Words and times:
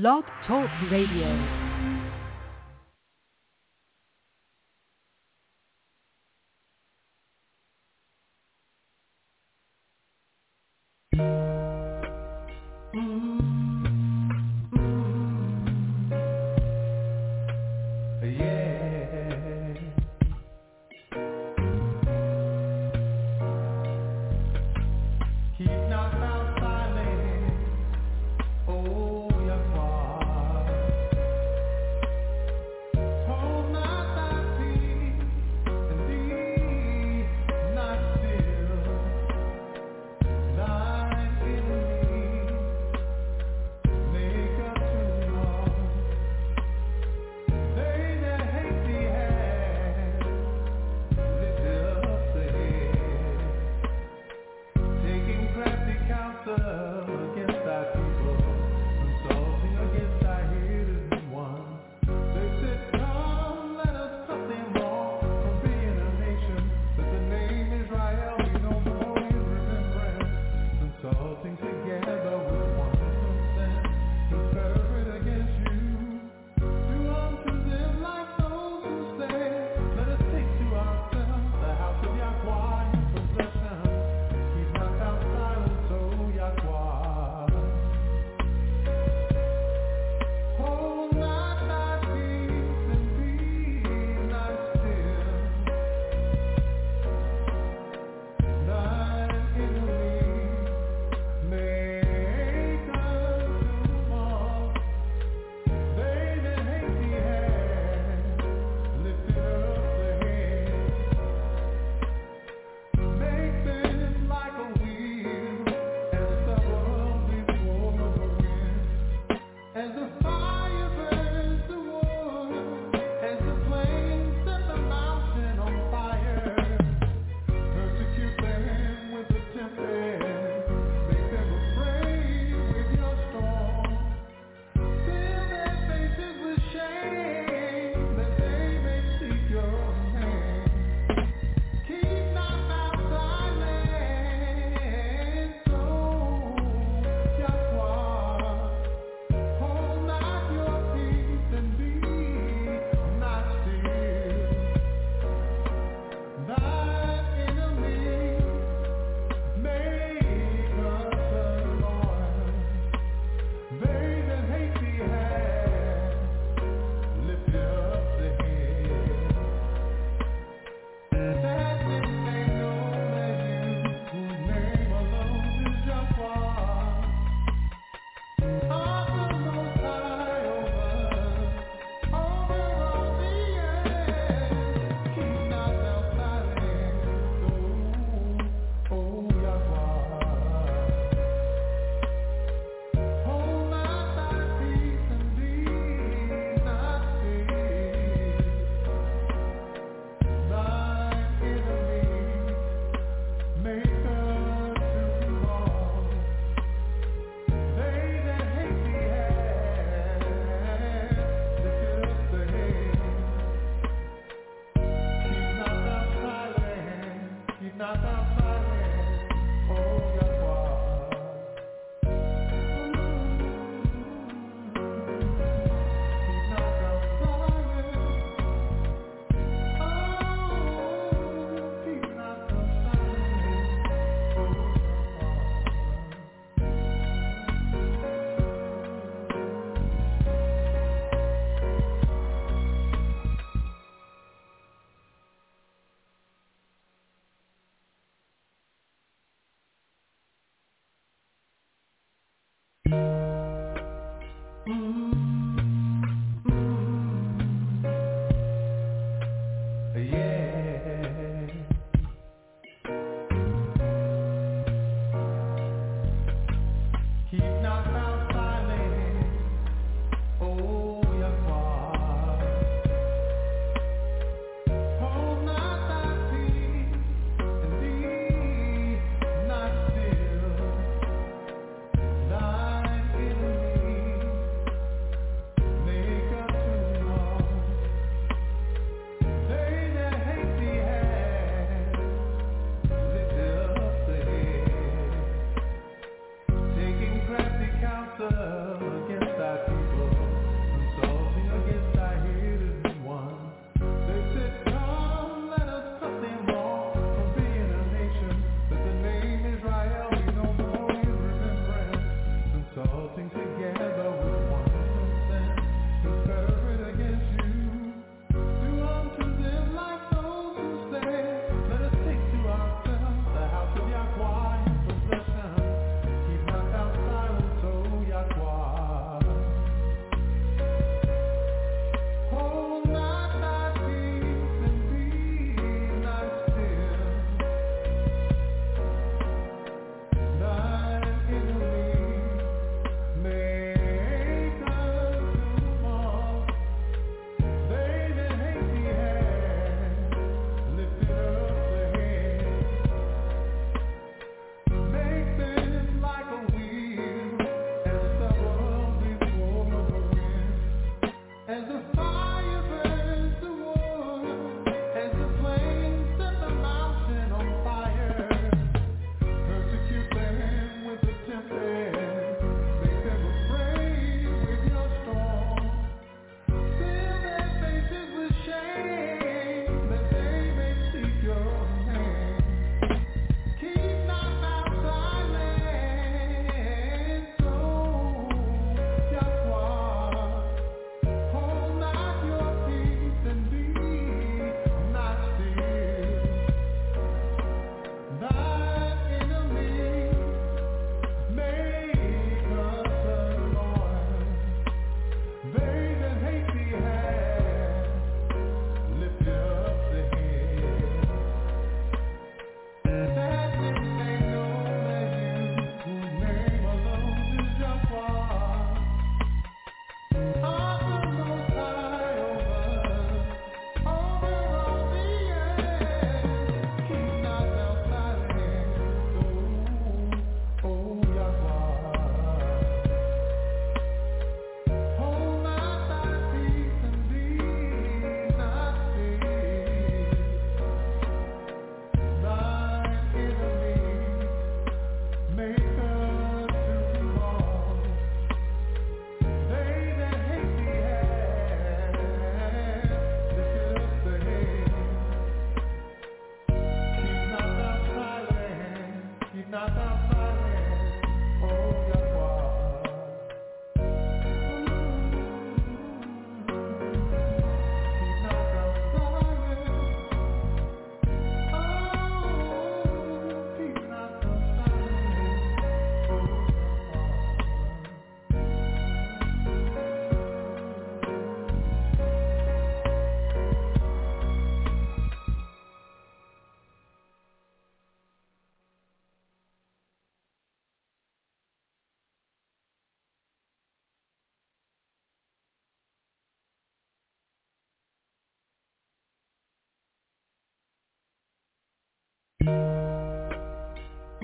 Blog 0.00 0.24
Talk 0.44 0.68
Radio. 0.90 1.63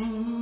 Mm-hmm. 0.00 0.39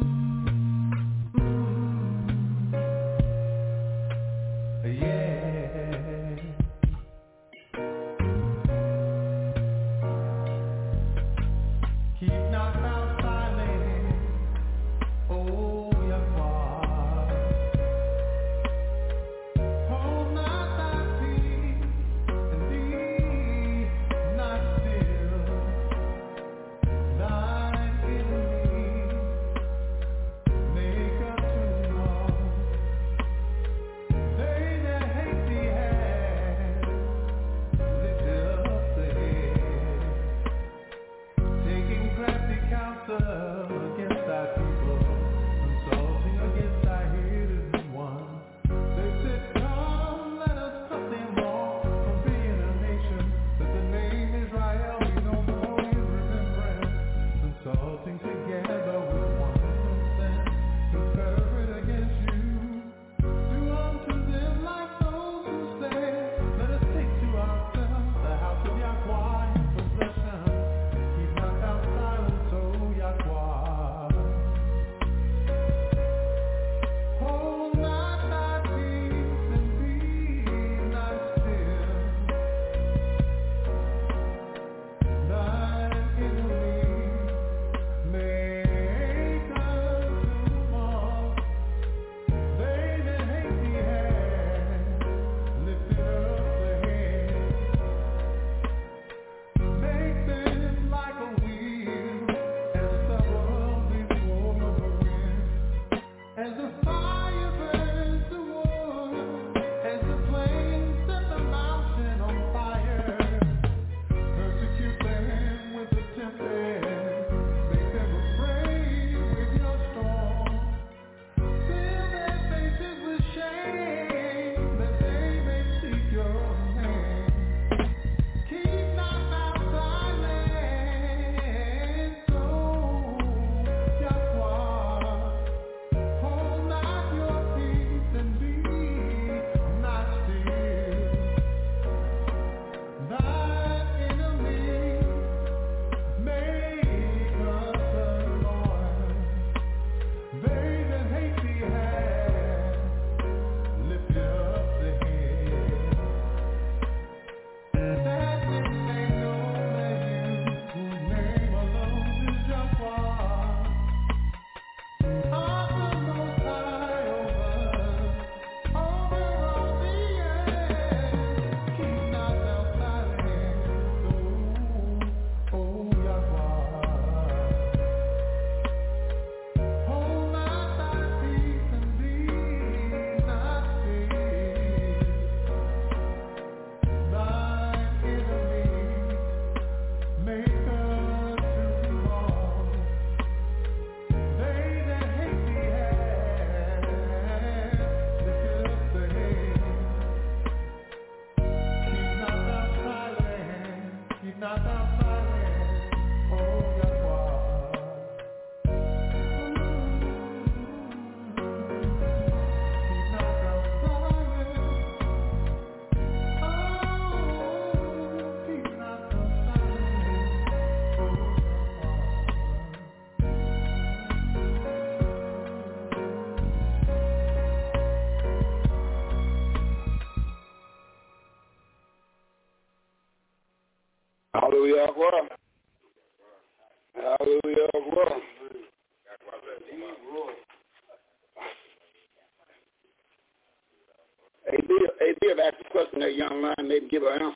Give 246.89 247.03
her 247.03 247.15
an 247.15 247.28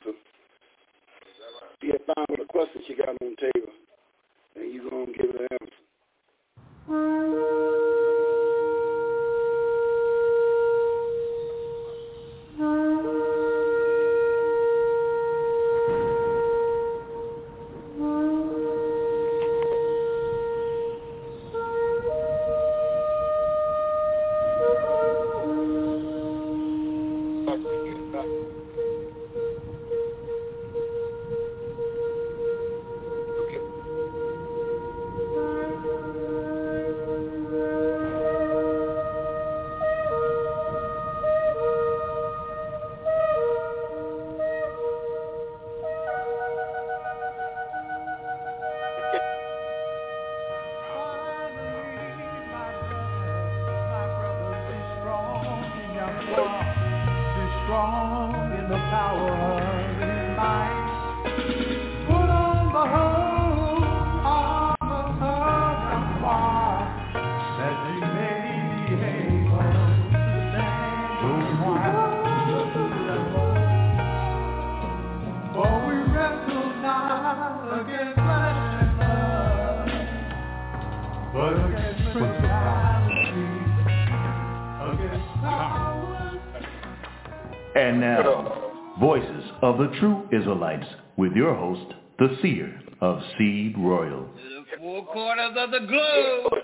of 89.73 89.79
the 89.79 89.99
true 89.99 90.29
Israelites 90.31 90.85
with 91.17 91.33
your 91.33 91.55
host, 91.55 91.93
the 92.19 92.37
seer 92.41 92.79
of 93.01 93.19
Seed 93.37 93.75
Royal. 93.77 94.25
To 94.25 94.49
the 94.49 94.77
four 94.77 95.05
corners 95.07 95.55
of 95.57 95.71
the 95.71 95.79
globe, 95.79 96.63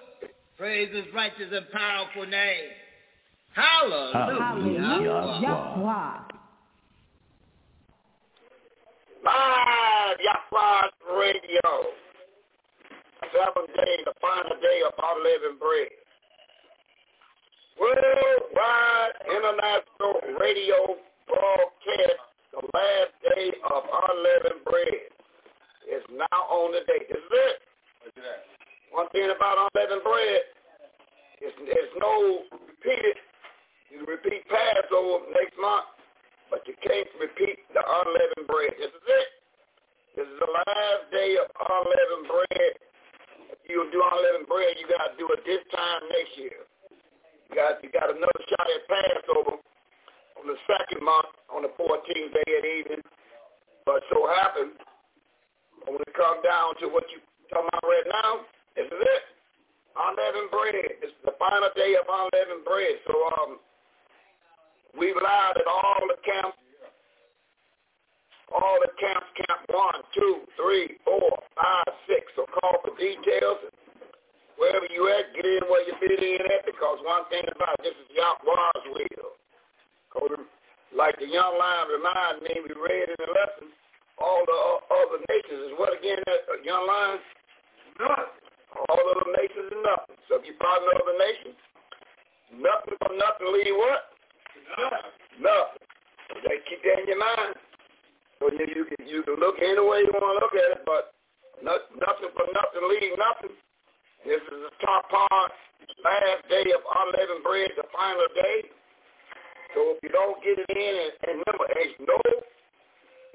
praise 0.58 0.94
his 0.94 1.06
righteous 1.14 1.52
and 1.52 1.66
powerful 1.72 2.28
name. 2.28 2.70
Hallelujah. 3.54 4.40
Hallelujah. 4.40 5.50
Live 9.26 10.18
Yahweh's 10.24 10.94
Radio. 11.18 11.70
Seventh 13.34 13.76
day, 13.76 13.98
the 14.06 14.14
final 14.22 14.56
day 14.62 14.82
of 14.86 14.94
unleavened 14.98 15.60
bread. 15.60 15.90
Worldwide 17.80 19.14
International 19.36 20.38
Radio 20.40 20.96
Broadcast 21.28 22.29
the 22.60 22.68
last 22.76 23.14
day 23.24 23.56
of 23.72 23.82
unleavened 23.88 24.64
bread 24.68 25.08
is 25.88 26.04
now 26.12 26.40
on 26.52 26.76
the 26.76 26.84
day. 26.84 27.08
This 27.08 27.24
is 27.24 27.32
it. 27.32 27.58
One 28.92 29.08
thing 29.16 29.32
about 29.32 29.72
unleavened 29.72 30.04
bread 30.04 30.42
is 31.40 31.56
there's 31.64 31.94
no 32.04 32.44
repeated. 32.52 33.18
You 33.88 34.04
repeat 34.04 34.44
Passover 34.52 35.24
next 35.32 35.56
month, 35.56 35.88
but 36.52 36.68
you 36.68 36.76
can't 36.84 37.08
repeat 37.16 37.64
the 37.72 37.80
unleavened 37.80 38.48
bread. 38.52 38.76
This 38.76 38.92
is 38.92 39.08
it. 39.08 39.30
This 40.20 40.28
is 40.28 40.38
the 40.44 40.52
last 40.52 41.04
day 41.16 41.40
of 41.40 41.48
unleavened 41.48 42.28
bread. 42.28 42.74
If 43.56 43.62
you 43.72 43.88
do 43.88 44.04
unleavened 44.04 44.52
bread, 44.52 44.76
you 44.84 44.86
got 44.92 45.14
to 45.14 45.16
do 45.16 45.32
it 45.32 45.42
this 45.48 45.64
time 45.72 46.02
next 46.12 46.34
year. 46.36 46.60
You 47.48 47.56
got 47.56 47.80
you 47.82 47.90
got 47.90 48.12
another 48.12 48.44
shot 48.52 48.68
at 48.68 48.84
Passover 48.86 49.64
on 50.40 50.48
the 50.48 50.60
second 50.64 51.04
month 51.04 51.28
on 51.52 51.62
the 51.68 51.72
14th 51.76 52.32
day 52.32 52.50
at 52.56 52.66
evening. 52.66 53.04
But 53.86 54.04
so 54.08 54.24
happened, 54.32 54.80
when 55.86 56.00
it 56.00 56.14
come 56.16 56.40
down 56.44 56.80
to 56.80 56.88
what 56.88 57.04
you 57.12 57.20
talking 57.52 57.68
about 57.68 57.84
right 57.84 58.08
now, 58.08 58.32
this 58.76 58.88
is 58.88 59.02
it. 59.02 59.24
Unleavened 59.98 60.52
bread. 60.54 60.76
Is 61.04 61.12
the 61.26 61.36
final 61.36 61.68
day 61.76 61.98
of 62.00 62.08
unleavened 62.08 62.64
bread. 62.64 62.96
So 63.10 63.16
um, 63.42 63.52
we've 64.96 65.18
allowed 65.18 65.60
at 65.60 65.68
all 65.68 66.00
the 66.08 66.20
camps, 66.24 66.56
all 68.54 68.78
the 68.80 68.94
camps, 69.02 69.28
camp 69.44 69.62
one, 69.74 70.00
two, 70.16 70.46
three, 70.56 70.96
four, 71.04 71.34
five, 71.58 71.92
six. 72.08 72.32
So 72.38 72.46
call 72.48 72.80
for 72.86 72.96
details. 72.96 73.60
Wherever 74.56 74.88
you 74.92 75.08
at, 75.08 75.32
get 75.36 75.48
in 75.48 75.64
where 75.72 75.88
you 75.88 75.96
fit 76.04 76.20
in 76.20 76.44
at 76.52 76.68
because 76.68 77.00
one 77.04 77.24
thing 77.32 77.48
about 77.48 77.80
it, 77.80 77.92
this 77.92 77.96
is 77.96 78.12
Yahweh's 78.12 78.86
will. 78.92 79.39
Like 81.00 81.16
the 81.16 81.32
young 81.32 81.56
lion 81.56 81.88
reminded 81.96 82.44
me, 82.44 82.54
we 82.60 82.76
read 82.76 83.08
in 83.08 83.20
the 83.24 83.32
lesson, 83.32 83.72
all 84.20 84.44
the 84.44 84.60
other 84.92 85.24
nations 85.32 85.72
is 85.72 85.74
what 85.80 85.96
again, 85.96 86.20
that 86.28 86.44
uh, 86.50 86.60
young 86.60 86.84
lion? 86.84 87.24
Nothing. 88.04 88.36
All 88.76 89.00
the 89.00 89.16
other 89.16 89.32
nations 89.38 89.72
is 89.72 89.80
nothing. 89.80 90.20
So 90.28 90.42
if 90.42 90.44
you 90.44 90.60
find 90.60 90.82
another 90.84 91.16
nation, 91.16 91.52
nothing 92.58 93.00
from 93.00 93.16
nothing 93.16 93.48
leave 93.48 93.78
what? 93.80 94.12
Nothing. 94.76 95.16
Nothing. 95.40 95.84
They 96.44 96.58
keep 96.68 96.84
that 96.84 97.00
in 97.00 97.16
your 97.16 97.22
mind. 97.22 97.56
So 98.44 98.52
you, 98.52 98.66
you 98.76 98.86
can 98.92 99.02
you 99.08 99.24
can 99.24 99.40
look 99.40 99.62
any 99.64 99.80
way 99.80 100.04
you 100.04 100.12
want 100.12 100.36
to 100.36 100.42
look 100.44 100.56
at 100.58 100.80
it, 100.80 100.84
but 100.84 101.16
not, 101.64 101.80
nothing 101.96 102.34
from 102.36 102.50
nothing 102.52 102.84
leave 102.92 103.16
nothing. 103.16 103.56
This 104.28 104.44
is 104.52 104.60
the 104.68 104.74
top 104.84 105.08
part, 105.08 105.56
last 106.04 106.44
day 106.52 106.68
of 106.76 106.84
unleavened 106.84 107.44
bread, 107.46 107.72
the 107.80 107.88
final 107.96 108.28
day. 108.36 108.68
So 109.74 109.94
if 109.94 109.98
you 110.02 110.10
don't 110.10 110.42
get 110.42 110.58
it 110.58 110.70
in, 110.70 110.94
and, 110.98 111.14
and 111.30 111.34
remember, 111.46 111.66
there's 111.74 111.98
no, 112.02 112.18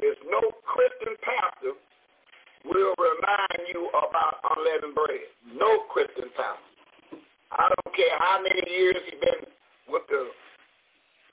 there's 0.00 0.23
no 0.26 0.43
Christian 0.67 1.14
pastor 1.23 1.75
will 2.64 2.95
remind 2.97 3.61
you 3.71 3.88
about 3.93 4.41
unleavened 4.57 4.97
bread. 4.97 5.29
No 5.53 5.85
Christian 5.93 6.33
pastor. 6.35 7.21
I 7.53 7.71
don't 7.71 7.95
care 7.95 8.17
how 8.19 8.43
many 8.43 8.62
years 8.67 8.97
he's 9.05 9.21
been 9.21 9.47
with 9.93 10.03
the 10.09 10.26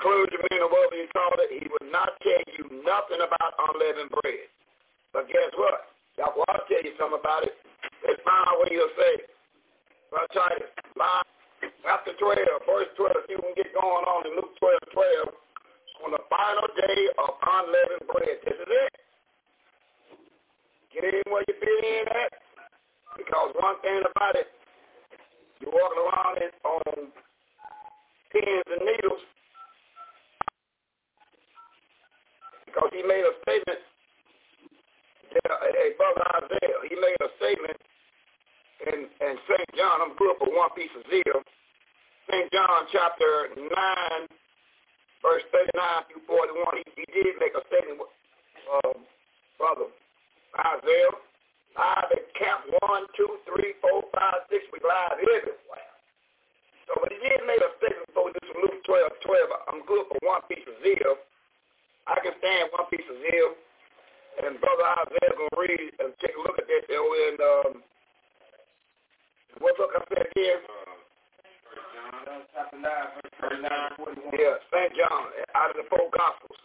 clergyman 0.04 0.60
or 0.62 0.70
whatever 0.70 0.98
you 0.98 1.08
call 1.14 1.34
it, 1.40 1.50
he 1.50 1.66
would 1.66 1.90
not 1.90 2.14
tell 2.22 2.44
you 2.58 2.84
nothing 2.84 3.22
about 3.24 3.58
unleavened 3.58 4.12
bread. 4.22 4.46
But 5.14 5.30
guess 5.30 5.50
what? 5.56 5.94
Y'all, 6.18 6.34
well, 6.36 6.46
I'll 6.50 6.68
tell 6.68 6.84
you 6.84 6.94
something 7.00 7.18
about 7.22 7.48
it. 7.48 7.56
It's 8.06 8.22
my 8.26 8.44
way 8.60 8.76
you'll 8.76 8.94
say, 8.98 9.24
Brother 10.10 10.30
Titus, 10.34 10.72
lie 10.98 11.24
chapter 11.84 12.14
12, 12.18 12.38
verse 12.66 12.90
12, 12.98 13.14
see 13.28 13.36
we 13.36 13.42
can 13.42 13.56
get 13.58 13.74
going 13.74 14.06
on 14.06 14.26
in 14.26 14.34
Luke 14.38 14.54
12, 14.58 14.78
12, 14.94 15.30
on 16.06 16.10
the 16.12 16.24
final 16.30 16.68
day 16.74 17.00
of 17.22 17.30
unleavened 17.38 18.06
bread. 18.10 18.38
This 18.42 18.58
is 18.58 18.70
it. 18.70 18.94
Get 20.94 21.14
in 21.14 21.26
where 21.30 21.46
you 21.46 21.56
fit 21.60 21.84
in 21.86 22.06
at. 22.10 22.34
Because 23.18 23.54
one 23.60 23.78
thing 23.82 24.02
about 24.02 24.36
it, 24.36 24.48
you're 25.60 25.72
walking 25.72 26.02
around 26.02 26.36
in, 26.42 26.52
on 26.64 27.12
pins 28.32 28.68
and 28.72 28.82
needles. 28.82 29.24
Because 32.66 32.90
he 32.96 33.04
made 33.04 33.28
a 33.28 33.34
statement, 33.44 33.82
a 35.46 35.88
brother 36.00 36.26
Isaiah, 36.40 36.80
he 36.88 36.96
made 36.96 37.20
a 37.20 37.30
statement 37.38 37.78
in, 38.90 39.00
in 39.06 39.34
St. 39.46 39.70
John, 39.78 40.02
I'm 40.02 40.16
good 40.18 40.36
for 40.42 40.50
one 40.50 40.72
piece 40.74 40.92
of 40.98 41.06
zeal. 41.10 41.40
St. 42.30 42.48
John 42.54 42.88
chapter 42.90 43.54
9, 43.58 43.68
verse 45.22 45.46
39 45.54 46.10
through 46.10 46.26
41, 46.26 46.82
he, 46.82 47.06
he 47.06 47.06
did 47.14 47.36
make 47.38 47.54
a 47.54 47.64
statement, 47.70 48.02
uh, 48.02 48.98
brother 49.58 49.90
Isaiah. 50.58 51.16
Live 51.72 52.12
at 52.12 52.28
camp 52.36 52.68
1, 52.84 53.16
2, 53.16 53.48
3, 53.48 53.80
4, 53.80 54.04
5, 54.12 54.52
6, 54.52 54.76
we 54.76 54.80
live 54.84 55.24
everywhere. 55.24 55.92
So 56.84 57.00
but 57.00 57.08
he 57.16 57.20
did 57.24 57.48
make 57.48 57.64
a 57.64 57.72
statement 57.80 58.12
for 58.12 58.28
this 58.28 58.44
Luke 58.60 58.84
12, 58.84 59.08
12. 59.24 59.72
I'm 59.72 59.82
good 59.88 60.04
for 60.12 60.20
one 60.28 60.44
piece 60.52 60.68
of 60.68 60.76
zeal. 60.84 61.16
I 62.12 62.20
can 62.20 62.36
stand 62.44 62.76
one 62.76 62.92
piece 62.92 63.08
of 63.08 63.16
zeal. 63.24 63.50
And 64.44 64.60
Brother 64.60 64.84
Isaiah 65.08 65.32
going 65.40 65.54
to 65.56 65.60
read 65.64 65.90
and 66.04 66.12
take 66.20 66.36
a 66.36 66.44
look 66.44 66.60
at 66.60 66.68
this 66.68 66.84
over 66.92 67.16
in, 67.32 67.36
um, 67.40 67.72
what 69.60 69.78
book 69.78 69.92
I 69.96 70.02
said 70.08 70.28
again? 70.32 70.62
Yeah, 74.32 74.56
St. 74.72 74.92
John, 74.96 75.24
out 75.56 75.72
of 75.72 75.78
the 75.78 75.86
four 75.90 76.08
Gospels. 76.16 76.60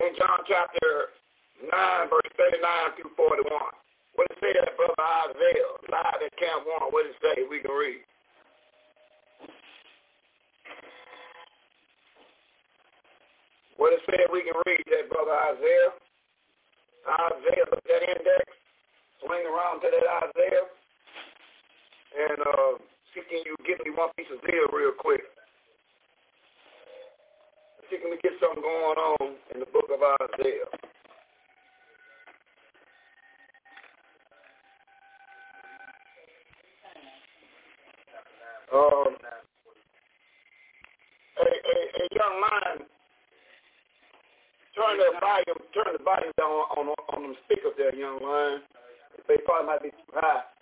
St. 0.00 0.16
John 0.18 0.42
chapter 0.48 1.14
9, 1.62 1.70
verse 2.10 2.32
39 2.36 2.98
through 2.98 3.14
41. 3.16 3.46
What 4.14 4.30
it 4.30 4.38
say 4.38 4.52
that 4.54 4.76
Brother 4.76 4.94
Isaiah, 5.30 5.70
live 5.90 6.22
at 6.22 6.34
Camp 6.38 6.66
1, 6.66 6.92
what 6.94 7.06
it 7.06 7.16
say? 7.22 7.46
We 7.50 7.60
can 7.60 7.74
read. 7.74 8.02
What 13.76 13.92
it 13.92 14.00
said 14.06 14.30
we 14.30 14.46
can 14.46 14.54
read 14.66 14.86
that, 14.86 15.10
Brother 15.10 15.34
Isaiah. 15.54 15.92
Isaiah, 17.04 17.66
look 17.68 17.84
that 17.84 18.02
index, 18.06 18.46
swing 19.20 19.44
around 19.44 19.82
to 19.82 19.88
that 19.90 20.06
Isaiah, 20.30 20.64
and 22.14 22.38
uh, 22.46 22.78
see 23.12 23.22
can 23.28 23.42
you 23.44 23.56
give 23.66 23.78
me 23.84 23.90
one 23.90 24.10
piece 24.16 24.30
of 24.30 24.38
zeal 24.46 24.70
real 24.72 24.94
quick. 24.98 25.22
See 27.90 27.98
can 27.98 28.10
we 28.10 28.18
get 28.22 28.38
something 28.40 28.62
going 28.62 28.98
on 28.98 29.34
in 29.54 29.60
the 29.60 29.66
book 29.66 29.90
of 29.90 29.98
Isaiah. 29.98 30.70
Um, 38.74 39.14
a, 41.38 41.46
a, 41.46 41.76
a 41.98 42.04
young 42.14 42.36
man 42.42 42.86
turn 44.74 44.98
the 44.98 45.10
volume, 45.20 45.62
turn 45.74 45.92
the 45.94 46.02
volume 46.02 46.32
down 46.38 46.50
on 46.50 46.88
on, 46.90 46.94
on 47.14 47.22
them 47.22 47.36
speakers 47.46 47.74
there, 47.78 47.94
young 47.94 48.18
man. 48.18 48.62
They 49.28 49.36
probably 49.46 49.66
might 49.66 49.82
be 49.82 49.90
too 49.90 50.14
high. 50.14 50.53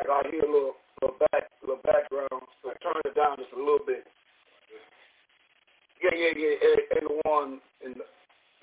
I 0.00 0.04
got 0.06 0.26
hear 0.28 0.44
a 0.44 0.50
little 0.50 0.76
little 1.00 1.16
back 1.32 1.48
little 1.62 1.82
background, 1.84 2.42
so 2.62 2.72
turn 2.82 3.00
it 3.04 3.14
down 3.14 3.36
just 3.38 3.52
a 3.52 3.58
little 3.58 3.84
bit. 3.86 4.04
Yeah, 6.02 6.12
yeah, 6.12 6.32
yeah, 6.36 6.54
and, 6.60 6.80
and 6.96 7.04
the 7.08 7.14
one 7.24 7.60
in 7.84 7.92
the 7.96 8.04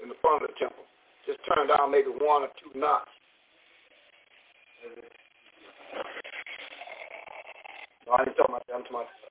in 0.01 0.09
the 0.09 0.17
front 0.21 0.43
of 0.43 0.49
the 0.53 0.57
temple. 0.59 0.85
Just 1.25 1.39
turn 1.47 1.67
down 1.67 1.91
maybe 1.91 2.09
one 2.09 2.43
or 2.43 2.51
two 2.61 2.77
knots. 2.77 3.09
No, 8.05 8.13
I 8.13 8.27
ain't 8.27 8.35
talking 8.35 8.53
about 8.53 8.67
that. 8.67 8.75
I'm 8.75 8.83
talking 8.83 9.07
about 9.07 9.23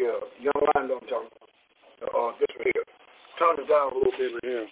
yeah, 0.00 0.16
young 0.40 0.62
line 0.74 0.88
don't 0.88 1.06
talk 1.08 1.28
about. 1.28 2.14
Uh, 2.14 2.32
this 2.40 2.48
right 2.56 2.72
here. 2.72 2.84
Turn 3.38 3.60
it 3.60 3.68
down 3.68 3.92
a 3.92 3.94
little 3.94 4.12
bit 4.16 4.32
right 4.32 4.44
here. 4.44 4.66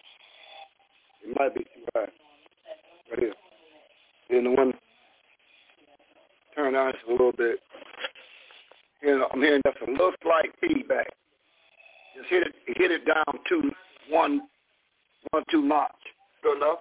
It 1.25 1.37
might 1.39 1.55
be 1.55 1.65
too 1.65 1.85
high. 1.95 2.09
Right 3.11 3.19
here. 3.21 3.35
And 4.31 4.47
the 4.47 4.51
one 4.51 4.73
turn 6.55 6.75
down 6.75 6.93
just 6.93 7.05
a 7.09 7.13
little 7.13 7.33
bit. 7.33 7.61
You 9.03 9.19
know, 9.19 9.29
I'm 9.33 9.41
hearing 9.41 9.63
just 9.65 9.79
a 9.87 9.91
little 9.91 10.13
slight 10.23 10.51
feedback. 10.61 11.07
Just 12.17 12.29
hit 12.29 12.43
it 12.43 12.55
hit 12.77 12.91
it 12.91 13.07
down 13.07 13.39
to 13.49 13.71
one 14.11 14.43
one 15.31 15.45
two 15.51 15.63
notch. 15.63 15.93
Good 16.43 16.57
enough. 16.57 16.81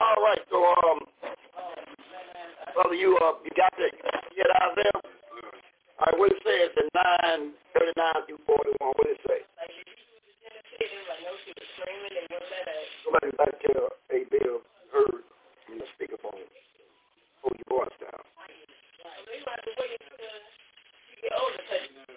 All 0.00 0.22
right, 0.22 0.38
so 0.50 0.64
um 0.64 1.00
brother 2.74 2.94
you 2.94 3.18
uh 3.18 3.32
you 3.44 3.50
got 3.56 3.72
the 3.76 3.90
get 4.36 4.46
out 4.62 4.70
of 4.70 4.76
there? 4.76 4.94
All 4.94 6.06
right, 6.06 6.18
what 6.18 6.32
it 6.32 6.38
says 6.46 6.70
in 6.78 6.88
nine 6.94 7.52
thirty 7.74 7.92
nine 7.96 8.22
through 8.26 8.38
forty 8.46 8.70
one, 8.78 8.92
what 8.96 9.10
it 9.10 9.18
say? 9.26 9.42
Somebody 13.04 13.36
like 13.38 13.58
tell 13.66 13.88
a 14.12 14.24
bill 14.30 14.60
heard 14.92 15.24
in 15.72 15.78
the 15.78 15.84
speakerphone. 15.96 16.44
Hold 17.42 17.56
your 17.58 17.78
voice 17.78 17.96
down. 18.00 18.22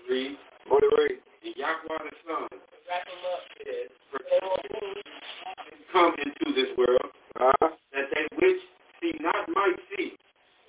Read. 0.10 0.38
What 0.68 0.84
it 0.84 0.92
read? 0.98 1.20
And 1.46 1.56
Yahweh 1.56 1.98
the 2.04 2.16
Son 2.28 2.48
come 5.92 6.14
into 6.24 6.54
this 6.54 6.70
world 6.78 7.12
Uh-huh. 7.40 7.70
that 7.94 8.06
they 8.14 8.28
which 8.38 8.62
see 9.02 9.14
not 9.20 9.48
might 9.50 9.76
see, 9.98 10.14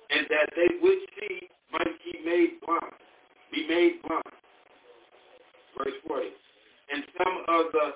and 0.09 0.27
that 0.29 0.49
they 0.55 0.67
which 0.81 1.03
see 1.19 1.49
might 1.71 1.93
be 2.03 2.19
made 2.25 2.59
blind, 2.65 2.93
be 3.51 3.67
made 3.67 4.01
blind. 4.01 4.23
Verse 5.77 5.93
40. 6.07 6.29
And 6.93 7.03
some 7.17 7.37
of 7.47 7.71
the 7.71 7.93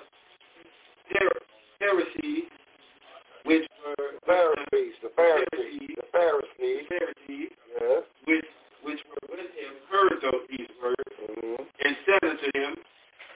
Phar- 1.12 1.42
Pharisees, 1.78 2.44
which 3.44 3.66
were 3.84 4.10
Pharisees, 4.26 4.94
the 5.02 5.10
Pharisees, 5.16 5.90
the 5.96 6.06
Pharisees. 6.12 6.86
Pharisees, 6.88 7.50
Yes. 7.80 8.02
which 8.26 8.44
which 8.82 9.00
were 9.10 9.28
with 9.36 9.50
him, 9.58 9.72
heard 9.90 10.14
those 10.22 10.46
these 10.50 10.68
words, 10.82 11.14
Mm-hmm. 11.18 11.62
and 11.84 11.96
said 12.06 12.22
unto 12.30 12.48
him, 12.54 12.74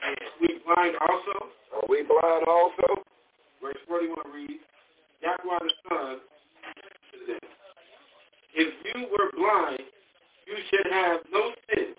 And 0.03 0.17
we 0.41 0.59
blind 0.65 0.97
also? 1.01 1.51
Are 1.75 1.87
we 1.89 2.03
blind 2.03 2.45
also? 2.47 3.03
Verse 3.61 3.77
41 3.89 4.19
reads, 4.33 4.65
Yahweh 5.23 5.59
the 5.61 5.71
Son 5.89 6.21
to 7.13 7.17
them, 7.27 7.41
If 8.55 8.75
you 8.85 9.07
were 9.11 9.31
blind, 9.37 9.83
you 10.47 10.57
should 10.71 10.91
have 10.93 11.21
no 11.33 11.53
sin. 11.71 11.95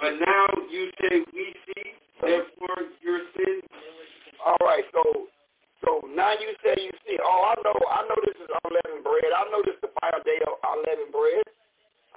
But 0.00 0.12
now 0.24 0.46
you 0.70 0.90
say 1.00 1.24
we 1.34 1.54
see, 1.66 1.84
therefore 2.20 2.78
your 3.02 3.20
sin. 3.36 3.60
All 4.44 4.56
right, 4.60 4.84
so 4.92 5.26
so 5.84 6.02
now 6.10 6.34
you 6.34 6.50
say 6.64 6.74
you 6.78 6.90
see. 7.06 7.18
Oh, 7.22 7.54
I 7.54 7.54
know, 7.62 7.76
I 7.86 8.02
know 8.10 8.18
this 8.26 8.38
is 8.38 8.50
unleavened 8.50 9.04
bread. 9.06 9.30
I 9.30 9.46
know 9.50 9.62
this 9.62 9.78
is 9.78 9.84
the 9.86 9.94
fire 10.02 10.18
day 10.26 10.38
of 10.42 10.58
unleavened 10.58 11.14
bread. 11.14 11.46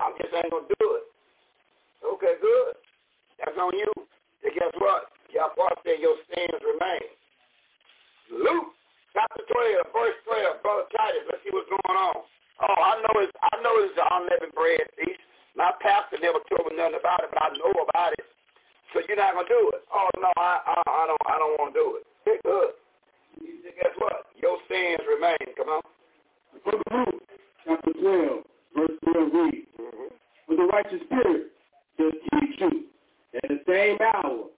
I 0.02 0.10
just 0.18 0.34
ain't 0.34 0.50
gonna 0.50 0.66
do 0.82 0.88
it. 0.98 1.06
Okay, 2.02 2.36
good. 2.42 2.74
That's 3.38 3.58
on 3.62 3.78
you. 3.78 3.92
And 4.42 4.54
guess 4.58 4.74
what? 4.82 5.14
Yahweh 5.30 5.78
said 5.86 6.02
your 6.02 6.18
sins 6.34 6.58
remain. 6.66 7.06
Luke 8.34 8.74
chapter 9.14 9.46
twelve, 9.46 9.94
verse 9.94 10.18
twelve, 10.26 10.58
brother 10.66 10.90
Titus. 10.98 11.30
Let's 11.30 11.46
see 11.46 11.54
what's 11.54 11.70
going 11.70 12.00
on. 12.02 12.26
Oh, 12.66 12.78
I 12.82 12.98
know 13.06 13.14
it's 13.22 13.34
I 13.46 13.54
know 13.62 13.74
it's 13.86 13.94
the 13.94 14.06
unleavened 14.10 14.58
bread 14.58 14.86
feast. 14.98 15.22
My 15.54 15.70
pastor 15.86 16.18
never 16.18 16.42
told 16.50 16.66
me 16.66 16.82
nothing 16.82 16.98
about 16.98 17.22
it, 17.22 17.30
but 17.30 17.46
I 17.46 17.50
know 17.62 17.74
about 17.78 18.18
it. 18.18 18.26
So 18.94 19.06
you're 19.06 19.22
not 19.22 19.38
gonna 19.38 19.46
do 19.46 19.70
it. 19.78 19.86
Oh 19.94 20.10
no, 20.18 20.34
I 20.34 20.66
I, 20.66 20.76
I 20.82 21.04
don't 21.06 21.26
I 21.30 21.36
don't 21.38 21.56
want 21.62 21.70
to 21.74 21.78
do 21.78 21.88
it. 22.02 22.04
Okay, 22.26 22.40
good. 22.48 22.81
Guess 23.42 23.96
what? 23.98 24.26
Your 24.42 24.58
sins 24.70 25.02
remain. 25.10 25.38
Come 25.58 25.70
on. 25.70 25.82
The 26.54 26.60
Book 26.72 26.82
of 26.86 26.94
Luke, 26.94 27.24
chapter 27.66 27.94
12, 27.94 28.44
verse 28.76 28.98
12 29.14 29.34
reads, 29.34 29.68
Mm-hmm. 29.80 30.14
For 30.48 30.56
the 30.56 30.68
righteous 30.68 31.02
spirit 31.08 31.52
shall 31.98 32.12
teach 32.12 32.60
you 32.60 32.86
at 33.42 33.50
the 33.50 33.60
same 33.66 33.98
hour 34.04 34.52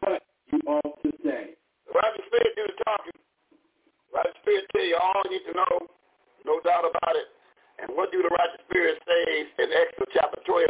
what 0.00 0.22
you 0.52 0.58
ought 0.66 1.02
to 1.02 1.10
say. 1.24 1.54
The 1.86 1.92
righteous 1.94 2.26
spirit 2.26 2.52
do 2.56 2.64
the 2.66 2.76
talking. 2.84 3.16
The 3.16 4.18
righteous 4.18 4.36
spirit 4.42 4.64
tell 4.74 4.84
you 4.84 4.98
all 5.00 5.22
you 5.24 5.30
need 5.38 5.46
to 5.48 5.54
know, 5.54 5.74
no 6.44 6.60
doubt 6.60 6.84
about 6.84 7.16
it. 7.16 7.28
And 7.80 7.96
what 7.96 8.12
do 8.12 8.20
the 8.22 8.28
righteous 8.28 8.60
spirit 8.68 9.00
say 9.06 9.46
in 9.62 9.70
Exodus 9.72 10.12
chapter 10.12 10.40
12? 10.44 10.68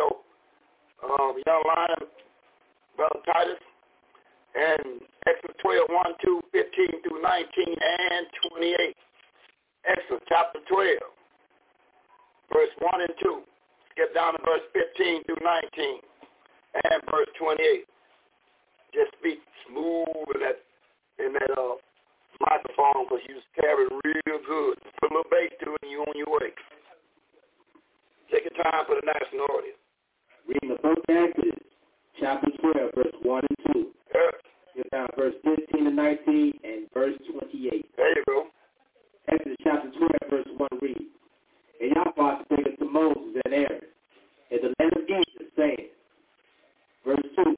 Um, 1.02 1.40
young 1.46 1.64
lion, 1.66 2.04
brother 2.96 3.20
Titus, 3.24 3.58
and 4.54 5.00
Exodus 5.26 5.56
12, 5.62 5.88
1, 5.88 6.14
2, 6.24 6.40
15 6.52 7.02
through 7.02 7.22
19 7.22 7.76
and 7.76 8.26
28. 8.50 8.96
Exodus 9.88 10.24
chapter 10.28 10.60
12, 10.68 10.98
verse 12.52 12.74
1 12.78 13.00
and 13.00 13.16
2. 13.22 13.42
Skip 13.92 14.14
down 14.14 14.34
to 14.34 14.40
verse 14.44 14.66
15 14.72 15.24
through 15.24 15.42
19 15.42 16.00
and 16.90 17.00
verse 17.10 17.30
28. 17.38 17.86
Just 18.94 19.12
speak 19.18 19.38
smooth 19.66 20.34
in 20.34 20.40
that 20.42 20.58
in 21.20 21.32
that 21.36 21.52
uh, 21.52 21.76
microphone 22.40 23.04
because 23.06 23.22
you 23.28 23.38
carry 23.60 23.86
real 23.86 24.40
good. 24.46 24.74
Put 25.00 25.12
a 25.12 25.14
little 25.14 25.30
bass 25.30 25.52
to 25.62 25.74
it 25.74 25.82
and 25.82 25.90
you 25.90 26.00
on 26.00 26.16
your 26.16 26.32
way. 26.32 26.50
Take 28.32 28.48
your 28.48 28.56
time 28.64 28.86
for 28.86 28.96
the 28.96 29.06
national 29.06 29.46
audience. 29.52 29.80
Reading 30.48 30.70
the 30.74 30.80
first 30.80 31.04
Exodus, 31.06 31.60
chapter 32.20 32.48
12, 32.60 32.90
verse 32.94 33.14
1 33.22 33.42
and 33.48 33.74
2. 33.74 33.86
Yeah, 34.14 34.30
Get 34.76 34.90
down 34.90 35.08
verse 35.16 35.34
15 35.44 35.86
and 35.86 35.96
19 35.96 36.52
and 36.64 36.86
verse 36.94 37.14
28. 37.32 37.86
there 37.96 38.08
you 38.10 38.24
go. 38.28 38.46
Exodus 39.28 39.56
chapter 39.62 39.90
12, 39.90 40.10
verse 40.30 40.48
1 40.56 40.68
reads, 40.82 41.00
And 41.80 41.92
Yahweh 41.96 42.44
spake 42.44 42.66
unto 42.66 42.92
Moses 42.92 43.40
and 43.44 43.54
Aaron 43.54 43.80
in 44.50 44.58
the 44.62 44.74
land 44.78 44.92
of 44.96 45.02
Egypt, 45.04 45.52
saying, 45.56 45.88
Verse 47.06 47.22
2, 47.44 47.56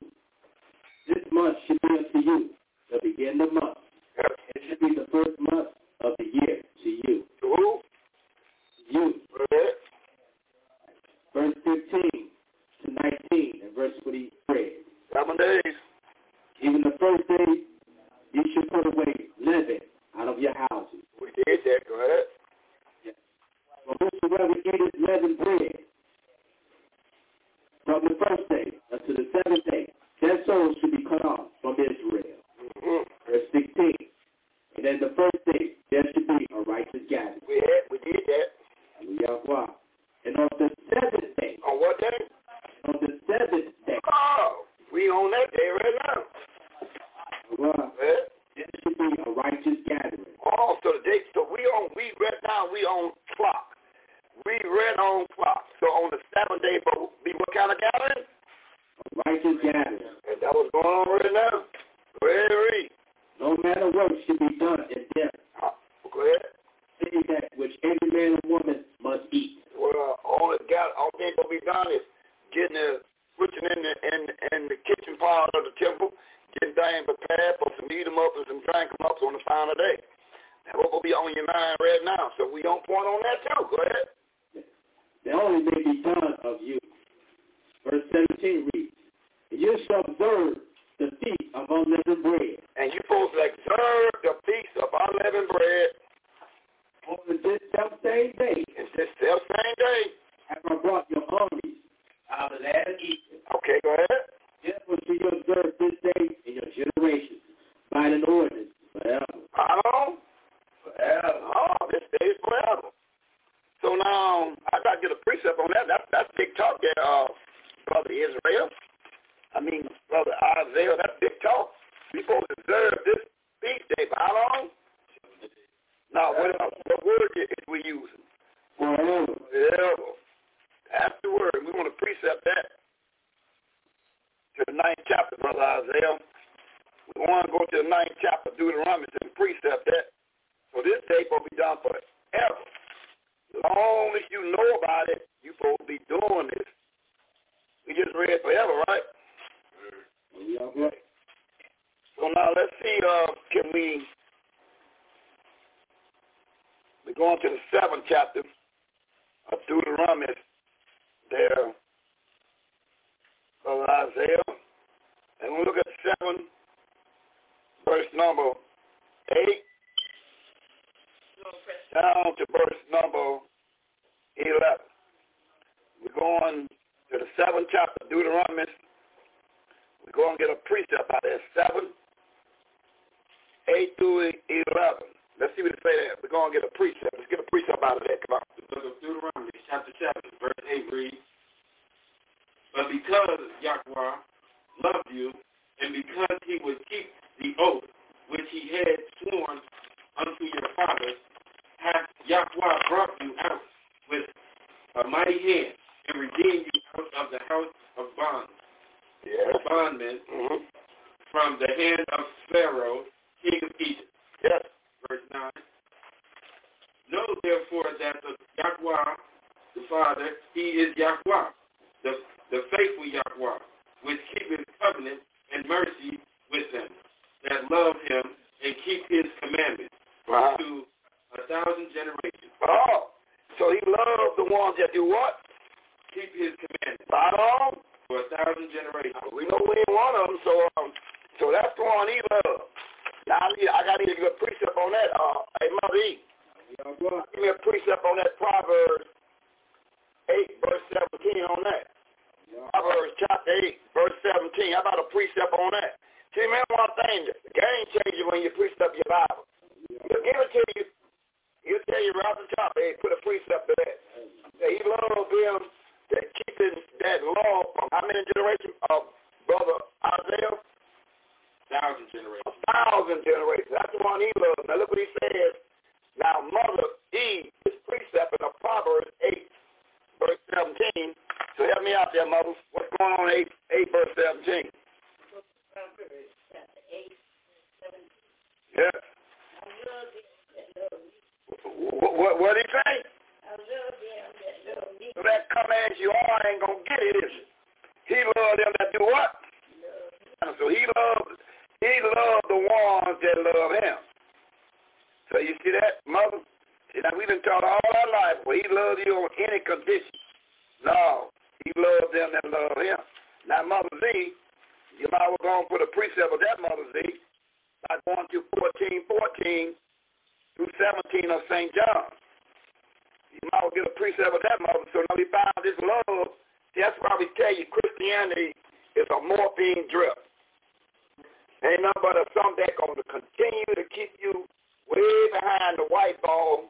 Ain't 331.62 331.82
nothing 331.82 332.02
but 332.02 332.18
a 332.18 332.24
something 332.34 332.58
that's 332.58 332.78
going 332.78 332.98
to 332.98 333.06
continue 333.06 333.72
to 333.78 333.86
keep 333.94 334.10
you 334.18 334.46
way 334.90 335.14
behind 335.32 335.78
the 335.78 335.86
white 335.88 336.20
ball 336.22 336.66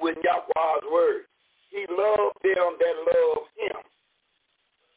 with 0.00 0.16
Yahweh's 0.24 0.86
word. 0.90 1.28
He 1.70 1.84
loved 1.90 2.38
them 2.42 2.78
that 2.80 2.96
love 3.04 3.42
him. 3.58 3.78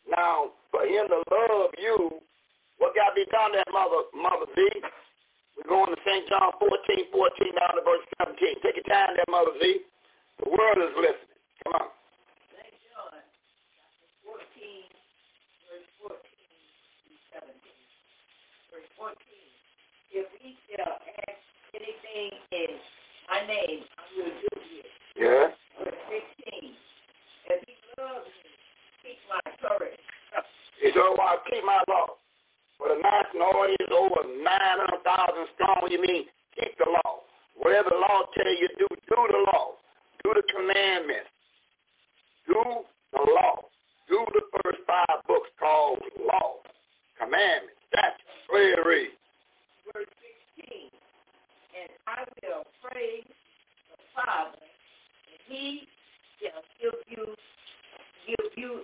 Now, 0.10 0.56
for 0.72 0.86
him 0.86 1.08
to 1.10 1.20
love 1.28 1.72
you, 1.78 2.22
what 2.78 2.96
got 2.96 3.12
to 3.12 3.16
be 3.18 3.26
done 3.34 3.52
there, 3.52 3.68
Mother, 3.74 4.08
Mother 4.14 4.48
Z? 4.56 4.62
We're 5.58 5.74
going 5.74 5.90
to 5.90 6.00
St. 6.06 6.30
John 6.30 6.54
14, 6.62 7.10
14 7.12 7.58
down 7.58 7.74
to 7.76 7.84
verse 7.84 8.06
17. 8.22 8.62
Take 8.62 8.78
your 8.78 8.86
time 8.86 9.18
there, 9.18 9.26
Mother 9.28 9.58
Z. 9.58 9.82
The 10.46 10.50
world 10.54 10.78
is 10.78 10.94
listening. 10.94 11.42
Come 11.66 11.74
on. 11.82 11.90
St. 12.54 12.78
John, 12.86 13.18
14, 14.22 14.38
verse 15.66 15.90
14 15.98 16.14
to 16.14 17.14
17. 17.42 17.58
Verse 18.70 18.87
14. 18.98 19.14
If 20.10 20.26
we 20.42 20.58
shall 20.74 20.98
ask 20.98 21.42
anything 21.78 22.34
in 22.52 22.72
my 23.30 23.46
name, 23.46 23.86
I 23.94 24.04
will 24.18 24.34
do 24.34 24.54
it. 24.58 24.90
Yeah. 25.14 25.54
Verse 25.78 26.02
16. 26.42 26.74
If 27.54 27.62
he 27.70 27.76
loves 28.02 28.26
me, 28.26 28.52
keep 29.06 29.22
my 29.30 29.42
courage. 29.62 30.02
He 30.82 30.90
said, 30.90 30.98
oh, 30.98 31.14
well, 31.18 31.38
I'll 31.38 31.46
keep 31.46 31.62
my 31.62 31.82
law. 31.88 32.18
For 32.78 32.90
the 32.90 33.02
national 33.02 33.54
audience 33.54 33.94
over 33.94 34.22
900,000 34.42 35.54
strong, 35.54 35.86
you 35.90 36.02
mean 36.02 36.26
keep 36.58 36.74
the 36.78 36.90
law. 36.90 37.22
Whatever 37.58 37.90
the 37.94 38.02
law 38.02 38.26
tell 38.34 38.50
you 38.50 38.68
to 38.68 38.78
do, 38.82 38.88
do 38.90 39.20
the 39.30 39.42
law. 39.54 39.78
Do 40.26 40.34
the 40.34 40.46
commandments. 40.50 41.30
Do 42.50 42.86
the 43.14 43.24
law. 43.34 43.66
Do 44.10 44.26
the 44.34 44.42
first 44.62 44.82
five 44.88 45.22
books 45.28 45.50
called 45.60 46.00
law, 46.22 46.64
commandments, 47.20 47.78
statutes. 47.90 48.46
Read, 48.54 48.78
read. 48.86 49.12
Verse 49.94 50.12
16. 50.58 50.90
And 51.76 51.90
I 52.08 52.24
will 52.42 52.64
pray 52.82 53.26
the 53.26 53.98
Father, 54.16 54.58
and 54.58 55.40
he 55.50 55.88
shall 56.40 56.64
give 56.80 57.00
you 57.10 57.36
give 58.28 58.52
you 58.56 58.82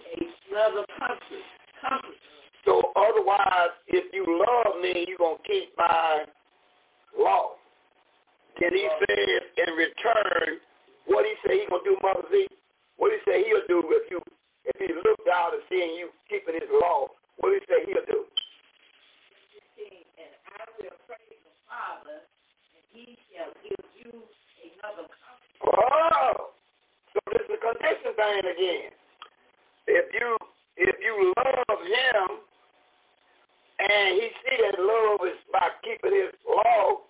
another 0.50 0.86
comfort. 1.00 1.46
Comfort. 1.82 2.19
So 2.65 2.91
otherwise, 2.96 3.76
if 3.88 4.08
you 4.13 4.24
love 4.24 4.82
me, 4.82 5.06
you're 5.08 5.17
going 5.17 5.38
to 5.38 5.43
keep 5.43 5.76
my 5.78 6.24
law. 7.19 7.60
Then 8.60 8.72
he 8.72 8.88
says 8.88 9.43
in 9.67 9.74
return, 9.76 10.60
what 11.08 11.26
he 11.26 11.34
say 11.46 11.60
he 11.60 11.67
going 11.67 11.84
to 11.84 11.89
do, 11.91 11.98
Mother 12.02 12.24
Z? 12.32 12.48
What 12.98 13.12
he 13.12 13.19
say 13.30 13.43
he'll 13.43 13.67
do 13.67 13.84
if 13.89 14.10
you 14.12 14.22
if 14.65 14.80
he 14.80 14.93
looked 14.96 15.28
out 15.28 15.52
and 15.52 15.63
seeing 15.67 15.96
you 16.00 16.08
keeping 16.30 16.56
his 16.56 16.69
law, 16.72 17.08
what 17.38 17.54
he 17.54 17.60
say 17.67 17.86
he'll 17.86 18.06
do? 18.06 18.26
And 20.17 20.34
I 20.54 20.63
will 20.78 20.98
pray 21.08 21.26
the 21.30 21.54
Father, 21.65 22.22
and 22.22 22.84
he 22.93 23.17
shall 23.32 23.52
give 23.63 23.86
you 23.98 24.24
another. 24.62 25.08
Oh, 25.65 26.54
so 27.13 27.19
this 27.32 27.41
is 27.48 27.58
a 27.58 27.62
condition 27.62 28.12
thing 28.15 28.46
again. 28.46 28.91
If 29.88 30.06
you 30.13 30.38
if 30.78 30.96
you 31.02 31.34
love 31.38 31.80
him 31.86 32.43
and 33.80 34.15
he 34.15 34.30
see 34.41 34.58
that 34.62 34.80
love 34.80 35.22
is 35.28 35.38
by 35.52 35.69
keeping 35.84 36.13
his 36.13 36.34
law, 36.48 37.06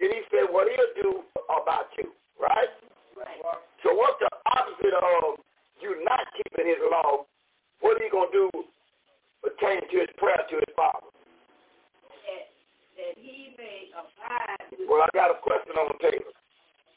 then 0.00 0.10
he 0.10 0.20
said 0.30 0.48
what 0.50 0.68
he'll 0.68 0.94
do 1.02 1.12
about 1.48 1.88
you, 1.98 2.12
right? 2.40 2.68
Right. 3.16 3.40
So 3.82 3.94
what's 3.94 4.18
the 4.20 4.30
opposite 4.58 4.94
of 4.94 5.38
you 5.80 6.02
not 6.04 6.26
keeping 6.36 6.66
his 6.66 6.82
law? 6.90 7.26
What 7.80 8.00
are 8.00 8.04
you 8.04 8.10
gonna 8.10 8.32
do 8.32 8.50
pertaining 9.44 9.84
to 9.92 9.96
his 10.00 10.12
prayer 10.16 10.40
to 10.40 10.56
his 10.56 10.72
father? 10.72 11.12
That, 11.12 12.44
that 12.96 13.14
he 13.20 13.52
may 13.60 13.92
abide 13.92 14.64
Well, 14.88 15.04
I 15.04 15.08
got 15.12 15.30
a 15.30 15.38
question 15.44 15.76
on 15.76 15.92
the 15.92 16.00
table. 16.00 16.32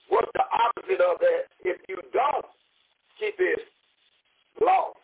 What's 0.07 0.31
the 0.33 0.47
opposite 0.47 1.03
of 1.03 1.19
that 1.19 1.51
if 1.67 1.77
you 1.91 1.99
don't 2.15 2.47
keep 3.19 3.35
his 3.37 3.59
law 4.63 4.95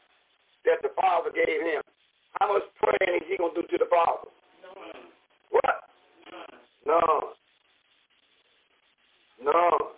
that 0.64 0.80
the 0.82 0.96
Father 0.96 1.30
gave 1.36 1.60
him? 1.60 1.84
How 2.40 2.54
much 2.54 2.64
praying 2.80 3.20
is 3.20 3.28
he 3.28 3.38
going 3.38 3.54
to 3.54 3.62
do 3.62 3.68
to 3.68 3.78
the 3.84 3.90
Father? 3.92 4.32
What? 5.52 5.76
No. 6.88 7.36
No. 9.44 9.94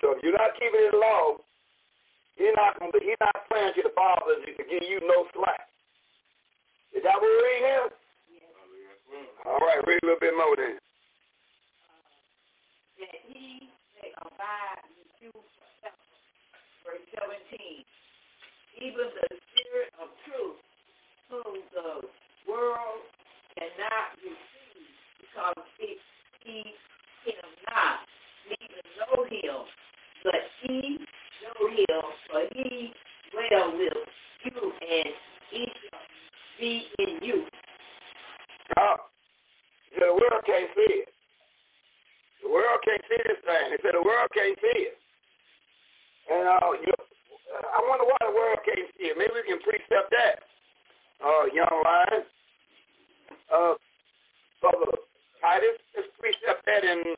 So 0.00 0.16
if 0.16 0.24
you're 0.24 0.32
not 0.32 0.56
keeping 0.56 0.88
his 0.88 0.96
law, 0.96 1.36
he's 2.36 2.56
not 2.56 2.80
going 2.80 2.92
to, 2.92 3.00
he's 3.04 3.20
not 3.20 3.44
praying 3.50 3.76
to 3.76 3.82
the 3.84 3.94
Father 3.94 4.40
to 4.40 4.64
give 4.64 4.88
you 4.88 5.00
no 5.04 5.28
slack. 5.36 5.69
Is 6.94 7.02
that 7.04 7.14
what 7.14 7.22
we're 7.22 7.44
reading 7.44 7.68
here? 7.70 7.88
All 9.46 9.58
right, 9.62 9.80
read 9.86 10.02
a 10.02 10.06
little 10.06 10.20
bit 10.20 10.34
more 10.36 10.56
then. 10.56 10.74
Uh, 11.86 12.10
that 12.98 13.16
he 13.30 13.70
may 14.02 14.10
abide 14.18 14.84
with 14.98 15.14
you 15.22 15.30
forever. 15.30 16.04
Verse 16.82 17.04
17. 17.14 17.86
Even 18.82 19.06
the 19.06 19.28
Spirit 19.30 19.90
of 20.02 20.08
truth, 20.26 20.58
whom 21.30 21.62
the 21.72 21.90
world 22.50 23.06
cannot 23.54 24.18
receive, 24.18 24.90
because 25.22 25.62
it 25.78 25.98
sees 26.42 26.74
him 27.22 27.48
not, 27.70 28.02
neither 28.50 28.82
know 28.98 29.24
him, 29.30 29.62
but 30.24 30.42
he 30.66 30.98
know 31.44 31.60
him, 31.70 32.02
for 32.28 32.42
he 32.54 32.92
dwell 33.30 33.78
with 33.78 34.00
you, 34.44 34.72
and 34.82 35.14
he 35.50 35.64
shall 35.66 36.02
be 36.60 36.84
in 36.98 37.18
you. 37.22 37.44
Uh, 38.76 38.96
the 39.98 40.12
world 40.12 40.44
can't 40.46 40.70
see 40.76 41.02
it. 41.02 41.08
The 42.44 42.50
world 42.52 42.78
can't 42.84 43.02
see 43.08 43.20
this 43.26 43.40
thing. 43.42 43.64
They 43.72 43.80
said 43.82 43.96
the 43.96 44.04
world 44.04 44.28
can't 44.36 44.56
see 44.60 44.78
it. 44.86 44.94
And 46.30 46.46
uh, 46.46 46.72
you, 46.84 46.94
I 47.74 47.80
wonder 47.88 48.04
why 48.04 48.20
the 48.22 48.36
world 48.36 48.60
can't 48.64 48.86
see 48.96 49.10
it. 49.10 49.16
Maybe 49.18 49.32
we 49.34 49.48
can 49.48 49.60
precept 49.64 50.12
that, 50.12 50.44
uh, 51.24 51.44
young 51.52 51.74
lion. 51.84 52.22
Uh, 53.50 53.74
Brother 54.60 54.92
Titus, 55.40 55.80
let's 55.96 56.08
precept 56.20 56.62
that 56.66 56.84
in 56.84 57.16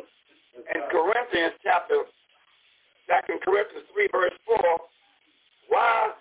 in 0.55 0.81
Corinthians 0.91 1.55
chapter, 1.63 2.07
Second 3.09 3.41
Corinthians 3.43 3.85
three 3.93 4.09
verse 4.13 4.33
four. 4.47 4.79
Why 5.69 6.13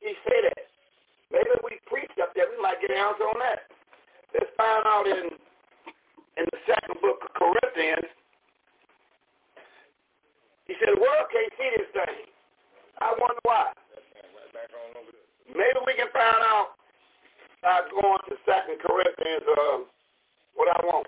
he 0.00 0.14
say 0.28 0.38
that? 0.42 0.73
Maybe 1.32 1.48
if 1.52 1.62
we 1.64 1.80
precept 1.86 2.34
that, 2.36 2.48
we 2.50 2.58
might 2.60 2.80
get 2.80 2.90
an 2.90 2.98
answer 2.98 3.24
on 3.24 3.38
that. 3.40 3.68
Let's 4.34 4.50
find 4.56 4.84
out 4.86 5.06
in 5.06 5.38
in 6.36 6.44
the 6.50 6.58
second 6.66 6.98
book 6.98 7.22
of 7.22 7.30
Corinthians. 7.38 8.10
He 10.66 10.74
said, 10.80 10.96
the 10.96 11.00
world 11.00 11.28
can't 11.30 11.52
see 11.54 11.70
this 11.78 11.90
thing. 11.92 12.26
I 12.98 13.12
wonder 13.20 13.38
why. 13.44 13.70
Maybe 15.52 15.78
we 15.86 15.94
can 15.94 16.10
find 16.10 16.40
out 16.50 16.74
by 17.62 17.84
going 17.92 18.20
to 18.28 18.34
Second 18.44 18.80
Corinthians, 18.80 19.44
uh, 19.44 19.86
what 20.56 20.68
I 20.72 20.78
want. 20.84 21.06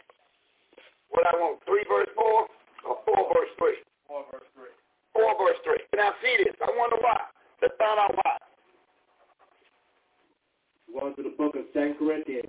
What 1.11 1.27
I 1.27 1.35
want, 1.37 1.61
3 1.67 1.85
verse 1.89 2.11
4 2.15 2.25
or 2.25 2.97
4 3.05 3.35
verse 3.35 3.53
3? 3.59 3.75
4 4.09 4.25
verse 4.31 4.49
3. 4.55 4.71
4 5.15 5.35
verse 5.41 5.61
3. 5.65 5.79
Can 5.91 6.01
I 6.01 6.13
see 6.21 6.35
this? 6.45 6.55
I 6.61 6.71
wonder 6.77 6.97
why. 7.01 7.17
Let's 7.63 7.75
find 7.81 7.99
out 7.99 8.13
why. 8.13 8.37
Going 10.93 11.15
to 11.17 11.23
the 11.23 11.35
book 11.37 11.55
of 11.57 11.65
Second 11.75 11.97
Corinthians, 11.99 12.47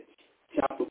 chapter 0.55 0.85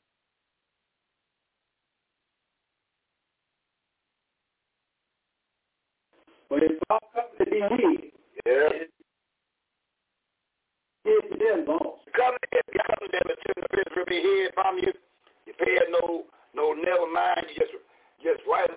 But 6.48 6.62
if 6.62 6.72
all 6.90 7.00
covenant 7.14 7.50
be 7.50 7.60
hid, 7.60 8.12
Yeah. 8.46 8.68
to 11.30 11.36
them 11.38 11.64
both. 11.64 12.00
Covenant, 12.12 12.44
if 12.52 12.66
you 12.72 12.80
covenant 12.86 13.12
that 13.12 13.24
the 13.26 13.36
children 13.46 13.98
of 14.00 14.06
be 14.06 14.20
hid 14.20 14.54
from 14.54 14.78
you, 14.78 14.92
you 15.46 15.52
pay 15.54 15.72
it 15.72 15.90
no, 15.90 16.24
no, 16.54 16.72
never 16.72 17.06
mind. 17.06 17.46
You 17.50 17.56
just, 17.56 17.72
just 18.22 18.46
write 18.46 18.70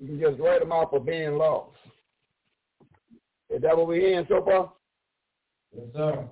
You 0.00 0.08
can 0.08 0.20
just 0.20 0.40
write 0.40 0.60
them 0.60 0.72
out 0.72 0.90
for 0.90 1.00
being 1.00 1.38
lost. 1.38 1.76
Is 3.50 3.62
that 3.62 3.76
what 3.76 3.86
we're 3.86 4.00
hearing 4.00 4.26
so 4.28 4.42
far? 4.44 4.72
Yes, 5.72 5.86
sir. 5.94 6.28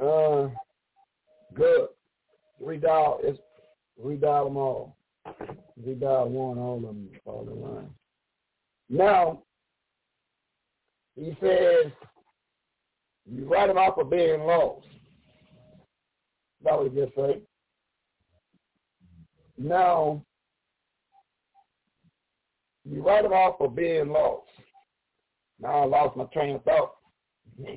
Uh, 0.00 0.48
good. 1.54 1.88
Redial, 2.62 3.18
it's 3.22 3.38
redial 4.02 4.46
them 4.46 4.56
all. 4.56 4.96
Redial 5.82 6.28
one, 6.28 6.58
all 6.58 6.76
of 6.76 6.82
them, 6.82 7.08
all 7.24 7.44
the 7.44 7.54
line. 7.54 7.90
Now, 8.88 9.42
he 11.16 11.36
says, 11.40 11.92
you 13.26 13.46
write 13.46 13.68
them 13.68 13.78
out 13.78 13.94
for 13.94 14.04
being 14.04 14.40
lost. 14.40 14.86
That 16.62 16.78
was 16.78 16.90
just 16.94 17.16
right. 17.16 17.42
Now, 19.56 20.22
you 22.84 23.02
write 23.02 23.22
them 23.22 23.32
off 23.32 23.56
for 23.58 23.70
being 23.70 24.08
lost. 24.10 24.48
Now 25.60 25.82
I 25.82 25.84
lost 25.86 26.16
my 26.16 26.24
train 26.24 26.56
of 26.56 26.64
thought. 26.64 26.94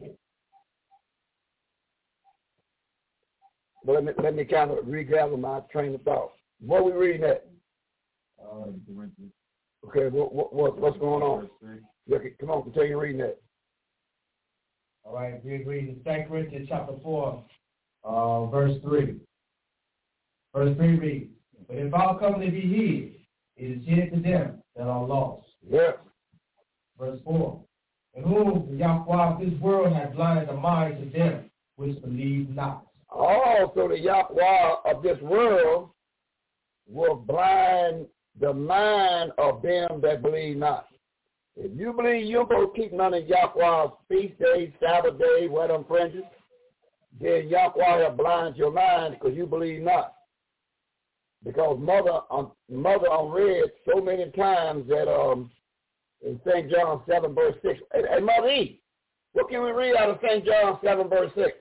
But 3.85 3.93
let 3.93 4.03
me 4.03 4.11
let 4.21 4.35
me 4.35 4.43
kind 4.43 4.69
of 4.69 4.79
regather 4.85 5.37
my 5.37 5.61
train 5.71 5.95
of 5.95 6.01
thought. 6.01 6.33
What 6.59 6.79
are 6.79 6.83
we 6.83 6.91
reading 6.91 7.23
at? 7.23 7.47
Uh, 8.41 8.71
Okay, 9.85 10.07
what, 10.09 10.33
what, 10.33 10.53
what 10.53 10.77
what's 10.77 10.97
going 10.97 11.23
on? 11.23 11.49
Yeah, 12.07 12.17
come 12.39 12.49
on, 12.49 12.63
continue 12.63 12.99
reading 12.99 13.21
that. 13.21 13.39
All 15.05 15.13
right, 15.13 15.41
we're 15.45 15.63
reading 15.63 16.01
2 16.03 16.23
Corinthians 16.27 16.67
chapter 16.67 16.95
4, 17.01 17.43
uh, 18.03 18.45
verse 18.47 18.73
3. 18.83 19.15
Verse 20.53 20.75
3 20.75 20.99
reads, 20.99 21.31
But 21.67 21.77
if 21.77 21.93
our 21.93 22.19
covenant 22.19 22.51
be 22.51 22.61
hid, 22.61 23.65
it 23.65 23.77
is 23.77 23.85
hid 23.87 24.13
to 24.13 24.19
them 24.19 24.56
that 24.77 24.87
are 24.87 25.05
lost. 25.05 25.47
Yeah. 25.69 25.93
Verse 26.99 27.19
4. 27.23 27.61
In 28.15 28.23
whom 28.23 28.67
the 28.69 28.77
Yahweh 28.77 29.33
of 29.33 29.39
this 29.39 29.59
world 29.59 29.93
hath 29.93 30.13
blinded 30.13 30.49
the 30.49 30.53
minds 30.53 31.01
of 31.01 31.13
them 31.13 31.49
which 31.75 32.01
believe 32.01 32.49
not. 32.49 32.85
Oh, 33.11 33.71
so 33.75 33.87
the 33.87 33.99
Yahweh 33.99 34.75
of 34.85 35.03
this 35.03 35.19
world 35.21 35.89
will 36.89 37.15
blind 37.15 38.07
the 38.39 38.53
mind 38.53 39.31
of 39.37 39.61
them 39.61 40.01
that 40.01 40.21
believe 40.21 40.57
not. 40.57 40.87
If 41.55 41.71
you 41.77 41.93
believe 41.93 42.25
you're 42.27 42.45
supposed 42.45 42.75
to 42.75 42.81
keep 42.81 42.93
none 42.93 43.13
of 43.13 43.27
Yahweh's 43.27 43.91
feast 44.07 44.39
days, 44.39 44.71
Sabbath 44.79 45.17
day, 45.17 45.47
wear 45.47 45.67
them 45.69 45.85
fringes, 45.87 46.23
then 47.19 47.47
Yahweh 47.49 48.11
blinds 48.11 48.57
your 48.57 48.71
mind 48.71 49.15
because 49.19 49.35
you 49.35 49.47
believe 49.47 49.81
not. 49.81 50.16
Because 51.43 51.77
mother 51.79 52.19
um, 52.31 52.51
mother 52.69 53.07
unread 53.11 53.65
so 53.87 54.01
many 54.01 54.29
times 54.31 54.87
that 54.89 55.07
um 55.09 55.51
in 56.25 56.39
St. 56.47 56.69
John 56.71 57.01
seven 57.07 57.33
verse 57.33 57.55
six. 57.61 57.79
And, 57.93 58.05
and 58.05 58.25
Mother 58.25 58.49
E, 58.49 58.81
what 59.33 59.49
can 59.49 59.63
we 59.63 59.71
read 59.71 59.95
out 59.95 60.09
of 60.09 60.19
St. 60.21 60.45
John 60.45 60.79
seven 60.83 61.07
verse 61.07 61.31
six? 61.35 61.51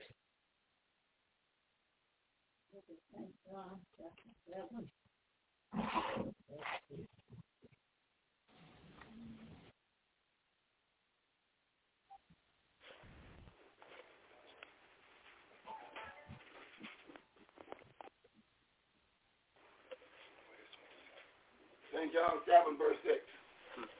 St. 21.97 22.06
John 22.17 22.41
7, 22.49 22.81
verse 22.81 22.97
6. 23.05 23.13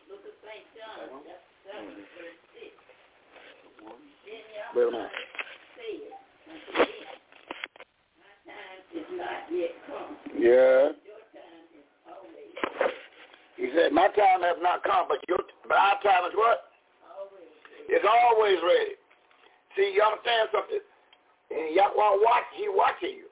Look 0.10 0.26
at 0.26 0.34
St. 0.42 0.66
John, 0.74 1.22
chapter 1.22 1.54
7, 1.70 1.86
mm-hmm. 1.86 2.02
verse 2.18 2.42
6. 2.58 2.74
Then 4.26 4.42
Wait 4.74 4.82
a 4.82 4.90
Yahweh 4.90 4.90
minute. 4.90 5.14
said 5.78 6.02
unto 6.50 6.70
them, 6.82 6.98
My 8.18 8.34
time 8.42 8.82
is 8.90 9.10
not 9.22 9.46
yet 9.54 9.74
come. 9.86 10.18
Yeah. 10.34 10.98
Your 11.06 11.22
time 11.30 11.70
is 11.78 11.86
always, 12.10 12.58
He 13.54 13.70
said, 13.78 13.94
my 13.94 14.10
time 14.18 14.42
has 14.42 14.58
not 14.66 14.82
come, 14.82 15.06
but 15.06 15.22
your, 15.30 15.38
but 15.70 15.78
our 15.78 16.02
time 16.02 16.26
is 16.26 16.34
what? 16.34 16.74
always. 17.06 17.54
It's 17.86 18.02
always 18.02 18.58
ready. 18.66 18.98
See, 19.78 19.94
you 19.94 20.02
understand 20.02 20.50
something? 20.50 20.82
And 21.54 21.70
Yahweh 21.70 22.18
watch, 22.26 22.50
he 22.58 22.66
watching 22.66 23.14
you. 23.14 23.30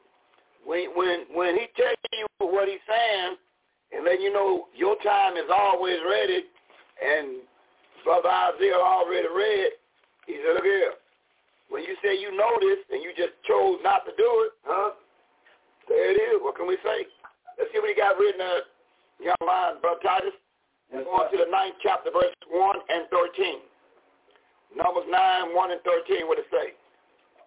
When 0.61 0.93
when 0.93 1.25
when 1.33 1.57
he 1.57 1.73
tell 1.73 1.89
you 2.13 2.29
what 2.38 2.69
he's 2.69 2.86
saying 2.86 3.41
and 3.91 4.05
letting 4.05 4.21
you 4.21 4.33
know 4.33 4.67
your 4.75 4.95
time 5.03 5.38
is 5.38 5.49
always 5.49 5.97
ready 6.09 6.45
and 7.01 7.43
Brother 8.05 8.29
Isaiah 8.29 8.77
already 8.77 9.27
read, 9.27 9.69
he 10.27 10.38
said, 10.45 10.53
look 10.53 10.63
here. 10.63 10.93
When 11.69 11.81
you 11.81 11.97
say 12.05 12.13
you 12.13 12.29
know 12.38 12.53
this 12.61 12.77
and 12.93 13.01
you 13.01 13.09
just 13.17 13.33
chose 13.49 13.81
not 13.81 14.05
to 14.05 14.13
do 14.15 14.29
it, 14.45 14.51
huh? 14.63 14.93
There 15.89 16.13
it 16.13 16.17
is. 16.17 16.38
What 16.41 16.55
can 16.55 16.67
we 16.67 16.77
say? 16.86 17.09
Let's 17.57 17.73
see 17.73 17.81
what 17.81 17.89
he 17.89 17.97
got 17.97 18.17
written 18.17 18.39
there. 18.39 18.69
Young 19.21 19.41
line, 19.41 19.81
Brother 19.81 20.01
Titus. 20.05 20.38
Going 20.93 21.31
to 21.31 21.38
the 21.38 21.49
ninth 21.49 21.75
chapter, 21.81 22.13
verse 22.13 22.31
1 22.49 22.75
and 22.89 23.09
13. 23.09 23.65
Numbers 24.77 25.09
9, 25.09 25.55
1 25.55 25.71
and 25.71 25.81
13, 25.81 26.27
what 26.27 26.38
it 26.38 26.45
say? 26.51 26.77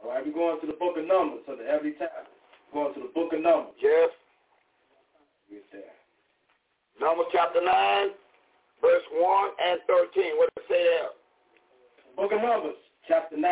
All 0.02 0.10
right, 0.10 0.24
we're 0.24 0.32
going 0.32 0.60
to 0.60 0.66
the 0.66 0.78
book 0.78 0.98
of 0.98 1.06
Numbers, 1.06 1.40
so 1.46 1.54
the 1.54 1.66
every 1.66 1.92
time. 1.94 2.26
Going 2.72 2.94
to 2.94 3.00
the 3.00 3.12
book 3.14 3.32
of 3.32 3.40
Numbers. 3.40 3.74
Yes. 3.80 4.10
Right 5.50 5.62
there. 5.72 5.97
Numbers 7.00 7.26
chapter 7.30 7.62
9, 7.62 8.10
verse 8.82 9.06
1 9.14 9.50
and 9.62 9.80
13. 9.86 10.38
What 10.38 10.50
does 10.54 10.64
it 10.64 10.68
say 10.68 10.82
there? 10.82 11.14
Book 12.18 12.32
of 12.34 12.42
Numbers, 12.42 12.74
chapter 13.06 13.36
9, 13.38 13.46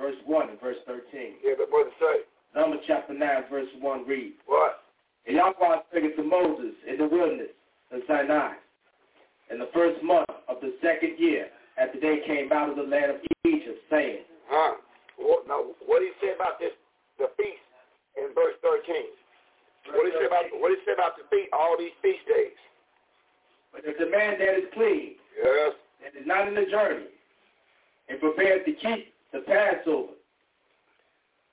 verse 0.00 0.16
1 0.24 0.48
and 0.48 0.60
verse 0.60 0.80
13. 0.86 1.44
Yeah, 1.44 1.54
but 1.58 1.68
what 1.68 1.84
does 1.84 1.92
it 1.92 2.00
say? 2.00 2.16
Numbers 2.58 2.80
chapter 2.86 3.12
9, 3.12 3.44
verse 3.50 3.68
1 3.78 4.06
reads, 4.06 4.40
What? 4.46 4.84
And 5.26 5.36
Yahweh 5.36 5.84
spake 5.90 6.16
to 6.16 6.24
Moses 6.24 6.72
in 6.88 6.96
the 6.96 7.06
wilderness 7.06 7.52
of 7.92 8.00
Sinai, 8.08 8.56
in 9.50 9.58
the 9.58 9.68
first 9.74 10.02
month 10.02 10.32
of 10.48 10.56
the 10.60 10.72
second 10.80 11.18
year, 11.18 11.48
after 11.76 12.00
they 12.00 12.24
came 12.26 12.52
out 12.52 12.70
of 12.70 12.76
the 12.76 12.88
land 12.88 13.12
of 13.12 13.16
Egypt, 13.44 13.84
saying, 13.90 14.24
Huh? 14.48 14.80
What, 15.18 15.46
now, 15.46 15.76
what 15.84 16.00
do 16.00 16.06
you 16.06 16.16
say 16.20 16.32
about 16.34 16.58
this, 16.58 16.72
the 17.18 17.28
feast 17.36 17.60
in 18.16 18.32
verse 18.34 18.56
13? 18.64 19.12
What 19.90 20.06
do 20.06 20.08
you 20.12 20.18
say 20.20 20.26
about, 20.26 20.44
what 20.60 20.68
do 20.68 20.74
you 20.74 20.84
say 20.86 20.92
about 20.94 21.16
the 21.18 21.24
feast, 21.30 21.50
all 21.52 21.76
these 21.78 21.94
feast 22.02 22.22
days? 22.28 22.54
But 23.72 23.82
the 23.84 24.06
man 24.06 24.38
that 24.38 24.54
is 24.58 24.68
clean, 24.74 25.16
Yes. 25.36 25.74
and 26.04 26.14
is 26.14 26.26
not 26.26 26.46
in 26.48 26.54
the 26.54 26.66
journey, 26.66 27.08
and 28.08 28.20
prepared 28.20 28.64
to 28.66 28.72
keep 28.72 29.14
the 29.32 29.40
Passover, 29.40 30.12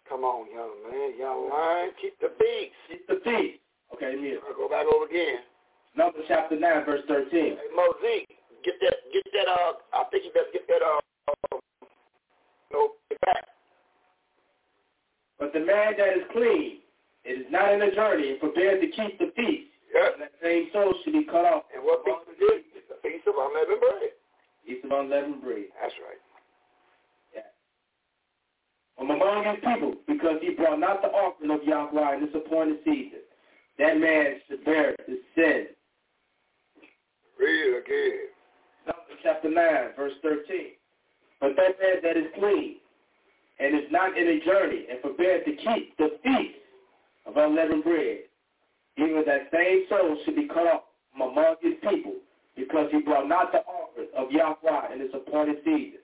Come 0.07 0.23
on, 0.23 0.49
young 0.51 0.73
man, 0.89 1.17
young 1.19 1.49
lion, 1.49 1.91
keep 2.01 2.17
the 2.19 2.29
feast. 2.39 2.73
keep 2.89 3.05
the 3.07 3.21
feast. 3.23 3.59
Okay, 3.93 4.09
let 4.09 4.19
me 4.19 4.37
I'll 4.47 4.55
go 4.55 4.67
back 4.67 4.85
over 4.87 5.05
again. 5.05 5.41
Numbers 5.95 6.25
chapter 6.27 6.57
9, 6.59 6.85
verse 6.85 7.01
13. 7.07 7.29
Hey, 7.31 7.57
Mosaic, 7.75 8.27
get 8.65 8.73
that, 8.81 8.95
get 9.13 9.23
that, 9.33 9.47
uh, 9.47 9.73
I 9.93 10.03
think 10.09 10.25
you 10.25 10.31
better 10.33 10.49
get 10.51 10.67
that, 10.67 10.81
uh, 10.81 10.99
uh 11.53 11.57
no, 12.73 12.89
get 13.09 13.21
back. 13.21 13.45
But 15.37 15.53
the 15.53 15.59
man 15.59 15.93
that 15.97 16.17
is 16.17 16.23
clean, 16.33 16.79
it 17.25 17.41
is 17.41 17.47
not 17.51 17.73
in 17.73 17.81
a 17.81 17.93
journey, 17.93 18.31
and 18.31 18.39
prepared 18.39 18.81
to 18.81 18.87
keep 18.87 19.19
the 19.19 19.31
feast, 19.35 19.71
Yes. 19.93 20.13
and 20.13 20.21
that 20.23 20.33
same 20.41 20.69
soul 20.71 20.93
should 21.03 21.13
be 21.13 21.23
cut 21.25 21.45
off. 21.45 21.63
And 21.73 21.83
what 21.83 22.03
feast 22.05 22.29
is 22.31 22.39
this? 22.39 22.63
It's 22.75 22.87
the 22.89 22.95
feast 23.01 23.27
of 23.27 23.35
unleavened 23.37 23.81
bread. 23.81 24.13
Feast 24.65 24.85
of 24.85 24.91
unleavened 24.91 25.41
bread. 25.41 25.65
That's 25.81 25.93
right. 25.99 26.17
From 28.97 29.11
among 29.11 29.45
his 29.45 29.55
people, 29.63 29.95
because 30.07 30.41
he 30.41 30.49
brought 30.55 30.77
not 30.79 31.01
the 31.01 31.07
offering 31.07 31.51
of 31.51 31.63
Yahweh 31.63 32.15
in 32.15 32.25
this 32.25 32.35
appointed 32.35 32.79
season. 32.83 33.19
That 33.77 33.97
man 33.97 34.41
should 34.47 34.65
bear 34.65 34.93
his 35.07 35.19
sin. 35.35 35.67
Read 37.39 37.77
again. 37.77 38.27
Numbers 38.85 39.19
chapter 39.23 39.49
9, 39.49 39.95
verse 39.95 40.11
13. 40.21 40.43
But 41.39 41.55
that 41.55 41.79
man 41.79 42.03
that 42.03 42.17
is 42.17 42.27
clean, 42.37 42.75
and 43.59 43.73
is 43.73 43.89
not 43.89 44.17
in 44.17 44.27
a 44.27 44.39
journey, 44.43 44.85
and 44.91 45.01
prepared 45.01 45.45
to 45.45 45.51
keep 45.55 45.95
the 45.97 46.19
feast 46.21 46.58
of 47.29 47.37
unleavened 47.37 47.83
bread, 47.83 48.19
even 48.97 49.23
that 49.25 49.49
same 49.53 49.85
soul 49.89 50.17
should 50.25 50.35
be 50.35 50.47
cut 50.47 50.67
off 50.67 50.81
from 51.11 51.31
among 51.31 51.55
his 51.61 51.73
people, 51.89 52.15
because 52.55 52.89
he 52.91 52.99
brought 52.99 53.27
not 53.27 53.51
the 53.51 53.59
offering 53.59 54.09
of 54.17 54.31
Yahweh 54.31 54.93
in 54.93 54.99
this 54.99 55.09
appointed 55.13 55.57
season. 55.63 55.99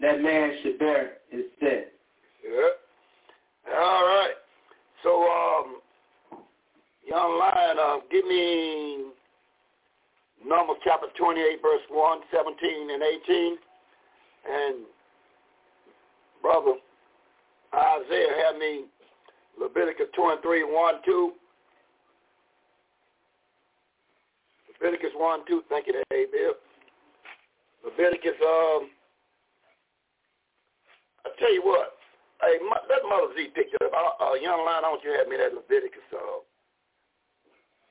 That 0.00 0.22
man 0.22 0.52
should 0.62 0.78
bear 0.78 1.18
his 1.28 1.44
sin. 1.60 1.84
Yeah. 2.42 3.74
All 3.76 4.02
right. 4.02 4.34
So, 5.02 5.22
um, 5.22 5.76
young 7.06 7.38
lion, 7.38 7.76
uh, 7.78 7.96
give 8.10 8.24
me 8.26 9.04
Numbers 10.46 10.76
chapter 10.84 11.06
28, 11.18 11.60
verse 11.60 11.82
1, 11.90 12.18
17, 12.32 12.90
and 12.90 13.02
18. 13.02 13.56
And, 14.50 14.76
brother, 16.40 16.72
Isaiah 17.74 18.34
had 18.46 18.58
me 18.58 18.84
Leviticus 19.60 20.06
23, 20.16 20.64
1, 20.64 20.94
2. 21.04 21.32
Leviticus 24.80 25.10
1, 25.14 25.40
2. 25.46 25.62
Thank 25.68 25.86
you, 25.86 26.02
Bill. 26.10 26.54
Leviticus, 27.84 28.36
um, 28.42 28.88
I 31.24 31.30
tell 31.38 31.52
you 31.52 31.62
what, 31.62 32.00
Hey, 32.40 32.56
let 32.64 33.04
Mother 33.04 33.36
Z 33.36 33.52
pick 33.52 33.68
it 33.68 33.82
up. 33.84 33.92
Uh, 33.92 34.32
young 34.40 34.64
line, 34.64 34.80
I 34.80 34.88
want 34.88 35.04
you 35.04 35.12
to 35.12 35.18
have 35.20 35.28
me 35.28 35.36
that 35.36 35.52
Leviticus 35.52 36.08
uh, 36.08 36.40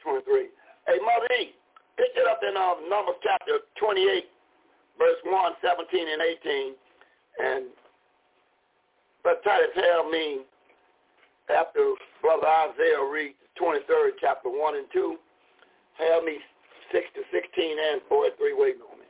23. 0.02 0.50
Hey, 0.90 0.98
Mother 1.06 1.30
E, 1.38 1.54
pick 1.94 2.18
it 2.18 2.26
up 2.26 2.42
in 2.42 2.58
uh, 2.58 2.82
Numbers 2.90 3.22
chapter 3.22 3.62
28, 3.78 4.26
verse 4.98 5.22
1, 5.22 5.54
17, 5.62 5.86
and 6.02 6.22
18. 6.42 6.74
And 7.46 7.64
but 9.22 9.44
try 9.46 9.62
to 9.62 9.70
tell 9.78 10.10
me 10.10 10.49
after 11.50 11.94
Brother 12.22 12.48
Isaiah 12.48 13.04
reads 13.12 13.36
23rd 13.62 14.22
chapter 14.22 14.50
1 14.50 14.76
and 14.78 14.88
2, 14.94 15.18
have 15.98 16.24
me 16.24 16.38
6 16.92 17.06
to 17.16 17.22
16 17.30 17.78
and 17.78 18.02
four 18.08 18.30
three 18.38 18.54
waiting 18.54 18.82
on 18.82 18.98
me. 18.98 19.06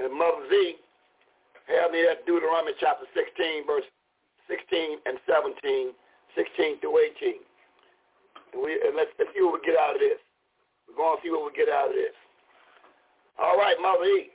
And 0.00 0.12
Mother 0.12 0.46
Z, 0.50 0.76
have 1.68 1.90
me 1.90 2.06
at 2.06 2.24
Deuteronomy 2.26 2.72
chapter 2.78 3.06
16, 3.14 3.66
verse 3.66 3.84
16 4.48 4.98
and 5.06 5.18
17, 5.26 5.92
16 6.34 6.80
through 6.80 6.98
18. 7.18 7.34
And, 8.54 8.62
we, 8.62 8.72
and 8.78 8.94
let's, 8.94 9.10
let's 9.18 9.30
see 9.34 9.42
what 9.42 9.58
we 9.58 9.66
get 9.66 9.76
out 9.78 9.98
of 9.98 10.00
this. 10.00 10.18
We're 10.86 10.96
going 10.96 11.18
to 11.18 11.22
see 11.22 11.32
what 11.34 11.44
we 11.50 11.52
get 11.58 11.68
out 11.68 11.90
of 11.90 11.96
this. 11.98 12.14
All 13.38 13.58
right, 13.58 13.76
Mother 13.82 14.06
E. 14.06 14.30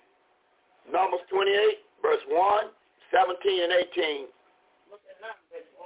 Numbers 0.92 1.24
28, 1.32 1.56
verse 2.04 2.24
1, 2.28 2.74
17, 3.12 3.64
and 3.64 3.74
18. 3.92 4.28
Look 4.90 5.04
at 5.08 5.20
Numbers 5.20 5.68
1, 5.76 5.84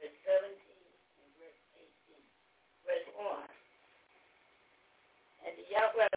verse 0.00 0.16
17 0.22 0.54
and 0.54 1.30
verse 1.38 1.60
18. 1.74 2.18
Verse 2.86 3.08
1. 3.18 3.42
And 5.44 5.52
the 5.60 5.66
Yahweh 5.68 6.08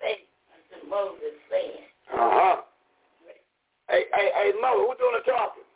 spake 0.00 0.26
unto 0.50 0.76
Moses, 0.88 1.36
saying, 1.52 1.84
Uh-huh. 2.10 2.64
Hey, 3.90 4.08
hey, 4.16 4.28
hey, 4.32 4.50
Mother, 4.58 4.88
who's 4.88 4.96
doing 4.96 5.20
the 5.20 5.24
talking? 5.28 5.68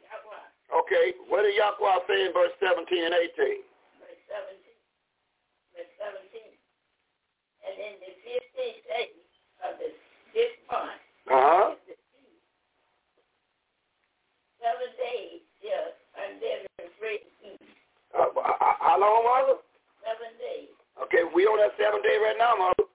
Yahweh, 0.00 0.80
Okay, 0.80 1.06
what 1.28 1.44
did 1.44 1.54
Yahweh 1.54 2.00
say 2.08 2.24
in 2.26 2.32
verse 2.32 2.54
17 2.58 2.88
and 3.04 3.14
18? 3.14 3.60
verse 4.00 4.22
17. 4.32 4.56
Verse 5.76 5.92
17. 6.00 6.40
And 7.68 7.74
in 7.80 7.94
the 8.00 8.12
fifteenth 8.24 8.82
day 8.88 9.08
of 9.64 9.76
the 9.80 9.88
fifth 10.32 10.60
month, 10.72 11.03
Uh-huh. 11.30 11.72
is 11.72 11.80
the 11.88 11.96
feast. 11.96 12.44
Seven 14.60 14.90
days 15.00 15.40
shall 15.64 15.88
unleavened 16.20 16.92
bread 17.00 17.24
eat. 17.40 17.60
Uh, 18.12 18.28
uh, 18.28 18.76
how 18.80 19.00
long, 19.00 19.24
Mother? 19.24 19.58
Seven 20.04 20.32
days. 20.36 20.68
Okay, 21.00 21.24
we 21.32 21.48
on 21.48 21.58
that 21.58 21.74
seven 21.80 22.04
day 22.04 22.20
right 22.20 22.36
now, 22.36 22.54
Mother. 22.60 22.86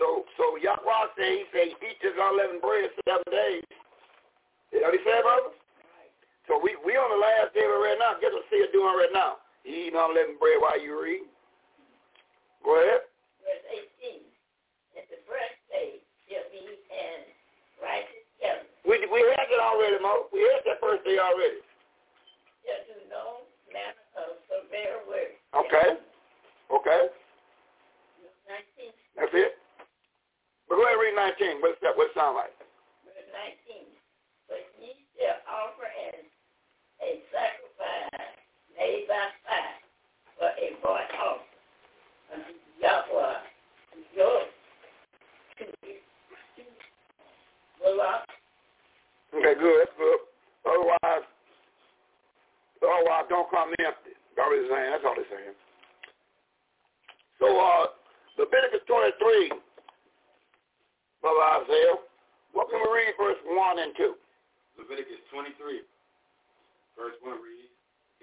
So, 0.00 0.24
so 0.36 0.56
Yahweh 0.60 1.12
say, 1.16 1.40
he 1.40 1.44
say, 1.52 1.64
eat 1.72 2.00
this 2.00 2.16
unleavened 2.16 2.64
bread 2.64 2.88
seven 3.04 3.28
days. 3.28 3.64
You 4.72 4.80
know 4.80 4.92
what 4.92 4.98
he 4.98 5.04
said, 5.04 5.24
Mother? 5.24 5.52
So 6.48 6.60
we, 6.62 6.76
we 6.80 6.94
on 6.96 7.10
the 7.10 7.20
last 7.20 7.52
day 7.52 7.64
right 7.66 7.98
now. 7.98 8.16
Guess 8.22 8.32
what 8.32 8.46
see 8.48 8.62
it 8.62 8.72
doing 8.72 8.94
right 8.94 9.12
now? 9.12 9.42
He 9.66 9.88
eating 9.90 9.98
unleavened 9.98 10.38
bread 10.38 10.62
while 10.62 10.78
you 10.78 10.94
read. 10.94 11.26
Go 12.62 12.78
ahead. 12.78 13.02
Verse 13.42 13.66
18. 14.00 14.22
And 15.00 15.06
the 15.10 15.20
first 15.26 15.58
day 15.70 15.98
shall 16.30 16.46
be 16.54 16.62
an 16.62 17.20
righteous 17.82 18.26
gathering. 18.38 18.75
We, 18.86 19.02
we 19.10 19.20
had 19.34 19.50
that 19.50 19.58
already, 19.58 19.98
Mo. 19.98 20.30
We 20.30 20.46
had 20.46 20.62
that 20.62 20.78
first 20.78 21.02
day 21.02 21.18
already. 21.18 21.58
Do 22.86 22.94
no 23.10 23.50
manner 23.74 24.06
of 24.14 24.38
severe 24.46 25.02
work. 25.10 25.34
Okay. 25.58 25.98
Okay. 26.70 27.02
19. 28.46 28.94
That's 29.18 29.34
it. 29.34 29.58
But 30.70 30.78
go 30.78 30.86
ahead 30.86 30.94
and 30.94 31.02
read 31.02 31.18
19. 31.58 31.62
What's 31.62 31.82
that? 31.82 31.98
What 31.98 32.10
it 32.10 32.14
sound 32.14 32.38
like? 32.38 32.54
Verse 33.02 33.26
19. 33.66 33.90
But 34.46 34.62
ye 34.78 34.94
shall 35.18 35.42
offer 35.50 35.90
an, 35.90 36.22
a 37.02 37.10
sacrifice 37.34 38.38
made 38.78 39.10
by 39.10 39.34
fire 39.42 39.82
for 40.38 40.50
a 40.54 40.66
burnt 40.78 41.10
offering 41.18 41.58
unto 42.34 42.54
Yahweh 42.78 43.56
your 44.14 44.46
bullock 47.82 48.35
Okay, 49.34 49.54
good. 49.58 49.76
That's 49.82 49.96
good. 49.98 50.20
Otherwise, 50.66 51.24
otherwise 52.82 53.26
don't 53.28 53.50
come 53.50 53.70
empty. 53.82 54.14
That's 54.34 54.42
all 54.46 54.52
he's 54.54 54.68
saying. 54.70 54.90
That's 54.92 55.04
all 55.06 55.16
he's 55.18 55.30
saying. 55.30 55.54
So, 57.38 57.46
uh, 57.52 57.86
Leviticus 58.38 58.84
23, 58.88 59.52
Brother 61.20 61.44
Isaiah, 61.62 61.96
what 62.52 62.68
can 62.72 62.80
we 62.80 62.88
read 62.88 63.12
verse 63.20 63.40
1 63.44 63.78
and 63.78 63.92
2? 63.96 64.14
Leviticus 64.80 65.20
23, 65.32 65.84
verse 66.96 67.16
1 67.20 67.32
reads, 67.44 67.72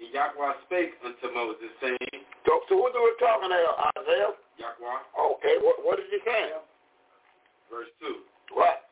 And 0.02 0.10
Yahweh 0.10 0.54
spake 0.66 0.98
unto 1.06 1.26
Moses, 1.34 1.70
saying, 1.78 2.26
So, 2.46 2.58
so 2.66 2.74
who 2.78 2.86
do 2.90 3.00
we 3.06 3.12
talking 3.22 3.50
there, 3.50 3.70
Isaiah? 3.98 4.34
Yahweh, 4.58 5.00
Okay, 5.38 5.56
what, 5.62 5.78
what 5.86 5.98
is 6.02 6.06
he 6.10 6.18
saying? 6.26 6.58
verse 7.70 7.90
2, 8.02 8.58
What? 8.58 8.83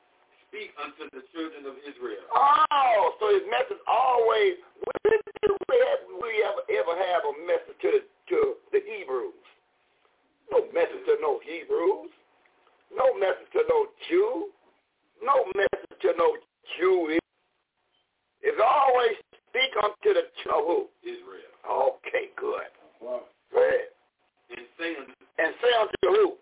Speak 0.52 0.68
unto 0.76 1.08
the 1.16 1.24
children 1.32 1.64
of 1.64 1.80
Israel. 1.80 2.28
Oh, 2.28 3.16
so 3.16 3.32
his 3.32 3.40
message 3.48 3.80
always, 3.88 4.60
when 4.84 5.16
do 5.16 5.56
we, 5.56 5.76
have, 5.80 6.04
we 6.20 6.30
ever, 6.44 6.60
ever 6.76 6.92
have 6.92 7.24
a 7.24 7.34
message 7.48 7.80
to 7.80 7.88
the, 7.88 8.00
to 8.28 8.38
the 8.68 8.84
Hebrews? 8.84 9.32
No 10.52 10.68
message 10.76 11.08
to 11.08 11.16
no 11.24 11.40
Hebrews. 11.40 12.12
No 12.92 13.16
message 13.16 13.48
to 13.56 13.64
no 13.64 13.88
Jew. 14.12 14.52
No 15.24 15.48
message 15.56 15.96
to 16.04 16.12
no 16.20 16.36
Jew. 16.76 17.16
It's 18.44 18.60
always 18.60 19.16
speak 19.48 19.72
unto 19.80 20.12
the 20.12 20.28
ch- 20.36 20.52
of? 20.52 20.92
Israel. 21.00 21.48
Okay, 21.64 22.28
good. 22.36 22.68
Wow. 23.00 23.24
Go 23.48 23.56
ahead. 23.56 23.88
And 24.52 24.66
say 24.76 24.92
unto 25.00 25.12
And 25.40 25.54
say 25.64 25.72
unto 25.80 25.96
who? 26.12 26.36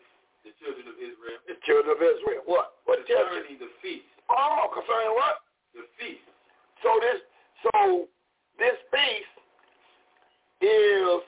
The 0.45 0.53
children 0.61 0.86
of 0.88 0.97
Israel, 0.97 1.38
The 1.49 1.57
children 1.66 1.91
of 1.97 2.01
Israel. 2.01 2.43
What? 2.49 2.80
What 2.88 3.05
tell 3.07 3.24
concerning 3.28 3.59
the 3.61 3.70
feast, 3.82 4.09
Oh, 4.30 4.70
concerning 4.72 5.12
what? 5.14 5.43
the 5.76 5.84
feast, 6.01 6.24
So 6.82 6.91
this 7.03 7.20
so 7.68 8.09
this 8.59 8.76
feast 8.93 9.34
is 10.64 11.20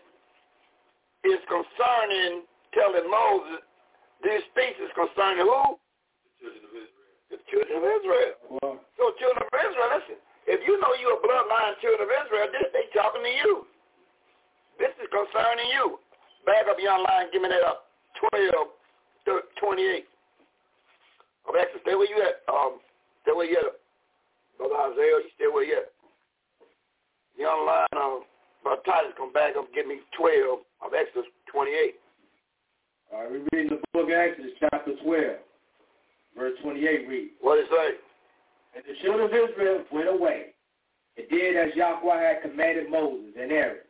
is 1.24 1.40
concerning 1.46 2.42
telling 2.74 3.06
Moses 3.08 3.60
this 4.24 4.42
feast 4.56 4.78
is 4.80 4.90
concerning 4.96 5.44
who? 5.46 5.76
the 6.40 6.50
children 6.50 6.64
of 6.68 6.74
Israel. 6.74 7.22
The 7.30 7.38
children 7.48 7.74
of 7.80 7.84
Israel. 7.84 8.32
Wow. 8.60 8.74
So 8.98 9.02
children 9.18 9.40
of 9.46 9.54
Israel, 9.56 9.88
listen, 9.96 10.18
if 10.50 10.60
you 10.68 10.76
know 10.82 10.92
you're 11.00 11.16
a 11.16 11.22
bloodline 11.22 11.78
children 11.80 12.04
of 12.04 12.12
Israel, 12.26 12.46
this 12.52 12.68
they 12.74 12.86
talking 12.92 13.22
to 13.24 13.32
you. 13.44 13.52
This 14.80 14.92
is 15.00 15.08
concerning 15.12 15.68
you. 15.72 15.96
Back 16.44 16.66
up 16.68 16.76
your 16.82 16.98
line, 16.98 17.30
give 17.32 17.40
me 17.42 17.48
that 17.48 17.62
up. 17.62 17.88
12, 18.34 18.52
28. 19.24 20.04
Of 21.48 21.54
Exodus, 21.58 21.82
stay 21.82 21.94
where 21.94 22.08
you 22.08 22.22
at. 22.22 22.42
Um, 22.52 22.78
stay 23.22 23.32
where 23.32 23.46
you 23.46 23.56
at. 23.56 23.78
Brother 24.58 24.94
Isaiah, 24.94 25.22
you 25.26 25.32
stay 25.34 25.50
where 25.50 25.64
you 25.64 25.76
at. 25.78 25.90
Young 27.38 27.66
line, 27.66 27.90
um, 27.96 28.22
Brother 28.62 28.82
Titus, 28.86 29.12
come 29.16 29.32
back 29.32 29.56
up 29.56 29.66
give 29.74 29.86
me 29.86 29.98
12 30.18 30.60
of 30.86 30.94
Exodus 30.94 31.26
28. 31.50 31.94
All 33.12 33.22
right, 33.22 33.30
we 33.30 33.38
read 33.52 33.70
the 33.70 33.80
book 33.92 34.08
of 34.08 34.14
Exodus, 34.14 34.52
chapter 34.60 34.92
12, 35.02 35.36
verse 36.36 36.56
28 36.62 37.08
reads, 37.08 37.32
What 37.40 37.56
does 37.56 37.66
it 37.66 37.74
say? 37.74 37.90
And 38.76 38.84
the 38.88 38.96
children 39.02 39.26
of 39.26 39.34
Israel 39.34 39.84
went 39.92 40.08
away 40.08 40.54
and 41.16 41.28
did 41.28 41.56
as 41.56 41.74
Yahweh 41.74 42.20
had 42.20 42.42
commanded 42.42 42.90
Moses 42.90 43.34
and 43.38 43.52
Aaron. 43.52 43.84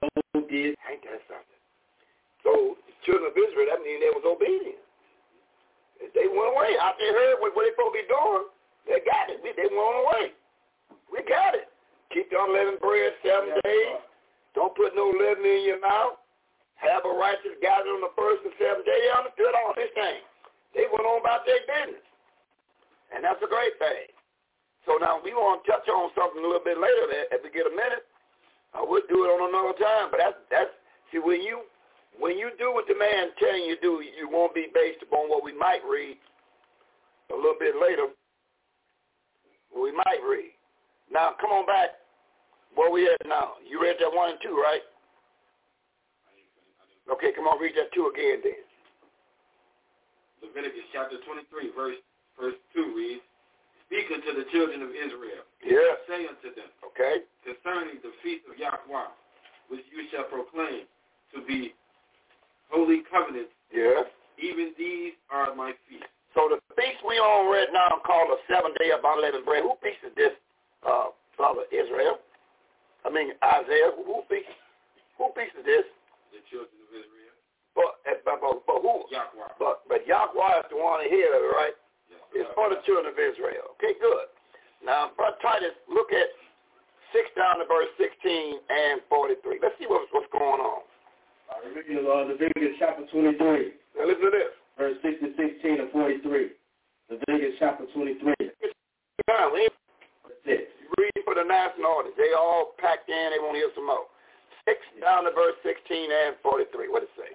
So 0.00 0.40
did 0.48 0.74
Ain't 0.90 1.02
that 1.04 1.22
something? 1.28 1.60
So 2.42 2.76
children 3.04 3.30
of 3.30 3.36
Israel, 3.36 3.68
that 3.70 3.82
means 3.82 4.00
they 4.00 4.14
was 4.14 4.26
obedient. 4.26 4.80
If 6.02 6.10
they 6.14 6.26
went 6.26 6.50
away. 6.50 6.74
After 6.82 7.02
they 7.02 7.14
heard 7.14 7.38
what, 7.38 7.54
what 7.54 7.62
they 7.62 7.74
supposed 7.74 7.94
to 7.94 8.00
be 8.02 8.06
doing, 8.10 8.44
they 8.90 8.98
got 9.06 9.30
it. 9.30 9.38
We, 9.42 9.54
they 9.54 9.70
went 9.70 9.98
away. 10.02 10.24
We 11.10 11.22
got 11.26 11.54
it. 11.54 11.70
Keep 12.10 12.34
the 12.34 12.38
unleavened 12.42 12.82
bread 12.82 13.14
seven 13.22 13.54
days. 13.62 14.02
Don't 14.58 14.74
put 14.74 14.92
no 14.92 15.08
leaven 15.14 15.46
in 15.46 15.64
your 15.64 15.80
mouth. 15.80 16.20
Have 16.76 17.06
a 17.06 17.14
righteous 17.14 17.56
gathering 17.62 18.02
on 18.02 18.04
the 18.04 18.14
first 18.18 18.42
and 18.42 18.52
seventh 18.58 18.84
day. 18.84 18.98
They 18.98 19.12
understood 19.14 19.54
all 19.54 19.72
this 19.78 19.94
thing. 19.94 20.20
They 20.74 20.90
went 20.90 21.06
on 21.06 21.22
about 21.22 21.46
their 21.46 21.62
business. 21.64 22.02
And 23.14 23.22
that's 23.22 23.40
a 23.40 23.48
great 23.48 23.78
thing. 23.78 24.10
So 24.84 24.98
now 24.98 25.22
we 25.22 25.30
want 25.30 25.62
to 25.62 25.70
touch 25.70 25.86
on 25.86 26.10
something 26.18 26.42
a 26.42 26.46
little 26.46 26.64
bit 26.64 26.80
later 26.80 27.06
that 27.14 27.38
if 27.38 27.40
we 27.46 27.54
get 27.54 27.70
a 27.70 27.74
minute. 27.74 28.02
I 28.74 28.80
would 28.82 29.04
do 29.06 29.28
it 29.28 29.30
on 29.30 29.52
another 29.52 29.76
time, 29.76 30.08
but 30.08 30.16
that's 30.16 30.40
that's 30.48 30.72
see 31.12 31.20
when 31.20 31.44
you 31.44 31.60
when 32.18 32.38
you 32.38 32.50
do 32.58 32.72
what 32.72 32.86
the 32.88 32.94
man 32.98 33.32
telling 33.38 33.64
you 33.64 33.76
to 33.76 33.82
do, 33.82 33.92
you 34.02 34.28
won't 34.30 34.54
be 34.54 34.68
based 34.74 35.02
upon 35.02 35.28
what 35.28 35.44
we 35.44 35.56
might 35.56 35.80
read 35.88 36.16
a 37.32 37.36
little 37.36 37.58
bit 37.58 37.74
later. 37.80 38.08
We 39.72 39.92
might 39.92 40.20
read. 40.28 40.52
Now 41.10 41.34
come 41.40 41.50
on 41.50 41.66
back. 41.66 41.90
Where 42.74 42.90
we 42.90 43.08
at 43.08 43.20
now? 43.26 43.60
You 43.68 43.80
read 43.80 43.96
that 44.00 44.12
one 44.12 44.30
and 44.30 44.38
two, 44.42 44.56
right? 44.56 44.80
Okay, 47.10 47.32
come 47.34 47.44
on, 47.44 47.60
read 47.60 47.74
that 47.76 47.92
two 47.92 48.08
again 48.08 48.40
then. 48.44 48.62
Leviticus 50.40 50.86
chapter 50.92 51.18
23, 51.22 51.70
verse, 51.74 51.98
verse 52.34 52.58
2 52.74 52.94
reads, 52.96 53.22
Speak 53.86 54.08
unto 54.10 54.32
the 54.34 54.48
children 54.50 54.82
of 54.82 54.90
Israel. 54.90 55.44
Yeah. 55.60 56.00
Say 56.08 56.24
unto 56.26 56.50
them, 56.56 56.66
Okay. 56.82 57.22
concerning 57.44 58.00
the 58.02 58.10
feast 58.24 58.48
of 58.48 58.56
Yahweh, 58.56 59.12
which 59.68 59.84
you 59.92 60.08
shall 60.10 60.24
proclaim 60.26 60.88
to 61.36 61.44
be 61.44 61.76
holy 62.72 63.04
covenants, 63.12 63.52
Yeah. 63.70 64.02
even 64.40 64.72
these 64.78 65.12
are 65.30 65.54
my 65.54 65.72
feasts. 65.88 66.08
So 66.34 66.48
the 66.48 66.58
feast 66.74 67.04
we 67.06 67.20
on 67.20 67.52
right 67.52 67.68
now 67.72 68.00
called 68.04 68.32
the 68.32 68.40
seven 68.48 68.72
day 68.80 68.90
of 68.90 69.04
unleavened 69.04 69.44
bread. 69.44 69.62
Who 69.62 69.76
feast 69.84 70.00
is 70.02 70.14
this, 70.16 70.32
uh, 70.82 71.12
Father 71.36 71.64
Israel? 71.70 72.18
I 73.04 73.10
mean 73.10 73.32
Isaiah. 73.44 73.92
Who 73.96 74.22
feast? 74.28 74.48
Who 75.18 75.28
feast 75.36 75.52
is 75.60 75.64
this? 75.68 75.84
The 76.32 76.40
children 76.48 76.72
of 76.80 76.88
Israel, 76.96 77.36
But, 77.76 78.00
but, 78.24 78.40
but, 78.40 78.64
but 78.66 78.78
who? 78.80 79.04
Yahweh. 79.12 79.52
But 79.60 79.84
but 79.88 80.06
Yahweh 80.08 80.72
want 80.72 81.04
to 81.04 81.08
hear 81.12 81.28
it, 81.36 81.44
right? 81.52 81.76
Yes, 82.08 82.20
It's 82.32 82.50
for 82.56 82.70
the 82.72 82.80
children 82.88 83.12
of 83.12 83.18
Israel. 83.20 83.76
Okay, 83.76 83.92
good. 84.00 84.32
Now, 84.80 85.12
Brother 85.16 85.36
Titus, 85.44 85.76
look 85.92 86.10
at 86.12 86.32
6 87.12 87.28
down 87.36 87.60
to 87.60 87.66
verse 87.68 87.92
16 88.00 88.56
and 88.72 89.00
43. 89.12 89.60
Let's 89.60 89.76
see 89.78 89.84
what's, 89.86 90.08
what's 90.16 90.26
going 90.32 90.58
on. 90.64 90.80
All 91.52 91.60
right, 91.60 91.76
reading 91.76 92.00
uh, 92.06 92.24
Leviticus 92.32 92.76
chapter 92.80 93.04
23, 93.12 93.36
Now, 93.98 94.06
listen 94.08 94.24
to 94.24 94.32
this. 94.32 94.52
verse 94.78 94.96
6 95.04 95.20
to 95.20 95.28
16 95.36 95.80
and 95.80 95.90
43. 95.92 96.50
Leviticus 97.10 97.54
chapter 97.60 97.84
23, 97.92 98.34
Now, 99.28 99.52
we 99.52 99.68
ain't 99.68 99.76
verse 100.24 100.40
6. 100.46 100.62
for 101.24 101.34
the 101.36 101.44
national 101.44 101.92
audience. 101.92 102.16
They 102.16 102.32
all 102.32 102.72
packed 102.80 103.08
in. 103.08 103.30
They 103.36 103.38
want 103.40 103.54
to 103.54 103.60
hear 103.60 103.72
some 103.76 103.86
more. 103.86 104.08
6 104.64 104.78
down 105.02 105.24
to 105.24 105.32
verse 105.36 105.56
16 105.62 105.76
and 106.10 106.36
43. 106.42 106.88
What 106.88 107.04
does 107.04 107.12
it 107.18 107.20
say? 107.20 107.32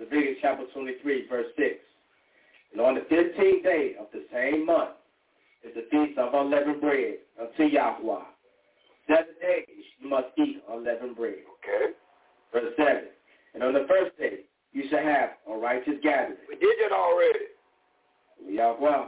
Leviticus 0.00 0.38
chapter 0.40 0.64
23, 0.72 1.28
verse 1.28 1.52
6. 1.58 1.76
And 2.72 2.80
on 2.80 2.94
the 2.96 3.04
fifteenth 3.10 3.64
day 3.64 3.96
of 4.00 4.06
the 4.14 4.24
same 4.32 4.64
month 4.64 4.96
is 5.62 5.74
the 5.76 5.84
feast 5.92 6.18
of 6.18 6.32
unleavened 6.32 6.80
bread 6.80 7.20
unto 7.40 7.64
Yahweh. 7.68 8.24
Seven 9.08 9.34
days 9.42 9.84
you 10.00 10.08
must 10.08 10.28
eat 10.38 10.62
unleavened 10.70 11.16
bread. 11.16 11.44
Okay. 11.60 11.92
Verse 12.52 12.72
7. 12.78 13.12
And 13.54 13.62
on 13.62 13.72
the 13.72 13.86
first 13.88 14.16
day 14.18 14.40
you 14.72 14.84
shall 14.90 15.02
have 15.02 15.30
a 15.50 15.56
righteous 15.56 15.94
gathering. 16.02 16.38
We 16.48 16.56
did 16.56 16.78
it 16.80 16.92
already. 16.92 17.46
Yahweh. 18.48 19.06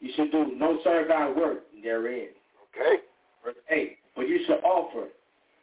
You 0.00 0.10
shall 0.16 0.28
do 0.28 0.52
no 0.56 0.78
servile 0.84 1.34
work 1.34 1.64
therein. 1.82 2.28
Okay. 2.70 3.02
Verse 3.44 3.56
8. 3.70 3.96
But 4.16 4.28
you 4.28 4.40
shall 4.46 4.60
offer 4.64 5.08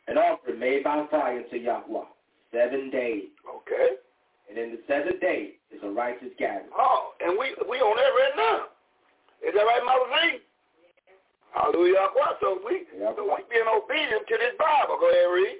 an 0.07 0.17
offering 0.17 0.59
made 0.59 0.83
by 0.83 1.05
fire 1.09 1.37
unto 1.37 1.57
Yahweh. 1.57 2.05
Seven 2.51 2.89
days. 2.89 3.31
Okay. 3.47 3.95
And 4.49 4.57
in 4.57 4.71
the 4.71 4.79
seventh 4.87 5.21
day 5.21 5.55
is 5.71 5.79
a 5.83 5.89
righteous 5.89 6.35
gathering. 6.37 6.67
Oh, 6.77 7.13
and 7.21 7.39
we 7.39 7.55
we 7.69 7.79
on 7.79 7.95
that 7.95 8.11
right 8.11 8.35
now. 8.35 8.57
Is 9.47 9.55
that 9.55 9.63
right, 9.63 9.81
Mother 9.87 10.11
Z? 10.11 10.43
Hallelujah. 11.55 12.11
So 12.41 12.59
we 12.59 12.83
so 12.99 13.23
we 13.23 13.43
being 13.47 13.71
obedient 13.71 14.27
to 14.27 14.35
this 14.35 14.55
Bible. 14.59 14.99
Go 14.99 15.07
ahead, 15.07 15.23
and 15.23 15.33
read. 15.33 15.57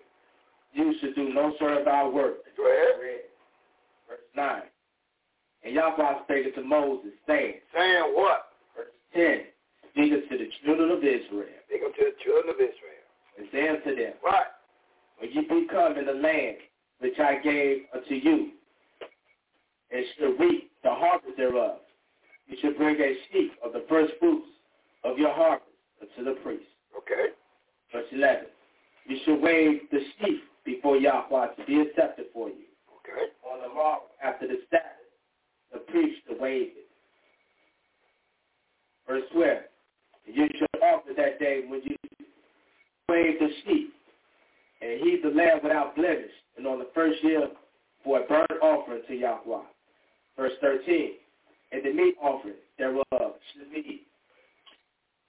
You 0.73 0.93
should 0.99 1.15
do 1.15 1.33
no 1.33 1.53
servile 1.59 2.11
work. 2.11 2.35
Go 2.57 2.65
ahead. 2.65 3.21
Verse 4.07 4.19
9. 4.35 4.61
And 5.63 5.75
Yahweh 5.75 6.23
spake 6.23 6.55
to 6.55 6.63
Moses, 6.63 7.11
saying, 7.27 7.55
Saying 7.75 8.13
what? 8.13 8.47
verse 8.75 8.87
10, 9.13 9.41
Speak 9.91 10.13
unto 10.13 10.37
the 10.37 10.49
children 10.63 10.89
of 10.91 10.99
Israel, 10.99 11.47
Speak 11.67 11.81
unto 11.85 11.99
the 11.99 12.15
children 12.23 12.49
of 12.49 12.55
Israel. 12.55 13.05
and 13.37 13.47
say 13.51 13.67
unto 13.69 13.95
them, 13.95 14.13
Right. 14.23 14.47
When 15.19 15.31
ye 15.31 15.41
be 15.41 15.67
come 15.69 15.97
in 15.97 16.05
the 16.05 16.13
land 16.13 16.57
which 16.99 17.19
I 17.19 17.37
gave 17.43 17.83
unto 17.93 18.15
you, 18.15 18.51
and 19.91 20.05
shall 20.17 20.33
reap 20.39 20.71
the 20.83 20.89
harvest 20.89 21.37
thereof, 21.37 21.77
you 22.47 22.57
shall 22.61 22.73
bring 22.73 22.95
a 22.99 23.13
sheaf 23.31 23.51
of 23.63 23.73
the 23.73 23.85
first 23.87 24.13
fruits 24.19 24.47
of 25.03 25.17
your 25.17 25.33
harvest 25.33 25.67
unto 26.01 26.23
the 26.33 26.39
priest. 26.41 26.63
Okay. 26.97 27.27
Verse 27.91 28.05
11. 28.11 28.45
You 29.07 29.17
shall 29.25 29.39
wave 29.39 29.81
the 29.91 29.99
sheaf 30.19 30.39
before 30.65 30.97
Yahweh 30.97 31.47
to 31.55 31.65
be 31.65 31.79
accepted 31.81 32.25
for 32.33 32.49
you. 32.49 32.65
Okay. 32.99 33.31
On 33.51 33.61
the 33.61 33.73
morrow 33.73 34.03
after 34.23 34.47
the 34.47 34.57
Sabbath, 34.69 34.85
the 35.73 35.79
priest 35.79 36.21
to 36.29 36.35
wave 36.39 36.69
it. 36.75 36.87
Verse 39.07 39.23
12. 39.33 39.57
You 40.25 40.47
shall 40.57 40.83
offer 40.83 41.09
that 41.17 41.39
day 41.39 41.63
when 41.67 41.81
you 41.83 41.95
wave 43.09 43.39
the 43.39 43.49
sheep, 43.65 43.93
and 44.81 45.01
he 45.01 45.19
the 45.21 45.29
lamb 45.29 45.59
without 45.63 45.95
blemish, 45.95 46.31
and 46.57 46.67
on 46.67 46.79
the 46.79 46.87
first 46.93 47.23
year 47.23 47.47
for 48.03 48.21
a 48.21 48.27
burnt 48.27 48.51
offering 48.61 49.01
to 49.07 49.15
Yahweh. 49.15 49.63
Verse 50.37 50.53
13. 50.61 51.11
And 51.71 51.83
the 51.83 51.93
meat 51.93 52.15
offering 52.21 52.55
thereof 52.77 53.03
should 53.11 53.71
be 53.73 54.03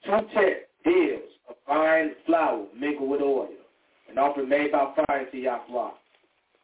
two-tenth 0.05 0.57
deals 0.85 1.23
of 1.49 1.57
fine 1.67 2.13
flour 2.27 2.67
mingled 2.79 3.11
with 3.11 3.21
oil, 3.21 3.49
an 4.13 4.19
offering 4.19 4.49
made 4.49 4.73
by 4.73 4.93
fire 5.07 5.25
to 5.31 5.37
Yahweh 5.37 5.91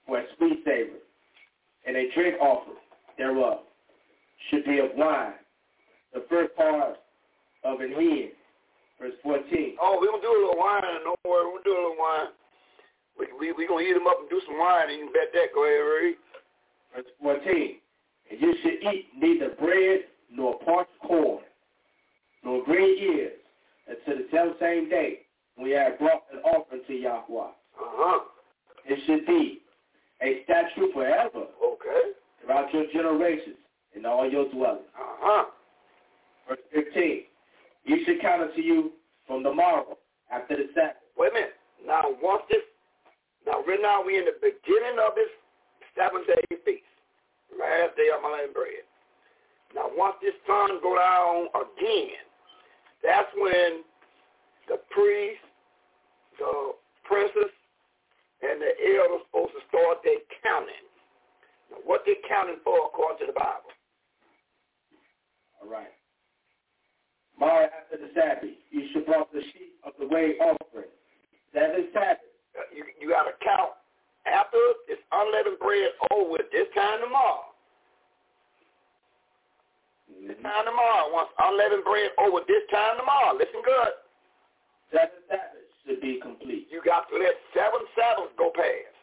for 0.07 0.19
a 0.19 0.25
sweet 0.37 0.61
savor, 0.65 1.01
and 1.87 1.97
a 1.97 2.13
drink 2.15 2.37
offering 2.41 2.77
thereof 3.17 3.61
should 4.51 4.65
be 4.65 4.79
of 4.79 4.91
wine, 4.95 5.33
the 6.13 6.25
first 6.29 6.55
part 6.57 6.97
of 7.65 7.81
an 7.81 7.91
hin. 7.91 8.31
Verse 9.01 9.15
14. 9.23 9.77
Oh, 9.81 9.99
we're 10.01 10.09
going 10.09 10.21
to 10.21 10.27
do 10.27 10.33
a 10.33 10.41
little 10.47 10.59
wine. 10.59 10.83
Don't 11.05 11.19
worry. 11.25 11.53
We'll 11.53 11.63
do 11.63 11.71
a 11.71 11.81
little 11.81 11.97
wine. 11.99 12.29
We 13.19 13.27
we 13.39 13.53
we 13.53 13.67
going 13.67 13.85
to 13.85 13.89
heat 13.89 13.95
them 13.95 14.09
up 14.09 14.19
and 14.21 14.29
do 14.29 14.41
some 14.45 14.59
wine, 14.59 14.91
and 14.91 14.99
you 14.99 15.07
bet 15.13 15.31
that. 15.35 15.55
Go 15.55 15.65
ahead, 15.65 15.87
read. 15.87 16.17
Verse 16.95 17.07
14. 17.23 17.77
And 18.31 18.41
you 18.41 18.55
should 18.63 18.93
eat 18.93 19.07
neither 19.17 19.55
bread 19.55 20.01
nor 20.33 20.59
parched 20.61 20.91
corn, 21.07 21.43
nor 22.45 22.65
green 22.65 22.99
ears, 22.99 23.39
until 23.87 24.19
the 24.19 24.57
same 24.61 24.89
day 24.89 25.21
when 25.59 25.71
you 25.71 25.77
have 25.77 25.99
brought 25.99 26.23
an 26.33 26.39
offering 26.45 26.83
to 26.87 26.95
Yahweh. 26.95 27.41
Uh-huh. 27.43 28.21
It 28.87 28.99
should 29.07 29.27
be 29.27 29.61
a 30.23 30.43
statute 30.45 30.93
forever 30.95 31.47
Okay. 31.63 32.13
throughout 32.41 32.73
your 32.73 32.85
generations 32.93 33.57
and 33.95 34.07
all 34.07 34.29
your 34.31 34.49
dwellings. 34.51 34.87
Uh-huh. 34.97 35.45
Verse 36.49 36.59
15. 36.73 37.23
You 37.85 38.05
should 38.07 38.21
count 38.21 38.43
unto 38.43 38.61
you 38.61 38.93
from 39.27 39.43
the 39.43 39.53
morrow 39.53 39.99
after 40.33 40.57
the 40.57 40.69
Sabbath. 40.75 40.97
Wait 41.17 41.33
a 41.33 41.35
minute. 41.35 41.55
Now, 41.87 42.05
once 42.23 42.43
this, 42.51 42.63
now 43.47 43.63
right 43.67 43.79
now 43.83 44.03
we're 44.05 44.21
in 44.21 44.27
the 44.27 44.39
beginning 44.41 44.99
of 45.05 45.15
this 45.15 45.29
seven-day 45.97 46.57
feast, 46.65 46.83
last 47.59 47.97
day 47.97 48.09
of 48.15 48.23
my 48.23 48.45
own 48.47 48.53
bread. 48.53 48.87
Now, 49.75 49.91
once 49.97 50.17
this 50.23 50.35
sun 50.47 50.81
go 50.83 50.97
down 50.97 51.49
again, 51.55 52.23
that's 53.03 53.29
when 53.37 53.83
the 54.69 54.81
priest, 54.91 55.41
the 56.39 56.73
princess, 57.05 57.53
and 58.43 58.61
the 58.63 58.73
elders 58.97 59.27
supposed 59.27 59.53
to 59.59 59.63
start 59.69 59.99
their 60.05 60.23
counting. 60.43 60.87
Now, 61.71 61.79
what 61.85 62.03
they're 62.07 62.23
counting 62.29 62.63
for 62.65 62.87
according 62.87 63.27
to 63.27 63.33
the 63.33 63.39
Bible? 63.39 63.73
All 65.61 65.69
right. 65.69 65.93
Tomorrow 67.35 67.69
after 67.71 67.99
the 67.99 68.11
Sabbath, 68.15 68.51
you 68.71 68.89
should 68.93 69.07
brought 69.07 69.33
the 69.33 69.43
sheep 69.53 69.79
of 69.85 69.93
the 69.99 70.07
way 70.07 70.35
offering. 70.41 70.91
Seven 71.55 71.89
Sabbath. 71.93 72.23
Uh, 72.59 72.67
You 72.75 72.85
you 73.01 73.09
got 73.11 73.25
to 73.25 73.35
count 73.45 73.75
after 74.27 74.59
this 74.87 74.99
unleavened 75.13 75.59
bread 75.59 75.91
over 76.11 76.31
with 76.31 76.47
this 76.53 76.67
time 76.75 77.01
tomorrow. 77.01 77.55
This 80.27 80.37
time 80.43 80.65
tomorrow. 80.67 81.11
Once 81.13 81.31
unleavened 81.39 81.85
bread 81.85 82.11
over 82.19 82.41
this 82.47 82.65
time 82.71 82.99
tomorrow. 82.99 83.35
Listen 83.39 83.63
good. 83.63 83.93
Seven 84.93 85.19
Sabbaths 85.31 85.58
should 85.89 86.01
be 86.01 86.21
complete. 86.21 86.69
You 86.71 86.83
got 86.85 87.09
to 87.09 87.17
let 87.17 87.35
seven 87.57 87.81
Sabbaths 87.97 88.33
go 88.37 88.53
past. 88.55 88.95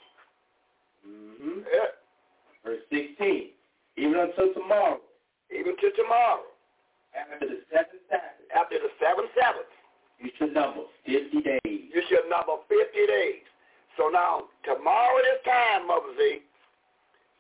Mm-hmm. 1.08 1.66
Yeah. 1.66 1.92
Verse 2.64 2.82
16. 2.94 3.50
Even 3.98 4.20
until 4.20 4.54
tomorrow, 4.54 5.00
Even 5.50 5.76
to 5.78 5.88
tomorrow. 5.98 6.44
after 7.16 7.48
the 7.48 7.60
seventh 7.72 8.04
Sabbath, 8.10 8.46
After 8.54 8.78
the 8.78 8.92
seven 9.00 9.26
Sabbaths, 9.34 9.74
you 10.20 10.30
should 10.38 10.54
number 10.54 10.84
50 11.06 11.42
days. 11.42 11.60
you 11.66 12.02
should 12.10 12.30
number 12.30 12.60
50 12.70 12.78
days. 13.08 13.44
So 13.98 14.10
now, 14.12 14.52
tomorrow 14.68 15.18
this 15.24 15.40
time, 15.48 15.88
Mother 15.88 16.12
Z, 16.20 16.42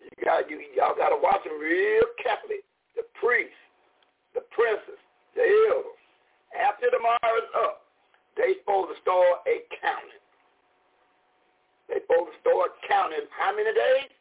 you 0.01 0.23
got, 0.23 0.49
you, 0.49 0.61
y'all 0.75 0.95
got 0.95 1.09
to 1.09 1.19
watch 1.19 1.43
them 1.43 1.59
real 1.59 2.05
carefully. 2.23 2.63
The 2.95 3.03
priests, 3.19 3.57
the 4.33 4.41
princes, 4.55 4.99
the 5.35 5.43
elders. 5.43 5.99
After 6.55 6.87
tomorrow 6.87 7.35
is 7.43 7.49
up, 7.59 7.84
they 8.37 8.59
supposed 8.59 8.95
to 8.95 9.01
start 9.01 9.43
a 9.47 9.63
counting. 9.79 10.23
They 11.87 12.01
supposed 12.03 12.33
to 12.33 12.37
start 12.41 12.71
counting 12.87 13.25
how 13.31 13.55
many 13.55 13.71
days? 13.71 14.11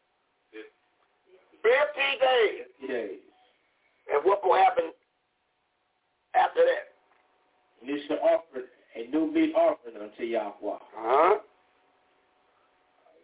50 1.62 1.72
days. 2.20 2.66
50 2.80 2.92
days. 2.92 3.24
And 4.12 4.24
what 4.24 4.44
will 4.44 4.54
happen 4.54 4.92
after 6.34 6.60
that? 6.60 6.92
You 7.82 7.98
should 8.06 8.18
offer 8.18 8.68
a 8.96 9.10
new 9.10 9.32
meat 9.32 9.54
offering 9.54 9.96
unto 9.96 10.24
Yahweh. 10.24 10.52
Uh-huh. 10.62 11.08
All 11.08 11.38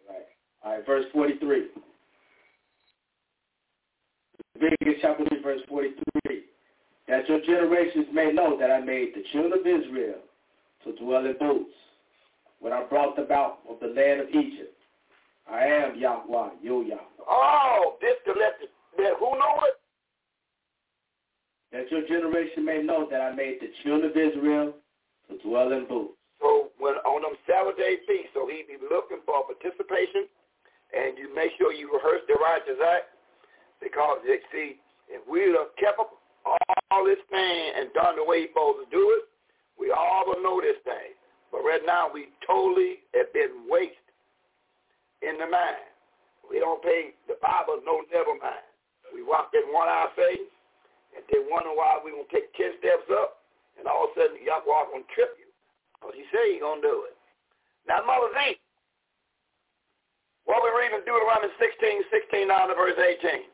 right. 0.09 0.25
All 0.63 0.71
right, 0.73 0.85
verse 0.85 1.05
43. 1.13 1.67
Leviticus 4.55 4.95
chapter 5.01 5.25
3, 5.29 5.41
verse 5.41 5.61
43. 5.69 6.43
That 7.07 7.27
your 7.29 7.41
generations 7.41 8.07
may 8.13 8.31
know 8.31 8.57
that 8.59 8.71
I 8.71 8.79
made 8.79 9.13
the 9.15 9.23
children 9.31 9.53
of 9.53 9.65
Israel 9.65 10.19
to 10.83 10.95
dwell 11.03 11.25
in 11.25 11.35
booths 11.39 11.73
when 12.59 12.73
I 12.73 12.83
brought 12.83 13.15
them 13.15 13.27
out 13.31 13.59
of 13.69 13.79
the 13.79 13.87
land 13.87 14.21
of 14.21 14.29
Egypt. 14.29 14.77
I 15.51 15.65
am 15.65 15.99
Yahweh, 15.99 16.49
yo 16.61 16.81
Yahweh. 16.81 17.25
Oh, 17.27 17.97
this 18.01 18.15
to 18.25 18.31
let 18.31 18.59
the, 18.61 18.67
that 19.01 19.13
who 19.19 19.31
know 19.31 19.55
it? 19.65 19.75
That 21.71 21.91
your 21.91 22.07
generation 22.07 22.65
may 22.65 22.81
know 22.83 23.07
that 23.09 23.21
I 23.21 23.33
made 23.33 23.59
the 23.61 23.71
children 23.83 24.11
of 24.11 24.17
Israel 24.17 24.73
to 25.29 25.37
dwell 25.47 25.71
in 25.71 25.87
booths. 25.87 26.13
So 26.39 26.69
when 26.77 26.95
on 27.05 27.21
them 27.21 27.37
Sabbath 27.47 27.77
day 27.77 27.97
feasts, 28.07 28.33
so 28.33 28.47
he 28.47 28.63
be 28.67 28.77
looking 28.81 29.21
for 29.25 29.45
participation, 29.45 30.27
and 30.91 31.17
you 31.17 31.33
make 31.33 31.51
sure 31.57 31.71
you 31.71 31.87
rehearse 31.87 32.21
the 32.27 32.35
righteous 32.35 32.81
act, 32.81 33.15
because 33.81 34.19
you 34.25 34.37
see, 34.51 34.77
if 35.09 35.21
we'd 35.29 35.55
have 35.55 35.71
kept 35.79 35.99
up 35.99 36.11
all 36.45 37.05
this 37.05 37.21
thing 37.29 37.61
and 37.77 37.93
done 37.93 38.17
the 38.17 38.25
way 38.25 38.41
he's 38.41 38.49
supposed 38.51 38.83
to 38.83 38.89
do 38.91 39.03
it, 39.17 39.30
we 39.81 39.89
all 39.89 40.29
would 40.29 40.45
know 40.45 40.61
this 40.61 40.77
thing. 40.85 41.17
But 41.49 41.65
right 41.65 41.81
now, 41.81 42.05
we 42.13 42.29
totally 42.45 43.01
have 43.17 43.33
been 43.33 43.65
wasted 43.65 43.97
in 45.25 45.41
the 45.41 45.49
mind. 45.49 45.89
We 46.45 46.61
don't 46.61 46.85
pay 46.85 47.17
the 47.25 47.41
Bible 47.41 47.81
no 47.81 48.05
never 48.13 48.37
mind. 48.37 48.61
We 49.09 49.25
walk 49.25 49.49
in 49.57 49.65
one 49.73 49.89
eye 49.89 50.13
faith, 50.13 50.45
and 51.17 51.25
then 51.27 51.49
wonder 51.49 51.73
why 51.73 51.97
we 51.99 52.13
gonna 52.13 52.29
take 52.29 52.53
ten 52.53 52.77
steps 52.77 53.09
up, 53.09 53.41
and 53.81 53.89
all 53.89 54.05
of 54.07 54.13
a 54.13 54.21
sudden 54.21 54.37
Yahweh 54.45 54.93
gonna 54.93 55.09
trip 55.17 55.33
you, 55.41 55.49
because 55.97 56.13
he 56.13 56.23
said 56.29 56.45
he 56.53 56.61
gonna 56.61 56.85
do 56.85 57.09
it. 57.09 57.17
Now, 57.89 58.05
Mother 58.05 58.29
Z, 58.37 58.61
what 60.45 60.61
we 60.63 60.69
reading 60.77 61.01
Deuteronomy 61.03 61.51
16, 61.57 62.05
16 62.11 62.47
down 62.47 62.69
to 62.69 62.75
verse 62.75 62.97
18. 62.97 63.49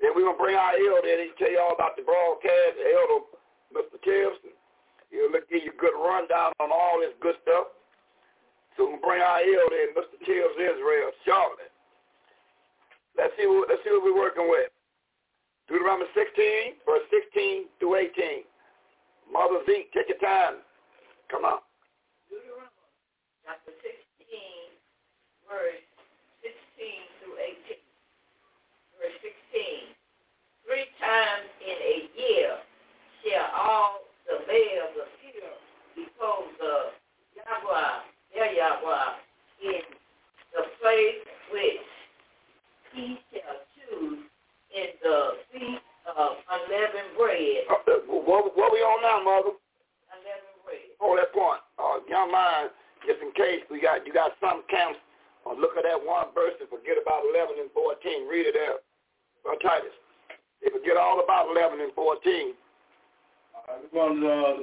Then 0.00 0.14
we're 0.14 0.30
going 0.30 0.38
to 0.38 0.42
bring 0.42 0.54
our 0.54 0.78
elder 0.78 1.10
in. 1.10 1.26
He'll 1.26 1.38
tell 1.42 1.50
you 1.50 1.58
all 1.58 1.74
about 1.74 1.98
the 1.98 2.06
broadcast, 2.06 2.78
the 2.78 2.86
elder, 2.86 3.26
Mr. 3.74 4.00
Tibbs. 4.02 4.40
He'll 5.10 5.32
give 5.32 5.64
you 5.64 5.72
a 5.72 5.80
good 5.80 5.96
rundown 5.96 6.52
on 6.60 6.68
all 6.68 7.00
this 7.00 7.16
good 7.20 7.36
stuff. 7.42 7.72
So 8.76 8.86
we'll 8.86 9.02
bring 9.02 9.22
our 9.24 9.40
elder 9.40 9.78
in, 9.82 9.96
Mr. 9.96 10.16
Tibbs 10.22 10.56
Israel, 10.60 11.10
Charlotte. 11.24 11.72
Let's 13.16 13.34
see 13.34 13.48
what, 13.50 13.66
let's 13.66 13.82
see 13.82 13.90
what 13.90 14.04
we're 14.04 14.14
working 14.14 14.46
with. 14.46 14.70
Deuteronomy 15.66 16.06
16, 16.14 16.80
verse 16.86 17.04
16 17.10 17.66
through 17.80 18.08
18. 18.14 18.46
Mother 19.26 19.60
Zeke, 19.66 19.92
take 19.92 20.08
your 20.08 20.22
time. 20.22 20.62
Come 21.28 21.44
on. 21.44 21.60
Deuteronomy 22.30 22.72
chapter 23.44 23.74
16, 23.74 23.92
verse 25.50 25.84
16 26.40 26.54
through 27.20 27.36
18. 27.36 27.82
Verse 28.96 29.18
16. 29.20 29.92
Three 30.64 30.88
times 31.02 31.48
in 31.64 31.76
a 31.76 31.96
year 32.16 32.67
shall 33.28 33.50
all 33.54 34.00
the 34.26 34.40
males 34.46 34.94
appear 34.96 35.48
before 35.96 36.44
the 36.60 36.74
Yahweh, 37.36 37.92
their 38.34 38.52
Yahweh, 38.52 39.08
in 39.64 39.84
the 40.54 40.62
place 40.80 41.24
which 41.52 41.88
he 42.92 43.18
shall 43.32 43.60
choose 43.76 44.24
in 44.72 44.88
the 45.02 45.18
feast 45.52 45.84
of 46.16 46.40
unleavened 46.48 47.12
bread. 47.16 47.68
Uh, 47.68 48.00
what, 48.08 48.56
what 48.56 48.72
we 48.72 48.80
on 48.80 49.00
now, 49.04 49.20
Mother? 49.24 49.52
Unleavened 50.12 50.60
bread. 50.64 50.88
Hold 51.00 51.18
that 51.18 51.32
point. 51.32 51.60
Uh, 51.76 52.00
young 52.08 52.32
mind, 52.32 52.70
just 53.06 53.20
in 53.20 53.32
case 53.32 53.64
we 53.70 53.80
got 53.80 54.06
you 54.06 54.12
got 54.12 54.32
some 54.40 54.64
camps, 54.68 55.00
uh, 55.44 55.52
look 55.52 55.76
at 55.76 55.84
that 55.84 56.00
one 56.00 56.32
verse 56.34 56.56
and 56.60 56.68
forget 56.68 56.96
about 57.00 57.24
11 57.32 57.60
and 57.60 57.70
14. 57.72 58.28
Read 58.28 58.48
it 58.48 58.56
out. 58.56 58.84
Uh, 59.44 59.56
Titus. 59.60 59.94
They 60.60 60.74
forget 60.74 60.98
all 60.98 61.22
about 61.22 61.54
11 61.54 61.80
and 61.80 61.94
14. 61.94 62.52
Uh, 63.68 63.78
we're 63.92 64.08
going 64.08 64.20
to 64.20 64.28
uh, 64.28 64.56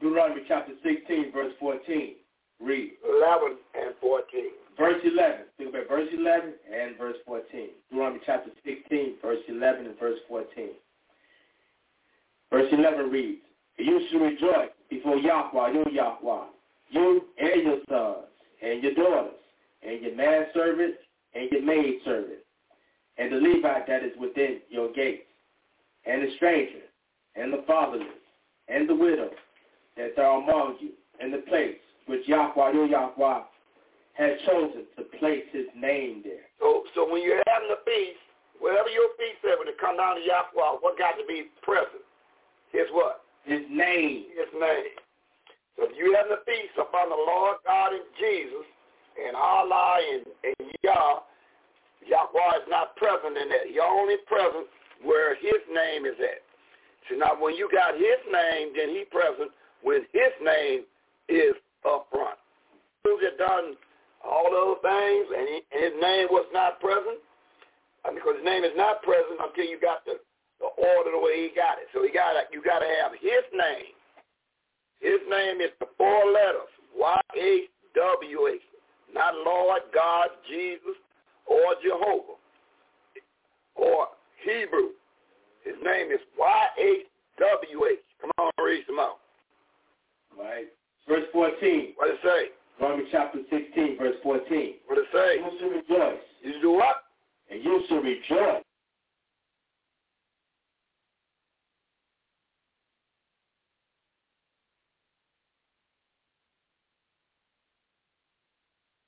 Deuteronomy 0.00 0.42
chapter 0.48 0.72
16, 0.82 1.32
verse 1.32 1.52
14. 1.58 2.14
Read. 2.60 2.92
11 3.04 3.56
and 3.74 3.94
14. 4.00 4.24
Verse 4.78 5.00
11. 5.04 5.40
Think 5.58 5.70
about 5.70 5.88
verse 5.88 6.08
11 6.12 6.52
and 6.72 6.98
verse 6.98 7.16
14. 7.26 7.68
Deuteronomy 7.90 8.20
chapter 8.26 8.50
16, 8.64 9.14
verse 9.22 9.38
11 9.48 9.86
and 9.86 9.98
verse 9.98 10.18
14. 10.28 10.68
Verse 12.50 12.68
11 12.72 13.10
reads, 13.10 13.40
You 13.78 14.06
shall 14.10 14.20
rejoice 14.20 14.70
before 14.90 15.16
Yahweh, 15.16 15.72
your 15.72 15.88
Yahweh, 15.88 16.44
you 16.90 17.22
and 17.38 17.62
your 17.62 17.78
sons, 17.88 18.26
and 18.62 18.82
your 18.82 18.94
daughters, 18.94 19.32
and 19.82 20.02
your 20.02 20.14
manservants, 20.14 20.98
and 21.34 21.50
your 21.50 21.62
maidservants, 21.62 22.44
and 23.16 23.32
the 23.32 23.36
Levite 23.36 23.86
that 23.86 24.04
is 24.04 24.12
within 24.20 24.60
your 24.68 24.92
gates, 24.92 25.22
and 26.04 26.22
the 26.22 26.34
stranger, 26.36 26.80
and 27.36 27.52
the 27.52 27.64
fatherless, 27.66 28.06
and 28.68 28.88
the 28.88 28.94
widow 28.94 29.30
that 29.96 30.18
are 30.18 30.42
among 30.42 30.76
you, 30.80 30.90
in 31.20 31.30
the 31.30 31.44
place 31.48 31.76
which 32.06 32.26
Yahweh, 32.26 32.72
your 32.72 32.86
Yahweh, 32.86 33.40
has 34.14 34.32
chosen 34.46 34.84
to 34.96 35.04
place 35.18 35.44
his 35.52 35.66
name 35.76 36.20
there. 36.24 36.44
So, 36.60 36.84
so 36.94 37.10
when 37.10 37.22
you're 37.22 37.42
having 37.46 37.70
a 37.70 37.80
feast, 37.84 38.20
whatever 38.60 38.88
your 38.88 39.08
feast 39.16 39.40
is, 39.44 39.56
when 39.58 39.68
it 39.68 39.78
come 39.80 39.96
down 39.96 40.16
to 40.16 40.22
Yahweh, 40.22 40.78
what 40.80 40.98
got 40.98 41.16
to 41.16 41.24
be 41.26 41.48
present? 41.62 42.04
His 42.72 42.88
what? 42.92 43.24
His 43.44 43.62
name. 43.70 44.28
His 44.36 44.50
name. 44.52 44.96
So 45.76 45.88
if 45.88 45.96
you 45.96 46.12
having 46.16 46.36
a 46.36 46.42
feast 46.44 46.76
upon 46.76 47.08
the 47.08 47.16
Lord 47.16 47.56
God 47.64 47.92
and 47.92 48.04
Jesus 48.20 48.66
and 49.16 49.36
Allah 49.36 49.96
and, 50.12 50.24
and 50.44 50.68
Yah, 50.84 51.24
Yahweh 52.04 52.52
is 52.60 52.68
not 52.68 52.96
present 52.96 53.36
in 53.36 53.48
that. 53.48 53.70
He 53.70 53.80
only 53.80 54.16
present 54.26 54.66
where 55.02 55.34
his 55.36 55.60
name 55.72 56.04
is 56.04 56.18
at. 56.20 56.44
So 57.08 57.16
now 57.16 57.34
when 57.38 57.54
you 57.54 57.68
got 57.72 57.94
his 57.94 58.20
name, 58.30 58.72
then 58.76 58.90
he 58.90 59.04
present 59.10 59.50
when 59.82 60.06
his 60.12 60.32
name 60.42 60.84
is 61.28 61.54
up 61.86 62.06
front. 62.10 62.38
Who's 63.04 63.22
had 63.22 63.38
done 63.38 63.74
all 64.22 64.46
those 64.50 64.78
things 64.82 65.26
and, 65.34 65.46
he, 65.48 65.58
and 65.74 65.80
his 65.82 65.96
name 66.00 66.26
was 66.30 66.46
not 66.52 66.78
present? 66.78 67.18
I 68.04 68.10
mean, 68.10 68.18
because 68.18 68.38
his 68.38 68.46
name 68.46 68.64
is 68.64 68.74
not 68.76 69.02
present 69.02 69.38
until 69.38 69.66
you 69.66 69.78
got 69.78 70.04
the, 70.06 70.18
the 70.58 70.70
order 70.78 71.10
the 71.14 71.22
way 71.22 71.50
he 71.50 71.50
got 71.54 71.78
it. 71.78 71.90
So 71.94 72.02
he 72.02 72.10
got 72.10 72.34
you 72.54 72.62
got 72.62 72.80
to 72.80 72.90
have 73.02 73.12
his 73.18 73.46
name. 73.54 73.94
His 75.02 75.18
name 75.28 75.60
is 75.60 75.74
the 75.80 75.86
four 75.98 76.30
letters, 76.30 76.70
Y-A-W-H, 76.94 78.62
not 79.12 79.34
Lord, 79.44 79.82
God, 79.92 80.28
Jesus, 80.48 80.94
or 81.46 81.74
Jehovah, 81.82 82.38
or 83.74 84.06
Hebrew. 84.46 84.94
His 85.64 85.74
name 85.84 86.10
is 86.10 86.20
Y-H-W-H. 86.38 87.98
Come 88.20 88.30
on, 88.38 88.50
read 88.64 88.84
some 88.86 88.98
out. 88.98 89.18
Right. 90.38 90.66
Verse 91.08 91.24
14. 91.32 91.92
What 91.96 92.08
it 92.10 92.18
say? 92.22 92.48
Romans 92.80 93.08
chapter 93.12 93.40
16, 93.50 93.98
verse 93.98 94.16
14. 94.22 94.74
What 94.86 94.98
it 94.98 95.04
say? 95.12 95.36
You 95.36 95.58
shall 95.58 95.70
rejoice. 95.70 96.22
You 96.42 96.60
do 96.60 96.70
what? 96.72 96.96
And 97.50 97.62
you 97.62 97.82
shall 97.88 97.98
rejoice. 97.98 98.62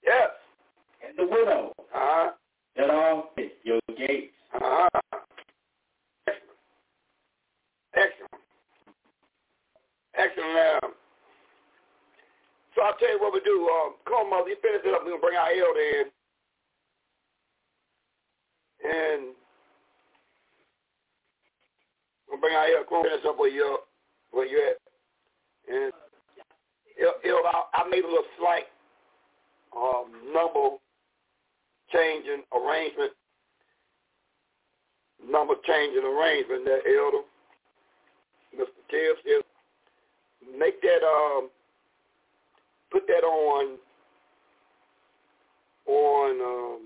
Yes. 0.07 0.29
And 1.07 1.17
the 1.17 1.25
widow 1.25 1.73
Uh-huh. 1.95 2.33
that 2.77 2.91
in 3.39 3.51
your 3.63 3.81
gates. 3.97 4.35
Uh-huh. 4.53 4.89
Excellent. 7.97 8.43
Excellent. 10.17 10.95
So 12.75 12.83
I'll 12.83 12.97
tell 12.99 13.11
you 13.11 13.21
what 13.21 13.33
we 13.33 13.41
do. 13.41 13.69
Um, 13.71 13.95
come 14.07 14.27
on, 14.27 14.31
Mother. 14.31 14.51
You 14.51 14.57
finish 14.63 14.83
it 14.85 14.95
up. 14.95 15.03
We're 15.05 15.15
going 15.15 15.21
to 15.21 15.27
bring 15.27 15.39
our 15.39 15.51
elder 15.51 15.87
in. 16.01 16.07
And 18.85 19.23
we'll 22.29 22.41
bring 22.41 22.55
our 22.55 22.67
elder. 22.67 22.87
Come 22.89 23.05
finish 23.05 23.25
up 23.27 23.39
where 23.39 23.51
you're, 23.51 23.79
where 24.33 24.47
you're 24.47 24.75
at. 24.75 24.79
And 25.71 25.93
El- 27.01 27.23
Elder, 27.31 27.49
I, 27.49 27.63
I 27.83 27.89
made 27.89 28.05
a 28.05 28.09
little 28.09 28.27
slight 28.39 28.67
um, 29.77 30.11
number 30.35 30.77
changing 31.93 32.43
arrangement. 32.51 33.13
Number 35.23 35.55
changing 35.67 36.05
arrangement 36.05 36.65
there, 36.67 36.83
Elder. 36.87 37.23
Mr. 38.55 38.83
Tibbs, 38.91 39.21
is 39.27 39.43
make 40.59 40.81
that 40.83 41.03
um 41.05 41.51
put 42.91 43.07
that 43.07 43.25
on 43.25 43.79
on 45.87 46.41
um 46.41 46.81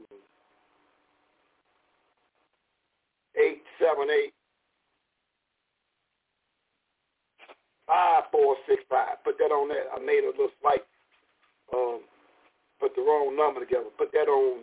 eight 3.37 3.63
seven 3.79 4.09
eight 4.11 4.33
five 7.87 8.25
four 8.33 8.57
six 8.69 8.83
five. 8.89 9.23
Put 9.25 9.39
that 9.39 9.53
on 9.53 9.69
there. 9.69 9.85
I 9.95 9.99
made 10.01 10.25
a 10.25 10.31
little 10.31 10.51
slight 10.61 10.83
um 11.73 12.01
put 12.81 12.95
the 12.95 13.03
wrong 13.03 13.37
number 13.37 13.61
together. 13.61 13.87
Put 13.97 14.13
that 14.13 14.29
on 14.29 14.61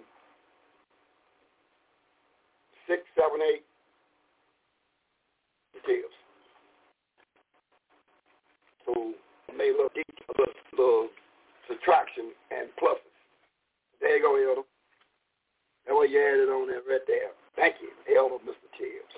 six 2.88 3.02
seven 3.16 3.40
eight 3.42 3.64
details 5.74 6.12
who 8.86 9.14
made 9.58 9.74
a 9.74 9.78
little, 9.78 9.94
deep, 9.96 10.08
a 10.10 10.34
little, 10.38 10.54
little 10.78 11.08
subtraction 11.70 12.32
and 12.52 12.70
pluses. 12.82 13.14
There 14.02 14.18
you 14.18 14.22
go, 14.22 14.36
Elder. 14.36 14.68
That 15.88 15.96
way 15.96 16.08
you 16.08 16.20
add 16.20 16.40
it 16.42 16.50
on 16.50 16.68
there 16.68 16.82
right 16.88 17.06
there. 17.08 17.32
Thank 17.56 17.76
you, 17.82 17.90
Elder 18.18 18.42
Mr. 18.44 18.68
Tibbs. 18.78 19.16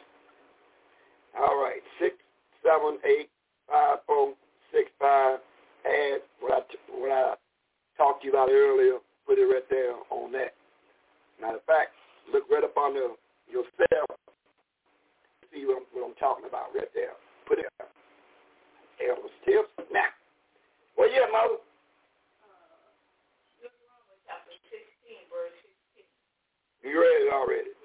All 1.37 1.57
right, 1.61 1.81
six, 1.99 2.15
seven, 2.63 2.99
eight, 3.05 3.29
five, 3.69 3.99
four, 4.05 4.33
six, 4.71 4.89
five. 4.99 5.39
Add 5.85 6.21
what 6.41 6.53
I 6.53 6.61
what 6.91 7.11
I 7.11 7.35
talked 7.97 8.21
to 8.21 8.27
you 8.27 8.33
about 8.33 8.49
earlier. 8.49 8.99
Put 9.25 9.39
it 9.39 9.45
right 9.45 9.67
there 9.69 9.93
on 10.09 10.31
that. 10.33 10.53
Matter 11.41 11.57
of 11.57 11.63
fact, 11.63 11.91
look 12.31 12.43
right 12.49 12.63
up 12.63 12.75
on 12.77 12.93
the 12.93 13.15
yourself. 13.49 14.09
See 15.53 15.65
what 15.65 15.77
I'm, 15.77 15.87
what 15.93 16.07
I'm 16.09 16.15
talking 16.15 16.45
about 16.47 16.75
right 16.75 16.89
there. 16.93 17.15
Put 17.47 17.59
it. 17.59 17.65
Up. 17.79 17.96
Elder 19.01 19.29
Tibbs. 19.45 19.69
Now, 19.91 20.09
well, 20.97 21.09
yeah, 21.11 21.29
Mother. 21.31 21.61
You 26.87 26.95
read 27.03 27.27
it 27.27 27.33
already. 27.35 27.75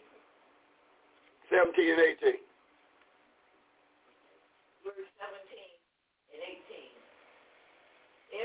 17 1.50 1.74
and 1.74 2.00
18. 2.22 2.38
Verse 4.86 5.10
17 5.18 5.58
and 6.30 6.38
18. 6.38 6.86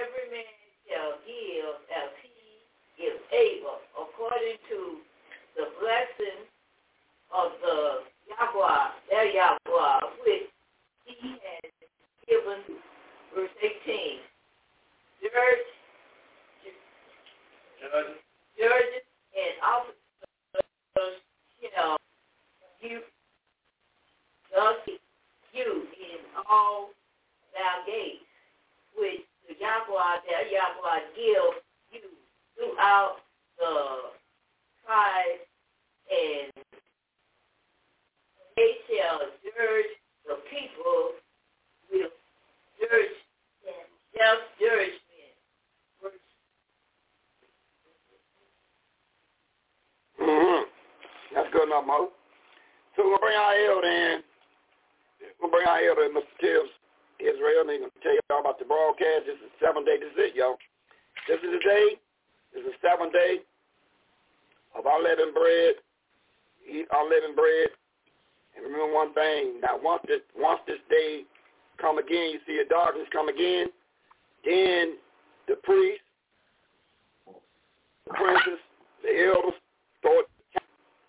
Every 0.02 0.26
man 0.34 0.58
shall 0.90 1.22
give 1.30 1.78
as 1.94 2.10
he 2.26 3.06
is 3.06 3.22
able, 3.30 3.86
according 4.02 4.58
to 4.74 5.06
the 5.62 5.70
blessing 5.78 6.50
of 7.30 7.54
the 7.62 8.10
Yahweh, 8.26 8.98
their 9.14 9.30
Yahweh, 9.30 10.00
which 10.26 10.50
he 11.06 11.38
has 11.38 11.70
given. 12.28 12.60
Verse 13.36 13.50
18. 13.62 14.20
Judge, 15.22 15.68
judges 18.58 19.06
and 19.34 19.56
officers 19.64 21.22
shall 21.62 21.98
you 22.82 23.02
thus 24.54 24.78
you 25.54 25.84
in 25.94 26.20
all 26.50 26.90
thy 27.54 27.86
gates, 27.86 28.26
which 28.98 29.22
the 29.48 29.56
Yahweh, 29.60 30.22
their 30.28 30.48
Yahweh 30.48 31.00
gives 31.16 31.62
you 31.92 32.10
throughout 32.56 33.18
the 33.58 34.14
tribes, 34.86 35.46
and 36.10 36.52
they 38.56 38.72
shall 38.88 39.20
judge 39.44 39.92
the 40.26 40.36
people 40.50 41.12
with 41.92 42.12
judge 42.80 43.16
self 44.18 44.40
judgment. 44.60 45.02
Mm-hmm. 50.18 50.64
That's 51.36 51.50
good 51.54 51.70
enough, 51.70 51.86
Mo. 51.86 52.10
So 52.98 53.06
to 53.06 53.18
bring 53.22 53.38
our 53.38 53.54
elder 53.54 53.88
in. 53.88 54.26
To 55.42 55.48
bring 55.48 55.68
our 55.70 55.78
elder 55.86 56.10
Mr. 56.10 56.34
Tibbs, 56.42 56.74
Israel, 57.22 57.62
and 57.66 57.70
he's 57.70 57.82
going 57.86 57.94
to 57.94 58.02
tell 58.02 58.18
y'all 58.30 58.42
about 58.42 58.58
the 58.58 58.66
broadcast. 58.66 59.30
This 59.30 59.38
is 59.38 59.54
seven 59.62 59.86
day. 59.86 60.02
This 60.02 60.10
is 60.18 60.34
it, 60.34 60.34
y'all. 60.34 60.58
This 61.30 61.38
is 61.46 61.54
the 61.54 61.62
day. 61.62 61.86
This 62.54 62.66
is 62.66 62.74
seven 62.82 63.14
day 63.14 63.46
of 64.74 64.86
unleavened 64.86 65.34
bread. 65.38 65.78
Eat 66.66 66.90
unleavened 66.90 67.38
bread. 67.38 67.70
And 68.58 68.66
remember 68.66 68.90
one 68.90 69.14
thing. 69.14 69.62
Now, 69.62 69.78
once 69.78 70.02
this, 70.10 70.26
once 70.34 70.62
this 70.66 70.82
day 70.90 71.22
come 71.80 71.98
again, 71.98 72.32
you 72.32 72.40
see 72.46 72.60
a 72.60 72.68
darkness 72.68 73.08
come 73.12 73.30
again, 73.30 73.68
then 74.46 74.98
the 75.48 75.56
priest, 75.64 76.02
the 78.06 78.14
princes, 78.14 78.60
the 79.04 79.12
elders, 79.28 79.58
start 80.00 80.26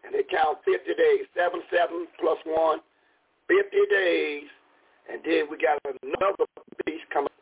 and 0.04 0.14
they 0.14 0.24
count 0.24 0.58
50 0.64 0.88
days, 0.96 1.28
7, 1.36 1.60
7 1.68 2.08
plus 2.20 2.38
1, 2.44 2.80
50 3.48 3.76
days, 3.90 4.48
and 5.12 5.20
then 5.24 5.44
we 5.50 5.60
got 5.60 5.76
another 5.84 6.48
beast 6.86 7.04
coming 7.12 7.32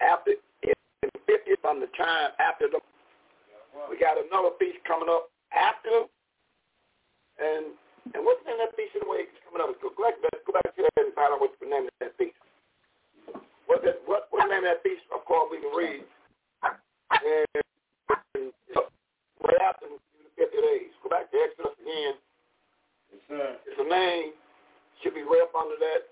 after, 0.00 0.36
in 0.62 0.76
50 1.26 1.56
from 1.62 1.80
the 1.80 1.88
time 1.96 2.36
after 2.36 2.68
the, 2.68 2.78
we 3.88 3.96
got 3.96 4.20
another 4.20 4.52
beast 4.60 4.78
coming 4.86 5.08
up 5.08 5.32
after, 5.56 6.04
and 7.40 7.72
and 8.10 8.26
what's 8.26 8.42
the 8.42 8.50
name 8.50 8.58
of 8.58 8.66
that 8.66 8.76
beast 8.76 8.98
in 8.98 9.06
the 9.06 9.10
way? 9.10 9.30
It's 9.30 9.38
coming 9.46 9.62
up? 9.62 9.70
Go 9.78 9.94
back, 9.94 10.18
go 10.18 10.52
back 10.52 10.66
to 10.74 10.82
that 10.82 10.98
and 10.98 11.14
find 11.14 11.30
out 11.30 11.38
what's 11.38 11.54
the 11.62 11.70
name 11.70 11.86
of 11.86 11.94
that 12.02 12.18
beast. 12.18 12.34
What 13.72 13.80
that, 13.88 14.04
what 14.04 14.28
what's 14.28 14.44
the 14.44 14.52
name 14.52 14.68
of 14.68 14.76
that 14.76 14.84
beast? 14.84 15.00
Of 15.16 15.24
course, 15.24 15.48
we 15.48 15.56
can 15.56 15.72
read. 15.72 16.04
And, 17.24 17.48
and 18.36 18.52
right 19.40 19.62
after 19.64 19.88
the 19.88 19.96
50 20.36 20.60
days. 20.60 20.92
Go 21.00 21.08
back 21.08 21.32
to 21.32 21.36
Exodus 21.40 21.72
again. 21.80 22.20
Yes, 23.08 23.22
sir. 23.32 23.56
It's 23.64 23.80
a 23.80 23.88
name. 23.88 24.36
Should 25.00 25.16
be 25.16 25.24
right 25.24 25.40
up 25.48 25.56
under 25.56 25.80
that. 25.80 26.04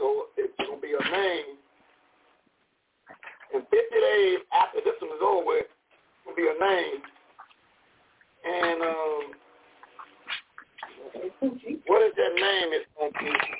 So 0.00 0.32
it's 0.40 0.56
going 0.64 0.80
to 0.80 0.82
be 0.82 0.96
a 0.96 1.04
name. 1.12 1.60
In 3.52 3.60
50 3.60 3.76
days 3.76 4.40
after 4.56 4.80
this 4.80 4.96
one 5.04 5.12
is 5.12 5.20
over 5.20 5.60
it's 5.60 5.68
to 6.24 6.32
be 6.32 6.48
a 6.48 6.56
name. 6.56 7.04
And 8.48 8.80
um, 8.80 9.22
what 11.84 12.00
is 12.00 12.16
that 12.16 12.32
name 12.32 12.72
it's 12.72 12.88
going 12.96 13.12
to 13.12 13.18
be 13.20 13.51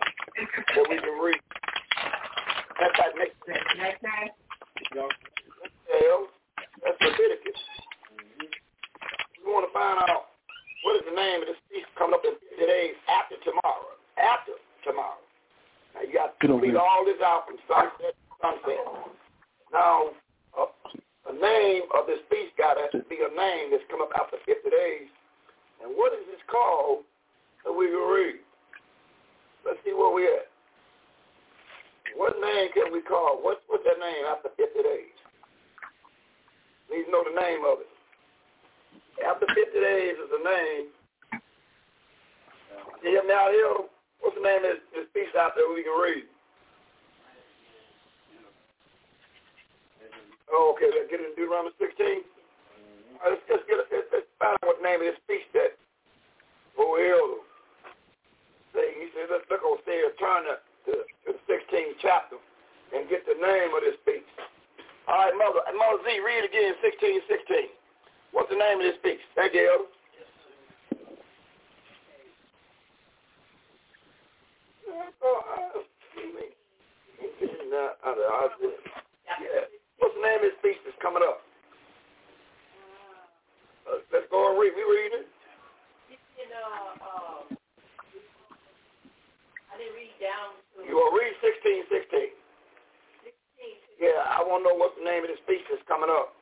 coming 95.93 96.09
up 96.09 96.42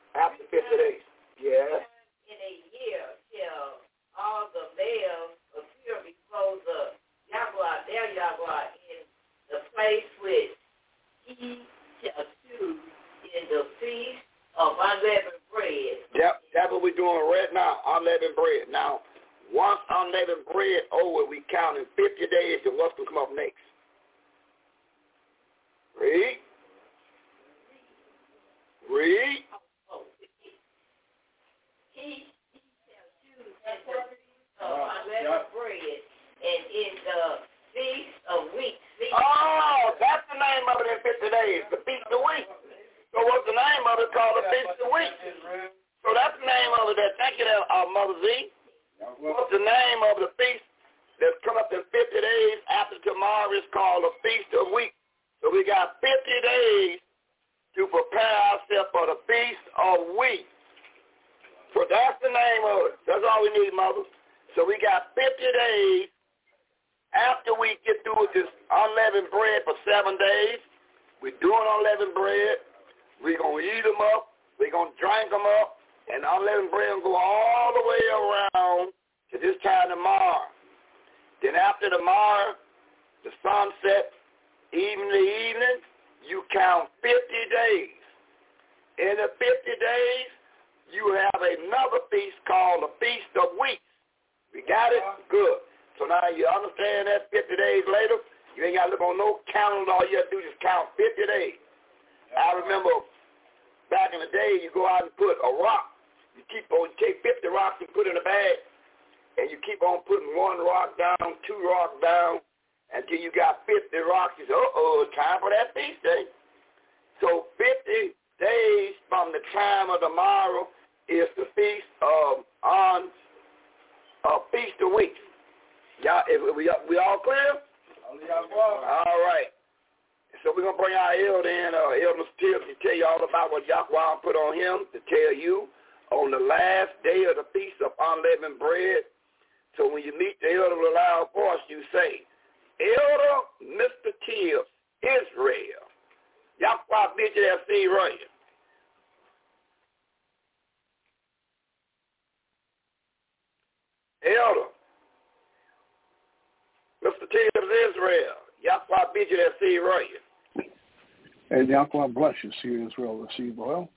You, 162.43 162.51
see 162.61 162.85
Israel, 162.85 163.27
seed 163.37 163.57
oil. 163.59 163.89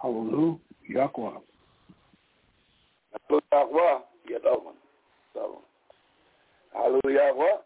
Hallelujah, 0.00 0.58
Yahweh. 0.88 1.38
Yahweh, 3.30 3.98
Yahweh. 4.28 4.72
So, 5.34 5.58
hallelujah, 6.72 7.32
Yahweh. 7.34 7.56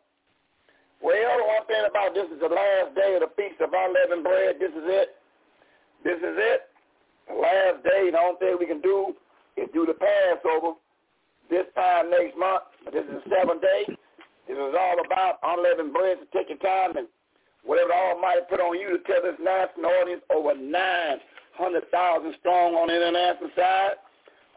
Well, 1.02 1.38
one 1.50 1.66
thing 1.66 1.82
about 1.90 2.14
this 2.14 2.30
is 2.30 2.40
the 2.40 2.46
last 2.46 2.94
day 2.94 3.18
of 3.18 3.26
the 3.26 3.34
Feast 3.36 3.60
of 3.60 3.74
Unleavened 3.74 4.22
Bread. 4.22 4.56
This 4.60 4.70
is 4.70 4.86
it. 4.86 5.08
This 6.04 6.18
is 6.18 6.36
it. 6.38 6.70
The 7.28 7.34
last 7.34 7.82
day, 7.82 8.10
the 8.10 8.18
only 8.18 8.38
thing 8.38 8.56
we 8.58 8.66
can 8.66 8.80
do 8.80 9.14
is 9.56 9.68
do 9.74 9.84
the 9.84 9.94
Passover 9.94 10.78
this 11.50 11.66
time 11.74 12.10
next 12.10 12.38
month. 12.38 12.64
But 12.84 12.94
this 12.94 13.04
is 13.04 13.18
the 13.18 13.34
seventh 13.34 13.62
day. 13.62 13.82
This 14.48 14.56
is 14.56 14.74
all 14.78 14.96
about 15.04 15.42
unleavened 15.42 15.92
bread. 15.92 16.18
So 16.22 16.26
take 16.30 16.48
your 16.48 16.62
time 16.62 16.96
and 16.96 17.06
whatever 17.64 17.90
the 17.90 17.98
Almighty 18.14 18.46
put 18.50 18.60
on 18.60 18.78
you 18.78 18.94
to 18.94 19.02
tell 19.04 19.22
this 19.22 19.38
national 19.42 19.90
audience 20.02 20.22
over 20.30 20.54
900,000 20.54 22.34
strong 22.40 22.74
on 22.74 22.88
the 22.88 22.96
international 22.96 23.50
side. 23.54 23.98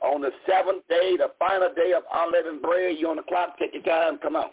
On 0.01 0.21
the 0.21 0.31
seventh 0.45 0.85
day, 0.89 1.17
the 1.17 1.31
final 1.39 1.73
day 1.73 1.93
of 1.93 2.03
unleavened 2.13 2.61
bread, 2.61 2.97
you 2.99 3.09
on 3.09 3.17
the 3.17 3.23
clock. 3.23 3.57
Take 3.57 3.73
your 3.73 3.83
time. 3.83 4.19
Come 4.21 4.35
on. 4.35 4.49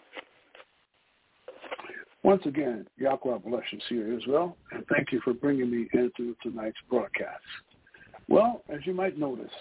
Once 2.23 2.45
again, 2.45 2.87
Yahweh 2.97 3.37
Seer 4.13 4.19
Israel, 4.19 4.57
and 4.71 4.85
thank 4.93 5.11
you 5.11 5.21
for 5.23 5.33
bringing 5.33 5.69
me 5.69 5.87
into 5.93 6.35
tonight's 6.41 6.77
broadcast. 6.89 7.41
Well, 8.27 8.61
as 8.69 8.79
you 8.85 8.93
might 8.93 9.17
notice, 9.17 9.51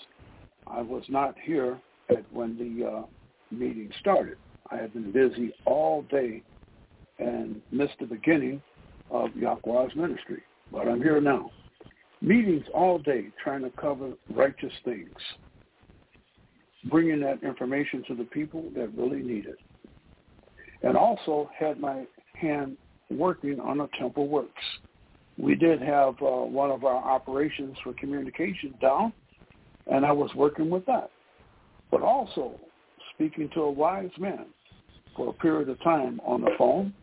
I 0.67 0.81
was 0.81 1.03
not 1.09 1.35
here 1.43 1.79
at 2.11 2.25
when 2.33 2.57
the 2.57 2.87
uh, 2.87 3.03
meeting 3.51 3.91
started. 4.01 4.37
I 4.71 4.77
had 4.77 4.93
been 4.93 5.13
busy 5.13 5.53
all 5.67 6.03
day 6.11 6.43
and 7.19 7.61
missed 7.71 7.95
the 8.01 8.07
beginning 8.07 8.63
of 9.11 9.31
Yahweh's 9.37 9.95
ministry, 9.95 10.43
but 10.71 10.89
I'm 10.89 11.03
here 11.03 11.21
now. 11.21 11.51
Meetings 12.21 12.65
all 12.73 12.99
day 12.99 13.27
trying 13.43 13.63
to 13.63 13.71
cover 13.71 14.13
righteous 14.35 14.73
things, 14.85 15.11
bringing 16.85 17.21
that 17.21 17.43
information 17.43 18.05
to 18.09 18.15
the 18.15 18.25
people 18.25 18.65
that 18.77 18.97
really 18.97 19.23
need 19.23 19.47
it. 19.47 19.59
And 20.83 20.97
also 20.97 21.51
had 21.59 21.81
my 21.81 22.05
hand 22.35 22.77
working 23.17 23.61
on 23.61 23.81
a 23.81 23.89
temple 23.99 24.29
works. 24.29 24.63
We 25.39 25.55
did 25.55 25.81
have 25.81 26.15
uh, 26.21 26.45
one 26.45 26.71
of 26.71 26.85
our 26.85 26.97
operations 26.97 27.77
for 27.83 27.93
communication 27.95 28.75
down, 28.81 29.13
and 29.87 30.05
I 30.05 30.13
was 30.13 30.31
working 30.35 30.71
with 30.71 30.85
that. 30.87 31.11
But 31.91 32.03
also 32.03 32.53
speaking 33.15 33.49
to 33.55 33.63
a 33.63 33.71
wise 33.71 34.11
man 34.19 34.47
for 35.17 35.31
a 35.31 35.33
period 35.33 35.69
of 35.69 35.83
time 35.83 36.21
on 36.25 36.43
the 36.43 36.51
phone, 36.59 36.95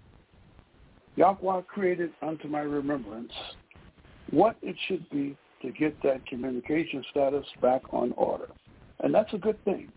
Yahweh 1.16 1.62
created 1.64 2.12
unto 2.22 2.48
my 2.48 2.62
remembrance 2.62 3.32
what 4.32 4.56
it 4.62 4.76
should 4.88 5.10
be 5.10 5.36
to 5.62 5.72
get 5.72 6.02
that 6.04 6.26
communication 6.28 7.04
status 7.12 7.46
back 7.62 7.82
on 7.92 8.14
order. 8.14 8.48
And 9.02 9.14
that's 9.14 9.34
a 9.34 9.38
good 9.38 9.64
thing. 9.66 9.92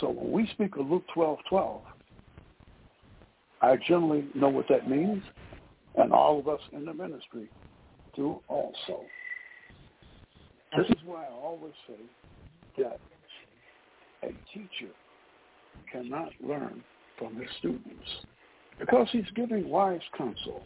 So 0.00 0.10
when 0.10 0.32
we 0.32 0.46
speak 0.52 0.76
of 0.76 0.90
Luke 0.90 1.04
12, 1.14 1.38
12, 1.48 1.80
I 3.64 3.76
generally 3.88 4.26
know 4.34 4.50
what 4.50 4.68
that 4.68 4.90
means, 4.90 5.22
and 5.96 6.12
all 6.12 6.38
of 6.38 6.48
us 6.48 6.60
in 6.72 6.84
the 6.84 6.92
ministry 6.92 7.48
do 8.14 8.40
also. 8.46 9.04
This 10.76 10.86
is 10.90 11.02
why 11.06 11.24
I 11.24 11.32
always 11.32 11.72
say 11.88 12.82
that 12.82 13.00
a 14.22 14.28
teacher 14.52 14.92
cannot 15.90 16.30
learn 16.46 16.84
from 17.18 17.36
his 17.36 17.48
students 17.58 18.04
because 18.78 19.08
he's 19.12 19.24
giving 19.34 19.66
wise 19.70 20.00
counsel. 20.16 20.62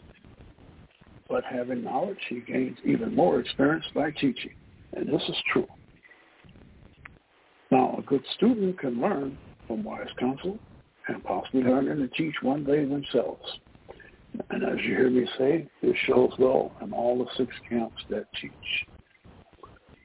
But 1.29 1.45
having 1.45 1.83
knowledge, 1.83 2.19
he 2.27 2.41
gains 2.41 2.77
even 2.83 3.15
more 3.15 3.39
experience 3.39 3.85
by 3.95 4.11
teaching. 4.11 4.55
And 4.93 5.07
this 5.07 5.21
is 5.29 5.37
true. 5.53 5.67
Now, 7.71 7.95
a 7.97 8.01
good 8.01 8.25
student 8.35 8.77
can 8.79 8.99
learn 8.99 9.37
from 9.67 9.83
wise 9.85 10.09
counsel 10.19 10.59
and 11.09 11.23
possibly 11.23 11.63
learn 11.63 11.87
and 11.89 12.11
teach 12.13 12.35
one 12.41 12.63
day 12.63 12.85
themselves. 12.85 13.43
And 14.51 14.63
as 14.63 14.77
you 14.85 14.95
hear 14.95 15.09
me 15.09 15.27
say, 15.37 15.67
this 15.81 15.95
shows 16.05 16.31
well 16.37 16.71
in 16.81 16.93
all 16.93 17.17
the 17.17 17.25
six 17.35 17.51
camps 17.67 18.01
that 18.09 18.27
teach. 18.39 18.51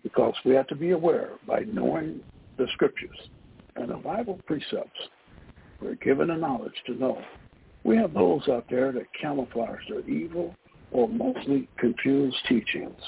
Because 0.02 0.34
we 0.44 0.54
have 0.54 0.66
to 0.68 0.74
be 0.74 0.90
aware 0.90 1.30
by 1.46 1.60
knowing 1.60 2.20
the 2.56 2.66
scriptures 2.72 3.16
and 3.76 3.90
the 3.90 3.96
Bible 3.96 4.40
precepts, 4.46 4.98
we're 5.80 5.94
given 5.96 6.28
the 6.28 6.36
knowledge 6.36 6.74
to 6.86 6.94
know. 6.94 7.20
We 7.84 7.96
have 7.96 8.14
those 8.14 8.48
out 8.48 8.64
there 8.70 8.92
that 8.92 9.06
camouflage 9.20 9.80
their 9.88 10.08
evil 10.08 10.54
or 10.90 11.08
mostly 11.08 11.68
confused 11.78 12.36
teachings. 12.48 12.98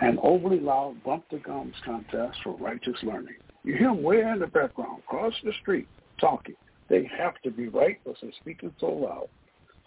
An 0.00 0.18
overly 0.22 0.60
loud 0.60 0.96
bump 1.04 1.24
the 1.30 1.38
gums 1.38 1.74
contest 1.84 2.38
for 2.42 2.56
righteous 2.56 2.96
learning. 3.02 3.36
You 3.64 3.74
hear 3.76 3.88
them 3.88 4.02
way 4.02 4.20
in 4.20 4.38
the 4.40 4.46
background, 4.46 5.02
across 5.06 5.34
the 5.44 5.52
street, 5.60 5.86
talking. 6.20 6.56
They 6.92 7.08
have 7.18 7.40
to 7.42 7.50
be 7.50 7.68
right 7.68 7.98
because 8.04 8.18
they're 8.20 8.32
speaking 8.42 8.70
so 8.78 8.88
loud. 8.88 9.28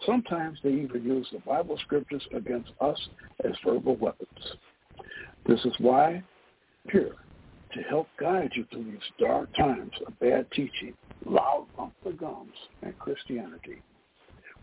Sometimes 0.04 0.58
they 0.64 0.70
even 0.70 1.04
use 1.04 1.28
the 1.32 1.38
Bible 1.38 1.78
scriptures 1.84 2.26
against 2.34 2.72
us 2.80 2.98
as 3.44 3.52
verbal 3.64 3.94
weapons. 3.94 4.28
This 5.46 5.64
is 5.64 5.72
why 5.78 6.24
here 6.90 7.12
to 7.74 7.82
help 7.82 8.08
guide 8.18 8.50
you 8.56 8.66
through 8.72 8.86
these 8.90 8.98
dark 9.20 9.54
times 9.54 9.92
of 10.04 10.18
bad 10.18 10.50
teaching, 10.50 10.94
loud 11.24 11.66
bump 11.76 11.92
the 12.04 12.10
gums, 12.10 12.56
and 12.82 12.98
Christianity. 12.98 13.80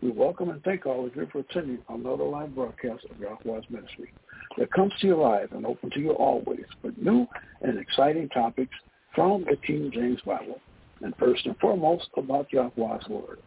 We 0.01 0.11
welcome 0.11 0.49
and 0.49 0.61
thank 0.63 0.85
all 0.85 1.05
of 1.05 1.15
you 1.15 1.25
for 1.31 1.39
attending 1.39 1.79
another 1.87 2.25
live 2.25 2.53
broadcast 2.53 3.05
of 3.09 3.21
Yahweh's 3.21 3.69
Ministry 3.69 4.11
that 4.57 4.73
comes 4.73 4.91
to 4.99 5.07
you 5.07 5.15
live 5.15 5.53
and 5.53 5.65
open 5.65 5.91
to 5.91 5.99
you 6.01 6.11
always 6.11 6.65
with 6.83 6.97
new 6.97 7.25
and 7.61 7.79
exciting 7.79 8.27
topics 8.27 8.75
from 9.15 9.45
the 9.49 9.55
King 9.65 9.91
James 9.93 10.19
Bible 10.25 10.59
and 11.03 11.13
first 11.17 11.45
and 11.45 11.57
foremost 11.57 12.07
about 12.17 12.51
Yahweh's 12.51 13.07
Word. 13.07 13.37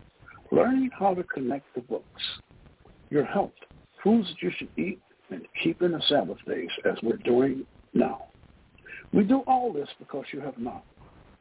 Learning 0.53 0.91
how 0.97 1.15
to 1.15 1.25
connect 1.25 1.67
the 1.75 1.81
books, 1.81 2.23
your 3.11 3.25
health, 3.25 3.51
foods 4.05 4.29
that 4.29 4.43
you 4.43 4.53
should 4.57 4.69
eat, 4.77 5.01
and 5.31 5.43
keeping 5.63 5.91
the 5.91 6.03
Sabbath 6.09 6.39
days 6.47 6.69
as 6.85 6.97
we're 7.03 7.17
doing 7.19 7.67
now. 7.95 8.23
We 9.13 9.25
do 9.25 9.41
all 9.47 9.73
this 9.73 9.89
because 9.99 10.25
you 10.33 10.41
have 10.41 10.59
not. 10.59 10.85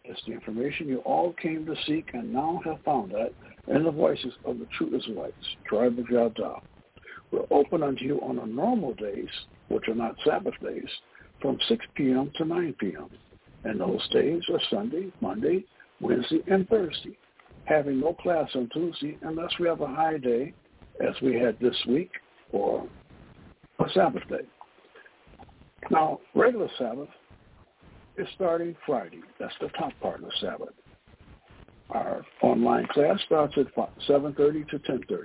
It's 0.05 0.21
the 0.25 0.33
information 0.33 0.87
you 0.87 0.99
all 0.99 1.33
came 1.33 1.65
to 1.65 1.75
seek 1.85 2.09
and 2.13 2.31
now 2.31 2.61
have 2.63 2.81
found 2.83 3.11
that 3.11 3.33
in 3.67 3.83
the 3.83 3.91
voices 3.91 4.33
of 4.45 4.59
the 4.59 4.67
true 4.77 4.95
Israelites, 4.95 5.35
tribe 5.67 5.97
of 5.99 6.09
Yada. 6.09 6.55
We're 7.31 7.45
open 7.51 7.83
unto 7.83 8.05
you 8.05 8.19
on 8.21 8.37
the 8.37 8.45
normal 8.45 8.93
days, 8.93 9.29
which 9.67 9.87
are 9.87 9.95
not 9.95 10.15
Sabbath 10.23 10.53
days, 10.63 10.89
from 11.41 11.57
6 11.67 11.85
p.m. 11.95 12.31
to 12.37 12.45
9 12.45 12.75
p.m. 12.79 13.09
And 13.63 13.79
those 13.79 14.07
days 14.09 14.41
are 14.51 14.59
Sunday, 14.69 15.11
Monday, 15.21 15.65
Wednesday, 16.05 16.41
and 16.47 16.67
Thursday, 16.69 17.17
having 17.65 17.99
no 17.99 18.13
class 18.13 18.49
on 18.55 18.69
Tuesday 18.73 19.17
unless 19.23 19.51
we 19.59 19.67
have 19.67 19.81
a 19.81 19.87
high 19.87 20.17
day, 20.17 20.53
as 21.05 21.15
we 21.21 21.35
had 21.35 21.57
this 21.59 21.75
week, 21.87 22.11
or 22.51 22.87
a 23.79 23.89
Sabbath 23.93 24.23
day. 24.29 24.45
Now, 25.91 26.19
regular 26.33 26.69
Sabbath 26.77 27.09
is 28.17 28.27
starting 28.35 28.75
Friday. 28.85 29.21
That's 29.39 29.53
the 29.59 29.67
top 29.69 29.91
part 30.01 30.23
of 30.23 30.29
Sabbath. 30.39 30.73
Our 31.89 32.25
online 32.41 32.87
class 32.87 33.19
starts 33.25 33.55
at 33.57 33.67
7.30 34.07 34.69
to 34.69 34.79
10.30. 34.79 35.17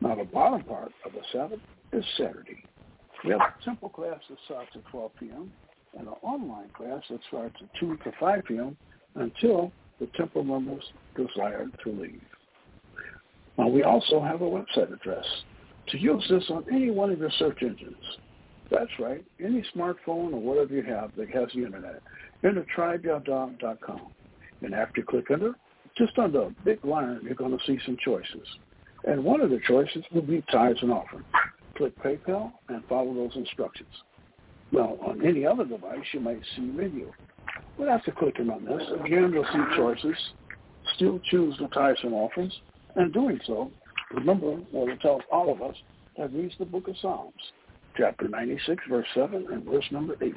Now, 0.00 0.14
the 0.14 0.24
bottom 0.24 0.62
part 0.64 0.92
of 1.04 1.12
the 1.12 1.20
Sabbath 1.32 1.60
is 1.92 2.04
Saturday. 2.16 2.64
We 3.24 3.30
have 3.30 3.40
a 3.40 3.54
simple 3.64 3.88
class 3.88 4.20
that 4.28 4.38
starts 4.44 4.70
at 4.74 4.82
12 4.90 5.10
p.m. 5.18 5.52
and 5.96 6.08
an 6.08 6.14
online 6.22 6.70
class 6.76 7.02
that 7.10 7.20
starts 7.28 7.56
at 7.60 7.68
2 7.80 7.98
to 8.04 8.12
5 8.18 8.44
p.m. 8.46 8.76
until 9.14 9.72
the 10.00 10.08
temple 10.16 10.44
members 10.44 10.84
desire 11.16 11.66
to 11.84 11.90
leave. 11.90 12.20
Now, 13.58 13.68
we 13.68 13.82
also 13.82 14.20
have 14.20 14.42
a 14.42 14.44
website 14.44 14.92
address. 14.92 15.24
To 15.88 15.98
use 15.98 16.24
this 16.28 16.44
on 16.50 16.64
any 16.70 16.90
one 16.90 17.10
of 17.10 17.18
your 17.18 17.30
search 17.38 17.62
engines, 17.62 17.96
that's 18.70 18.90
right, 18.98 19.24
any 19.42 19.64
smartphone 19.74 20.32
or 20.32 20.40
whatever 20.40 20.74
you 20.74 20.82
have 20.82 21.14
that 21.16 21.30
has 21.30 21.48
the 21.54 21.64
internet, 21.64 22.02
enter. 22.44 22.66
And 24.62 24.74
after 24.74 25.00
you 25.00 25.06
click 25.06 25.30
enter, 25.30 25.54
just 25.96 26.18
under 26.18 26.42
a 26.42 26.54
big 26.64 26.84
line, 26.84 27.20
you're 27.22 27.34
going 27.34 27.56
to 27.56 27.64
see 27.66 27.78
some 27.86 27.96
choices. 28.04 28.46
And 29.04 29.24
one 29.24 29.40
of 29.40 29.50
the 29.50 29.60
choices 29.66 30.04
will 30.12 30.22
be 30.22 30.44
tithes 30.50 30.80
and 30.82 30.92
offering. 30.92 31.24
Click 31.76 31.96
PayPal 32.02 32.52
and 32.68 32.82
follow 32.88 33.14
those 33.14 33.36
instructions. 33.36 33.88
Well, 34.72 34.98
on 35.06 35.24
any 35.24 35.46
other 35.46 35.64
device, 35.64 36.04
you 36.12 36.20
might 36.20 36.40
see 36.56 36.62
radio. 37.56 37.68
But 37.78 37.88
after 37.88 38.12
clicking 38.12 38.50
on 38.50 38.64
this, 38.64 38.82
again, 39.04 39.30
you'll 39.32 39.44
see 39.44 39.76
choices. 39.76 40.16
Still 40.94 41.20
choose 41.30 41.56
the 41.58 41.68
and 42.02 42.14
offerings. 42.14 42.52
And 42.94 43.12
doing 43.12 43.38
so, 43.46 43.70
remember 44.12 44.52
what 44.70 44.88
it 44.88 45.00
tells 45.00 45.22
all 45.30 45.52
of 45.52 45.60
us 45.60 45.76
that 46.16 46.32
reads 46.32 46.54
the 46.58 46.64
book 46.64 46.88
of 46.88 46.96
Psalms, 47.00 47.34
chapter 47.96 48.28
96, 48.28 48.82
verse 48.88 49.06
7 49.14 49.46
and 49.52 49.64
verse 49.64 49.84
number 49.90 50.14
8. 50.22 50.34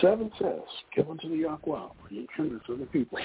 7 0.00 0.30
says, 0.40 0.60
Give 0.96 1.10
unto 1.10 1.28
the 1.28 1.36
Yahweh, 1.36 1.88
ye 2.10 2.26
kindred 2.36 2.62
of 2.68 2.78
the 2.78 2.86
people. 2.86 3.18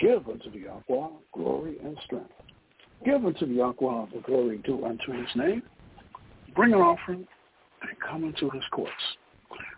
Give 0.00 0.26
unto 0.28 0.50
the 0.50 0.60
Yahweh 0.60 1.08
glory 1.32 1.76
and 1.84 1.96
strength. 2.04 2.32
Give 3.04 3.24
unto 3.24 3.46
the 3.46 3.54
Yahweh 3.54 4.06
the 4.12 4.22
glory 4.24 4.58
due 4.64 4.84
unto 4.84 5.12
his 5.12 5.28
name. 5.36 5.62
Bring 6.56 6.72
an 6.72 6.80
offering 6.80 7.26
and 7.82 7.90
come 8.00 8.24
into 8.24 8.50
his 8.50 8.62
courts. 8.72 8.92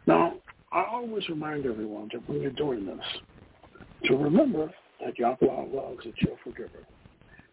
Now, 0.06 0.34
I 0.74 0.84
always 0.90 1.28
remind 1.28 1.66
everyone 1.66 2.10
that 2.12 2.28
when 2.28 2.42
you're 2.42 2.50
doing 2.50 2.84
this, 2.84 3.04
to 4.06 4.16
remember 4.16 4.72
that 5.04 5.16
Yahweh 5.16 5.66
loves 5.72 6.04
a 6.04 6.12
cheerful 6.24 6.50
giver. 6.50 6.84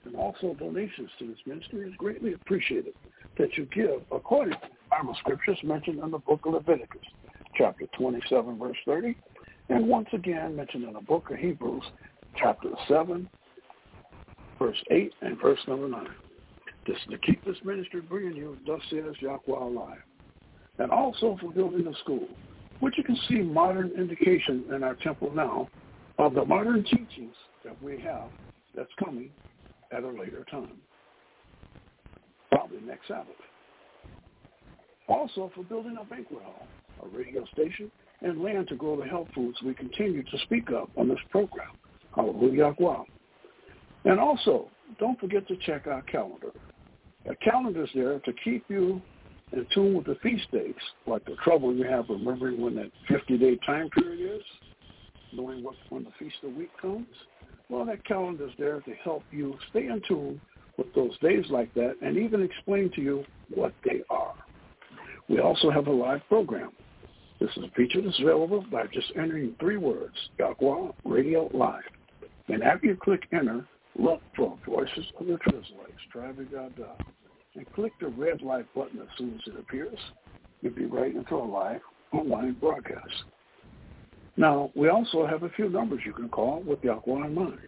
And 0.06 0.16
also 0.16 0.56
donations 0.58 1.12
to 1.20 1.28
this 1.28 1.38
ministry 1.46 1.88
is 1.88 1.94
greatly 2.00 2.34
appreciated 2.34 2.94
that 3.38 3.56
you 3.56 3.68
give 3.74 4.02
according 4.12 4.56
to 4.56 4.68
Bible 4.90 5.16
scriptures 5.20 5.60
mentioned 5.64 6.00
in 6.04 6.10
the 6.10 6.18
book 6.18 6.42
of 6.46 6.54
Leviticus, 6.54 7.02
chapter 7.56 7.86
27, 7.96 8.58
verse 8.58 8.78
30, 8.86 9.16
and 9.70 9.88
once 9.88 10.08
again 10.14 10.56
mentioned 10.56 10.84
in 10.84 10.94
the 10.94 11.02
book 11.02 11.30
of 11.30 11.38
Hebrews, 11.38 11.84
chapter 12.38 12.70
7, 12.88 13.30
verse 14.58 14.84
8 14.90 15.14
and 15.22 15.40
verse 15.40 15.60
number 15.68 15.88
9. 15.88 16.08
This 16.88 16.98
is 16.98 17.12
to 17.12 17.18
keep 17.20 17.46
this 17.46 17.58
ministry 17.64 18.02
bringing 18.02 18.36
you, 18.36 18.58
thus 18.66 18.82
says 18.90 19.14
Yahweh 19.20 19.40
alive. 19.48 20.00
And 20.80 20.90
also 20.90 21.38
for 21.40 21.52
building 21.52 21.86
a 21.86 21.96
school, 22.00 22.28
which 22.82 22.98
you 22.98 23.04
can 23.04 23.18
see 23.30 23.40
modern 23.40 23.92
indication 23.98 24.66
in 24.76 24.84
our 24.84 24.96
temple 24.96 25.32
now 25.34 25.70
of 26.18 26.34
the 26.34 26.44
modern 26.44 26.84
teachings 26.84 27.36
that 27.64 27.82
we 27.82 28.00
have 28.02 28.30
that's 28.76 28.92
coming 29.04 29.30
at 29.92 30.04
a 30.04 30.08
later 30.08 30.46
time, 30.52 30.78
probably 32.52 32.80
next 32.82 33.08
Sabbath. 33.08 33.28
Also 35.08 35.52
for 35.56 35.64
building 35.64 35.98
a 36.00 36.06
banquet 36.06 36.42
hall, 36.44 36.68
a 37.04 37.18
radio 37.18 37.46
station, 37.54 37.92
and 38.22 38.42
land 38.42 38.68
to 38.68 38.76
grow 38.76 39.00
the 39.00 39.06
health 39.06 39.28
foods 39.34 39.58
we 39.64 39.74
continue 39.74 40.24
to 40.24 40.38
speak 40.44 40.70
of 40.72 40.90
on 40.98 41.08
this 41.08 41.18
program. 41.30 41.68
Hallelujah. 42.16 42.74
And 44.06 44.20
also, 44.20 44.68
don't 45.00 45.20
forget 45.20 45.48
to 45.48 45.56
check 45.58 45.88
our 45.88 46.02
calendar. 46.04 46.52
The 47.26 47.36
calendar 47.36 47.84
is 47.84 47.90
there 47.94 48.20
to 48.20 48.34
keep 48.44 48.64
you 48.68 49.02
in 49.54 49.66
tune 49.74 49.96
with 49.96 50.06
the 50.06 50.16
feast 50.24 50.50
days, 50.52 50.74
like 51.08 51.26
the 51.26 51.36
trouble 51.44 51.74
you 51.74 51.84
have 51.84 52.06
remembering 52.10 52.62
when 52.62 52.76
that 52.76 52.92
50-day 53.10 53.60
time 53.66 53.90
period 53.90 54.38
is, 54.38 54.44
knowing 55.34 55.64
what 55.64 55.76
when 55.90 56.04
the 56.04 56.12
feast 56.20 56.36
of 56.44 56.52
the 56.52 56.60
week 56.60 56.72
comes. 56.82 57.08
Well, 57.70 57.86
that 57.86 58.06
calendar 58.06 58.48
is 58.48 58.54
there 58.60 58.82
to 58.82 58.94
help 59.04 59.24
you 59.32 59.58
stay 59.70 59.88
in 59.88 60.02
tune 60.08 60.42
with 60.78 60.94
those 60.94 61.18
days 61.20 61.46
like 61.50 61.74
that 61.74 61.96
and 62.02 62.18
even 62.18 62.42
explain 62.42 62.92
to 62.96 63.02
you 63.02 63.24
what 63.54 63.74
they 63.84 64.02
are. 64.10 64.34
We 65.30 65.40
also 65.40 65.70
have 65.70 65.88
a 65.88 65.92
live 65.92 66.22
program. 66.28 66.72
This 67.40 67.50
is 67.58 67.64
a 67.64 67.72
feature 67.76 68.02
that's 68.02 68.20
available 68.20 68.66
by 68.72 68.88
just 68.94 69.12
entering 69.16 69.56
three 69.60 69.78
words, 69.78 70.16
Yahweh 70.38 70.92
Radio 71.06 71.50
Live. 71.54 71.82
And 72.50 72.62
after 72.62 72.88
you 72.88 72.98
click 73.02 73.24
enter, 73.32 73.66
look 73.98 74.22
for 74.36 74.58
Voices 74.68 75.06
of 75.20 75.28
the 75.28 75.38
Tribe 76.12 76.40
of 76.40 76.52
God, 76.52 76.74
and 77.56 77.72
click 77.74 77.92
the 78.00 78.08
red 78.08 78.42
light 78.42 78.66
button 78.74 79.00
as 79.00 79.08
soon 79.18 79.36
as 79.36 79.54
it 79.54 79.60
appears. 79.60 80.00
You'll 80.62 80.74
be 80.74 80.86
right 80.86 81.16
into 81.16 81.36
a 81.36 81.38
live 81.38 81.82
online 82.14 82.54
broadcast. 82.54 83.26
Now, 84.38 84.72
we 84.76 84.88
also 84.90 85.28
have 85.28 85.44
a 85.44 85.50
few 85.50 85.70
numbers 85.70 86.02
you 86.06 86.14
can 86.14 86.30
call 86.30 86.62
with 86.62 86.82
Yahweh 86.84 87.26
in 87.26 87.36
mind. 87.36 87.60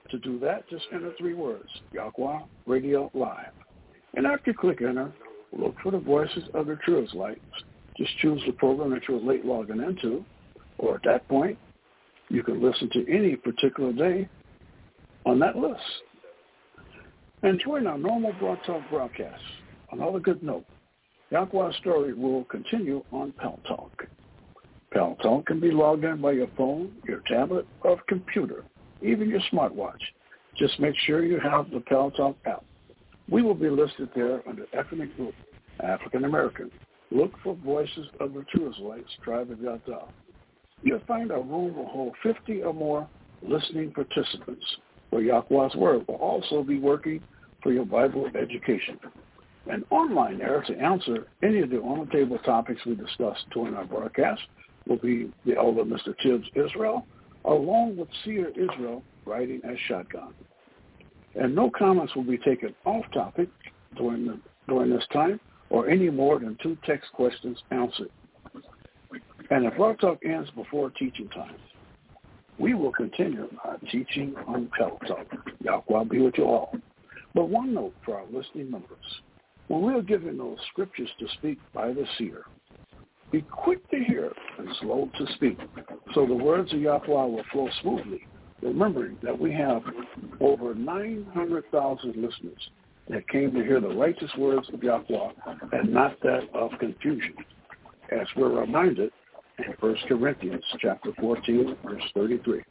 To 0.10 0.20
do 0.20 0.40
that, 0.40 0.68
just 0.70 0.86
enter 0.94 1.14
three 1.18 1.34
words, 1.34 1.70
Yahweh 1.92 2.40
Radio 2.66 3.10
Live. 3.14 3.54
And 4.16 4.28
after 4.28 4.52
you 4.52 4.58
click 4.58 4.82
enter, 4.82 5.12
look 5.58 5.76
for 5.82 5.92
the 5.92 6.00
voices 6.00 6.44
of 6.54 6.68
the 6.68 6.76
True 6.78 7.04
Israelites. 7.04 7.40
Just 7.98 8.18
choose 8.18 8.42
the 8.46 8.54
program 8.54 8.92
that 8.92 9.04
you're 9.08 9.22
late 9.22 9.46
logging 9.46 9.82
into, 9.82 10.26
or 10.78 10.96
at 10.96 11.04
that 11.04 11.28
point, 11.28 11.58
you 12.34 12.42
can 12.42 12.64
listen 12.64 12.90
to 12.90 13.06
any 13.08 13.36
particular 13.36 13.94
day 13.94 14.28
on 15.24 15.38
that 15.38 15.56
list. 15.56 15.80
And 17.44 17.62
join 17.64 17.86
our 17.86 17.98
normal 17.98 18.34
Blog 18.40 18.58
Talk 18.66 18.82
broadcast. 18.90 19.44
Another 19.92 20.20
good 20.20 20.42
note, 20.42 20.66
Yahweh's 21.32 21.76
story 21.78 22.14
will 22.14 22.46
continue 22.46 23.04
on 23.12 23.34
Pal 23.34 23.60
Talk. 23.68 24.08
Pal 24.92 25.16
Talk 25.22 25.46
can 25.46 25.60
be 25.60 25.70
logged 25.70 26.06
in 26.06 26.22
by 26.22 26.32
your 26.32 26.48
phone, 26.58 26.94
your 27.08 27.22
tablet, 27.28 27.68
or 27.82 28.02
computer, 28.08 28.64
even 29.04 29.30
your 29.30 29.42
smartwatch. 29.52 30.02
Just 30.58 30.80
make 30.80 30.96
sure 31.06 31.24
you 31.24 31.40
have 31.40 31.70
the 31.70 31.82
Pal 31.82 32.10
Talk 32.10 32.36
app. 32.48 32.66
We 33.30 33.44
will 33.44 33.54
be 33.54 33.70
listed 33.70 34.10
there 34.16 34.42
under 34.50 34.66
ethnic 34.74 35.16
group, 35.18 35.36
African 35.82 36.26
American. 36.26 36.72
Look 37.12 37.34
for 37.44 37.56
Voices 37.64 38.08
of 38.20 38.34
the 38.34 38.44
True 38.52 38.72
Israelites, 38.72 39.10
Tribe 39.24 39.52
of 39.52 39.62
Yada. 39.62 40.06
You'll 40.84 41.02
find 41.08 41.32
our 41.32 41.42
room 41.42 41.76
will 41.76 41.88
hold 41.88 42.14
50 42.24 42.62
or 42.64 42.74
more 42.74 43.08
listening 43.42 43.92
participants, 43.92 44.66
where 45.10 45.22
Yahweh's 45.22 45.76
Word 45.76 46.06
will 46.08 46.16
also 46.16 46.62
be 46.64 46.78
working 46.78 47.22
for 47.62 47.72
your 47.72 47.86
Bible 47.86 48.30
education. 48.36 49.00
An 49.68 49.86
online 49.90 50.40
there 50.40 50.62
to 50.68 50.78
answer 50.78 51.28
any 51.42 51.60
of 51.60 51.70
the 51.70 51.78
on-the-table 51.78 52.40
topics 52.40 52.86
we 52.86 52.96
discussed 52.96 53.46
during 53.54 53.76
our 53.76 53.86
broadcast 53.86 54.42
will 54.88 54.98
be 54.98 55.32
the 55.46 55.56
elder 55.56 55.84
Mr. 55.84 56.14
Tibbs 56.22 56.48
Israel, 56.56 57.08
along 57.46 57.96
with 57.96 58.10
Seer 58.26 58.50
Israel 58.50 59.02
writing 59.26 59.62
as 59.64 59.78
shotgun. 59.88 60.34
And 61.36 61.56
no 61.56 61.70
comments 61.70 62.14
will 62.16 62.26
be 62.26 62.38
taken 62.38 62.76
off 62.86 63.06
topic 63.14 63.48
during, 63.96 64.26
the, 64.26 64.40
during 64.68 64.90
this 64.90 65.06
time 65.14 65.40
or 65.70 65.90
any 65.90 66.10
more 66.10 66.40
than 66.40 66.58
two 66.62 66.78
text 66.86 67.12
questions 67.14 67.58
answered. 67.72 68.10
And 69.50 69.66
if 69.66 69.80
our 69.80 69.96
talk 69.96 70.20
ends 70.26 70.50
before 70.52 70.90
teaching 70.92 71.30
time, 71.30 71.56
we 72.60 72.74
will 72.74 72.92
continue 72.92 73.48
our 73.64 73.78
teaching 73.92 74.36
on 74.48 74.70
Pal 74.78 75.00
Talk. 75.08 75.28
Yahweh 75.62 76.04
be 76.06 76.20
with 76.20 76.36
you 76.38 76.46
all. 76.46 76.76
But 77.34 77.50
one 77.50 77.74
note 77.74 77.94
for 78.06 78.18
our 78.18 78.26
listening 78.32 78.70
members. 78.70 79.06
When 79.68 79.82
we 79.82 79.94
are 79.94 80.02
given 80.02 80.38
those 80.38 80.58
scriptures 80.72 81.10
to 81.20 81.28
speak 81.40 81.58
by 81.74 81.88
the 81.94 82.06
seer, 82.18 82.44
be 83.32 83.42
quick 83.42 83.90
to 83.90 83.98
hear 84.04 84.32
and 84.60 84.68
slow 84.82 85.10
to 85.18 85.34
speak, 85.34 85.58
so 86.14 86.28
the 86.28 86.36
words 86.36 86.72
of 86.74 86.80
Yahweh 86.80 87.08
will 87.08 87.44
flow 87.52 87.68
smoothly, 87.82 88.28
remembering 88.62 89.18
that 89.24 89.38
we 89.38 89.52
have 89.54 89.82
over 90.40 90.76
900,000 90.76 92.10
listeners 92.16 92.70
that 93.10 93.28
came 93.30 93.52
to 93.54 93.64
hear 93.64 93.82
the 93.82 93.88
righteous 93.88 94.30
words 94.38 94.68
of 94.72 94.84
Yahweh 94.84 95.32
and 95.72 95.92
not 95.92 96.20
that 96.22 96.48
of 96.54 96.72
confusion, 96.80 97.34
as 98.12 98.28
we're 98.36 98.60
reminded 98.60 99.12
in 99.60 99.74
1 99.80 99.96
Corinthians 100.08 100.64
chapter 100.80 101.12
14, 101.20 101.76
verse 101.84 102.04
33. 102.14 102.62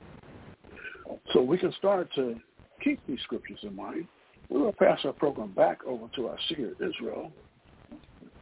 So 1.33 1.43
we 1.43 1.59
can 1.59 1.73
start 1.79 2.09
to 2.15 2.37
keep 2.83 3.01
these 3.07 3.21
scriptures 3.25 3.59
in 3.63 3.75
mind. 3.77 4.07
We 4.49 4.61
will 4.61 4.73
pass 4.73 4.99
our 5.05 5.13
program 5.13 5.53
back 5.53 5.79
over 5.87 6.07
to 6.17 6.29
our 6.29 6.39
seer, 6.49 6.73
Israel, 6.75 7.33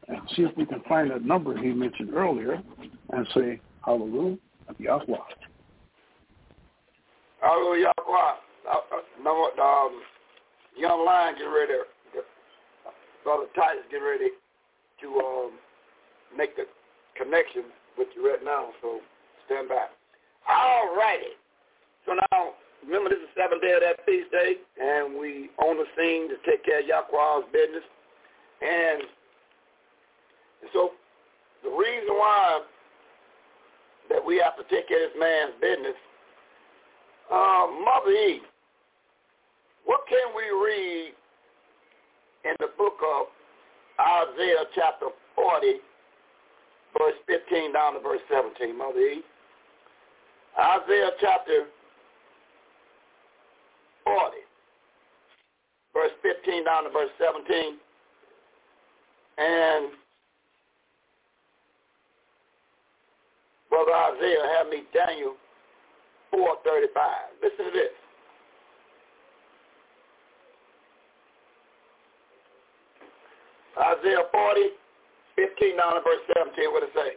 and 0.09 0.19
see 0.35 0.43
if 0.43 0.57
we 0.57 0.67
can 0.67 0.81
find 0.89 1.11
that 1.11 1.25
number 1.25 1.57
he 1.57 1.69
mentioned 1.69 2.15
earlier 2.15 2.61
and 3.11 3.27
say, 3.35 3.61
Hallelujah, 3.85 4.39
Yahweh. 4.79 5.17
Hallelujah, 7.41 7.93
Yahweh. 7.99 8.35
Uh, 8.71 9.63
um, 9.63 10.03
young 10.77 11.05
lion 11.05 11.35
get 11.37 11.45
ready. 11.45 11.75
Brother 13.25 13.47
Titus 13.55 13.85
get 13.91 13.99
ready 13.99 14.31
to 15.01 15.07
um, 15.21 15.53
make 16.37 16.57
the 16.57 16.65
connection 17.17 17.65
with 18.01 18.09
you 18.17 18.25
right 18.25 18.41
now, 18.41 18.73
so 18.81 19.01
stand 19.45 19.69
by. 19.69 19.85
All 20.49 20.97
righty. 20.97 21.37
So 22.09 22.17
now, 22.33 22.57
remember 22.81 23.11
this 23.11 23.21
is 23.21 23.29
the 23.37 23.43
seventh 23.45 23.61
day 23.61 23.77
of 23.77 23.85
that 23.85 24.01
feast 24.09 24.33
day, 24.33 24.57
and 24.81 25.21
we 25.21 25.53
on 25.61 25.77
the 25.77 25.85
scene 25.93 26.33
to 26.33 26.41
take 26.49 26.65
care 26.65 26.81
of 26.81 26.89
Yahweh's 26.89 27.45
business. 27.53 27.85
And 28.65 29.05
so 30.73 30.97
the 31.63 31.69
reason 31.69 32.17
why 32.17 32.65
that 34.09 34.25
we 34.25 34.41
have 34.41 34.57
to 34.57 34.65
take 34.75 34.89
care 34.89 35.05
of 35.05 35.13
this 35.13 35.21
man's 35.21 35.53
business, 35.61 35.99
uh, 37.31 37.69
Mother 37.85 38.17
Eve, 38.17 38.49
what 39.85 40.01
can 40.09 40.33
we 40.33 40.49
read 40.57 41.13
in 42.49 42.57
the 42.61 42.73
book 42.79 42.97
of 43.05 43.27
Isaiah 44.01 44.65
chapter 44.75 45.13
40, 45.37 45.85
verse 46.99 47.15
15 47.27 47.73
down 47.73 47.95
to 47.95 48.01
verse 48.01 48.21
17, 48.31 48.77
Mother 48.77 48.99
Eve? 48.99 49.23
Isaiah 50.59 51.11
chapter 51.21 51.67
40, 54.05 54.37
verse 55.95 56.11
15 56.23 56.65
down 56.65 56.85
to 56.85 56.91
verse 56.91 57.11
17. 57.19 57.77
And 59.39 59.93
Brother 63.71 63.93
Isaiah 63.95 64.47
had 64.59 64.69
me 64.69 64.83
Daniel 64.93 65.35
4.35. 66.35 66.91
Listen 67.43 67.65
to 67.67 67.71
this. 67.73 67.95
Isaiah 73.79 74.29
40, 74.31 74.61
15 75.41 75.81
down 75.81 75.97
to 75.97 76.05
verse 76.05 76.21
17, 76.37 76.69
what 76.69 76.85
it 76.85 76.93
say? 76.93 77.17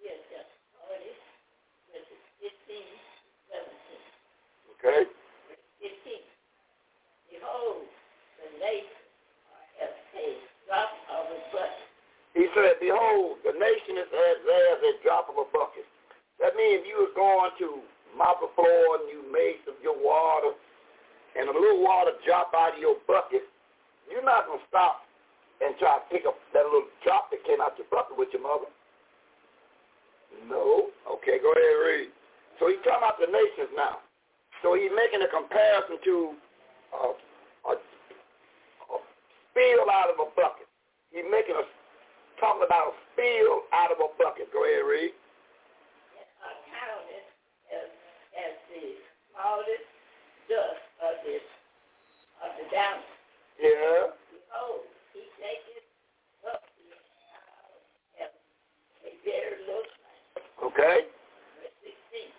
Yes, 0.00 0.16
yes. 0.32 0.48
40, 0.88 1.04
15, 2.40 2.80
17. 3.52 4.80
Okay. 4.80 5.04
15. 5.84 6.16
Behold, 7.28 7.84
the 8.40 8.48
nation 8.56 9.04
has 9.84 9.92
a 10.16 10.26
drop 10.64 10.96
of 11.12 11.28
a 11.28 11.38
bucket. 11.52 11.84
He 12.32 12.48
said, 12.56 12.80
behold, 12.80 13.44
the 13.44 13.52
nation 13.52 14.00
is 14.00 14.08
as 14.08 14.38
as 14.48 14.80
a 14.80 14.92
drop 15.04 15.28
of 15.28 15.36
a 15.44 15.46
bucket. 15.52 15.84
That 16.40 16.56
means 16.56 16.80
if 16.80 16.88
you 16.88 17.04
was 17.04 17.12
going 17.12 17.52
to 17.68 17.84
mop 18.16 18.40
the 18.40 18.48
floor 18.56 19.04
and 19.04 19.12
you 19.12 19.28
made 19.28 19.60
some 19.68 19.76
your 19.84 20.00
water 20.00 20.56
and 21.36 21.52
a 21.52 21.52
little 21.52 21.84
water 21.84 22.16
drop 22.24 22.56
out 22.56 22.72
of 22.72 22.80
your 22.80 22.96
bucket, 23.04 23.44
you're 24.08 24.24
not 24.24 24.48
going 24.48 24.56
to 24.56 24.68
stop 24.72 25.04
and 25.64 25.74
try 25.78 25.98
to 25.98 26.04
pick 26.10 26.26
up 26.26 26.38
that 26.54 26.64
little 26.64 26.86
drop 27.02 27.30
that 27.30 27.42
came 27.44 27.60
out 27.60 27.74
your 27.78 27.90
bucket 27.90 28.16
with 28.16 28.28
your 28.32 28.42
mother. 28.42 28.70
No. 30.46 30.90
Okay, 31.18 31.38
go 31.42 31.50
ahead 31.52 31.76
read. 31.82 32.08
So 32.60 32.68
he's 32.68 32.78
talking 32.84 33.02
about 33.02 33.18
the 33.18 33.30
nations 33.30 33.72
now. 33.74 34.02
So 34.62 34.74
he's 34.74 34.90
making 34.94 35.22
a 35.22 35.30
comparison 35.30 35.98
to 36.02 36.14
uh, 36.94 37.14
a, 37.70 37.72
a 37.74 38.96
spill 39.50 39.86
out 39.90 40.10
of 40.10 40.18
a 40.18 40.28
bucket. 40.34 40.66
He's 41.10 41.26
making 41.30 41.54
a 41.54 41.64
talking 42.38 42.62
about 42.66 42.92
a 42.92 42.94
spill 43.14 43.66
out 43.74 43.90
of 43.90 43.98
a 43.98 44.08
bucket. 44.18 44.50
Go 44.54 44.62
ahead, 44.62 44.86
read. 44.86 45.14
Accounted 46.38 47.26
as, 47.74 47.88
as 48.38 48.54
the 48.70 48.84
smallest 49.34 49.86
dust 50.46 50.82
of 51.02 51.14
the 51.26 51.36
of 52.46 52.50
the 52.54 52.66
down. 52.70 53.02
Yeah. 53.58 54.14
Behold, 54.30 54.86
he 55.10 55.26
taketh 55.42 55.86
up 56.46 56.62
the 56.78 56.94
uh, 58.22 58.30
a 58.30 59.10
very 59.26 59.58
little 59.66 59.98
Okay. 60.62 61.10
verse 61.58 61.74
16. 61.82 62.30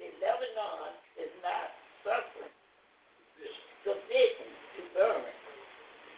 The 0.00 0.08
Lebanon 0.24 0.96
is 1.20 1.32
not 1.44 1.68
suffering 2.00 2.52
sufficient 3.84 4.52
to 4.76 4.80
burn. 4.96 5.24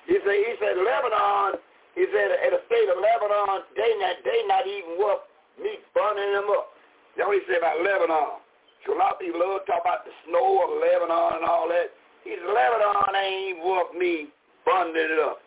He 0.06 0.18
said, 0.30 0.38
he 0.46 0.54
said 0.62 0.76
Lebanon, 0.78 1.58
he 1.98 2.06
said 2.14 2.30
at 2.30 2.50
the 2.54 2.62
state 2.70 2.86
of 2.86 3.02
Lebanon, 3.02 3.66
they 3.74 3.90
not, 3.98 4.14
they 4.22 4.38
not 4.46 4.64
even 4.66 4.94
worth 4.94 5.26
me 5.58 5.82
burning 5.90 6.38
them 6.38 6.46
up. 6.54 6.70
That's 7.18 7.26
what 7.26 7.34
he 7.34 7.42
said 7.50 7.58
about 7.58 7.82
Lebanon. 7.82 8.38
So 8.86 8.94
a 8.94 8.98
lot 8.98 9.18
of 9.18 9.20
people 9.20 9.42
love 9.42 9.66
to 9.66 9.74
talk 9.74 9.82
about 9.82 10.06
the 10.06 10.14
snow 10.24 10.62
of 10.62 10.78
Lebanon 10.78 11.42
and 11.42 11.44
all 11.44 11.66
that. 11.68 11.90
He 12.22 12.38
said, 12.38 12.46
Lebanon 12.46 13.10
ain't 13.18 13.58
worth 13.66 13.90
me 13.98 14.30
burning 14.62 14.94
it 14.94 15.18
up. 15.18 15.39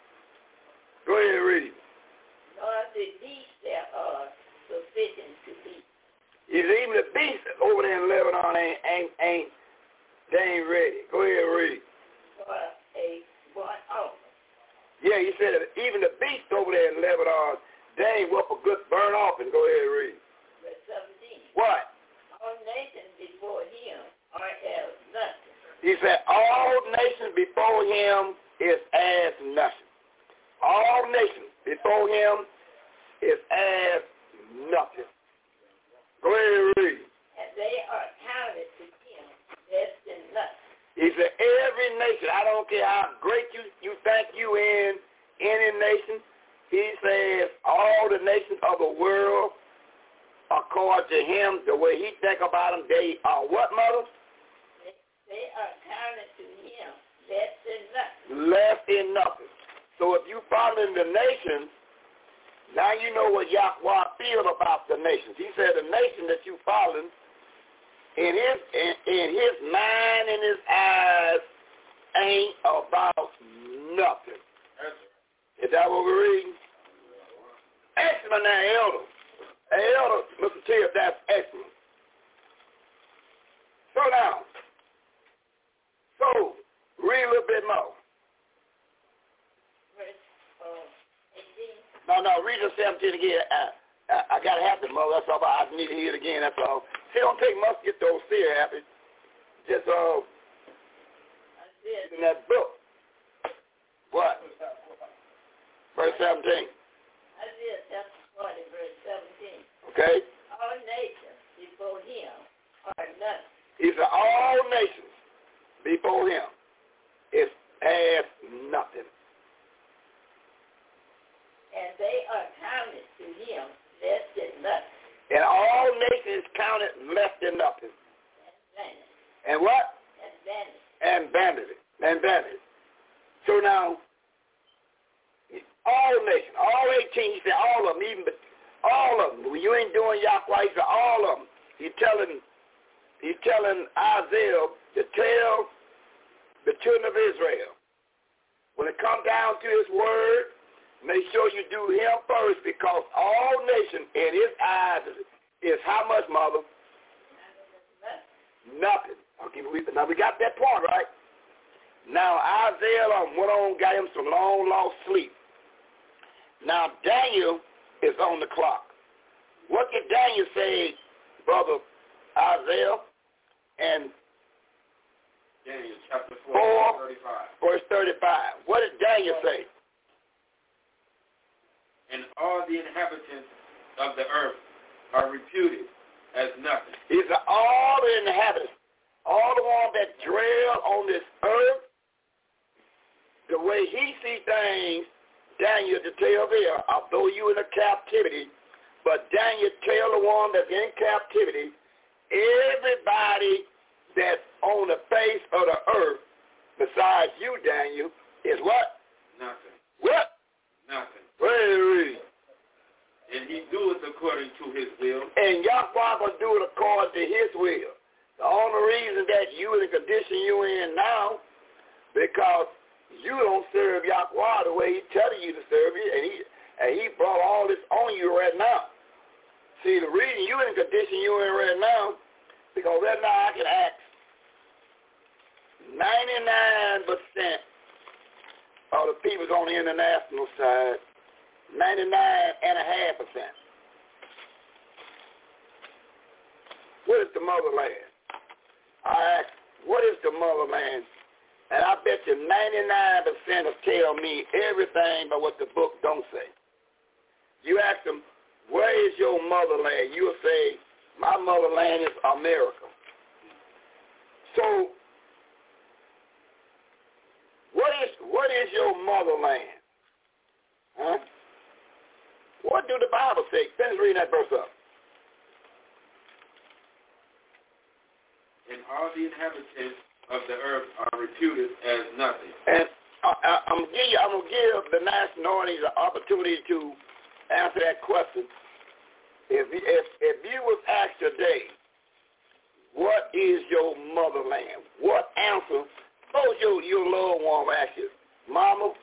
What 293.03 293.27
is 293.33 293.59
your 293.69 293.97
motherland? 294.15 294.87
What 295.01 295.27
answer? 295.35 295.83
Suppose 296.27 296.55
your, 296.61 296.81
your 296.83 297.03
loved 297.03 297.43
one 297.43 297.75
asks 297.75 297.97
you, 297.97 298.07
Mama, 298.47 298.93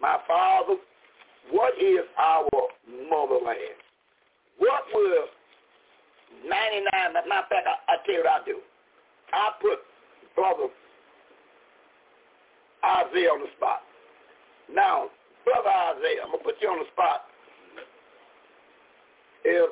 my 0.00 0.16
father, 0.26 0.76
what 1.50 1.74
is 1.76 2.00
our 2.16 2.48
motherland? 2.88 3.76
What 4.56 4.84
will 4.94 5.26
99, 6.48 6.88
matter 7.12 7.28
of 7.28 7.48
fact, 7.52 7.68
I, 7.68 7.92
I 7.92 7.96
tell 8.06 8.14
you 8.14 8.24
what 8.24 8.40
I 8.40 8.44
do. 8.46 8.56
I 9.34 9.50
put 9.60 9.78
Brother 10.34 10.72
Isaiah 12.82 13.28
on 13.28 13.40
the 13.40 13.52
spot. 13.58 13.80
Now, 14.72 15.08
Brother 15.44 15.68
Isaiah, 15.68 16.24
I'm 16.24 16.32
going 16.32 16.40
to 16.40 16.44
put 16.44 16.56
you 16.62 16.68
on 16.70 16.78
the 16.78 16.88
spot. 16.96 17.28
If, 19.44 19.70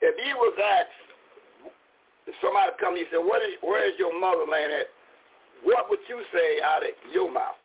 if 0.00 0.14
you 0.26 0.36
was 0.36 0.56
asked 0.56 1.11
if 2.26 2.34
somebody 2.40 2.70
come 2.78 2.94
to 2.94 3.00
you 3.00 3.06
and 3.06 3.14
say, 3.14 3.22
what 3.22 3.42
is, 3.42 3.58
where 3.62 3.82
is 3.86 3.94
your 3.98 4.14
motherland 4.14 4.72
at? 4.72 4.88
What 5.62 5.90
would 5.90 6.02
you 6.08 6.22
say 6.34 6.62
out 6.62 6.82
of 6.82 6.90
your 7.12 7.30
mouth? 7.30 7.58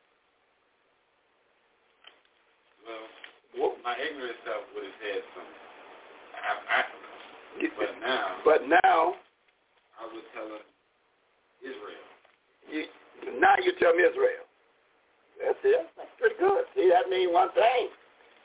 Well, 3.58 3.74
my 3.84 3.98
ignorant 3.98 4.38
self 4.46 4.64
would 4.78 4.86
have 4.86 4.98
said 5.02 5.22
something. 5.34 5.62
I, 6.38 6.86
but 7.74 7.92
now. 8.00 8.26
But 8.46 8.62
now. 8.70 9.18
I 9.98 10.06
would 10.14 10.30
tell 10.38 10.46
them 10.46 10.62
Israel. 11.66 12.06
You, 12.70 12.86
now 13.42 13.58
you 13.58 13.74
tell 13.82 13.98
me 13.98 14.06
Israel. 14.06 14.46
That's 15.42 15.58
it. 15.66 15.90
That's 15.98 16.14
pretty 16.22 16.38
good. 16.38 16.70
See, 16.78 16.90
that 16.94 17.10
means 17.10 17.34
one 17.34 17.50
thing. 17.58 17.90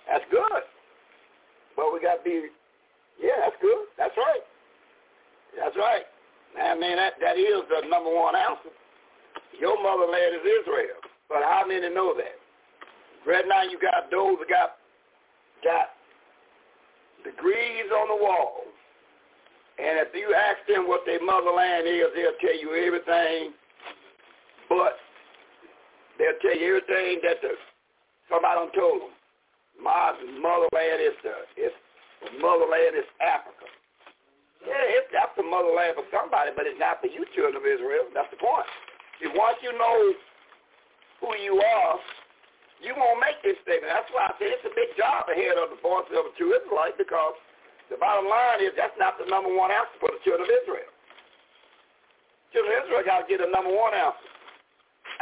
That's 0.09 0.24
good. 0.32 0.64
But 1.76 1.93
we 1.93 2.01
got 2.01 2.20
to 2.20 2.24
be, 2.24 2.48
yeah, 3.20 3.36
that's 3.44 3.56
good. 3.60 3.84
That's 4.01 4.16
right. 4.16 4.44
That's 5.58 5.76
right. 5.76 6.06
I 6.58 6.74
mean, 6.74 6.96
that, 6.96 7.14
that 7.20 7.36
is 7.38 7.64
the 7.68 7.88
number 7.88 8.12
one 8.12 8.36
answer. 8.36 8.72
Your 9.60 9.76
motherland 9.82 10.36
is 10.36 10.44
Israel. 10.44 11.00
But 11.28 11.42
how 11.44 11.64
many 11.66 11.88
know 11.94 12.14
that? 12.16 12.36
Right 13.24 13.44
now 13.48 13.62
you 13.62 13.78
got 13.78 14.10
those 14.10 14.36
that 14.40 14.48
got, 14.48 14.76
got 15.64 15.96
degrees 17.24 17.88
on 17.88 18.08
the 18.08 18.20
wall. 18.22 18.66
And 19.78 19.98
if 20.04 20.12
you 20.12 20.34
ask 20.34 20.60
them 20.68 20.88
what 20.88 21.02
their 21.06 21.24
motherland 21.24 21.88
is, 21.88 22.12
they'll 22.14 22.36
tell 22.40 22.58
you 22.58 22.76
everything 22.76 23.56
but 24.72 24.96
they'll 26.16 26.40
tell 26.40 26.56
you 26.56 26.80
everything 26.80 27.20
that 27.28 27.44
the 27.44 27.52
somebody 28.32 28.56
done 28.56 28.72
told 28.72 29.04
them. 29.04 29.14
My 29.76 30.16
motherland 30.40 31.00
is 31.04 31.16
the 31.20 31.36
the 31.60 32.30
motherland 32.40 32.96
is 32.96 33.08
Africa. 33.20 33.68
Yeah, 34.62 34.97
it's 34.98 35.10
that's 35.10 35.34
the 35.34 35.43
motherland 35.43 35.98
for 35.98 36.06
somebody, 36.14 36.55
but 36.55 36.70
it's 36.70 36.78
not 36.78 37.02
for 37.02 37.10
you 37.10 37.26
children 37.34 37.59
of 37.59 37.66
Israel. 37.66 38.06
That's 38.14 38.30
the 38.30 38.39
point. 38.39 38.66
See, 39.18 39.30
once 39.34 39.59
you 39.59 39.74
know 39.74 40.14
who 41.18 41.30
you 41.43 41.59
are, 41.59 41.94
you 42.82 42.94
won't 42.98 43.22
make 43.22 43.39
this 43.43 43.59
statement. 43.62 43.90
That's 43.90 44.10
why 44.14 44.30
I 44.30 44.32
say 44.39 44.51
it's 44.55 44.66
a 44.66 44.74
big 44.74 44.94
job 44.98 45.30
ahead 45.30 45.59
of 45.59 45.70
the 45.74 45.78
voices 45.82 46.14
of 46.14 46.30
the 46.30 46.34
true 46.39 46.55
Israelite 46.55 46.98
because 46.98 47.34
the 47.90 47.98
bottom 47.98 48.26
line 48.26 48.62
is 48.62 48.74
that's 48.78 48.94
not 48.98 49.18
the 49.18 49.26
number 49.26 49.51
one 49.51 49.70
answer 49.70 49.98
for 49.98 50.10
the 50.10 50.22
children 50.22 50.47
of 50.47 50.52
Israel. 50.62 50.90
Children 52.55 52.70
of 52.70 52.78
Israel 52.86 53.02
got 53.06 53.18
to 53.22 53.26
get 53.30 53.39
the 53.43 53.51
number 53.51 53.70
one 53.70 53.94
answer. 53.94 54.30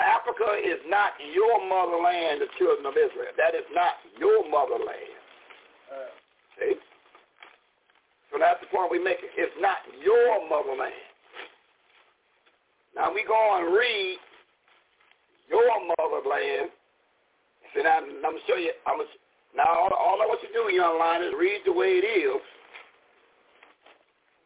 Africa 0.01 0.57
is 0.61 0.81
not 0.89 1.17
your 1.33 1.61
motherland, 1.69 2.41
the 2.41 2.49
children 2.57 2.89
of 2.89 2.97
Israel. 2.97 3.33
That 3.37 3.53
is 3.53 3.69
not 3.73 4.01
your 4.17 4.45
motherland. 4.49 5.17
Uh, 5.89 6.13
See? 6.57 6.77
So 8.31 8.39
that's 8.39 8.61
the 8.63 8.71
point 8.71 8.91
we 8.91 9.03
make. 9.03 9.19
It's 9.23 9.59
not 9.59 9.83
your 10.03 10.49
motherland. 10.49 10.95
Now 12.95 13.13
we 13.13 13.25
go 13.27 13.39
and 13.59 13.75
read 13.75 14.19
your 15.51 15.67
motherland. 15.99 16.71
See, 17.75 17.83
now 17.83 17.99
I'm 17.99 18.23
gonna 18.23 18.39
show 18.47 18.57
you. 18.57 18.73
I'm 18.87 18.99
gonna, 18.99 19.11
now 19.55 19.67
all, 19.67 19.91
all 19.95 20.23
I 20.23 20.27
want 20.27 20.43
you 20.43 20.49
to 20.51 20.55
do, 20.55 20.75
young 20.75 20.99
line, 20.99 21.23
is 21.23 21.35
read 21.39 21.63
the 21.67 21.73
way 21.73 21.99
it 21.99 22.07
is. 22.07 22.43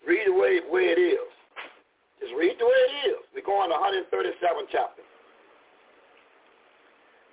Read 0.09 0.29
the 0.29 0.33
way 0.33 0.61
way 0.69 0.93
it 0.93 1.01
is. 1.01 1.29
Just 2.21 2.33
read 2.37 2.57
the 2.57 2.65
way 2.65 2.81
it 2.89 2.95
is. 3.13 3.21
We're 3.37 3.45
going 3.45 3.69
to 3.69 3.77
137 3.77 4.37
chapter. 4.73 5.05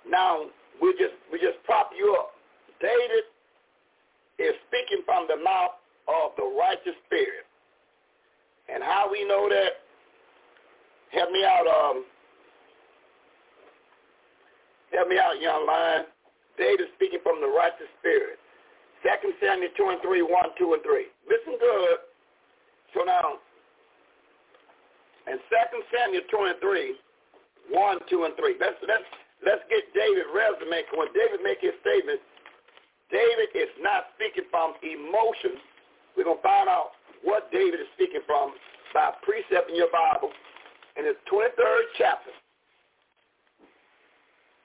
Now 0.08 0.48
we 0.80 0.92
just 1.00 1.16
we 1.32 1.40
just 1.40 1.60
prop 1.64 1.92
you 1.96 2.16
up. 2.18 2.36
David 2.80 3.24
is 4.40 4.56
speaking 4.68 5.04
from 5.04 5.28
the 5.28 5.36
mouth 5.40 5.80
of 6.08 6.32
the 6.36 6.46
righteous 6.58 6.96
spirit. 7.06 7.46
And 8.72 8.82
how 8.82 9.10
we 9.10 9.24
know 9.26 9.48
that? 9.48 9.82
Help 11.12 11.30
me 11.30 11.44
out, 11.44 11.66
um, 11.68 12.04
help 14.92 15.08
me 15.08 15.18
out, 15.18 15.40
young 15.40 15.66
lion. 15.66 16.04
David 16.56 16.88
speaking 16.96 17.20
from 17.22 17.40
the 17.40 17.48
righteous 17.48 17.88
spirit. 18.00 18.40
Second 19.04 19.34
Samuel 19.42 19.68
2 19.76 19.92
and 19.92 20.00
3, 20.00 20.22
1, 20.22 20.30
2, 20.58 20.72
and 20.72 20.82
3. 20.82 21.06
Listen 21.28 21.54
good. 21.58 21.98
So 22.94 23.04
now, 23.04 23.42
in 25.26 25.38
Second 25.50 25.82
Samuel 25.90 26.24
2 26.30 26.54
and 26.54 26.58
3, 26.60 26.96
1, 27.70 27.98
2, 28.08 28.24
and 28.24 28.34
3. 28.36 28.56
Let's, 28.60 28.78
let's, 28.86 29.08
let's 29.44 29.64
get 29.68 29.84
David's 29.92 30.30
resume. 30.32 30.86
When 30.96 31.10
David 31.12 31.40
make 31.42 31.60
his 31.60 31.76
statement, 31.82 32.20
David 33.10 33.50
is 33.54 33.72
not 33.84 34.12
speaking 34.16 34.48
from 34.48 34.74
emotion. 34.80 35.60
We're 36.16 36.24
going 36.24 36.36
to 36.36 36.42
find 36.42 36.68
out 36.68 36.92
what 37.24 37.50
David 37.52 37.80
is 37.80 37.86
speaking 37.94 38.20
from 38.26 38.52
by 38.94 39.12
precept 39.22 39.70
in 39.70 39.76
your 39.76 39.90
Bible 39.90 40.30
in 40.96 41.06
his 41.06 41.16
23rd 41.32 41.84
chapter, 41.96 42.30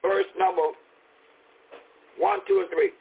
verse 0.02 0.28
number 0.38 0.76
1, 2.19 2.40
2, 2.48 2.60
and 2.60 2.69
3. 2.69 2.91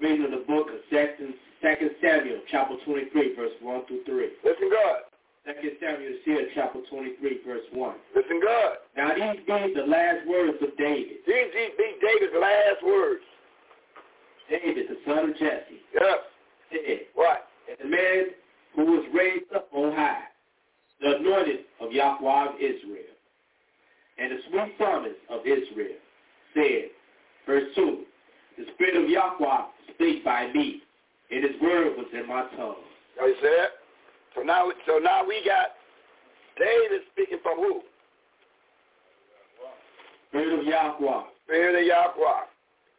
Reading 0.00 0.24
of 0.26 0.32
the 0.32 0.44
book 0.46 0.68
of 0.68 0.80
Second 0.90 1.90
Samuel, 2.02 2.40
chapter 2.50 2.74
23, 2.84 3.36
verse 3.36 3.52
1 3.60 3.86
through 3.86 4.04
3. 4.04 4.28
Listen 4.44 4.68
good. 4.68 5.00
Second 5.46 5.72
Samuel 5.80 6.12
here, 6.24 6.48
chapter 6.54 6.80
23, 6.90 7.40
verse 7.46 7.66
1. 7.72 7.94
Listen 8.14 8.40
good. 8.40 8.72
Now 8.96 9.14
these 9.14 9.40
be 9.46 9.74
the 9.74 9.86
last 9.86 10.26
words 10.28 10.58
of 10.60 10.76
David. 10.76 11.22
These, 11.26 11.50
these 11.54 11.74
be 11.78 11.96
David's 12.02 12.34
last 12.38 12.84
words. 12.84 13.22
David, 14.50 14.86
the 14.88 14.98
son 15.06 15.30
of 15.30 15.36
Jesse, 15.38 15.80
Yes. 15.94 16.18
Said, 16.72 17.00
What? 17.14 17.48
and 17.68 17.78
the 17.80 17.96
man 17.96 18.24
who 18.74 18.84
was 18.84 19.04
raised 19.14 19.52
up 19.54 19.68
on 19.72 19.92
high, 19.92 20.24
the 21.00 21.16
anointed 21.16 21.60
of 21.80 21.92
Yahweh 21.92 22.48
of 22.48 22.54
Israel, 22.56 23.12
and 24.18 24.32
the 24.32 24.38
sweet 24.48 24.74
psalmist 24.78 25.16
of 25.30 25.40
Israel, 25.40 25.98
said, 26.54 26.90
verse 27.46 27.64
2, 27.74 28.04
the 28.58 28.64
spirit 28.74 29.02
of 29.02 29.08
Yahweh 29.08 29.62
spake 29.94 30.24
by 30.24 30.52
me, 30.52 30.82
and 31.30 31.44
his 31.44 31.60
word 31.60 31.96
was 31.96 32.06
in 32.12 32.28
my 32.28 32.42
tongue. 32.56 32.84
Now 33.18 33.26
you 33.26 33.34
see 33.40 33.56
that? 33.58 33.70
So 34.34 34.42
now, 34.42 34.70
so 34.86 34.98
now 34.98 35.26
we 35.26 35.42
got 35.44 35.76
David 36.58 37.02
speaking 37.12 37.38
from 37.42 37.58
who? 37.58 37.80
Spirit 40.28 40.60
of 40.60 40.66
Yahweh. 40.66 41.22
Spirit 41.44 41.80
of 41.80 41.86
Yahweh. 41.86 42.44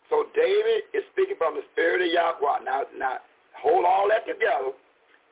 So 0.10 0.26
David 0.36 0.84
is 0.94 1.04
speaking 1.14 1.36
from 1.38 1.56
the 1.56 1.62
Spirit 1.74 2.02
of 2.02 2.14
Yahweh. 2.14 2.66
Now, 2.66 2.84
now 2.98 3.18
hold 3.64 3.88
all 3.88 4.12
that 4.12 4.28
together, 4.28 4.76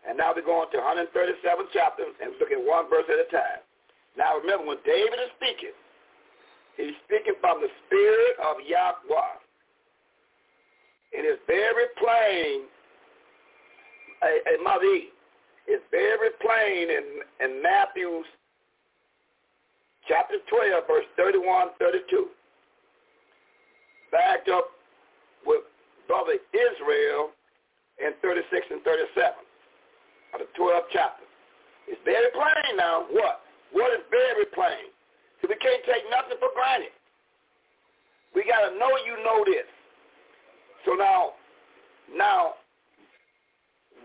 and 0.07 0.17
now 0.17 0.31
we're 0.31 0.47
going 0.47 0.71
to 0.71 0.79
137 0.79 1.11
chapters 1.75 2.15
and 2.23 2.31
look 2.39 2.49
at 2.55 2.57
one 2.57 2.87
verse 2.89 3.05
at 3.11 3.19
a 3.19 3.27
time. 3.27 3.61
Now 4.17 4.39
remember, 4.39 4.71
when 4.71 4.81
David 4.87 5.19
is 5.19 5.31
speaking, 5.35 5.75
he's 6.79 6.95
speaking 7.05 7.35
from 7.43 7.59
the 7.59 7.69
Spirit 7.85 8.39
of 8.39 8.63
Yahweh. 8.63 9.35
It 11.11 11.27
is 11.27 11.37
very 11.45 11.91
plain, 11.99 12.71
E, 14.23 15.11
it's 15.67 15.83
very 15.91 16.31
plain 16.39 16.87
in, 16.87 17.05
in 17.43 17.61
Matthew's 17.61 18.25
chapter 20.07 20.39
12, 20.47 20.87
verse 20.87 21.05
31, 21.17 21.75
32 21.79 22.31
backed 24.11 24.49
up 24.49 24.67
with 25.45 25.63
brother 26.07 26.35
Israel 26.53 27.31
in 28.01 28.13
36 28.21 28.49
and 28.71 28.81
37 28.83 29.33
of 30.33 30.39
the 30.41 30.49
12th 30.57 30.89
chapter. 30.91 31.25
It's 31.87 32.01
very 32.05 32.29
plain 32.33 32.77
now. 32.77 33.05
What? 33.09 33.41
What 33.71 33.93
is 33.93 34.03
very 34.09 34.45
plain? 34.53 34.91
So 35.41 35.47
we 35.49 35.55
can't 35.57 35.81
take 35.85 36.05
nothing 36.09 36.37
for 36.37 36.49
granted. 36.53 36.93
We 38.35 38.43
got 38.47 38.69
to 38.69 38.77
know 38.77 38.91
you 39.05 39.17
know 39.23 39.43
this. 39.45 39.67
So 40.85 40.93
now, 40.95 41.35
now, 42.15 42.61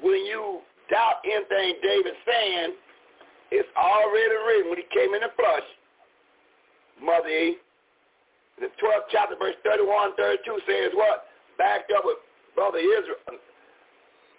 when 0.02 0.24
you 0.26 0.60
doubt 0.90 1.22
anything 1.24 1.78
David's 1.82 2.20
saying, 2.26 2.74
it's 3.50 3.68
already 3.78 4.36
written 4.46 4.70
when 4.70 4.78
he 4.82 4.86
came 4.90 5.14
in 5.14 5.22
the 5.22 5.32
flesh, 5.36 5.66
Mother 7.00 7.28
E, 7.28 7.56
the 8.58 8.66
12th 8.80 9.08
chapter, 9.12 9.36
verse 9.36 9.54
31, 9.64 10.16
32 10.16 10.58
says 10.66 10.90
what? 10.94 11.28
Backed 11.58 11.92
up 11.96 12.04
with 12.04 12.18
Brother 12.54 12.78
Israel, 12.78 13.38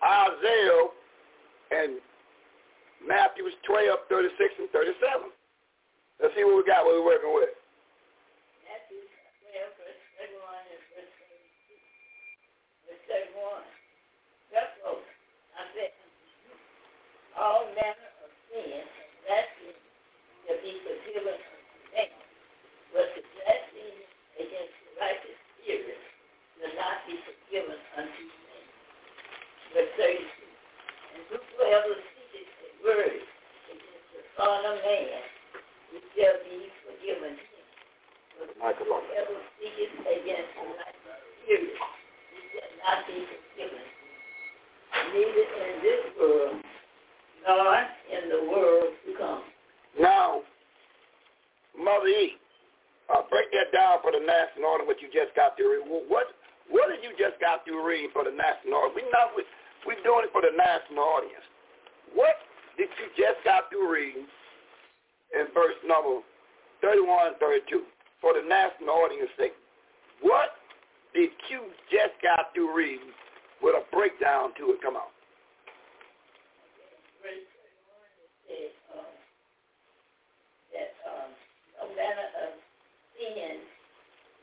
Isaiah, 0.03 0.93
and 1.71 1.99
Matthew 3.01 3.49
12, 3.65 4.09
36, 4.09 4.59
and 4.59 4.69
37. 4.69 5.31
Let's 6.21 6.33
see 6.33 6.45
what 6.45 6.57
we 6.57 6.65
got, 6.65 6.85
what 6.85 6.97
we're 6.97 7.05
working 7.05 7.33
with. 7.33 7.53
Matthew 8.65 9.01
12, 9.53 9.81
verse 9.81 10.01
31 10.17 10.73
and 10.73 10.81
verse 10.93 11.13
32. 11.13 11.77
Verse 12.89 13.03
31. 13.37 13.65
Therefore, 14.53 15.01
I 15.57 15.61
said, 15.77 15.91
all 17.37 17.69
manner 17.73 18.09
of 18.25 18.29
sin 18.49 18.81
and 18.81 18.89
blasphemy 19.25 19.77
shall 20.45 20.61
be 20.61 20.73
forgiven 20.81 21.37
unto 21.37 21.77
them, 21.93 22.11
but 22.93 23.07
the 23.13 23.21
blasphemy 23.21 24.05
against 24.41 24.73
the 24.73 24.91
righteous 24.97 25.37
spirit 25.61 26.01
will 26.61 26.73
not 26.77 27.05
be 27.05 27.13
forgiven 27.25 27.77
unto 27.97 28.36
verse 29.77 30.33
And 31.13 31.23
the 31.29 31.39
Son 34.37 34.61
of 34.65 34.77
Man, 34.81 35.21
be 36.17 36.69
forgiven 36.83 37.37
shall 42.57 42.73
not 42.81 43.07
be 43.07 43.17
forgiven. 43.25 43.85
Neither 45.13 45.45
in 45.45 45.75
this 45.83 46.03
world, 46.19 46.55
nor 47.47 47.75
in 48.11 48.29
the 48.29 48.41
world 48.49 48.93
to 49.05 49.11
come. 49.17 49.43
Now, 49.99 50.41
Mother 51.77 52.09
uh, 53.13 53.21
break 53.29 53.51
that 53.51 53.71
down 53.71 53.99
for 54.01 54.11
the 54.11 54.19
national 54.19 54.65
order 54.69 54.85
what 54.85 55.01
you 55.01 55.07
just 55.13 55.35
got. 55.35 55.53
What 56.09 56.27
what 56.69 56.89
did 56.89 56.99
you 57.03 57.15
just 57.15 57.39
got 57.39 57.63
through 57.63 57.85
reading 57.87 58.09
for 58.11 58.25
the 58.25 58.31
national 58.31 58.73
order? 58.73 58.95
We 58.95 59.03
know 59.03 59.31
with 59.35 59.45
we're 59.87 60.03
doing 60.03 60.27
it 60.27 60.31
for 60.35 60.43
the 60.43 60.51
national 60.51 60.99
audience. 60.99 61.47
What 62.11 62.35
did 62.75 62.91
you 62.99 63.07
just 63.15 63.39
got 63.47 63.71
through 63.71 63.87
reading 63.87 64.27
in 65.31 65.47
verse 65.55 65.79
number 65.87 66.19
31 66.83 67.31
and 67.31 67.37
32 67.39 67.87
for 68.19 68.35
the 68.35 68.43
national 68.43 68.99
audience 68.99 69.31
sake? 69.39 69.55
What 70.19 70.59
did 71.15 71.31
you 71.47 71.71
just 71.87 72.19
got 72.19 72.51
through 72.51 72.75
reading 72.75 73.15
with 73.63 73.79
a 73.79 73.83
breakdown 73.95 74.51
to 74.59 74.75
it? 74.75 74.83
Come 74.83 74.99
on. 74.99 75.07
Verse 77.23 77.47
31 78.51 78.67
it 78.67 78.75
says, 78.91 79.15
that 80.75 80.91
um, 81.07 81.31
matter 81.95 82.27
of 82.43 82.59
sin 83.15 83.63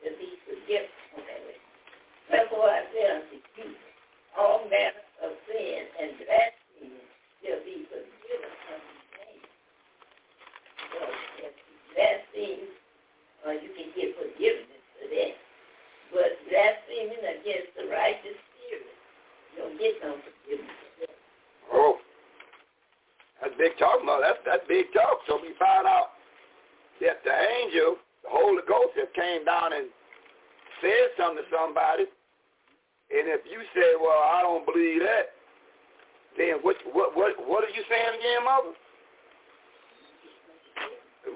to 0.02 0.08
be 0.16 0.40
forgiven. 0.48 0.88
Okay, 1.20 1.38
wait. 1.44 1.62
Therefore 2.32 2.72
I 2.72 2.80
say 2.90 3.04
unto 3.12 3.36
you, 3.60 3.76
all 4.40 4.64
manner 4.72 5.03
of 5.24 5.32
sin 5.48 5.80
and 6.00 6.10
blasphemy 6.20 7.00
shall 7.40 7.60
be 7.64 7.88
forgiven 7.88 8.52
unto 8.68 8.94
you. 9.24 9.40
So 10.92 11.00
if 11.40 11.54
you 11.56 11.76
blaspheme, 11.96 12.68
uh, 13.48 13.56
you 13.56 13.70
can 13.72 13.88
get 13.96 14.12
forgiveness 14.20 14.84
for 15.00 15.06
that. 15.08 15.34
But 16.12 16.30
blaspheming 16.46 17.24
against 17.24 17.72
the 17.74 17.88
righteous 17.88 18.36
spirit, 18.36 18.92
you 19.52 19.56
don't 19.64 19.76
get 19.80 19.96
no 20.04 20.20
forgiveness 20.20 20.76
for 20.76 20.94
that. 21.08 21.16
Oh, 21.72 21.96
that's 23.40 23.56
big 23.56 23.76
talk, 23.80 24.04
mother. 24.04 24.28
That's 24.28 24.42
that's 24.44 24.66
big 24.68 24.92
talk. 24.92 25.24
So 25.26 25.40
we 25.40 25.56
find 25.58 25.88
out 25.88 26.14
that 27.00 27.24
the 27.24 27.34
angel, 27.34 27.96
the 28.22 28.30
Holy 28.30 28.62
Ghost, 28.68 28.96
have 29.00 29.12
came 29.12 29.44
down 29.44 29.72
and 29.72 29.88
said 30.80 31.16
something 31.16 31.42
to 31.42 31.46
somebody, 31.50 32.06
and 33.10 33.28
if 33.28 33.42
you 33.44 33.60
say, 33.74 33.96
"Well, 34.00 34.16
I 34.16 34.40
don't 34.42 34.64
believe 34.64 35.00
that," 35.00 35.34
then 36.36 36.62
what 36.62 36.76
what 36.92 37.16
what 37.16 37.34
what 37.48 37.64
are 37.64 37.74
you 37.74 37.84
saying 37.88 38.14
again, 38.18 38.44
mother? 38.44 38.74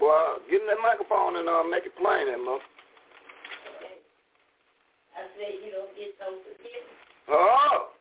Well, 0.01 0.39
get 0.51 0.61
in 0.61 0.69
that 0.69 0.83
microphone 0.83 1.37
and 1.37 1.49
uh, 1.49 1.65
make 1.65 1.89
it 1.89 1.97
plain, 1.97 2.29
then, 2.29 2.45
mother. 2.45 2.63
Okay. 3.81 3.99
I 5.17 5.25
say 5.35 5.59
you 5.65 5.73
don't 5.73 5.91
get 5.97 6.13
no 6.21 6.39
forgiveness. 6.45 6.99
Oh, 7.29 7.93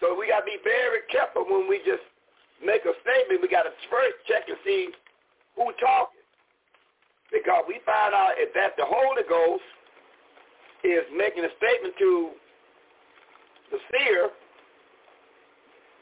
so 0.00 0.16
we 0.18 0.28
got 0.28 0.42
to 0.42 0.48
be 0.48 0.58
very 0.64 1.06
careful 1.12 1.46
when 1.46 1.68
we 1.68 1.78
just 1.84 2.02
make 2.64 2.82
a 2.84 2.94
statement. 3.06 3.40
We 3.40 3.48
got 3.48 3.64
to 3.64 3.74
first 3.86 4.18
check 4.26 4.48
and 4.48 4.58
see 4.64 4.90
who 5.56 5.70
talking. 5.78 6.20
Because 7.30 7.64
we 7.64 7.80
find 7.86 8.12
out 8.12 8.36
if 8.36 8.52
that 8.52 8.76
the 8.76 8.84
Holy 8.84 9.24
Ghost 9.24 9.64
is 10.84 11.06
making 11.16 11.46
a 11.46 11.52
statement 11.56 11.96
to 11.96 12.36
the 13.72 13.80
seer, 13.90 14.28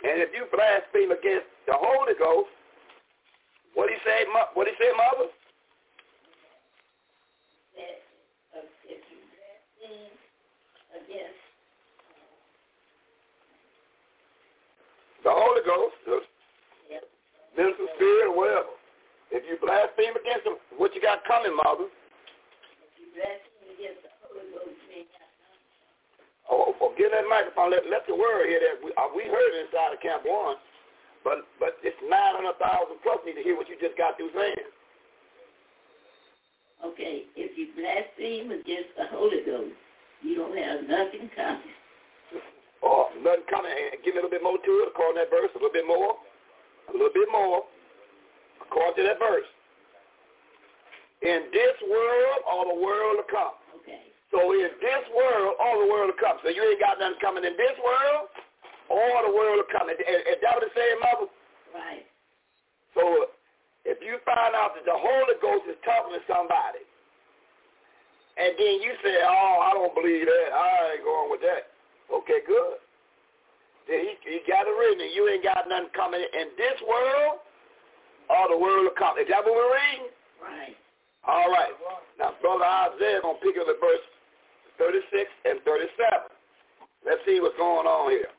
and 0.02 0.20
if 0.20 0.34
you 0.34 0.44
blaspheme 0.50 1.14
against 1.14 1.46
the 1.66 1.74
Holy 1.78 2.18
Ghost, 2.18 2.50
what 3.74 3.88
he 3.88 3.96
say? 4.04 4.26
What 4.54 4.66
he 4.66 4.74
say, 4.76 4.90
mother? 4.98 5.30
that 7.78 8.02
uh, 8.58 8.66
if 8.90 9.00
you 9.06 9.18
blaspheme 9.30 10.14
against 10.98 11.40
The 15.22 15.30
Holy 15.30 15.60
Ghost, 15.68 15.94
the 16.06 16.24
Yep. 16.90 17.04
minister 17.56 17.86
spirit, 17.94 18.32
whatever. 18.34 18.72
If 19.30 19.44
you 19.46 19.58
blaspheme 19.60 20.16
against 20.16 20.46
him, 20.46 20.56
what 20.76 20.94
you 20.94 21.00
got 21.00 21.24
coming, 21.24 21.54
mother? 21.54 21.86
if 21.86 22.92
you 22.98 23.06
blaspheme 23.14 23.68
against 23.78 24.02
the 24.02 24.10
Holy 24.24 24.48
Ghost, 24.50 24.74
you 24.88 25.04
ain't 25.04 25.12
got 25.12 25.28
Oh, 26.50 26.74
oh, 26.82 26.92
get 26.98 27.14
that 27.14 27.30
microphone. 27.30 27.70
Let, 27.70 27.86
let 27.86 28.02
the 28.10 28.14
word 28.18 28.50
hear 28.50 28.58
that. 28.58 28.82
We, 28.82 28.90
uh, 28.98 29.06
we 29.14 29.22
heard 29.30 29.50
it 29.54 29.70
inside 29.70 29.94
of 29.94 30.02
Camp 30.02 30.26
1, 30.26 30.56
but 31.22 31.46
but 31.62 31.78
it's 31.86 31.96
900,000 32.02 32.58
plus 33.06 33.22
need 33.22 33.38
to 33.38 33.46
hear 33.46 33.54
what 33.54 33.70
you 33.70 33.78
just 33.78 33.94
got 33.94 34.18
through 34.18 34.34
saying. 34.34 34.68
Okay, 36.82 37.28
if 37.36 37.54
you 37.54 37.70
blaspheme 37.76 38.50
against 38.50 38.90
the 38.98 39.06
Holy 39.14 39.44
Ghost, 39.46 39.76
you 40.24 40.34
don't 40.34 40.56
have 40.56 40.88
nothing 40.88 41.30
coming. 41.36 41.76
Oh, 42.82 43.12
nothing 43.22 43.46
coming. 43.46 43.70
Give 44.02 44.16
me 44.16 44.20
a 44.20 44.24
little 44.24 44.32
bit 44.32 44.42
more 44.42 44.56
to 44.58 44.72
it 44.82 44.88
according 44.90 45.20
to 45.20 45.28
that 45.28 45.30
verse. 45.30 45.52
A 45.54 45.58
little 45.60 45.76
bit 45.76 45.86
more. 45.86 46.16
A 46.88 46.92
little 46.96 47.12
bit 47.12 47.28
more 47.30 47.68
according 48.64 48.96
to 48.96 49.02
that 49.06 49.20
verse. 49.20 49.46
In 51.20 51.52
this 51.52 51.76
world 51.84 52.40
or 52.48 52.64
the 52.74 52.78
world 52.80 53.20
to 53.20 53.26
come. 53.28 53.59
So 54.30 54.38
in 54.54 54.70
this 54.78 55.04
world 55.10 55.58
or 55.58 55.72
the 55.82 55.88
world 55.90 56.08
to 56.14 56.16
come. 56.22 56.38
So 56.46 56.54
you 56.54 56.62
ain't 56.62 56.78
got 56.78 57.02
nothing 57.02 57.18
coming 57.18 57.42
in 57.42 57.58
this 57.58 57.74
world 57.82 58.30
or 58.86 59.26
the 59.26 59.34
world 59.34 59.58
to 59.58 59.66
come. 59.74 59.90
Is, 59.90 59.98
is 59.98 60.38
that 60.42 60.54
what 60.54 60.62
it's 60.62 60.74
saying, 60.74 60.98
Mother? 61.02 61.28
Right. 61.74 62.06
So 62.94 63.34
if 63.82 63.98
you 63.98 64.22
find 64.22 64.54
out 64.54 64.78
that 64.78 64.86
the 64.86 64.94
Holy 64.94 65.36
Ghost 65.42 65.66
is 65.66 65.78
talking 65.82 66.14
to 66.14 66.22
somebody, 66.30 66.86
and 68.38 68.54
then 68.54 68.74
you 68.80 68.94
say, 69.02 69.18
oh, 69.26 69.56
I 69.66 69.74
don't 69.74 69.92
believe 69.98 70.24
that. 70.24 70.48
I 70.54 70.96
ain't 70.96 71.04
going 71.04 71.28
with 71.28 71.42
that. 71.42 71.74
Okay, 72.08 72.40
good. 72.46 72.78
Then 73.90 74.00
he, 74.06 74.12
he 74.22 74.38
got 74.46 74.70
it 74.70 74.74
written, 74.78 75.02
and 75.02 75.12
you 75.12 75.26
ain't 75.26 75.42
got 75.42 75.66
nothing 75.66 75.90
coming 75.92 76.22
in 76.22 76.54
this 76.54 76.78
world 76.86 77.42
or 78.30 78.42
the 78.46 78.58
world 78.58 78.86
to 78.86 78.94
come. 78.94 79.18
Is 79.18 79.26
that 79.26 79.42
what 79.42 79.58
we're 79.58 79.74
reading? 79.74 80.14
Right. 80.38 80.78
All 81.26 81.50
right. 81.50 81.74
Now, 82.16 82.38
Brother 82.40 82.64
Isaiah 82.64 83.18
is 83.18 83.22
going 83.26 83.36
to 83.36 83.42
pick 83.44 83.58
up 83.58 83.66
the 83.66 83.76
verse 83.76 84.04
36 84.80 85.28
and 85.44 85.60
37. 85.62 85.92
Let's 87.04 87.20
see 87.28 87.36
what's 87.44 87.56
going 87.60 87.84
on 87.84 88.10
here. 88.10 88.32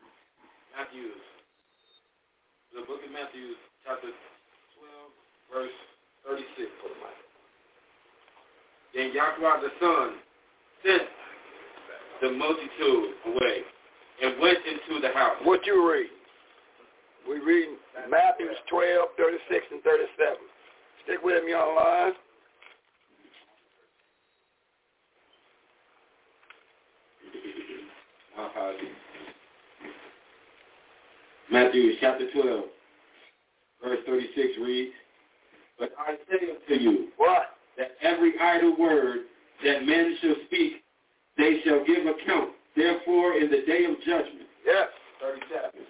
Matthew, 0.74 1.14
the 2.74 2.82
book 2.90 3.06
of 3.06 3.12
Matthew, 3.14 3.54
chapter 3.86 4.10
12, 4.10 5.54
verse 5.54 5.78
36. 6.26 6.66
Then 8.94 9.14
Yahweh 9.14 9.62
the 9.62 9.72
Son 9.80 10.20
sent 10.84 11.08
the 12.22 12.32
multitude 12.32 13.16
away 13.26 13.64
and 14.22 14.40
went 14.42 14.58
into 14.66 15.00
the 15.00 15.14
house. 15.14 15.38
What 15.44 15.66
you 15.66 15.90
read? 15.90 16.10
We 17.30 17.40
read 17.40 17.78
Matthew 18.10 18.48
12, 18.70 19.10
36, 19.18 19.66
and 19.72 19.82
37. 19.84 20.36
Stick 21.06 21.18
with 21.24 21.44
me 21.46 21.54
online. 21.54 22.14
My 28.31 28.31
apologies. 28.48 28.88
Matthew 31.52 31.92
chapter 32.00 32.32
12, 32.32 32.64
verse 33.84 34.00
36 34.06 34.48
reads, 34.62 34.94
But 35.80 35.92
I 36.00 36.16
say 36.30 36.48
unto 36.50 36.82
you, 36.82 37.08
What? 37.18 37.58
that 37.78 37.92
every 38.02 38.34
idle 38.40 38.76
word 38.78 39.20
that 39.64 39.86
men 39.86 40.18
shall 40.22 40.36
speak, 40.46 40.84
they 41.38 41.62
shall 41.66 41.84
give 41.86 42.06
account. 42.06 42.52
Therefore, 42.76 43.34
in 43.38 43.50
the 43.52 43.64
day 43.68 43.86
of 43.86 43.98
judgment, 44.06 44.48
Yes. 44.66 44.88
37. 45.20 45.82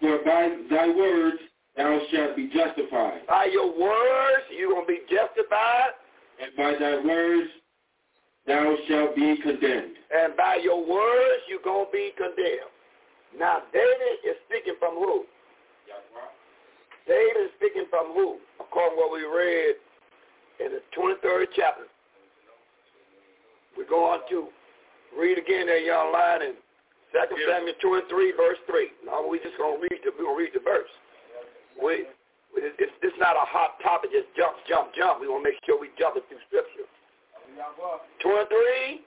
For 0.00 0.18
by 0.24 0.56
thy 0.70 0.88
words 0.88 1.38
thou 1.76 1.98
shalt 2.10 2.36
be 2.36 2.48
justified, 2.48 3.26
By 3.26 3.46
your 3.46 3.68
words, 3.78 4.44
you're 4.56 4.70
going 4.70 4.86
to 4.86 4.92
be 4.92 5.00
justified, 5.08 5.90
and 6.42 6.54
by 6.56 6.74
thy 6.78 6.98
words 7.04 7.48
thou 8.46 8.76
shalt 8.88 9.14
be 9.16 9.36
condemned. 9.42 9.96
and 10.14 10.36
by 10.36 10.60
your 10.62 10.78
words, 10.78 11.42
you're 11.48 11.64
going 11.64 11.86
to 11.86 11.92
be 11.92 12.12
condemned. 12.16 12.70
Now, 13.38 13.62
David 13.72 14.22
is 14.22 14.36
speaking 14.46 14.74
from 14.78 14.94
who? 14.94 15.24
David 17.06 17.44
is 17.44 17.50
speaking 17.58 17.84
from 17.90 18.14
who? 18.14 18.38
According 18.60 18.96
to 18.96 19.00
what 19.02 19.12
we 19.12 19.26
read 19.26 19.74
in 20.60 20.72
the 20.72 20.80
23rd 20.96 21.46
chapter. 21.56 21.84
We're 23.76 23.90
going 23.90 24.20
to 24.30 24.48
read 25.18 25.36
again 25.38 25.66
there, 25.66 25.82
young 25.82 26.12
line, 26.12 26.42
in 26.42 26.54
2 27.10 27.18
Samuel 27.46 27.74
23, 27.82 28.32
verse 28.38 28.58
3. 28.70 29.06
No, 29.06 29.26
we 29.26 29.38
just 29.42 29.58
going 29.58 29.78
to 29.78 29.82
read 29.82 29.98
the, 30.06 30.10
we're 30.14 30.30
going 30.30 30.38
to 30.38 30.42
read 30.46 30.54
the 30.54 30.62
verse. 30.62 30.90
We, 31.78 32.06
we, 32.54 32.62
it's, 32.78 32.94
it's 33.02 33.18
not 33.18 33.34
a 33.34 33.46
hot 33.46 33.82
topic, 33.82 34.14
just 34.14 34.30
jump, 34.38 34.54
jump, 34.70 34.94
jump. 34.94 35.18
We 35.20 35.26
want 35.26 35.42
to 35.42 35.50
make 35.50 35.58
sure 35.66 35.74
we 35.74 35.90
jump 35.98 36.16
it 36.16 36.22
through 36.30 36.42
Scripture. 36.46 36.86
23, 38.22 39.00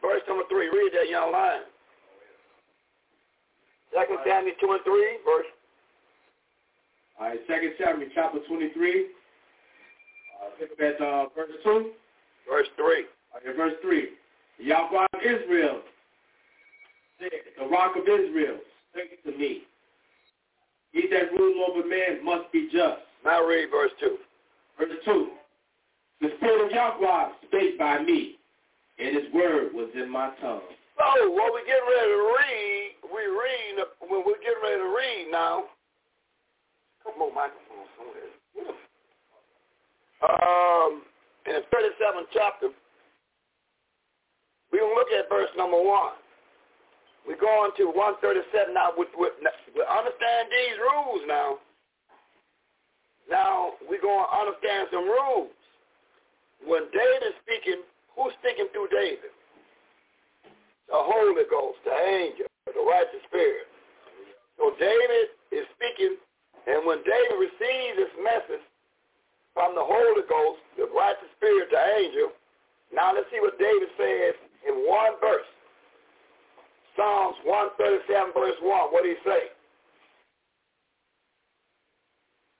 verse 0.00 0.22
number 0.28 0.44
3. 0.48 0.68
Read 0.68 0.92
that, 0.94 1.08
young 1.08 1.32
line. 1.32 1.62
2 3.92 4.16
Samuel 4.24 4.54
23, 4.60 5.18
verse 5.24 5.46
All 7.20 7.28
right, 7.28 7.40
Second 7.46 7.72
Samuel 7.82 8.08
chapter 8.14 8.38
23. 8.48 9.06
Uh, 10.40 10.48
pick 10.58 10.72
up 10.72 10.80
at 10.80 11.00
uh, 11.00 11.26
verse 11.36 11.50
2. 11.62 11.90
verse 12.48 12.68
3. 12.76 13.04
All 13.34 13.40
right, 13.44 13.56
verse 13.56 13.74
3. 13.82 14.08
Yahweh 14.58 15.06
of 15.12 15.20
Israel 15.20 15.82
said, 17.18 17.30
the 17.58 17.66
rock 17.66 17.96
of 17.96 18.02
Israel, 18.02 18.58
speak 18.92 19.22
to 19.24 19.38
me. 19.38 19.62
He 20.92 21.08
that 21.08 21.32
rules 21.32 21.56
over 21.68 21.86
men 21.86 22.24
must 22.24 22.52
be 22.52 22.68
just. 22.72 23.00
Now 23.24 23.44
read 23.46 23.70
verse 23.70 23.92
2. 24.00 24.16
Verse 24.78 24.90
2. 25.04 25.28
The 26.22 26.30
Spirit 26.38 26.66
of 26.66 26.70
Yahweh 26.70 27.28
spake 27.50 27.78
by 27.78 27.98
me, 27.98 28.38
and 28.98 29.16
his 29.16 29.26
word 29.34 29.74
was 29.74 29.90
in 29.94 30.08
my 30.08 30.30
tongue. 30.40 30.62
So 30.94 31.30
what 31.34 31.50
we're 31.50 31.66
getting 31.66 31.82
ready 31.82 32.14
to 32.14 32.22
read, 32.30 32.88
we 33.10 33.22
read 33.26 33.82
when 34.06 34.22
we're 34.22 34.38
getting 34.38 34.62
ready 34.62 34.78
to 34.78 34.92
read 34.94 35.34
now. 35.34 35.64
Come 37.02 37.18
on, 37.26 37.34
microphone 37.34 37.90
somewhere. 37.98 38.30
Um, 40.22 41.02
in 41.50 41.58
the 41.58 41.66
37th 41.74 42.30
chapter, 42.32 42.68
we're 44.70 44.78
going 44.78 44.94
to 44.94 44.98
look 45.02 45.10
at 45.10 45.28
verse 45.28 45.50
number 45.58 45.82
1. 45.82 45.90
We're 47.26 47.42
going 47.42 47.72
to 47.78 47.84
137 47.90 48.70
now. 48.70 48.94
We, 48.94 49.10
we, 49.18 49.26
we 49.74 49.82
understand 49.82 50.54
these 50.54 50.78
rules 50.78 51.26
now. 51.26 51.58
Now, 53.26 53.74
we're 53.90 54.00
going 54.00 54.22
to 54.22 54.38
understand 54.38 54.86
some 54.94 55.10
rules. 55.10 55.50
When 56.66 56.86
David 56.94 57.22
is 57.26 57.36
speaking, 57.42 57.82
who's 58.14 58.32
speaking 58.38 58.70
through 58.70 58.88
David? 58.94 59.34
The 60.86 61.00
Holy 61.00 61.46
Ghost, 61.50 61.78
the 61.82 61.94
angel, 61.94 62.46
the 62.68 62.84
righteous 62.84 63.22
spirit. 63.26 63.66
So 64.58 64.70
David 64.78 65.34
is 65.50 65.66
speaking, 65.74 66.20
and 66.68 66.86
when 66.86 67.02
David 67.02 67.36
receives 67.40 67.96
this 67.98 68.14
message 68.22 68.62
from 69.54 69.74
the 69.74 69.82
Holy 69.82 70.22
Ghost, 70.28 70.60
the 70.78 70.86
righteous 70.94 71.32
spirit, 71.40 71.72
the 71.72 71.82
angel, 71.98 72.30
now 72.92 73.16
let's 73.16 73.26
see 73.32 73.40
what 73.40 73.58
David 73.58 73.88
says 73.96 74.36
in 74.68 74.84
one 74.84 75.16
verse. 75.18 75.48
Psalms 76.94 77.40
137 77.48 78.36
verse 78.36 78.58
1. 78.60 78.92
What 78.92 79.02
do 79.02 79.08
he 79.08 79.20
say? 79.24 79.48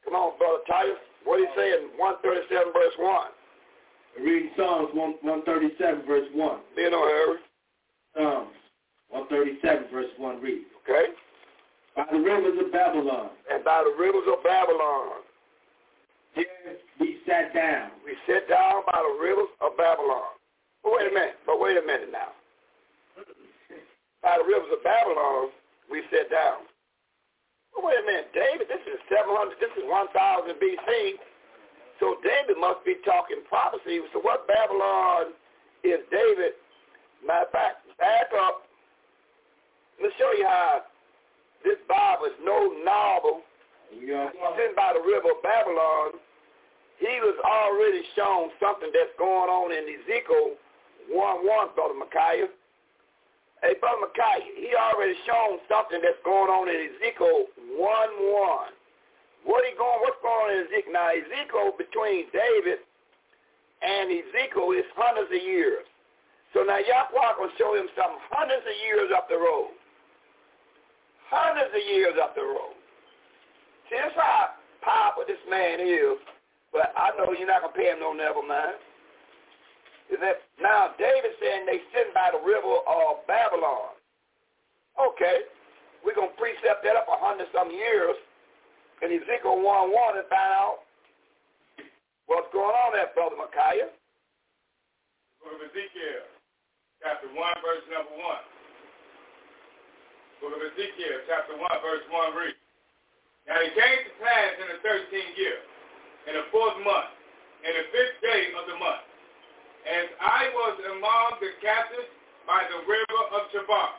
Come 0.04 0.16
on, 0.16 0.32
Brother 0.40 0.64
Titus. 0.64 0.98
What 1.28 1.36
do 1.36 1.44
he 1.44 1.52
say 1.54 1.68
in 1.76 1.92
137 2.00 2.72
verse 2.72 2.96
1? 2.96 3.41
Reading 4.20 4.50
Psalms 4.56 4.88
137 4.92 6.06
verse 6.06 6.28
1. 6.34 6.58
You 6.76 6.90
know, 6.90 7.04
Harry. 7.06 7.38
Psalms 8.16 8.54
137 9.08 9.86
verse 9.92 10.12
1 10.16 10.40
reads. 10.40 10.68
Okay. 10.84 11.12
By 11.96 12.06
the 12.10 12.18
rivers 12.18 12.58
of 12.64 12.72
Babylon. 12.72 13.30
And 13.50 13.64
by 13.64 13.84
the 13.84 13.94
rivers 13.98 14.28
of 14.28 14.42
Babylon. 14.44 15.24
There 16.36 16.44
we 17.00 17.18
sat 17.28 17.52
down. 17.54 17.90
We 18.04 18.16
sat 18.26 18.48
down 18.48 18.82
by 18.86 19.00
the 19.00 19.18
rivers 19.20 19.52
of 19.60 19.76
Babylon. 19.76 20.36
But 20.82 20.92
wait 20.96 21.10
a 21.10 21.14
minute. 21.14 21.36
But 21.46 21.60
wait 21.60 21.76
a 21.76 21.82
minute 21.82 22.10
now. 22.12 22.32
By 24.22 24.38
the 24.38 24.46
rivers 24.46 24.70
of 24.70 24.80
Babylon, 24.86 25.50
we 25.90 26.00
sat 26.14 26.30
down. 26.30 26.62
But 27.74 27.84
wait 27.84 27.98
a 27.98 28.06
minute, 28.06 28.30
David, 28.30 28.68
this 28.70 28.84
is 28.86 29.00
700, 29.10 29.58
this 29.58 29.74
is 29.74 29.84
1000 29.88 30.14
BC. 30.62 31.18
So 32.02 32.18
David 32.18 32.58
must 32.58 32.82
be 32.82 32.98
talking 33.06 33.46
prophecy. 33.46 34.02
So 34.10 34.18
what 34.26 34.42
Babylon 34.50 35.38
is 35.86 36.02
David? 36.10 36.58
Matter 37.22 37.46
of 37.46 37.54
fact, 37.54 37.86
back 37.94 38.26
up. 38.34 38.66
Let 40.02 40.10
me 40.10 40.14
show 40.18 40.34
you 40.34 40.42
how 40.42 40.82
this 41.62 41.78
Bible 41.86 42.26
is 42.26 42.34
no 42.42 42.74
novel. 42.82 43.46
Yeah. 43.94 44.34
Sitting 44.34 44.74
by 44.74 44.98
the 44.98 45.04
river 45.06 45.30
of 45.30 45.46
Babylon, 45.46 46.18
he 46.98 47.22
was 47.22 47.38
already 47.46 48.02
shown 48.18 48.50
something 48.58 48.90
that's 48.90 49.14
going 49.14 49.46
on 49.46 49.70
in 49.70 49.86
Ezekiel 49.86 50.58
1-1, 51.06 51.74
Brother 51.78 51.94
Micaiah. 51.94 52.50
Hey, 53.62 53.78
Brother 53.78 54.10
Micaiah, 54.10 54.42
he 54.58 54.74
already 54.74 55.14
shown 55.22 55.62
something 55.70 56.02
that's 56.02 56.18
going 56.26 56.50
on 56.50 56.66
in 56.66 56.98
Ezekiel 56.98 57.46
1-1. 57.78 58.74
What 59.44 59.66
he 59.66 59.74
going, 59.74 59.98
what's 60.06 60.22
going 60.22 60.38
on 60.38 60.48
in 60.54 60.58
Ezekiel? 60.70 60.94
Now, 60.94 61.10
Ezekiel 61.10 61.74
between 61.74 62.30
David 62.30 62.78
and 63.82 64.06
Ezekiel 64.10 64.70
is 64.78 64.86
hundreds 64.94 65.34
of 65.34 65.42
years. 65.42 65.82
So 66.54 66.62
now 66.62 66.78
Yahweh 66.78 67.32
will 67.40 67.50
show 67.58 67.74
him 67.74 67.88
some 67.98 68.20
hundreds 68.30 68.62
of 68.62 68.76
years 68.86 69.10
up 69.10 69.26
the 69.26 69.40
road. 69.40 69.74
Hundreds 71.32 71.72
of 71.72 71.82
years 71.90 72.14
up 72.20 72.36
the 72.36 72.44
road. 72.44 72.76
See, 73.88 73.96
that's 73.96 74.14
how 74.14 74.54
powerful 74.84 75.24
this 75.26 75.40
man 75.48 75.80
is. 75.80 76.20
But 76.70 76.92
I 76.94 77.10
know 77.16 77.32
you're 77.32 77.48
not 77.48 77.64
going 77.64 77.74
to 77.74 77.78
pay 77.78 77.88
him 77.90 78.00
no 78.00 78.12
never 78.12 78.44
mind. 78.44 78.78
That 80.20 80.44
now 80.60 80.92
David 81.00 81.32
saying 81.40 81.64
they 81.64 81.80
sitting 81.88 82.12
by 82.12 82.36
the 82.36 82.42
river 82.44 82.84
of 82.84 83.24
Babylon. 83.24 83.96
Okay, 85.00 85.48
we're 86.04 86.12
gonna 86.12 86.36
precept 86.36 86.84
that 86.84 87.00
up 87.00 87.08
a 87.08 87.16
hundred 87.16 87.48
some 87.48 87.72
years 87.72 88.12
in 89.02 89.10
Ezekiel 89.18 89.58
one 89.60 89.90
one 89.90 90.16
and 90.18 90.28
find 90.30 90.52
out 90.56 90.86
what's 92.30 92.48
going 92.54 92.72
on 92.72 92.94
there, 92.94 93.10
brother 93.12 93.36
Micaiah. 93.36 93.90
Book 95.42 95.58
of 95.58 95.62
Ezekiel, 95.68 96.24
chapter 97.02 97.28
one, 97.34 97.54
verse 97.60 97.84
number 97.90 98.14
one. 98.14 98.42
Book 100.38 100.54
of 100.54 100.62
Ezekiel, 100.62 101.26
chapter 101.26 101.58
one, 101.58 101.76
verse 101.82 102.06
one, 102.14 102.30
read. 102.38 102.54
Now 103.50 103.58
it 103.58 103.74
came 103.74 103.98
to 104.06 104.12
pass 104.22 104.54
in 104.62 104.66
the 104.70 104.78
thirteenth 104.86 105.34
year, 105.34 105.58
in 106.30 106.38
the 106.38 106.46
fourth 106.54 106.78
month, 106.86 107.10
in 107.66 107.72
the 107.74 107.84
fifth 107.90 108.22
day 108.22 108.54
of 108.54 108.70
the 108.70 108.78
month 108.78 109.12
as 109.82 110.06
I 110.22 110.46
was 110.54 110.74
among 110.94 111.42
the 111.42 111.50
captives 111.58 112.10
by 112.46 112.62
the 112.70 112.86
river 112.86 113.22
of 113.34 113.50
Chebar, 113.50 113.90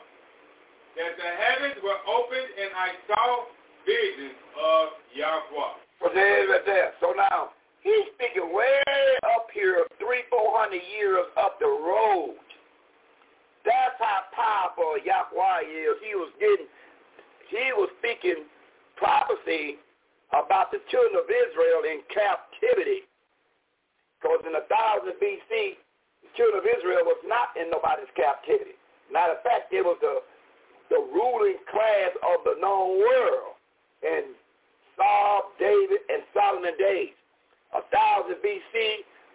that 0.96 1.12
the 1.16 1.28
heavens 1.28 1.76
were 1.84 2.00
opened 2.08 2.50
and 2.56 2.70
I 2.72 2.88
saw 3.08 3.26
visions 3.86 4.36
of 4.56 4.96
Yahweh. 5.14 5.84
So 6.00 6.12
right 6.12 6.66
there. 6.66 6.92
So 7.00 7.14
now 7.16 7.54
he's 7.80 8.08
speaking 8.16 8.52
way 8.52 8.80
up 9.24 9.48
here, 9.54 9.86
three, 9.96 10.24
four 10.28 10.52
hundred 10.52 10.82
years 10.92 11.24
up 11.40 11.60
the 11.60 11.70
road. 11.70 12.40
That's 13.64 13.96
how 13.96 14.28
powerful 14.36 15.00
Yahweh 15.00 15.64
is. 15.64 15.96
He 16.04 16.12
was 16.12 16.28
getting, 16.36 16.68
he 17.48 17.72
was 17.72 17.88
speaking 18.04 18.44
prophecy 19.00 19.80
about 20.36 20.68
the 20.68 20.84
children 20.92 21.16
of 21.16 21.28
Israel 21.30 21.88
in 21.88 22.04
captivity. 22.12 23.08
Because 24.20 24.44
in 24.44 24.52
1000 24.52 24.68
BC, 25.16 25.80
the 26.24 26.30
children 26.36 26.60
of 26.60 26.66
Israel 26.68 27.04
was 27.08 27.20
not 27.24 27.56
in 27.56 27.72
nobody's 27.72 28.08
captivity. 28.16 28.76
Matter 29.12 29.36
of 29.36 29.44
fact, 29.44 29.72
it 29.72 29.84
was 29.84 29.96
the, 30.00 30.20
the 30.92 31.00
ruling 31.12 31.60
class 31.68 32.12
of 32.20 32.44
the 32.44 32.56
known 32.60 33.00
world 33.00 33.53
in 34.04 34.36
Saul, 34.96 35.52
David, 35.58 36.00
and 36.08 36.22
Solomon 36.32 36.76
days. 36.78 37.16
1000 37.72 38.38
BC, 38.38 38.74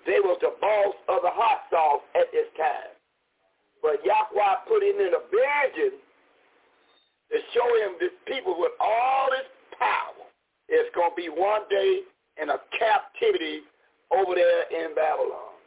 they 0.07 0.23
was 0.23 0.39
the 0.39 0.55
boss 0.61 0.95
of 1.09 1.19
the 1.21 1.33
hot 1.33 1.67
sauce 1.69 2.05
at 2.15 2.31
this 2.31 2.47
time. 2.55 2.95
But 3.81 3.99
Yahweh 4.05 4.55
put 4.67 4.83
him 4.83 4.95
in 4.99 5.11
a 5.11 5.23
vision 5.27 5.99
to 7.31 7.37
show 7.53 7.67
him 7.83 7.99
this 7.99 8.15
people 8.27 8.55
with 8.57 8.71
all 8.79 9.27
this 9.31 9.47
power. 9.77 10.23
It's 10.67 10.89
going 10.95 11.11
to 11.11 11.15
be 11.15 11.29
one 11.29 11.67
day 11.69 12.01
in 12.41 12.49
a 12.49 12.59
captivity 12.77 13.61
over 14.11 14.35
there 14.35 14.63
in 14.71 14.95
Babylon. 14.95 15.59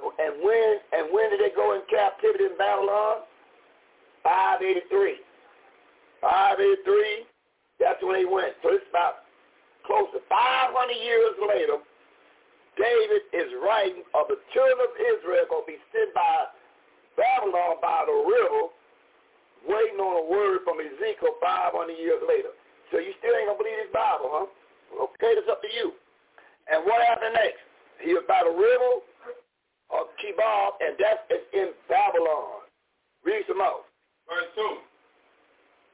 And 0.00 0.42
when 0.42 0.80
and 0.92 1.12
when 1.12 1.30
did 1.30 1.40
they 1.40 1.54
go 1.54 1.74
in 1.74 1.82
captivity 1.90 2.44
in 2.44 2.56
Babylon? 2.56 3.28
583. 4.24 5.20
583, 6.20 7.26
that's 7.80 8.00
when 8.04 8.16
they 8.16 8.28
went. 8.28 8.54
So 8.62 8.76
it's 8.76 8.86
about 8.92 9.24
close 9.88 10.08
to 10.12 10.20
500 10.28 10.72
years 11.00 11.34
later, 11.40 11.80
David 12.78 13.22
is 13.34 13.50
writing 13.60 14.06
of 14.14 14.30
the 14.30 14.38
children 14.54 14.78
of 14.80 14.92
Israel 14.96 15.44
going 15.50 15.66
to 15.66 15.72
be 15.74 15.80
sent 15.92 16.14
by 16.14 16.48
Babylon 17.18 17.82
by 17.82 18.06
the 18.06 18.16
river, 18.16 18.72
waiting 19.68 20.00
on 20.00 20.24
a 20.24 20.26
word 20.30 20.64
from 20.64 20.80
Ezekiel 20.80 21.36
500 21.42 21.92
years 21.98 22.22
later. 22.24 22.54
So 22.88 22.98
you 22.98 23.12
still 23.20 23.34
ain't 23.36 23.50
going 23.50 23.58
to 23.58 23.62
believe 23.62 23.80
this 23.84 23.92
Bible, 23.92 24.30
huh? 24.32 24.48
Okay, 25.10 25.36
that's 25.36 25.50
up 25.50 25.60
to 25.62 25.70
you. 25.70 25.92
And 26.72 26.86
what 26.86 27.02
happened 27.04 27.34
next? 27.34 27.62
He 28.00 28.14
was 28.14 28.24
by 28.26 28.42
the 28.42 28.54
river 28.54 29.04
of 29.92 30.08
Chebar, 30.22 30.78
and 30.80 30.96
that's 30.96 31.22
in 31.52 31.74
Babylon. 31.90 32.64
Read 33.26 33.44
some 33.46 33.58
more. 33.58 33.84
Verse 34.24 34.48
2. 34.56 34.89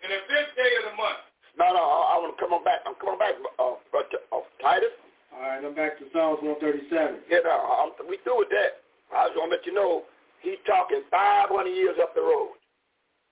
In 0.06 0.14
the 0.14 0.22
fifth 0.30 0.54
day 0.54 0.70
of 0.78 0.86
the 0.86 0.94
month. 0.94 1.18
No, 1.58 1.66
no, 1.74 1.82
I, 1.82 2.14
I 2.14 2.22
want 2.22 2.30
to 2.30 2.38
come 2.38 2.54
on 2.54 2.62
back. 2.62 2.78
I'm 2.86 2.94
coming 3.02 3.18
back, 3.18 3.34
uh, 3.58 3.74
uh, 3.74 4.46
Titus. 4.62 4.94
All 5.34 5.42
right, 5.42 5.58
I'm 5.58 5.74
back 5.74 5.98
to 5.98 6.06
Psalms 6.14 6.38
137. 6.46 7.26
Yeah, 7.26 7.42
no, 7.42 7.50
I'm, 7.50 7.90
we 8.06 8.22
through 8.22 8.46
with 8.46 8.54
that. 8.54 8.86
I 9.10 9.26
just 9.26 9.34
want 9.34 9.50
to 9.50 9.58
let 9.58 9.66
you 9.66 9.74
know 9.74 10.06
he's 10.46 10.62
talking 10.62 11.02
500 11.10 11.50
years 11.74 11.98
up 11.98 12.14
the 12.14 12.22
road. 12.22 12.54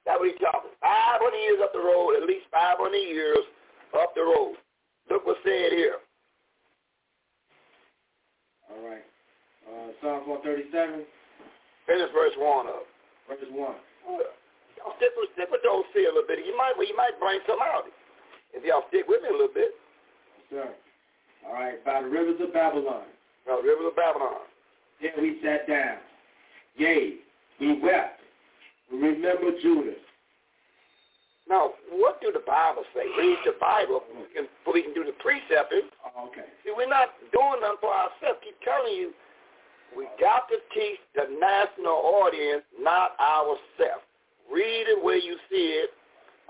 That's 0.03 0.19
what 0.19 0.27
he's 0.27 0.43
talking. 0.43 0.75
500 0.83 1.47
years 1.47 1.63
up 1.63 1.71
the 1.71 1.79
road, 1.79 2.19
at 2.19 2.27
least 2.27 2.51
500 2.51 2.75
years 2.91 3.47
up 3.95 4.11
the 4.19 4.27
road. 4.27 4.59
Look 5.15 5.31
what's 5.31 5.39
said 5.47 5.71
here. 5.79 6.03
All 8.67 8.83
right. 8.83 9.07
Uh, 9.63 9.95
Psalms 10.03 10.27
137. 10.27 11.07
Finish 11.87 12.11
verse 12.11 12.35
1 12.35 12.67
up. 12.67 12.83
Verse 13.31 13.47
1. 13.47 13.79
Y'all 14.85 14.93
stick 15.01 15.17
with, 15.17 15.33
stick 15.33 15.49
with 15.49 15.65
those 15.65 15.89
see 15.97 16.05
a 16.05 16.13
little 16.13 16.29
bit. 16.29 16.45
You 16.45 16.53
might, 16.57 16.77
you 16.77 16.97
might 16.97 17.17
bring 17.19 17.41
some 17.49 17.59
out. 17.65 17.89
If 18.53 18.63
y'all 18.65 18.85
stick 18.93 19.09
with 19.09 19.23
me 19.23 19.29
a 19.29 19.33
little 19.33 19.55
bit. 19.55 19.73
Sir. 20.53 20.69
All 21.49 21.55
right, 21.55 21.83
by 21.85 22.03
the 22.03 22.09
rivers 22.09 22.41
of 22.41 22.53
Babylon. 22.53 23.09
By 23.47 23.57
the 23.57 23.67
rivers 23.67 23.89
of 23.89 23.97
Babylon. 23.97 24.45
Then 25.01 25.13
we 25.21 25.41
sat 25.43 25.67
down. 25.67 25.99
Yea, 26.77 27.17
we 27.61 27.81
wept. 27.81 28.21
We 28.93 28.99
remember 28.99 29.51
Judah. 29.61 29.97
Now, 31.49 31.73
what 31.91 32.21
do 32.23 32.33
the 32.33 32.41
Bible 32.47 32.85
say? 32.95 33.05
Read 33.19 33.37
the 33.45 33.53
Bible 33.61 34.03
so 34.65 34.73
we 34.73 34.83
can 34.83 34.95
do 34.95 35.05
the 35.05 35.13
precepting. 35.21 35.93
Oh, 36.05 36.29
okay. 36.29 36.49
See, 36.65 36.73
we're 36.75 36.89
not 36.89 37.13
doing 37.33 37.61
nothing 37.61 37.81
for 37.81 37.93
ourselves. 37.93 38.41
Keep 38.45 38.61
telling 38.65 38.95
you, 38.95 39.13
we 39.97 40.09
got 40.19 40.49
to 40.49 40.57
teach 40.73 41.01
the 41.15 41.29
national 41.37 42.01
audience, 42.25 42.65
not 42.81 43.13
ourselves. 43.21 44.09
Read 44.53 44.87
it 44.89 45.03
where 45.03 45.19
you 45.19 45.37
see 45.51 45.81
it. 45.83 45.91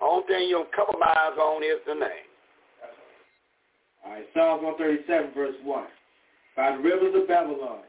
Only 0.03 0.27
thing 0.27 0.49
you 0.49 0.57
don't 0.57 0.73
compromise 0.73 1.39
on 1.39 1.63
is 1.63 1.81
the 1.87 1.95
name. 1.95 2.29
All 4.05 4.13
right, 4.13 4.27
Psalm 4.35 4.63
137, 4.65 5.33
verse 5.35 5.55
1. 5.63 5.85
By 6.57 6.77
the 6.77 6.83
rivers 6.83 7.15
of 7.17 7.27
Babylon, 7.27 7.81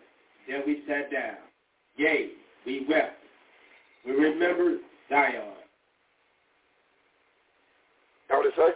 then 0.48 0.62
we 0.66 0.84
sat 0.88 1.12
down. 1.12 1.38
Yea, 1.98 2.30
we 2.66 2.86
wept. 2.88 3.18
We 4.06 4.12
remembered 4.14 4.80
Zion. 5.10 5.54
How 8.30 8.38
would 8.38 8.48
it 8.48 8.54
say? 8.56 8.70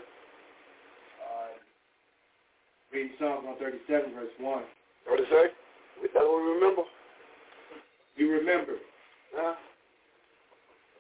Uh, 1.22 1.53
reading 2.91 3.14
Psalm 3.19 3.45
137, 3.45 4.14
verse 4.14 4.34
1. 4.39 4.60
Know 4.60 4.65
what 5.07 5.19
it 5.19 5.27
say? 5.31 5.53
That's 6.01 6.14
what 6.15 6.43
we 6.43 6.51
remember. 6.53 6.84
We 8.18 8.26
remember. 8.26 8.73
Huh? 9.34 9.56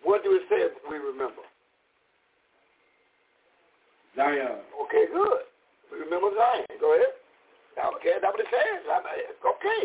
What 0.03 0.23
do 0.23 0.35
it 0.35 0.43
say 0.49 0.67
if 0.67 0.73
we 0.89 0.97
remember? 0.97 1.43
Zion. 4.15 4.63
Okay, 4.87 5.05
good. 5.11 5.43
We 5.91 5.99
remember 6.03 6.31
Zion. 6.35 6.65
Go 6.79 6.95
ahead. 6.95 7.15
Okay, 7.99 8.19
that's 8.19 8.35
what 8.35 8.43
it 8.43 8.51
says. 8.51 8.83
I'm, 8.91 9.07
okay. 9.07 9.81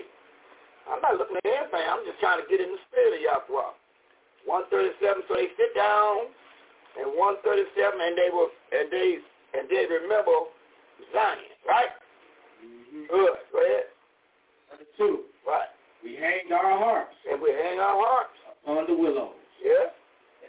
I'm 0.90 1.00
not 1.00 1.14
looking 1.14 1.38
at 1.38 1.46
anything. 1.46 1.86
I'm 1.86 2.02
just 2.02 2.18
trying 2.18 2.42
to 2.42 2.46
get 2.50 2.58
in 2.58 2.74
the 2.74 2.80
spirit 2.90 3.18
of 3.18 3.22
Yahweh. 3.22 3.70
137, 4.44 5.24
so 5.30 5.32
they 5.38 5.48
sit 5.56 5.72
down, 5.72 6.28
and 7.00 7.08
137, 7.16 7.64
and 7.96 8.12
they 8.18 8.28
were 8.28 8.50
and 8.76 8.92
they, 8.92 9.22
and 9.56 9.64
they 9.70 9.88
remember 9.88 10.52
Zion, 11.14 11.54
right? 11.64 11.94
Mm-hmm. 12.60 13.08
Good. 13.08 13.38
Go 13.54 13.58
ahead. 13.62 13.88
Number 14.68 14.88
two. 14.98 15.30
Right. 15.46 15.70
We 16.02 16.16
hang 16.16 16.52
our 16.52 16.76
harps. 16.78 17.16
And 17.30 17.40
we 17.40 17.50
hang 17.50 17.78
our 17.78 17.96
harps. 17.96 18.36
Upon 18.64 18.84
the 18.86 18.96
willows. 18.96 19.38
Yeah. 19.64 19.92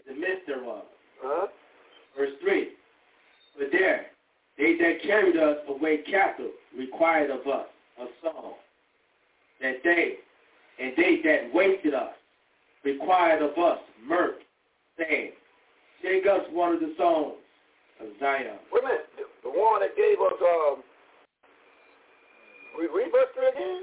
The 0.07 0.13
midst 0.13 0.47
thereof. 0.47 0.83
Huh? 1.21 1.47
Verse 2.17 2.31
3. 2.41 2.69
But 3.57 3.67
there, 3.71 4.07
they 4.57 4.77
that 4.77 5.01
carried 5.03 5.37
us 5.37 5.57
away 5.67 5.99
captive 6.09 6.51
required 6.77 7.31
of 7.31 7.47
us 7.47 7.67
a 7.99 8.05
song. 8.23 8.53
That 9.61 9.77
they, 9.83 10.15
and 10.79 10.93
they 10.97 11.21
that 11.23 11.53
wasted 11.53 11.93
us, 11.93 12.13
required 12.83 13.41
of 13.41 13.57
us 13.57 13.79
mirth, 14.05 14.35
saying, 14.97 15.31
Sing 16.01 16.21
us 16.29 16.41
one 16.51 16.73
of 16.73 16.79
the 16.79 16.93
songs 16.97 17.35
of 17.99 18.07
Zion. 18.19 18.57
Wait 18.71 18.83
a 18.83 18.87
minute. 18.87 19.09
The, 19.43 19.49
one 19.49 19.81
that 19.81 19.95
gave 19.95 20.19
us, 20.19 20.33
um, 20.41 20.83
we 22.77 22.85
read 22.87 23.11
verse 23.11 23.31
3 23.33 23.47
again? 23.47 23.81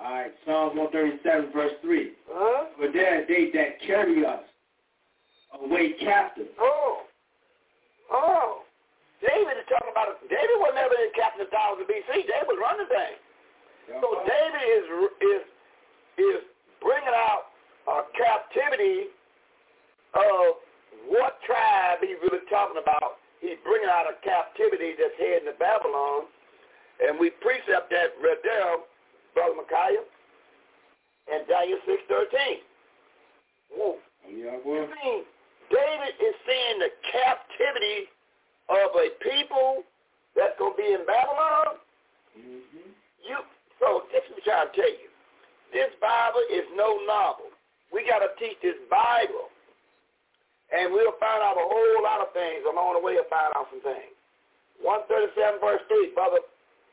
All 0.00 0.14
right, 0.14 0.32
Psalm 0.46 0.78
137, 0.78 1.52
verse 1.52 1.72
3. 1.82 2.12
Huh? 2.30 2.66
For 2.78 2.90
there 2.90 3.26
they 3.26 3.50
that 3.52 3.82
carry 3.86 4.24
us 4.24 4.40
away 5.58 5.94
captive. 5.98 6.48
Oh. 6.60 7.02
Oh. 8.10 8.62
David 9.20 9.60
is 9.60 9.68
talking 9.68 9.92
about, 9.92 10.16
David 10.32 10.56
was 10.62 10.72
never 10.72 10.96
in 10.96 11.12
captain 11.12 11.44
of 11.44 11.52
thousand 11.52 11.84
BC. 11.84 12.24
David 12.24 12.48
was 12.48 12.56
running 12.56 12.88
things. 12.88 13.20
So 13.98 14.22
David 14.22 14.62
is 14.64 14.84
is 15.20 15.42
is 16.16 16.40
bringing 16.78 17.10
out 17.10 17.50
a 17.90 18.06
captivity 18.14 19.10
of 20.14 20.62
what 21.10 21.42
tribe 21.42 21.98
he's 22.00 22.20
really 22.22 22.46
talking 22.48 22.78
about. 22.78 23.18
He's 23.42 23.58
bringing 23.66 23.90
out 23.90 24.06
a 24.06 24.14
captivity 24.22 24.94
that's 24.94 25.16
heading 25.18 25.50
to 25.50 25.56
Babylon, 25.58 26.30
and 27.02 27.18
we 27.18 27.34
precept 27.42 27.90
that 27.90 28.14
right 28.22 28.38
there, 28.46 28.78
Brother 29.34 29.58
Micaiah, 29.58 30.06
and 31.34 31.42
Daniel 31.50 31.82
six 31.84 31.98
thirteen. 32.06 32.62
Whoa. 33.74 33.98
Yeah, 34.28 34.54
You 34.62 34.86
mean 35.02 35.24
David 35.70 36.14
is 36.18 36.34
seeing 36.44 36.76
the 36.82 36.92
captivity 37.08 38.10
of 38.68 38.90
a 38.98 39.06
people 39.22 39.86
that's 40.34 40.54
going 40.58 40.74
to 40.74 40.78
be 40.78 40.90
in 40.94 41.02
Babylon? 41.06 41.78
Mm-hmm. 42.34 42.90
You 43.22 43.38
so 43.78 44.04
this 44.12 44.20
is 44.28 44.36
what 44.36 44.44
I'm 44.44 44.44
trying 44.44 44.68
to 44.68 44.74
tell 44.76 44.92
you. 44.92 45.08
This 45.72 45.90
Bible 46.02 46.44
is 46.52 46.66
no 46.76 47.00
novel. 47.06 47.48
We 47.94 48.04
got 48.06 48.20
to 48.22 48.30
teach 48.38 48.58
this 48.62 48.78
Bible, 48.90 49.50
and 50.70 50.92
we'll 50.92 51.16
find 51.18 51.40
out 51.42 51.58
a 51.58 51.66
whole 51.66 52.00
lot 52.02 52.22
of 52.22 52.30
things 52.36 52.62
along 52.66 52.98
the 52.98 53.02
way. 53.02 53.18
We'll 53.18 53.30
find 53.30 53.50
out 53.54 53.70
some 53.72 53.82
things. 53.82 54.14
137 54.82 55.60
verse 55.60 55.82
3, 55.88 56.16
Brother 56.16 56.40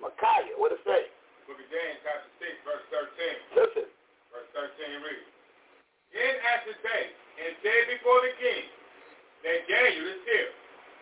Micaiah, 0.03 0.55
what 0.59 0.75
it 0.75 0.81
say? 0.83 1.07
Book 1.47 1.57
of 1.57 1.69
James, 1.71 1.97
chapter 2.03 2.29
6, 2.43 2.67
verse 2.67 2.85
13. 2.91 3.63
Listen. 3.63 3.87
Verse 4.29 4.49
13 4.51 5.05
reads, 5.07 5.31
In 6.11 6.33
after 6.43 6.75
day, 6.83 7.15
and 7.37 7.51
said 7.61 7.83
before 7.93 8.19
the 8.25 8.33
king, 8.41 8.65
that 9.45 9.63
Daniel 9.69 10.05
is 10.11 10.21
here, 10.25 10.51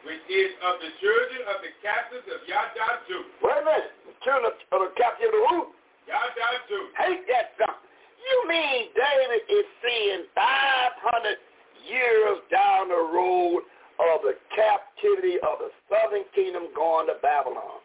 which 0.04 0.24
is 0.28 0.52
of 0.62 0.76
the 0.84 0.92
children 1.00 1.42
of 1.50 1.58
the 1.64 1.72
captives 1.80 2.28
of 2.30 2.44
Yada 2.46 3.02
Judah. 3.08 3.32
Wait 3.42 3.58
a 3.58 3.64
minute. 3.64 3.94
The 4.06 4.16
children 4.22 4.52
of, 4.52 4.56
of 4.76 4.80
the 4.92 4.94
captive 5.00 5.32
of 5.32 5.36
the 5.36 5.44
who? 5.50 5.60
Yada 6.06 6.48
Judah. 6.68 6.92
Hate 7.00 7.24
that 7.32 7.56
something. 7.58 7.86
You 8.20 8.38
mean 8.50 8.90
David 8.94 9.42
is 9.48 9.68
seeing 9.82 10.26
500 10.34 11.38
years 11.86 12.42
down 12.50 12.90
the 12.90 13.04
road 13.14 13.62
of 14.02 14.26
the 14.26 14.36
captivity 14.52 15.40
of 15.40 15.62
the 15.62 15.70
southern 15.88 16.26
kingdom 16.34 16.74
going 16.76 17.08
to 17.08 17.16
Babylon. 17.22 17.80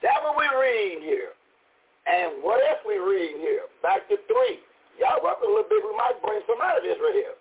That's 0.00 0.22
what 0.22 0.38
we're 0.38 0.54
reading 0.54 1.02
here. 1.02 1.34
And 2.06 2.40
what 2.46 2.62
else 2.62 2.78
we 2.86 3.02
reading 3.02 3.42
here? 3.42 3.66
Back 3.82 4.06
to 4.08 4.16
three. 4.30 4.62
Y'all 5.02 5.20
up 5.26 5.42
a 5.42 5.46
little 5.46 5.66
bit. 5.66 5.82
We 5.82 5.92
might 5.98 6.16
bring 6.22 6.40
some 6.46 6.62
out 6.62 6.78
of 6.78 6.86
this 6.86 6.96
right 7.02 7.18
here. 7.18 7.36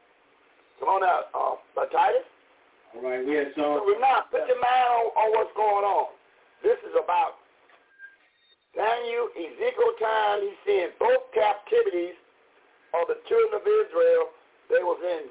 Come 0.79 0.89
on 0.89 1.03
out, 1.03 1.31
uh, 1.33 1.55
uh, 1.79 1.85
Titus. 1.87 2.27
All 2.95 3.03
right, 3.03 3.23
we 3.25 3.35
had 3.35 3.51
So 3.55 3.79
Psalm. 3.79 3.87
remember, 3.87 4.27
put 4.31 4.47
your 4.47 4.59
mind 4.59 4.87
on, 4.91 5.05
on 5.15 5.27
what's 5.35 5.53
going 5.55 5.85
on. 5.87 6.07
This 6.63 6.79
is 6.83 6.95
about 6.95 7.39
Daniel, 8.75 9.31
Ezekiel 9.35 9.93
time. 9.99 10.43
He's 10.43 10.59
seeing 10.67 10.91
both 10.99 11.31
captivities 11.31 12.15
of 12.95 13.07
the 13.07 13.19
children 13.27 13.59
of 13.59 13.63
Israel. 13.63 14.31
They 14.67 14.83
was 14.83 14.99
in, 15.03 15.23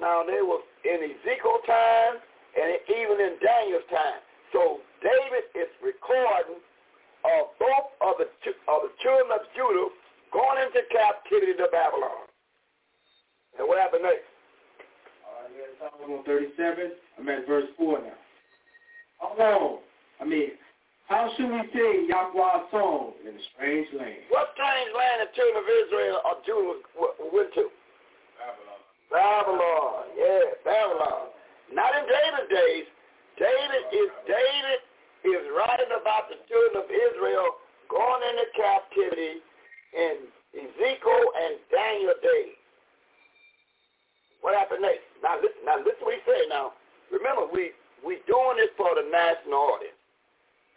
now 0.00 0.22
they 0.26 0.42
was 0.42 0.62
in 0.84 1.02
Ezekiel 1.02 1.58
time 1.66 2.22
and 2.54 2.78
even 2.90 3.18
in 3.18 3.34
Daniel's 3.42 3.86
time. 3.90 4.22
So 4.52 4.78
David 5.02 5.50
is 5.58 5.70
recording 5.82 6.62
of 7.24 7.42
both 7.58 7.88
of 8.04 8.14
the, 8.20 8.28
of 8.68 8.78
the 8.86 8.92
children 9.02 9.32
of 9.34 9.42
Judah 9.56 9.90
going 10.30 10.58
into 10.62 10.82
captivity 10.92 11.54
to 11.58 11.66
Babylon. 11.72 12.28
And 13.58 13.66
what 13.66 13.78
happened 13.80 14.02
next? 14.04 14.26
All 15.24 15.40
right, 15.40 15.48
we 15.50 15.62
had 15.62 15.63
Psalm 15.78 16.24
137. 16.26 16.92
I'm 17.18 17.28
at 17.28 17.46
verse 17.46 17.68
4 17.76 17.98
now. 18.00 18.18
How 19.20 19.32
long? 19.38 19.78
I 20.20 20.24
mean, 20.24 20.54
how 21.08 21.30
should 21.36 21.50
we 21.50 21.60
sing 21.72 22.08
Yahweh's 22.08 22.70
song 22.72 23.12
in 23.22 23.36
a 23.36 23.44
strange 23.54 23.88
land? 23.92 24.24
What 24.32 24.56
strange 24.56 24.90
land 24.96 25.26
the 25.26 25.30
children 25.36 25.60
of 25.60 25.68
Israel 25.68 26.16
or 26.24 26.34
Judah 26.48 26.80
went 27.28 27.52
to? 27.60 27.68
Babylon. 28.40 28.80
Babylon. 29.12 30.02
Yeah, 30.16 30.46
Babylon. 30.64 31.28
Not 31.72 31.92
in 31.96 32.04
David's 32.08 32.50
days. 32.50 32.86
David 33.36 33.82
is 33.92 34.10
David 34.24 34.80
is 35.24 35.44
writing 35.56 35.92
about 35.92 36.30
the 36.30 36.38
children 36.48 36.84
of 36.84 36.88
Israel 36.88 37.60
going 37.88 38.22
into 38.30 38.46
captivity 38.54 39.40
in 39.92 40.14
Ezekiel 40.54 41.24
and 41.36 41.52
Daniel 41.68 42.16
days. 42.22 42.63
What 44.44 44.52
happened 44.60 44.84
next? 44.84 45.08
Now 45.24 45.40
listen, 45.40 45.64
now 45.64 45.80
listen 45.80 46.04
what 46.04 46.20
he 46.20 46.22
said. 46.28 46.52
Now 46.52 46.76
remember, 47.08 47.48
we 47.48 47.72
we 48.04 48.20
doing 48.28 48.60
this 48.60 48.68
for 48.76 48.92
the 48.92 49.08
national 49.08 49.56
audience. 49.56 49.96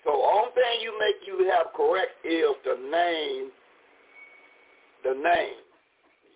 So 0.08 0.16
only 0.16 0.56
thing 0.56 0.80
you 0.80 0.96
make 0.96 1.20
you 1.28 1.52
have 1.52 1.76
correct 1.76 2.16
is 2.24 2.56
the 2.64 2.80
name, 2.80 3.52
the 5.04 5.20
name, 5.20 5.60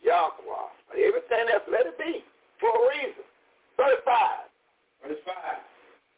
Yahweh. 0.03 0.75
Everything 0.91 1.47
else, 1.55 1.63
let 1.71 1.87
it 1.87 1.95
be 1.95 2.19
for 2.59 2.67
a 2.67 2.81
reason. 2.99 3.23
35. 3.79 4.51
Verse 5.07 5.23
5. 5.23 5.35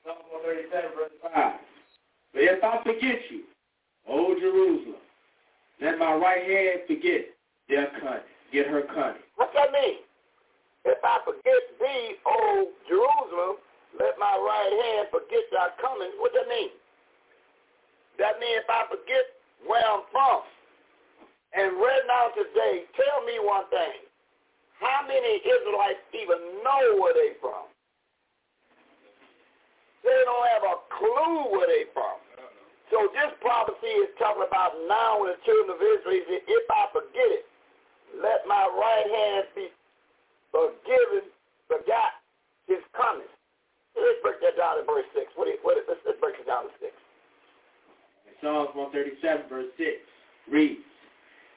Psalm 0.01 0.17
137, 0.33 0.97
verse 0.97 1.13
5. 1.29 1.53
But 2.33 2.41
if 2.41 2.63
I 2.65 2.81
forget 2.81 3.21
you, 3.29 3.45
O 4.09 4.33
Jerusalem, 4.33 5.05
let 5.77 5.99
my 6.01 6.17
right 6.17 6.41
hand 6.41 6.89
forget 6.89 7.29
their 7.69 7.93
cunning, 8.01 8.33
get 8.51 8.65
her 8.65 8.81
cunning. 8.89 9.21
What's 9.37 9.53
that 9.53 9.71
mean? 9.71 10.02
If 10.85 10.99
I 11.03 11.19
forget 11.23 11.61
thee, 11.79 12.19
O 12.27 12.67
Jerusalem, 12.87 13.55
let 13.99 14.19
my 14.19 14.35
right 14.35 14.73
hand 14.83 15.07
forget 15.11 15.47
thy 15.51 15.71
coming. 15.79 16.11
What 16.19 16.33
that 16.35 16.47
mean? 16.49 16.73
That 18.19 18.39
means 18.39 18.61
if 18.61 18.69
I 18.69 18.83
forget 18.91 19.25
where 19.65 19.81
I'm 19.81 20.03
from. 20.11 20.43
And 21.53 21.77
right 21.77 22.03
now 22.09 22.33
today, 22.33 22.89
tell 22.97 23.23
me 23.23 23.37
one 23.39 23.69
thing. 23.69 24.03
How 24.81 25.05
many 25.07 25.39
Israelites 25.45 26.03
even 26.11 26.65
know 26.65 26.99
where 26.99 27.13
they 27.13 27.37
from? 27.39 27.69
They 30.03 30.19
don't 30.27 30.47
have 30.51 30.65
a 30.67 30.77
clue 30.91 31.55
where 31.55 31.69
they 31.69 31.87
from. 31.95 32.19
So 32.91 33.07
this 33.15 33.31
prophecy 33.39 33.93
is 34.03 34.11
talking 34.19 34.43
about 34.43 34.75
now 34.89 35.23
when 35.23 35.31
the 35.31 35.39
children 35.47 35.71
of 35.73 35.79
Israel, 35.79 36.21
if 36.27 36.65
I 36.67 36.91
forget 36.91 37.29
it, 37.31 37.45
let 38.19 38.43
my 38.45 38.67
right 38.67 39.07
hand 39.07 39.47
be 39.55 39.71
forgiven, 40.53 41.33
forgot 41.65 42.21
his 42.69 42.85
coming. 42.93 43.27
Let's 43.97 44.21
break 44.21 44.37
that 44.45 44.55
down 44.57 44.77
to 44.77 44.85
verse 44.85 45.09
6. 45.17 45.33
What, 45.35 45.49
what, 45.65 45.77
let's, 45.89 45.99
let's 46.05 46.21
break 46.21 46.37
it 46.37 46.45
down 46.45 46.69
to 46.69 46.73
6. 46.77 46.93
Psalms 48.41 48.69
137, 48.77 49.49
verse 49.49 49.71
6 49.77 49.89
reads, 50.51 50.85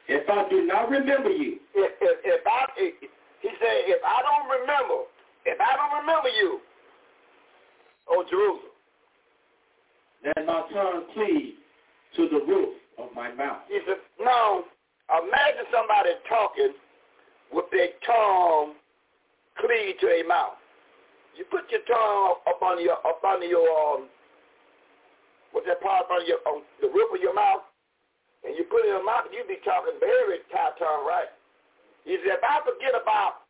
If 0.08 0.24
I 0.28 0.48
do 0.48 0.64
not 0.64 0.88
remember 0.88 1.30
you. 1.30 1.58
If, 1.74 1.92
if, 2.00 2.16
if 2.24 2.42
I, 2.46 2.66
if, 2.76 2.94
he 3.42 3.50
said, 3.60 3.76
if 3.90 4.00
I 4.04 4.22
don't 4.24 4.48
remember, 4.48 5.04
if 5.44 5.58
I 5.60 5.76
don't 5.76 6.00
remember 6.00 6.28
you, 6.30 6.60
oh 8.08 8.24
Jerusalem. 8.28 8.72
Let 10.24 10.46
my 10.46 10.62
tongue 10.72 11.04
cleave 11.14 11.54
to 12.16 12.28
the 12.28 12.40
roof 12.46 12.74
of 12.98 13.10
my 13.14 13.32
mouth. 13.34 13.62
He 13.68 13.78
said, 13.86 13.98
now, 14.18 14.64
imagine 15.10 15.66
somebody 15.70 16.10
talking 16.28 16.72
with 17.52 17.66
their 17.70 17.88
tongue 18.04 18.74
cleave 19.58 19.98
to 20.00 20.06
their 20.06 20.26
mouth. 20.26 20.58
You 21.36 21.44
put 21.50 21.68
your 21.70 21.84
tongue 21.84 22.40
up 22.48 22.62
under 22.62 22.80
your, 22.82 22.96
up 23.04 23.20
under 23.24 23.44
your, 23.44 23.68
um, 23.68 24.08
what's 25.52 25.66
that 25.66 25.80
part 25.82 26.08
under 26.10 26.24
your, 26.24 26.40
on 26.48 26.62
the 26.80 26.88
roof 26.88 27.12
of 27.12 27.20
your 27.20 27.34
mouth, 27.34 27.60
and 28.44 28.56
you 28.56 28.64
put 28.64 28.84
it 28.84 28.88
in 28.88 28.96
your 28.96 29.04
mouth, 29.04 29.28
you 29.32 29.44
be 29.48 29.60
talking 29.64 30.00
very 30.00 30.40
tight 30.52 30.78
tongue, 30.78 31.04
right? 31.04 31.28
He 32.04 32.16
said, 32.24 32.38
if 32.38 32.44
I 32.44 32.60
forget 32.64 32.94
about 32.96 33.44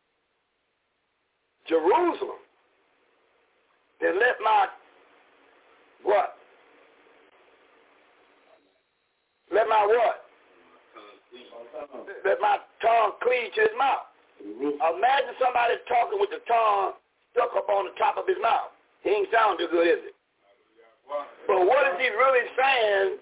Jerusalem, 1.67 2.41
then 4.01 4.19
let 4.19 4.35
my, 4.43 4.67
what? 6.03 6.35
Let 9.53 9.69
my 9.69 9.85
what? 9.85 10.23
Let 12.25 12.41
my 12.41 12.57
tongue 12.81 13.13
cleave 13.21 13.53
to 13.55 13.61
his 13.61 13.75
mouth. 13.77 14.07
Imagine 14.47 15.35
somebody 15.43 15.75
talking 15.91 16.19
with 16.19 16.31
the 16.31 16.39
tongue 16.47 16.95
stuck 17.35 17.51
up 17.55 17.67
on 17.67 17.91
the 17.91 17.95
top 17.99 18.15
of 18.15 18.23
his 18.25 18.39
mouth. 18.41 18.71
He 19.03 19.11
ain't 19.11 19.27
sound 19.31 19.59
too 19.59 19.67
good, 19.67 19.87
is 19.87 20.03
it? 20.09 20.15
But 21.47 21.67
what 21.67 21.83
is 21.91 21.99
he 21.99 22.07
really 22.09 22.47
saying 22.55 23.17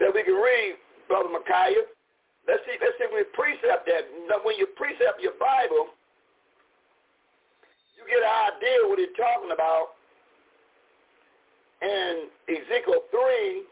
that 0.00 0.12
we 0.12 0.22
can 0.22 0.36
read, 0.36 0.76
Brother 1.08 1.28
Micaiah? 1.32 1.84
Let's 2.48 2.62
see, 2.64 2.78
let's 2.80 2.94
see 2.96 3.08
if 3.08 3.12
we 3.12 3.24
precept 3.34 3.88
that. 3.90 4.06
When 4.44 4.56
you 4.56 4.66
precept 4.76 5.20
your 5.20 5.34
Bible, 5.40 5.92
you 7.98 8.06
get 8.06 8.22
an 8.22 8.36
idea 8.54 8.86
what 8.86 9.00
he's 9.00 9.16
talking 9.18 9.50
about 9.50 9.98
in 11.82 12.30
Ezekiel 12.48 13.02
3, 13.10 13.66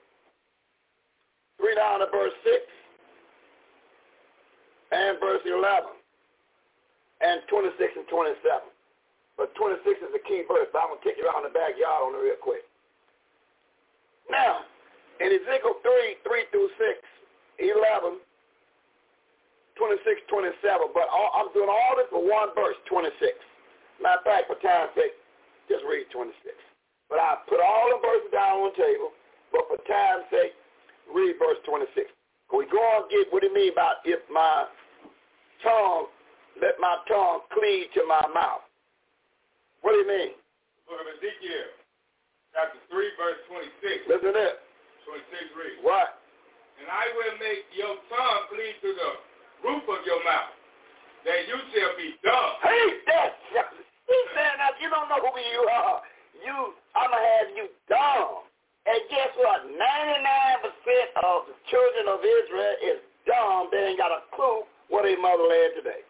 3 1.57 1.75
down 1.77 2.01
to 2.01 2.07
verse 2.13 2.35
6 2.45 2.57
and 4.93 5.21
verse 5.21 5.41
11 5.47 6.04
and 7.25 7.41
26 7.49 7.81
and 7.97 8.07
27. 8.13 8.69
But 9.41 9.51
26 9.57 9.83
is 9.89 10.13
the 10.15 10.23
key 10.29 10.45
verse, 10.47 10.69
but 10.71 10.85
I'm 10.85 10.95
going 10.95 11.01
to 11.03 11.07
take 11.09 11.19
you 11.19 11.27
around 11.27 11.49
the 11.49 11.51
backyard 11.51 12.07
on 12.07 12.15
it 12.15 12.23
real 12.23 12.39
quick. 12.39 12.63
Now, 14.31 14.63
in 15.19 15.33
Ezekiel 15.33 15.81
3, 15.83 16.23
3 16.23 16.45
through 16.53 16.71
6, 16.79 17.01
11, 17.59 18.21
26, 19.75 20.23
27, 20.31 20.95
but 20.95 21.11
all, 21.11 21.31
I'm 21.35 21.51
doing 21.51 21.71
all 21.71 21.95
this 21.99 22.07
for 22.15 22.23
one 22.23 22.55
verse, 22.55 22.79
26. 22.87 23.11
Matter 24.03 24.23
of 24.23 24.27
fact, 24.27 24.47
for 24.47 24.59
time's 24.63 24.95
sake, 24.95 25.19
just 25.67 25.83
read 25.87 26.07
26. 26.15 26.31
But 27.11 27.19
I 27.19 27.43
put 27.51 27.59
all 27.59 27.91
the 27.91 27.99
verses 28.03 28.31
down 28.31 28.63
on 28.63 28.71
the 28.71 28.79
table, 28.79 29.11
but 29.51 29.67
for 29.67 29.79
time's 29.87 30.31
sake, 30.31 30.55
read 31.11 31.35
verse 31.43 31.59
26. 31.67 32.07
We 32.55 32.71
go 32.71 32.79
on 32.79 33.11
get 33.11 33.27
what 33.35 33.43
you 33.43 33.51
mean 33.51 33.75
about 33.75 33.99
if 34.07 34.23
my 34.31 34.71
tongue, 35.63 36.07
let 36.61 36.79
my 36.79 36.99
tongue 37.09 37.47
cleave 37.51 37.91
to 37.95 38.03
my 38.07 38.25
mouth? 38.35 38.65
What 39.83 39.93
do 39.97 40.05
you 40.05 40.09
mean? 40.09 40.33
Book 40.89 41.01
of 41.01 41.09
Ezekiel, 41.19 41.69
chapter 42.53 42.81
3, 42.93 43.21
verse 43.21 43.41
26. 43.49 44.09
Listen 44.09 44.31
to 44.31 44.35
this. 44.37 44.57
26 45.05 45.61
reads. 45.61 45.81
What? 45.85 46.21
And 46.81 46.89
I 46.89 47.05
will 47.17 47.37
make 47.41 47.69
your 47.77 47.97
tongue 48.09 48.45
cleave 48.53 48.77
to 48.85 48.91
the 48.93 49.11
roof 49.65 49.85
of 49.89 50.01
your 50.05 50.21
mouth, 50.25 50.53
that 51.25 51.49
you 51.49 51.57
shall 51.73 51.95
be 51.97 52.17
dumb. 52.21 52.53
Hey, 52.61 52.87
that's 53.09 53.37
he 54.05 54.19
said 54.37 54.61
that 54.61 54.77
you 54.81 54.93
don't 54.93 55.09
know 55.09 55.21
who 55.21 55.33
you 55.41 55.65
are. 55.65 56.05
You, 56.45 56.77
I'm 56.93 57.09
gonna 57.09 57.25
have 57.25 57.49
you 57.57 57.73
dumb. 57.89 58.45
And 58.85 59.01
guess 59.09 59.33
what? 59.41 59.65
99% 59.65 59.81
of 61.25 61.49
the 61.49 61.57
children 61.73 62.05
of 62.13 62.21
Israel 62.21 62.77
is 62.85 63.01
dumb. 63.25 63.73
They 63.73 63.97
ain't 63.97 63.99
got 63.99 64.13
a 64.13 64.29
clue 64.37 64.69
what 64.93 65.09
their 65.09 65.17
motherland 65.17 65.73
today. 65.81 66.05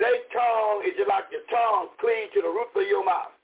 Their 0.00 0.24
tongue 0.32 0.80
is 0.88 0.96
just 0.96 1.12
like 1.12 1.28
your 1.28 1.44
tongue 1.52 1.92
cleave 2.00 2.32
to 2.32 2.40
the 2.40 2.48
roof 2.48 2.72
of 2.72 2.88
your 2.88 3.04
mouth. 3.04 3.36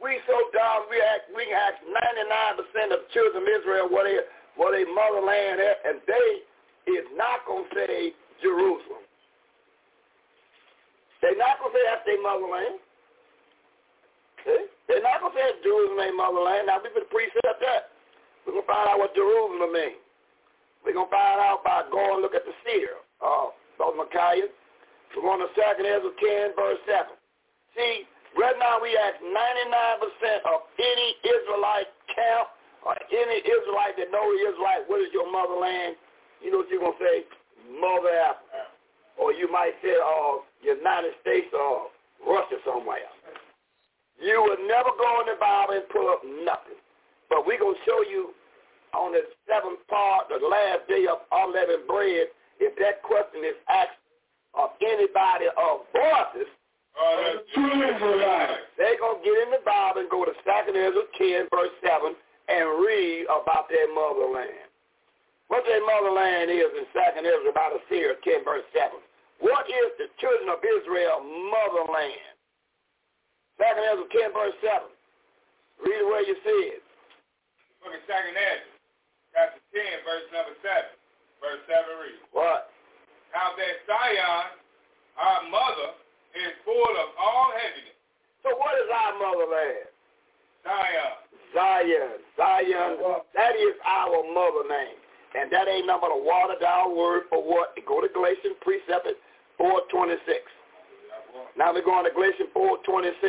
We 0.00 0.16
so 0.24 0.48
dumb, 0.56 0.88
we 0.88 0.96
act, 1.04 1.28
we 1.36 1.44
can 1.44 1.58
ask 1.58 1.76
99% 1.84 2.96
of 2.96 3.04
children 3.12 3.44
of 3.44 3.48
Israel 3.50 3.86
what 3.92 4.08
they, 4.08 4.16
what 4.56 4.72
their 4.72 4.88
motherland 4.88 5.60
is, 5.60 5.78
and 5.84 5.96
they 6.08 6.28
is 6.88 7.04
not 7.20 7.44
going 7.44 7.68
to 7.68 7.72
say 7.76 8.16
Jerusalem. 8.40 9.04
They're 11.20 11.36
not 11.36 11.60
going 11.60 11.74
to 11.74 11.76
say 11.76 11.84
that's 11.84 12.06
their 12.06 12.22
motherland. 12.22 12.78
See? 14.46 14.64
They're 14.86 15.04
not 15.04 15.20
going 15.20 15.34
to 15.34 15.36
say 15.36 15.50
Jerusalem 15.60 16.00
ain't 16.00 16.16
motherland. 16.16 16.70
Now, 16.70 16.80
going 16.80 16.94
to 16.94 17.10
precept 17.12 17.60
that. 17.60 17.92
We're 18.46 18.56
going 18.56 18.64
to 18.64 18.70
find 18.70 18.86
out 18.88 19.02
what 19.02 19.12
Jerusalem 19.12 19.68
means. 19.74 20.00
We're 20.86 20.96
going 20.96 21.10
to 21.10 21.12
find 21.12 21.42
out 21.42 21.60
by 21.66 21.84
going 21.90 22.22
look 22.22 22.38
at 22.38 22.46
the 22.46 22.54
seer, 22.64 23.02
uh, 23.20 23.52
Brother 23.76 23.98
Micaiah. 23.98 24.48
We're 25.16 25.24
going 25.24 25.42
to 25.42 25.50
2nd 25.56 25.84
Ezra 25.84 26.12
10, 26.52 26.56
verse 26.56 26.80
7. 26.84 27.16
See, 27.76 28.04
right 28.36 28.56
now 28.60 28.80
we 28.82 28.92
ask 28.96 29.18
99% 29.22 29.32
of 30.50 30.68
any 30.78 31.08
Israelite 31.24 31.90
camp 32.12 32.52
or 32.84 32.94
any 33.10 33.38
Israelite 33.42 33.96
that 33.98 34.12
know 34.12 34.24
Israelite, 34.32 34.86
what 34.86 35.00
is 35.02 35.10
your 35.12 35.26
motherland? 35.30 35.96
You 36.44 36.52
know 36.52 36.62
what 36.62 36.70
you're 36.70 36.82
going 36.82 36.94
to 36.94 37.02
say? 37.02 37.16
Mother 37.66 38.14
Africa. 38.14 38.70
Or 39.18 39.34
you 39.34 39.50
might 39.50 39.74
say, 39.82 39.92
uh, 39.98 40.38
United 40.62 41.18
States 41.20 41.50
or 41.50 41.90
Russia 42.22 42.62
somewhere. 42.62 43.10
You 44.18 44.42
will 44.42 44.62
never 44.66 44.90
go 44.98 45.10
in 45.22 45.26
the 45.30 45.38
Bible 45.38 45.74
and 45.74 45.86
pull 45.90 46.10
up 46.10 46.22
nothing. 46.22 46.78
But 47.30 47.46
we're 47.46 47.58
going 47.58 47.74
to 47.74 47.86
show 47.86 48.02
you 48.02 48.34
on 48.94 49.12
the 49.12 49.22
seventh 49.46 49.84
part, 49.86 50.30
the 50.30 50.40
last 50.42 50.88
day 50.88 51.06
of 51.06 51.22
unleavened 51.30 51.86
bread, 51.86 52.32
if 52.58 52.74
that 52.78 53.02
question 53.02 53.44
is 53.44 53.58
asked 53.68 53.98
of 54.58 54.70
anybody 54.82 55.46
of 55.54 55.86
voices, 55.94 56.50
Uh, 56.98 57.38
Israelites. 57.54 58.66
they're 58.76 58.98
going 58.98 59.22
to 59.22 59.24
get 59.24 59.38
in 59.46 59.50
the 59.54 59.62
Bible 59.64 60.00
and 60.02 60.10
go 60.10 60.24
to 60.26 60.34
2nd 60.42 60.74
Ezra 60.74 61.04
10, 61.14 61.46
verse 61.54 61.70
7, 61.86 62.10
and 62.50 62.66
read 62.82 63.24
about 63.30 63.68
their 63.70 63.86
motherland. 63.94 64.66
What 65.46 65.62
their 65.64 65.80
motherland 65.86 66.50
is 66.50 66.66
in 66.74 66.84
2nd 66.92 67.22
Ezra 67.24 67.48
about 67.54 67.72
a 67.72 67.80
seer 67.88 68.16
10, 68.24 68.42
verse 68.44 68.66
7. 68.74 68.98
What 69.38 69.70
is 69.70 69.88
the 70.02 70.10
children 70.18 70.50
of 70.50 70.58
Israel 70.66 71.22
motherland? 71.22 72.34
2nd 73.62 73.84
Ezra 73.94 74.06
10, 74.10 74.32
verse 74.34 74.56
7. 74.60 74.90
Read 75.86 76.02
where 76.10 76.26
you 76.26 76.34
see 76.42 76.60
it. 76.74 76.82
Book 77.78 77.94
of 77.94 78.02
Second 78.10 78.34
Ezra, 78.34 78.74
chapter 79.30 79.60
10, 79.70 80.02
verse 80.02 80.26
number 80.34 80.54
7. 80.66 80.98
Verse 81.38 81.62
7 81.70 82.02
reads, 82.02 82.18
What? 82.34 82.74
How 83.32 83.52
that 83.56 83.74
Zion, 83.84 84.56
our 85.18 85.40
mother, 85.50 85.94
is 86.36 86.52
full 86.64 86.92
of 87.02 87.08
all 87.18 87.52
heaviness. 87.52 87.96
So 88.42 88.54
what 88.56 88.74
is 88.80 88.88
our 88.88 89.12
motherland? 89.18 89.88
Zion. 90.64 91.12
Zion. 91.54 92.10
Zion. 92.36 92.92
That 93.34 93.54
is 93.56 93.74
our 93.84 94.22
mother 94.32 94.64
name. 94.68 94.98
And 95.36 95.52
that 95.52 95.68
ain't 95.68 95.86
nothing 95.86 96.08
but 96.08 96.16
a 96.16 96.20
watered 96.20 96.60
down 96.60 96.96
word 96.96 97.28
for 97.28 97.42
what? 97.44 97.76
Go 97.84 98.00
to 98.00 98.08
Galatians 98.08 98.56
precept 98.64 99.08
426. 99.58 100.24
Now 101.56 101.74
we're 101.74 101.84
going 101.84 102.04
to 102.08 102.14
Galatians 102.14 102.48
426. 102.54 103.20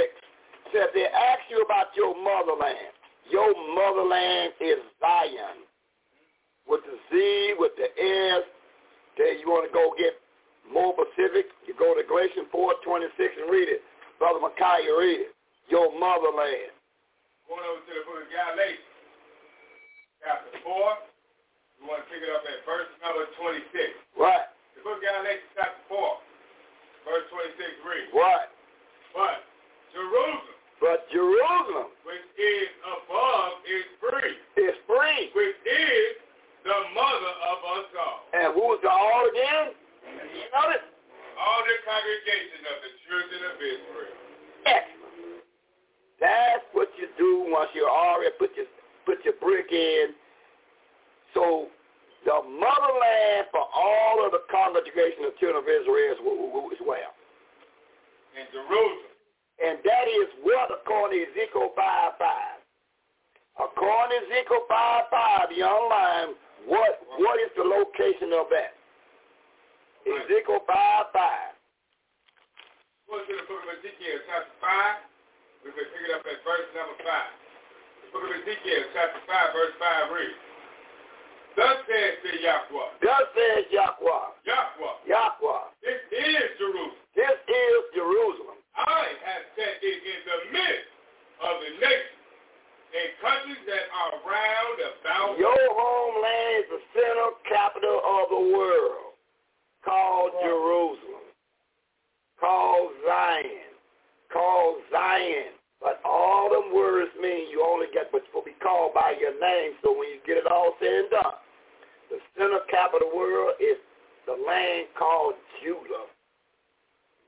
So 0.72 0.86
if 0.86 0.94
they 0.94 1.10
ask 1.10 1.44
you 1.50 1.60
about 1.66 1.92
your 1.98 2.16
motherland, 2.16 2.94
your 3.28 3.52
motherland 3.76 4.54
is 4.62 4.80
Zion. 5.02 5.66
With 6.70 6.86
the 6.86 6.96
Z, 7.10 7.56
with 7.58 7.74
the 7.76 7.90
S. 7.90 8.46
Then 9.20 9.36
you 9.44 9.52
want 9.52 9.68
to 9.68 9.74
go 9.76 9.92
get 10.00 10.16
more 10.72 10.96
specific, 10.96 11.52
you 11.68 11.76
go 11.76 11.92
to 11.92 12.02
Galatians 12.08 12.48
426 12.56 13.12
and 13.44 13.52
read 13.52 13.68
it. 13.68 13.84
Brother 14.16 14.40
Micaiah, 14.40 14.96
read 14.96 15.28
it. 15.28 15.32
your 15.68 15.92
motherland. 16.00 16.72
Going 17.52 17.66
over 17.68 17.84
to 17.84 17.92
the 17.92 18.04
book 18.08 18.24
of 18.24 18.30
Galatians, 18.32 18.88
chapter 20.24 20.56
4. 20.64 20.72
We 21.80 21.88
want 21.90 22.04
to 22.04 22.08
pick 22.08 22.22
it 22.24 22.32
up 22.32 22.44
at 22.48 22.64
verse 22.64 22.88
number 23.04 23.28
26. 23.44 23.68
Right. 24.16 24.48
The 24.80 24.82
book 24.88 25.02
of 25.02 25.04
Galatians, 25.04 25.52
chapter 25.58 25.84
4, 25.92 26.00
verse 27.10 27.26
26 27.28 27.88
reads, 27.88 28.12
Right. 28.16 28.48
But 29.12 29.42
Jerusalem, 29.92 30.54
But 30.80 31.10
Jerusalem 31.10 31.90
which 32.06 32.24
is 32.38 32.70
above, 32.86 33.66
is 33.66 33.88
free, 34.00 34.38
is 34.64 34.78
free. 34.86 35.34
which 35.34 35.58
is 35.66 36.14
the 36.64 36.78
mother 36.96 37.34
of 37.50 37.58
us 37.80 37.88
all. 37.96 38.20
And 38.36 38.50
who's 38.54 38.80
the 38.84 38.92
all 38.92 39.24
again? 39.30 39.74
You 40.36 40.46
notice? 40.52 40.86
All 41.40 41.62
the 41.64 41.78
congregation 41.88 42.62
of 42.68 42.78
the 42.84 42.92
children 43.08 43.40
of 43.48 43.56
Israel. 43.64 44.18
Excellent. 44.68 45.00
That's 46.20 46.68
what 46.76 46.92
you 47.00 47.08
do 47.16 47.48
once 47.48 47.72
you 47.72 47.88
already 47.88 48.36
put 48.36 48.52
your 48.60 48.68
put 49.08 49.24
your 49.24 49.40
brick 49.40 49.72
in. 49.72 50.12
So 51.34 51.72
the 52.26 52.44
motherland 52.44 53.48
for 53.52 53.64
all 53.72 54.26
of 54.26 54.36
the 54.36 54.44
congregation 54.52 55.24
of 55.24 55.38
children 55.40 55.64
of 55.64 55.70
Israel 55.70 56.12
is, 56.12 56.82
well. 56.84 57.16
In 58.36 58.46
Jerusalem, 58.52 59.10
And 59.64 59.80
that 59.84 60.06
is 60.08 60.28
what 60.44 60.68
according 60.72 61.24
to 61.24 61.32
Ezekiel 61.32 61.72
5 61.76 62.12
5. 62.20 63.72
According 63.72 64.20
to 64.20 64.26
Ezekiel 64.28 64.64
5 64.68 65.04
5, 65.10 65.50
the 65.56 65.64
online, 65.64 66.36
what 66.68 67.00
what 67.20 67.38
is 67.40 67.52
the 67.56 67.64
location 67.64 68.34
of 68.36 68.48
that? 68.52 68.80
Ezekiel 70.08 70.64
5 70.66 71.14
5. 71.14 71.60
go 73.10 73.20
to 73.20 73.34
the 73.36 73.46
book 73.46 73.62
of 73.68 73.70
Ezekiel, 73.78 74.18
chapter 74.26 74.56
5. 74.64 75.68
We 75.68 75.76
can 75.76 75.86
pick 75.92 76.04
it 76.08 76.12
up 76.16 76.24
at 76.24 76.40
verse 76.42 76.68
number 76.72 76.98
5. 77.04 77.06
The 77.06 78.10
book 78.16 78.26
of 78.26 78.34
Ezekiel, 78.42 78.84
chapter 78.96 79.22
5, 79.28 79.54
verse 79.54 79.76
5 79.78 80.16
reads, 80.16 80.40
Thus 81.60 81.78
says 81.86 82.14
the 82.24 82.34
Yahweh, 82.40 82.90
Thus 83.04 83.26
says 83.36 83.68
Yahweh, 83.70 84.26
Yahweh, 84.48 84.96
Yahweh, 85.04 85.64
this 85.84 86.00
is 86.16 86.48
Jerusalem. 86.56 86.96
this 87.14 87.38
is 87.44 87.80
Jerusalem. 87.92 88.58
I 88.80 89.06
have 89.28 89.44
set 89.60 89.76
it 89.84 90.00
in 90.00 90.20
the 90.24 90.40
midst 90.56 90.90
of 91.44 91.54
the 91.60 91.72
nations 91.84 92.19
and 92.90 93.10
countries 93.22 93.62
that 93.70 93.86
are 93.94 94.18
round 94.26 94.78
about 94.82 95.38
Your 95.38 95.54
homeland 95.54 96.54
is 96.58 96.68
the 96.74 96.82
center 96.98 97.30
capital 97.46 98.02
of 98.02 98.24
the 98.34 98.44
world, 98.50 99.14
called 99.86 100.34
Jerusalem, 100.42 101.30
called 102.40 102.90
Zion, 103.06 103.74
called 104.34 104.82
Zion. 104.92 105.54
But 105.80 106.02
all 106.04 106.52
them 106.52 106.76
words 106.76 107.12
mean 107.22 107.48
you 107.50 107.64
only 107.64 107.88
get 107.94 108.12
what's 108.12 108.26
supposed 108.28 108.48
to 108.48 108.52
be 108.52 108.60
called 108.60 108.94
by 108.94 109.16
your 109.16 109.32
name. 109.40 109.80
So 109.82 109.96
when 109.96 110.10
you 110.12 110.20
get 110.28 110.36
it 110.36 110.48
all 110.52 110.76
said 110.82 111.08
and 111.08 111.10
done, 111.10 111.40
the 112.12 112.20
center 112.36 112.60
capital 112.68 113.08
of 113.08 113.14
the 113.14 113.18
world 113.18 113.56
is 113.64 113.78
the 114.28 114.36
land 114.36 114.92
called 114.98 115.36
Judah. 115.64 116.12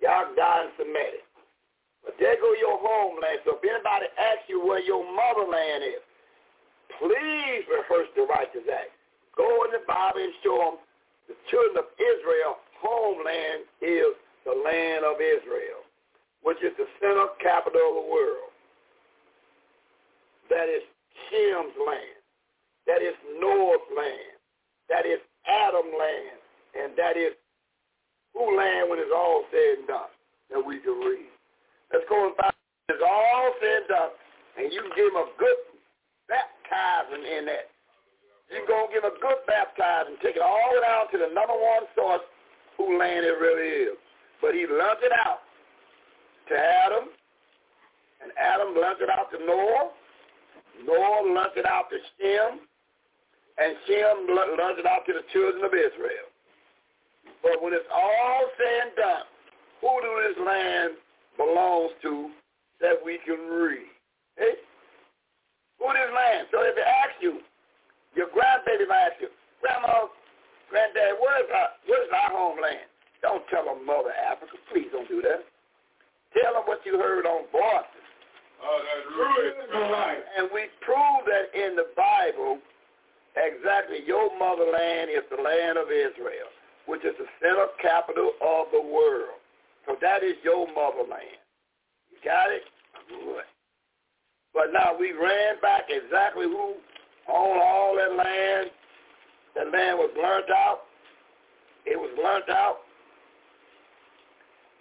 Yagda 0.04 0.68
and 0.68 0.72
Semitic. 0.76 1.31
But 2.06 2.18
there 2.18 2.38
go 2.42 2.54
your 2.58 2.82
homeland. 2.82 3.46
So 3.46 3.58
if 3.58 3.64
anybody 3.64 4.10
asks 4.18 4.50
you 4.50 4.66
where 4.66 4.82
your 4.82 5.06
motherland 5.06 5.86
is, 5.86 6.04
please 6.98 7.64
rehearse 7.70 8.10
the 8.18 8.26
righteous 8.26 8.66
act. 8.70 8.94
Go 9.38 9.48
in 9.66 9.72
the 9.72 9.86
Bible 9.86 10.22
and 10.22 10.34
show 10.42 10.58
them 10.58 10.76
the 11.30 11.38
children 11.50 11.78
of 11.78 11.88
Israel 11.96 12.58
homeland 12.82 13.70
is 13.80 14.18
the 14.44 14.58
land 14.58 15.06
of 15.06 15.22
Israel, 15.22 15.86
which 16.42 16.58
is 16.66 16.74
the 16.78 16.90
center 17.00 17.30
capital 17.40 17.94
of 17.94 17.96
the 18.02 18.08
world. 18.10 18.52
That 20.50 20.68
is 20.68 20.82
Shem's 21.30 21.78
land. 21.80 22.20
That 22.88 23.02
is 23.06 23.14
Noah's 23.40 23.86
land. 23.96 24.36
That 24.90 25.06
is 25.06 25.22
Adam's 25.48 25.94
land. 25.96 26.38
And 26.76 26.92
that 26.98 27.16
is 27.16 27.38
who 28.34 28.58
land 28.58 28.90
when 28.90 29.00
it's 29.00 29.14
all 29.16 29.46
said 29.52 29.80
and 29.80 29.88
done 29.88 30.12
that 30.50 30.60
we 30.60 30.80
can 30.80 31.00
read. 31.00 31.31
Let's 31.92 32.08
go 32.08 32.28
and 32.28 32.36
find 32.36 32.56
it's 32.92 33.00
all 33.00 33.56
said 33.64 33.88
and 33.88 33.88
done. 33.88 34.12
And 34.60 34.68
you 34.68 34.84
can 34.84 34.92
give 35.00 35.08
them 35.16 35.24
a 35.24 35.28
good 35.40 35.60
baptizing 36.28 37.24
in 37.24 37.48
that. 37.48 37.72
You 38.52 38.68
go 38.68 38.84
and 38.84 38.92
give 38.92 39.08
a 39.08 39.16
good 39.24 39.40
baptizing, 39.48 40.20
take 40.20 40.36
it 40.36 40.44
all 40.44 40.76
down 40.84 41.08
to 41.16 41.18
the 41.24 41.32
number 41.32 41.56
one 41.56 41.88
source 41.96 42.28
who 42.76 43.00
land 43.00 43.24
it 43.24 43.40
really 43.40 43.96
is. 43.96 43.98
But 44.44 44.52
he 44.52 44.68
learned 44.68 45.00
it 45.08 45.16
out 45.24 45.40
to 46.52 46.54
Adam, 46.60 47.16
and 48.20 48.36
Adam 48.36 48.76
learned 48.76 49.00
it 49.00 49.08
out 49.08 49.32
to 49.32 49.40
Noah. 49.40 49.96
Noah 50.84 51.32
learned 51.32 51.56
it 51.56 51.64
out 51.64 51.88
to 51.96 51.98
Shem, 52.20 52.60
and 53.56 53.72
Shem 53.88 54.36
learned 54.36 54.84
it 54.84 54.86
out 54.86 55.08
to 55.08 55.14
the 55.16 55.24
children 55.32 55.64
of 55.64 55.72
Israel. 55.72 56.28
But 57.40 57.64
when 57.64 57.72
it's 57.72 57.88
all 57.88 58.52
said 58.60 58.92
and 58.92 58.96
done, 59.00 59.28
who 59.80 59.90
do 60.04 60.12
this 60.28 60.38
land 60.44 61.00
belongs 61.38 61.92
to 62.02 62.30
that 62.82 62.98
we 63.04 63.20
can 63.26 63.40
read? 63.48 63.88
Hey? 64.38 64.58
Who 65.80 65.88
this 65.94 66.12
land? 66.14 66.48
So 66.52 66.62
if 66.62 66.76
they 66.76 66.86
ask 66.86 67.16
you, 67.22 67.42
your 68.16 68.28
grandbaby 68.30 68.88
might 68.88 69.14
ask 69.14 69.22
you, 69.22 69.30
Grandma, 69.62 70.10
Granddad, 70.70 71.18
where's 71.22 71.50
our, 71.54 71.70
where's 71.86 72.12
our 72.12 72.32
homeland? 72.34 72.90
Don't 73.22 73.46
tell 73.54 73.66
them 73.66 73.86
Mother 73.86 74.14
Africa. 74.14 74.58
Please 74.74 74.90
don't 74.92 75.08
do 75.08 75.22
that. 75.22 75.46
Tell 76.34 76.54
them 76.58 76.66
what 76.66 76.82
you 76.86 76.98
heard 76.98 77.26
on 77.26 77.46
voices. 77.52 78.08
Oh, 78.62 78.80
that's 78.82 79.74
right. 79.74 80.22
And 80.38 80.50
we 80.54 80.70
prove 80.86 81.26
that 81.26 81.50
in 81.58 81.76
the 81.76 81.90
Bible, 81.98 82.62
exactly 83.36 84.06
your 84.06 84.30
motherland 84.38 85.10
is 85.10 85.26
the 85.30 85.42
land 85.42 85.78
of 85.78 85.90
Israel, 85.90 86.50
which 86.86 87.02
is 87.06 87.14
the 87.18 87.26
center 87.42 87.68
capital 87.82 88.34
of 88.42 88.70
the 88.72 88.82
world. 88.82 89.41
So 89.86 89.96
that 90.02 90.24
is 90.24 90.36
your 90.44 90.68
motherland. 90.68 91.40
You 92.12 92.18
got 92.24 92.52
it? 92.52 92.64
Good. 93.10 93.44
But 94.54 94.74
now 94.74 94.96
we 94.98 95.12
ran 95.12 95.60
back 95.62 95.86
exactly 95.90 96.46
who 96.46 96.76
owned 97.32 97.62
all 97.62 97.96
that 97.96 98.16
land. 98.16 98.70
That 99.56 99.72
land 99.72 99.98
was 99.98 100.12
burnt 100.16 100.50
out. 100.52 100.82
It 101.86 101.98
was 101.98 102.12
burnt 102.16 102.50
out. 102.50 102.78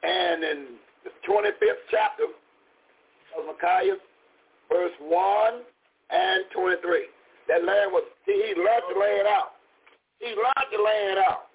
And 0.03 0.45
in 0.45 0.67
the 1.05 1.11
25th 1.29 1.85
chapter 1.91 2.25
of 2.25 3.47
Micaiah, 3.47 3.97
verse 4.71 4.93
1 5.01 5.55
and 6.11 6.45
23, 6.55 7.07
that 7.49 7.65
land 7.65 7.93
was, 7.93 8.05
see, 8.27 8.33
he 8.33 8.55
learned 8.55 8.87
the 8.93 8.99
land 8.99 9.29
out. 9.29 9.53
He 10.19 10.29
learned 10.29 10.71
the 10.73 10.83
land 10.83 11.19
out. 11.19 11.51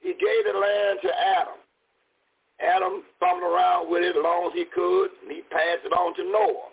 He 0.00 0.10
gave 0.10 0.52
the 0.52 0.58
land 0.58 0.98
to 1.02 1.10
Adam. 1.12 1.59
Adam 2.60 3.02
fumbled 3.18 3.44
around 3.48 3.88
with 3.90 4.04
it 4.04 4.12
as 4.16 4.22
long 4.22 4.52
as 4.52 4.54
he 4.54 4.64
could, 4.68 5.08
and 5.24 5.32
he 5.32 5.40
passed 5.48 5.84
it 5.84 5.92
on 5.96 6.12
to 6.16 6.24
Noah. 6.28 6.70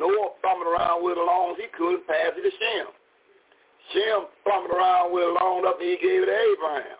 Noah 0.00 0.32
fumbled 0.40 0.72
around 0.72 1.04
with 1.04 1.16
it 1.16 1.20
as 1.20 1.28
long 1.28 1.52
as 1.52 1.58
he 1.60 1.68
could 1.76 2.00
and 2.00 2.06
passed 2.08 2.40
it 2.40 2.44
to 2.48 2.52
Shem. 2.56 2.88
Shem 3.92 4.20
fumbled 4.46 4.72
around 4.72 5.12
with 5.12 5.24
it 5.28 5.34
long 5.36 5.60
enough 5.60 5.76
and 5.82 5.90
he 5.92 5.98
gave 6.00 6.24
it 6.24 6.30
to 6.32 6.38
Abraham. 6.56 6.96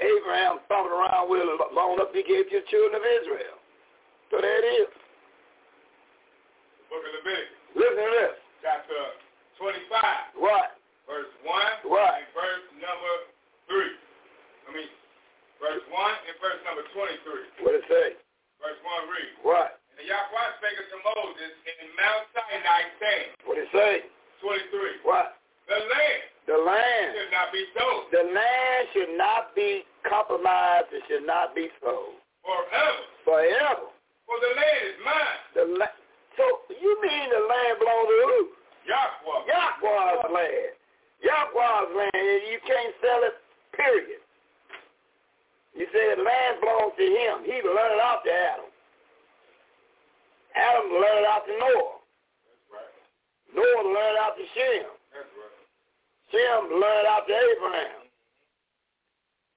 Abraham 0.00 0.64
fumbled 0.64 0.96
around 0.96 1.28
with 1.28 1.44
it 1.44 1.48
long 1.76 2.00
enough 2.00 2.08
and 2.14 2.20
he 2.20 2.24
gave 2.24 2.48
it 2.48 2.50
to 2.56 2.64
the 2.64 2.68
children 2.72 2.96
of 2.96 3.04
Israel. 3.04 3.56
So 4.32 4.40
there 4.40 4.56
it 4.64 4.68
is. 4.80 4.88
The 6.80 6.84
book 6.88 7.04
of 7.04 7.12
Leviticus, 7.20 7.52
Listen 7.76 8.00
to 8.00 8.12
this. 8.16 8.34
chapter 8.64 9.00
25, 9.60 10.40
What? 10.40 10.80
verse 11.04 11.28
1 11.44 11.92
What? 11.92 12.16
and 12.16 12.28
verse 12.32 12.64
number 12.80 13.14
3. 13.68 13.76
I 13.76 14.68
mean, 14.72 14.88
verse 15.60 15.84
1 15.88 16.28
and 16.28 16.36
verse 16.42 16.60
number 16.66 16.84
23. 16.92 17.64
What 17.64 17.74
it 17.76 17.84
say? 17.88 18.16
Verse 18.60 18.80
1 18.80 19.12
reads, 19.12 19.36
What? 19.44 19.80
And 19.92 19.96
the 20.00 20.06
Yahweh 20.08 20.48
spake 20.60 20.78
unto 20.80 20.98
Moses 21.04 21.52
in 21.64 21.88
Mount 21.96 22.24
Sinai, 22.36 22.80
saying, 23.00 23.28
What 23.48 23.56
it 23.60 23.68
say? 23.72 24.06
23, 24.44 25.04
What? 25.08 25.36
The 25.66 25.80
land 25.82 26.22
The 26.46 26.58
land. 26.62 27.08
should 27.18 27.32
not 27.34 27.48
be 27.50 27.62
sold 27.74 28.02
The 28.14 28.24
land 28.30 28.80
should 28.94 29.12
not 29.18 29.50
be 29.58 29.82
compromised. 30.06 30.92
It 30.94 31.02
should 31.10 31.26
not 31.26 31.54
be 31.58 31.66
sold. 31.82 32.22
forever, 32.46 33.02
Forever. 33.26 33.90
for 34.28 34.36
the 34.38 34.52
land 34.54 34.80
is 34.86 34.98
mine, 35.02 35.40
The 35.58 35.64
la- 35.82 35.96
so 36.38 36.44
you 36.70 36.92
mean 37.02 37.26
the 37.32 37.42
land 37.50 37.74
belongs 37.82 38.08
to 38.12 38.16
who? 38.30 38.38
Yahweh. 38.86 39.40
Yahweh's 39.50 40.30
land. 40.30 40.70
Yahweh's 41.24 41.90
land. 41.96 42.14
and 42.14 42.42
You 42.46 42.60
can't 42.68 42.94
sell 43.02 43.24
it, 43.26 43.34
period. 43.74 44.20
Say 45.84 46.16
the 46.16 46.24
land 46.24 46.60
belongs 46.64 46.96
to 46.96 47.04
him. 47.04 47.44
He 47.44 47.60
learned 47.60 48.00
it 48.00 48.02
out 48.02 48.24
to 48.24 48.32
Adam. 48.32 48.68
Adam 50.56 50.88
learned 50.88 51.20
it 51.20 51.28
out 51.28 51.44
to 51.44 51.52
Noah. 51.52 52.00
That's 52.48 52.64
right. 52.72 52.96
Noah 53.52 53.84
learned 53.84 54.16
it 54.16 54.22
out 54.24 54.34
to 54.40 54.44
Shem. 54.56 54.88
That's 55.12 55.28
right. 55.36 55.56
Shem 56.32 56.80
learned 56.80 57.00
it 57.04 57.08
out 57.12 57.28
to 57.28 57.34
Abraham. 57.36 58.08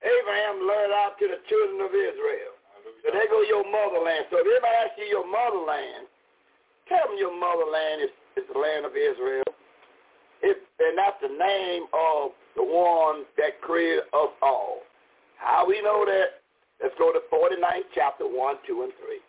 Abraham 0.04 0.56
learned 0.68 0.92
it 0.92 1.00
out 1.00 1.16
to 1.24 1.26
the 1.32 1.40
children 1.48 1.88
of 1.88 1.92
Israel. 1.96 2.60
So 3.04 3.16
there 3.16 3.28
go 3.32 3.40
your 3.48 3.64
motherland. 3.64 4.28
So 4.28 4.44
if 4.44 4.48
anybody 4.48 4.76
asks 4.76 5.00
you 5.00 5.08
your 5.08 5.28
motherland, 5.28 6.08
tell 6.92 7.08
them 7.08 7.16
your 7.16 7.32
motherland 7.32 8.04
is, 8.04 8.14
is 8.36 8.46
the 8.52 8.60
land 8.60 8.84
of 8.84 8.92
Israel. 8.96 9.48
If, 10.44 10.60
and 10.84 10.96
that's 11.00 11.20
the 11.24 11.32
name 11.32 11.88
of 11.96 12.36
the 12.56 12.64
one 12.64 13.24
that 13.40 13.60
created 13.64 14.08
us 14.12 14.32
all. 14.44 14.84
How 15.40 15.66
we 15.68 15.82
know 15.82 16.04
that? 16.06 16.44
Let's 16.84 16.96
go 17.00 17.12
to 17.12 17.20
49th 17.32 17.92
chapter 17.96 18.24
1, 18.24 18.56
2, 18.68 18.84
and 18.84 18.94
3. 18.94 19.20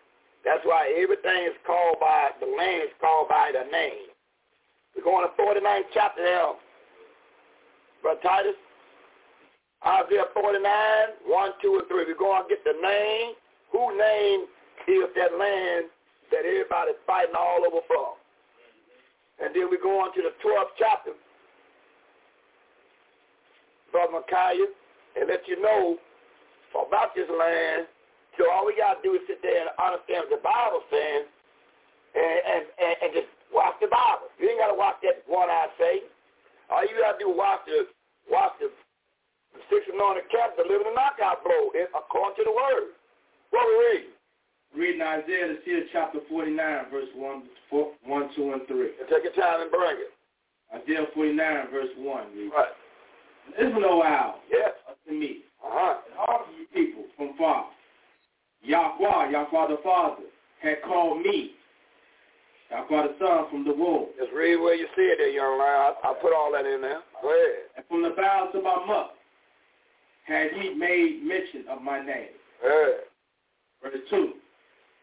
That's 0.45 0.63
why 0.65 0.95
everything 0.99 1.47
is 1.47 1.59
called 1.67 1.99
by, 2.01 2.31
the 2.39 2.47
land 2.47 2.83
is 2.85 2.95
called 3.01 3.29
by 3.29 3.51
the 3.51 3.67
name. 3.71 4.11
We're 4.95 5.05
going 5.05 5.27
to 5.27 5.33
49th 5.35 5.91
chapter 5.95 6.23
now. 6.23 6.57
Brother 8.03 8.21
Titus. 8.23 8.59
Isaiah 9.87 10.29
49, 10.35 10.63
1, 11.27 11.51
2, 11.63 11.79
and 11.79 11.89
3. 11.89 12.05
We're 12.07 12.15
going 12.15 12.43
to 12.43 12.49
get 12.49 12.63
the 12.65 12.77
name. 12.83 13.35
Who 13.73 13.97
name 13.97 14.47
is 14.89 15.11
that 15.15 15.39
land 15.39 15.87
that 16.31 16.43
everybody's 16.43 16.99
fighting 17.07 17.35
all 17.39 17.63
over 17.67 17.83
from? 17.87 18.19
And 19.43 19.55
then 19.55 19.71
we 19.71 19.79
go 19.79 20.01
on 20.01 20.13
to 20.15 20.21
the 20.23 20.35
12th 20.43 20.75
chapter, 20.79 21.13
Brother 23.93 24.21
Micaiah, 24.21 24.67
and 25.17 25.27
let 25.29 25.47
you 25.49 25.61
know 25.61 25.99
about 26.75 27.15
this 27.15 27.29
land. 27.31 27.87
So 28.39 28.47
all 28.51 28.67
we 28.67 28.79
got 28.79 28.99
to 28.99 29.03
do 29.03 29.15
is 29.19 29.23
sit 29.27 29.43
there 29.43 29.67
and 29.67 29.71
understand 29.77 30.27
what 30.27 30.33
the 30.33 30.43
Bible 30.43 30.83
saying 30.91 31.27
and, 32.15 32.39
and, 32.47 32.63
and, 32.79 32.95
and 33.03 33.11
just 33.15 33.31
watch 33.51 33.75
the 33.83 33.91
Bible. 33.91 34.31
You 34.39 34.51
ain't 34.51 34.63
got 34.63 34.71
to 34.71 34.79
watch 34.79 34.99
that 35.03 35.27
one-eye 35.27 35.71
say. 35.79 36.07
All 36.71 36.87
you 36.87 36.95
got 36.99 37.19
to 37.19 37.21
do 37.21 37.35
is 37.35 37.39
watch 37.39 37.63
the, 37.67 37.91
watch 38.31 38.55
the, 38.63 38.71
the 39.55 39.61
six 39.67 39.87
anointed 39.91 40.31
camp, 40.31 40.55
the 40.55 40.67
living 40.67 40.87
the 40.87 40.95
knockout 40.95 41.43
blow, 41.43 41.75
eh, 41.75 41.91
according 41.91 42.39
to 42.39 42.45
the 42.47 42.55
word. 42.55 42.95
What 43.51 43.67
we 43.67 43.75
read? 43.91 44.07
Reading 44.71 45.03
Isaiah, 45.03 45.51
the 45.51 45.59
seer, 45.67 45.83
chapter 45.91 46.23
49, 46.31 46.55
verse 46.95 47.11
1, 47.19 47.43
4, 47.69 47.93
1 48.07 48.31
2, 48.39 48.53
and 48.55 48.63
3. 48.71 49.03
And 49.03 49.07
take 49.11 49.27
your 49.27 49.35
time 49.35 49.67
and 49.67 49.71
bring 49.71 49.99
it. 49.99 50.15
Isaiah 50.71 51.11
49, 51.11 51.75
verse 51.75 51.91
1. 51.99 52.39
Read. 52.39 52.55
Right. 52.55 52.71
O 53.59 54.03
owl, 54.03 54.41
Yes. 54.51 54.73
unto 54.89 55.19
me, 55.19 55.43
Uh-huh. 55.63 55.97
and 56.07 56.15
all 56.19 56.41
of 56.43 56.49
you 56.59 56.67
people 56.73 57.05
from 57.17 57.35
far. 57.35 57.67
Yahweh, 58.63 59.31
Yahweh 59.31 59.67
the 59.69 59.79
Father, 59.79 60.23
had 60.61 60.83
called 60.83 61.23
me, 61.23 61.55
Yahweh 62.71 63.09
the 63.09 63.15
Son, 63.19 63.49
from 63.51 63.65
the 63.65 63.73
womb. 63.73 64.09
Just 64.19 64.33
read 64.33 64.57
where 64.57 64.75
you 64.75 64.87
see 64.97 65.03
it 65.03 65.19
there, 65.19 65.29
young 65.29 65.59
man. 65.59 65.67
I, 65.69 65.95
I 66.11 66.15
put 66.15 66.33
all 66.33 66.53
that 66.53 66.67
in 66.67 66.81
there. 66.83 67.03
Go 67.23 67.29
ahead. 67.29 67.65
And 67.77 67.87
from 67.87 68.03
the 68.03 68.11
bowels 68.11 68.55
of 68.55 68.63
my 68.63 68.85
mother 68.87 69.11
had 70.25 70.53
he 70.53 70.75
made 70.75 71.23
mention 71.25 71.67
of 71.69 71.83
my 71.83 72.01
name. 72.05 72.29
Yeah. 72.63 72.87
Verse 73.83 73.97
2. 74.11 74.33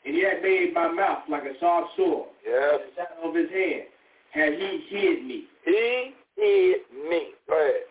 And 0.06 0.16
he 0.16 0.22
had 0.24 0.42
made 0.42 0.74
my 0.74 0.88
mouth 0.90 1.24
like 1.28 1.44
a 1.44 1.58
sharp 1.60 1.88
sword. 1.98 2.30
Yes. 2.46 2.80
And 2.80 2.82
the 2.82 2.96
shadow 2.96 3.30
of 3.30 3.36
his 3.36 3.50
hand 3.50 3.84
had 4.32 4.54
he 4.54 4.86
hid 4.90 5.26
me. 5.26 5.44
He 5.66 6.14
hid 6.36 6.82
me. 7.10 7.30
Go 7.50 7.56
ahead. 7.60 7.82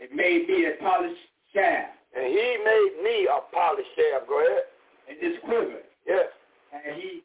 And 0.00 0.10
made 0.12 0.48
me 0.48 0.66
a 0.66 0.82
polished 0.82 1.20
shaft. 1.54 1.92
And 2.16 2.26
he 2.26 2.56
made 2.64 2.92
me 3.04 3.28
a 3.28 3.40
polished 3.54 3.88
shaft. 3.96 4.26
Go 4.28 4.40
ahead. 4.44 4.62
And 5.08 5.18
this 5.20 5.38
quiver 5.44 5.80
Yes. 6.06 6.26
had 6.70 6.94
he 6.94 7.22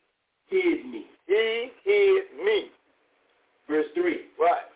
hid 0.48 0.86
me. 0.86 1.06
He 1.28 1.72
hid 1.84 2.24
me. 2.44 2.70
Verse 3.70 3.86
3. 3.96 4.20
Right. 4.40 4.68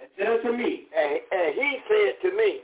And 0.00 0.08
said 0.18 0.26
unto 0.28 0.52
me, 0.56 0.84
And, 0.96 1.20
and 1.30 1.54
he 1.54 1.78
said 1.88 2.28
to 2.30 2.36
me, 2.36 2.60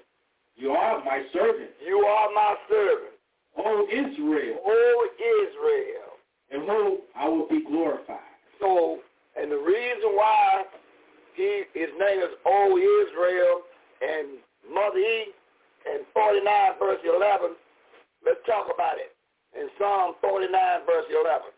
You 0.57 0.73
are 0.73 1.05
my 1.05 1.23
servant, 1.33 1.71
You 1.85 1.99
are 1.99 2.33
my 2.35 2.55
servant, 2.69 3.13
O 3.59 3.87
Israel, 3.91 4.59
O 4.65 5.09
Israel. 5.19 6.09
in 6.51 6.67
whom 6.67 6.99
I 7.15 7.29
will 7.29 7.47
be 7.49 7.63
glorified. 7.65 8.19
So, 8.61 8.99
and 9.41 9.53
the 9.53 9.57
reason 9.59 10.11
why 10.17 10.65
he 11.35 11.63
his 11.75 11.91
name 12.01 12.21
is 12.21 12.31
O 12.45 12.77
Israel 12.77 13.63
and 14.03 14.39
Mother 14.69 15.01
E 15.01 15.33
and 15.89 16.05
49 16.13 16.45
verse 16.79 17.03
11, 17.05 17.57
let's 18.25 18.41
talk 18.45 18.69
about 18.69 19.01
it. 19.01 19.17
In 19.57 19.73
Psalm 19.81 20.15
49 20.21 20.53
verse 20.85 21.09
11. 21.09 21.51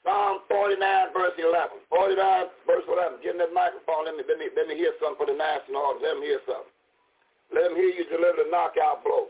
Psalm 0.00 0.40
49 0.48 1.12
verse 1.12 1.36
11. 1.36 1.84
49 1.92 2.48
verse 2.64 2.86
11. 2.88 3.20
Give 3.20 3.36
them 3.36 3.44
that 3.44 3.52
microphone. 3.52 4.08
Let 4.08 4.16
me, 4.16 4.24
let 4.24 4.40
me, 4.40 4.48
let 4.56 4.64
me 4.64 4.74
hear 4.74 4.96
something 4.96 5.20
for 5.20 5.28
the 5.28 5.36
national 5.36 5.84
audience. 5.84 6.02
Let 6.02 6.12
them 6.16 6.24
hear 6.24 6.40
something. 6.48 6.72
Let 7.52 7.62
them 7.68 7.76
hear 7.76 7.92
you 7.92 8.08
deliver 8.08 8.46
the 8.46 8.48
knockout 8.48 9.04
blow. 9.04 9.28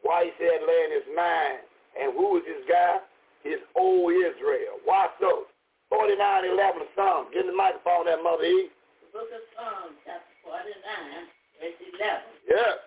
Why 0.00 0.30
he 0.30 0.32
said 0.40 0.64
land 0.64 0.90
is 0.96 1.06
mine. 1.12 1.60
And 1.98 2.16
who 2.16 2.40
is 2.40 2.44
this 2.48 2.64
guy? 2.64 3.04
His 3.44 3.60
old 3.76 4.14
Israel. 4.14 4.80
Why 4.88 5.12
so? 5.20 5.50
49, 5.92 6.16
11 6.16 6.88
Psalm. 6.96 7.28
Give 7.32 7.44
the 7.44 7.56
microphone 7.56 8.08
that 8.08 8.22
Mother 8.24 8.44
E. 8.44 8.68
The 9.04 9.08
book 9.12 9.28
of 9.32 9.44
Psalms, 9.56 9.96
chapter 10.04 10.27
49, 10.48 11.28
verse 11.60 11.76
11. 11.76 12.24
Yes. 12.48 12.80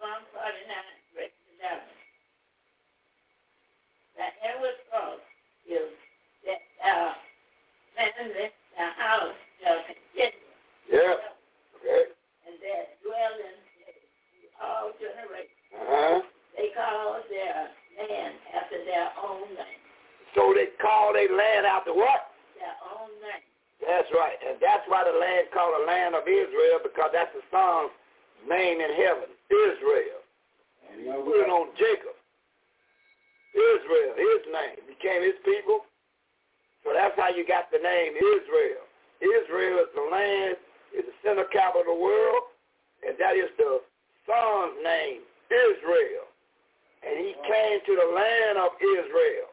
Psalm 0.00 0.24
49, 0.32 0.48
verse 1.12 1.36
11. 1.60 1.84
The 4.16 4.28
inward 4.48 4.78
thought 4.88 5.20
is 5.68 5.92
that 6.48 6.60
uh, 6.80 7.12
man 7.92 8.32
the 8.32 8.48
house 8.96 9.36
shall 9.60 9.84
continue. 9.84 10.32
Okay. 10.88 12.08
And 12.48 12.56
that 12.64 12.96
dwell 13.04 13.36
all 14.60 14.92
generations. 15.00 15.60
Uh-huh. 15.72 16.20
They 16.56 16.68
call 16.76 17.20
their 17.28 17.72
land 17.96 18.34
after 18.52 18.78
their 18.84 19.08
own 19.20 19.48
name. 19.56 19.80
So 20.34 20.52
they 20.54 20.72
call 20.80 21.12
their 21.12 21.32
land 21.32 21.66
after 21.66 21.92
what? 21.92 22.32
Their 22.56 22.76
own 22.96 23.10
name. 23.24 23.49
That's 23.80 24.08
right. 24.12 24.36
And 24.44 24.60
that's 24.60 24.84
why 24.88 25.04
the 25.08 25.16
land 25.16 25.48
called 25.52 25.72
the 25.80 25.86
land 25.88 26.14
of 26.14 26.28
Israel, 26.28 26.84
because 26.84 27.10
that's 27.12 27.32
the 27.32 27.44
son's 27.48 27.92
name 28.44 28.80
in 28.80 28.92
heaven. 28.92 29.28
Israel. 29.48 30.20
And 30.92 30.96
you 31.00 31.08
know, 31.08 31.24
Put 31.24 31.40
it 31.40 31.50
on 31.50 31.72
Jacob. 31.80 32.16
Israel, 33.50 34.14
his 34.14 34.42
name, 34.52 34.78
became 34.86 35.24
his 35.26 35.38
people. 35.42 35.88
So 36.84 36.94
that's 36.94 37.16
how 37.18 37.34
you 37.34 37.42
got 37.42 37.72
the 37.72 37.82
name 37.82 38.14
Israel. 38.14 38.84
Israel 39.20 39.84
is 39.84 39.90
the 39.92 40.06
land, 40.06 40.56
is 40.96 41.04
the 41.04 41.16
center 41.20 41.44
capital 41.50 41.82
of 41.82 41.88
the 41.92 41.98
world, 41.98 42.54
and 43.04 43.16
that 43.18 43.36
is 43.36 43.50
the 43.58 43.82
son's 44.24 44.76
name, 44.84 45.20
Israel. 45.50 46.30
And 47.04 47.16
he 47.18 47.32
came 47.42 47.80
to 47.84 47.92
the 47.96 48.08
land 48.12 48.60
of 48.60 48.76
Israel. 48.80 49.50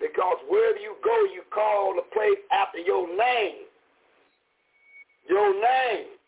Because 0.00 0.40
wherever 0.48 0.78
you 0.78 0.96
go, 1.04 1.16
you 1.28 1.44
call 1.52 1.94
the 1.96 2.06
place 2.16 2.40
after 2.52 2.78
your 2.78 3.04
name. 3.08 3.68
Your 5.30 5.54
name. 5.54 6.18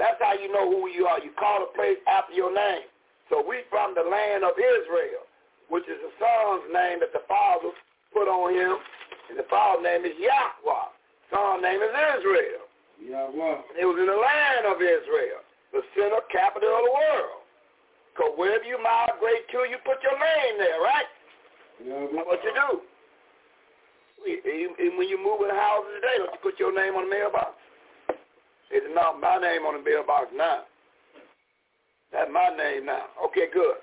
That's 0.00 0.16
how 0.16 0.32
you 0.32 0.48
know 0.48 0.64
who 0.64 0.88
you 0.88 1.04
are. 1.04 1.20
You 1.20 1.30
call 1.36 1.60
the 1.68 1.72
place 1.76 2.00
after 2.08 2.32
your 2.32 2.48
name. 2.48 2.88
So 3.28 3.44
we 3.44 3.68
from 3.68 3.92
the 3.92 4.00
land 4.00 4.48
of 4.48 4.56
Israel, 4.56 5.28
which 5.68 5.84
is 5.84 6.00
the 6.00 6.08
son's 6.16 6.64
name 6.72 7.04
that 7.04 7.12
the 7.12 7.20
father 7.28 7.68
put 8.16 8.24
on 8.24 8.56
him. 8.56 8.80
And 9.28 9.36
the 9.36 9.44
father's 9.52 9.84
name 9.84 10.08
is 10.08 10.16
Yahweh. 10.16 10.88
Son's 11.28 11.60
name 11.60 11.84
is 11.84 11.92
Israel. 12.16 12.64
Yahweh. 12.96 13.76
It 13.76 13.84
was 13.84 14.00
in 14.00 14.08
the 14.08 14.16
land 14.16 14.64
of 14.72 14.80
Israel, 14.80 15.44
the 15.76 15.84
center 15.92 16.24
capital 16.32 16.72
of 16.72 16.82
the 16.88 16.94
world. 16.96 17.44
Because 18.16 18.32
wherever 18.40 18.64
you 18.64 18.80
migrate 18.80 19.44
to, 19.52 19.68
you 19.68 19.76
put 19.84 20.00
your 20.00 20.16
name 20.16 20.56
there, 20.56 20.80
right? 20.80 21.10
Yahweh. 21.84 22.16
That's 22.16 22.24
what 22.24 22.40
you 22.40 22.56
do. 22.56 22.80
And 24.24 24.96
when 24.96 25.12
you 25.12 25.20
move 25.20 25.44
in 25.44 25.52
houses 25.52 26.00
today, 26.00 26.16
don't 26.24 26.32
you 26.32 26.40
put 26.40 26.56
your 26.56 26.72
name 26.72 26.96
on 26.96 27.04
the 27.04 27.12
mailbox? 27.12 27.52
It's 28.70 28.86
not 28.92 29.20
my 29.20 29.38
name 29.38 29.64
on 29.64 29.80
the 29.80 29.84
mailbox 29.84 30.28
now. 30.34 30.68
That's 32.12 32.30
my 32.32 32.48
name 32.56 32.86
now. 32.86 33.08
Okay, 33.28 33.48
good. 33.52 33.80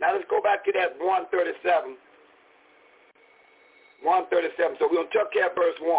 Now 0.00 0.12
let's 0.12 0.28
go 0.28 0.42
back 0.42 0.64
to 0.66 0.72
that 0.74 0.98
137. 0.98 1.96
137. 4.02 4.76
So 4.78 4.86
we're 4.86 5.02
going 5.02 5.10
to 5.10 5.16
tuck 5.16 5.32
at 5.34 5.54
verse 5.54 5.78
1. 5.80 5.90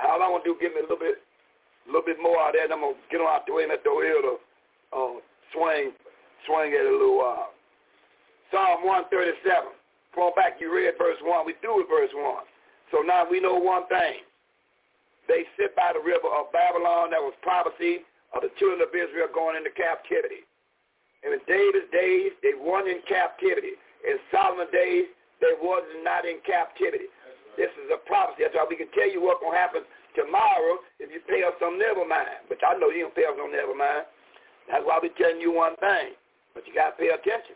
All 0.00 0.22
I 0.22 0.28
want 0.30 0.42
to 0.44 0.54
do 0.54 0.56
give 0.58 0.72
me 0.72 0.80
a 0.80 0.86
little 0.88 0.98
bit 0.98 1.20
a 1.86 1.88
little 1.88 2.06
bit 2.06 2.20
more 2.20 2.38
out 2.38 2.52
there, 2.52 2.64
and 2.64 2.72
I'm 2.72 2.80
going 2.80 2.94
to 2.94 3.08
get 3.10 3.20
on 3.20 3.28
out 3.28 3.46
the 3.46 3.54
way 3.56 3.64
and 3.64 3.72
let 3.72 3.82
the 3.82 3.90
oil 3.90 4.20
to 4.22 4.34
uh, 4.94 5.16
swing, 5.50 5.96
swing 6.46 6.70
it 6.76 6.86
a 6.86 6.92
little 6.92 7.18
while. 7.18 7.56
Psalm 8.52 8.84
137. 8.84 9.74
Going 10.14 10.34
back, 10.34 10.58
you 10.60 10.70
read 10.74 10.94
verse 10.98 11.18
1. 11.22 11.46
We 11.46 11.54
do 11.62 11.78
with 11.78 11.88
verse 11.88 12.10
1. 12.12 12.44
So 12.90 13.02
now 13.06 13.24
we 13.28 13.40
know 13.40 13.54
one 13.54 13.86
thing. 13.86 14.26
They 15.30 15.46
sit 15.54 15.78
by 15.78 15.94
the 15.94 16.02
river 16.02 16.26
of 16.26 16.50
Babylon. 16.50 17.14
That 17.14 17.22
was 17.22 17.38
prophecy 17.46 18.02
of 18.34 18.42
the 18.42 18.50
children 18.58 18.82
of 18.82 18.90
Israel 18.90 19.30
going 19.30 19.54
into 19.54 19.70
captivity. 19.70 20.42
And 21.22 21.30
in 21.30 21.42
David's 21.46 21.86
days, 21.94 22.34
they 22.42 22.58
weren't 22.58 22.90
in 22.90 22.98
captivity. 23.06 23.78
In 24.02 24.18
Solomon's 24.34 24.74
days, 24.74 25.06
they 25.38 25.54
was 25.62 25.86
not 26.02 26.26
in 26.26 26.42
captivity. 26.42 27.06
This 27.54 27.70
is 27.78 27.94
a 27.94 28.02
prophecy. 28.10 28.42
That's 28.42 28.58
why 28.58 28.66
we 28.66 28.74
can 28.74 28.90
tell 28.90 29.06
you 29.06 29.22
what's 29.22 29.38
going 29.38 29.54
to 29.54 29.62
happen 29.62 29.86
tomorrow 30.18 30.82
if 30.98 31.14
you 31.14 31.22
pay 31.30 31.46
us 31.46 31.54
some 31.62 31.78
never 31.78 32.02
mind. 32.02 32.50
But 32.50 32.58
I 32.66 32.74
know 32.74 32.90
you 32.90 33.06
don't 33.06 33.14
pay 33.14 33.30
us 33.30 33.38
no 33.38 33.46
never 33.46 33.76
mind. 33.76 34.10
That's 34.66 34.82
why 34.82 34.98
we're 34.98 35.14
telling 35.14 35.38
you 35.38 35.54
one 35.54 35.78
thing. 35.78 36.18
But 36.58 36.66
you 36.66 36.74
got 36.74 36.94
to 36.94 36.96
pay 36.98 37.14
attention. 37.14 37.54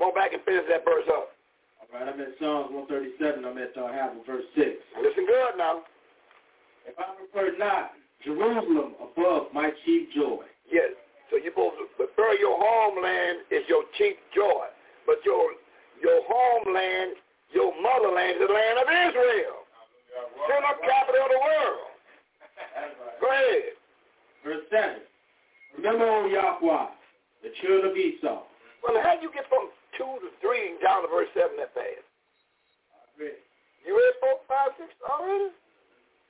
On 0.00 0.14
back 0.14 0.32
and 0.32 0.40
finish 0.46 0.64
that 0.72 0.86
verse 0.86 1.04
up. 1.10 1.34
All 1.82 1.90
right, 1.90 2.06
I'm 2.06 2.16
at 2.16 2.38
Psalms 2.38 2.70
137. 2.70 3.44
I'm 3.44 3.58
at 3.58 3.74
uh, 3.74 3.90
half 3.90 4.14
of 4.14 4.22
verse 4.24 4.46
6. 4.54 4.72
Listen 5.02 5.26
good 5.26 5.58
now. 5.58 5.82
If 6.88 6.96
I 6.96 7.12
prefer 7.20 7.52
not 7.60 7.92
Jerusalem 8.24 8.96
above 8.96 9.52
my 9.52 9.70
chief 9.84 10.08
joy. 10.16 10.42
Yes. 10.72 10.96
So 11.28 11.36
you're 11.36 11.52
supposed 11.52 11.76
to 11.76 11.86
prefer 12.00 12.32
your 12.40 12.56
homeland 12.56 13.44
is 13.52 13.62
your 13.68 13.84
chief 14.00 14.16
joy. 14.34 14.72
But 15.04 15.20
your 15.24 15.52
your 16.00 16.24
homeland, 16.24 17.20
your 17.52 17.76
motherland 17.76 18.40
is 18.40 18.48
the 18.48 18.52
land 18.52 18.76
of 18.80 18.88
Israel. 18.88 19.68
Center 20.48 20.74
capital 20.80 21.28
of 21.28 21.30
the 21.30 21.40
world. 21.44 21.88
Go 23.20 23.26
ahead. 23.28 23.76
Verse 24.44 24.64
7. 24.70 25.04
Remember, 25.76 26.06
O 26.08 26.26
Yahweh, 26.26 26.86
the 27.42 27.50
children 27.60 27.90
of 27.90 27.96
Esau. 27.96 28.42
Well, 28.82 28.98
how 29.02 29.14
do 29.18 29.22
you 29.22 29.32
get 29.34 29.46
from 29.50 29.70
2 29.98 30.26
to 30.26 30.30
3 30.40 30.78
down 30.82 31.02
to 31.02 31.08
verse 31.10 31.30
7 31.34 31.54
that 31.58 31.74
fast? 31.74 32.06
You 33.18 33.94
read 33.94 34.14
4, 34.20 34.30
5, 34.46 34.70
6 34.78 34.90
already? 35.06 35.50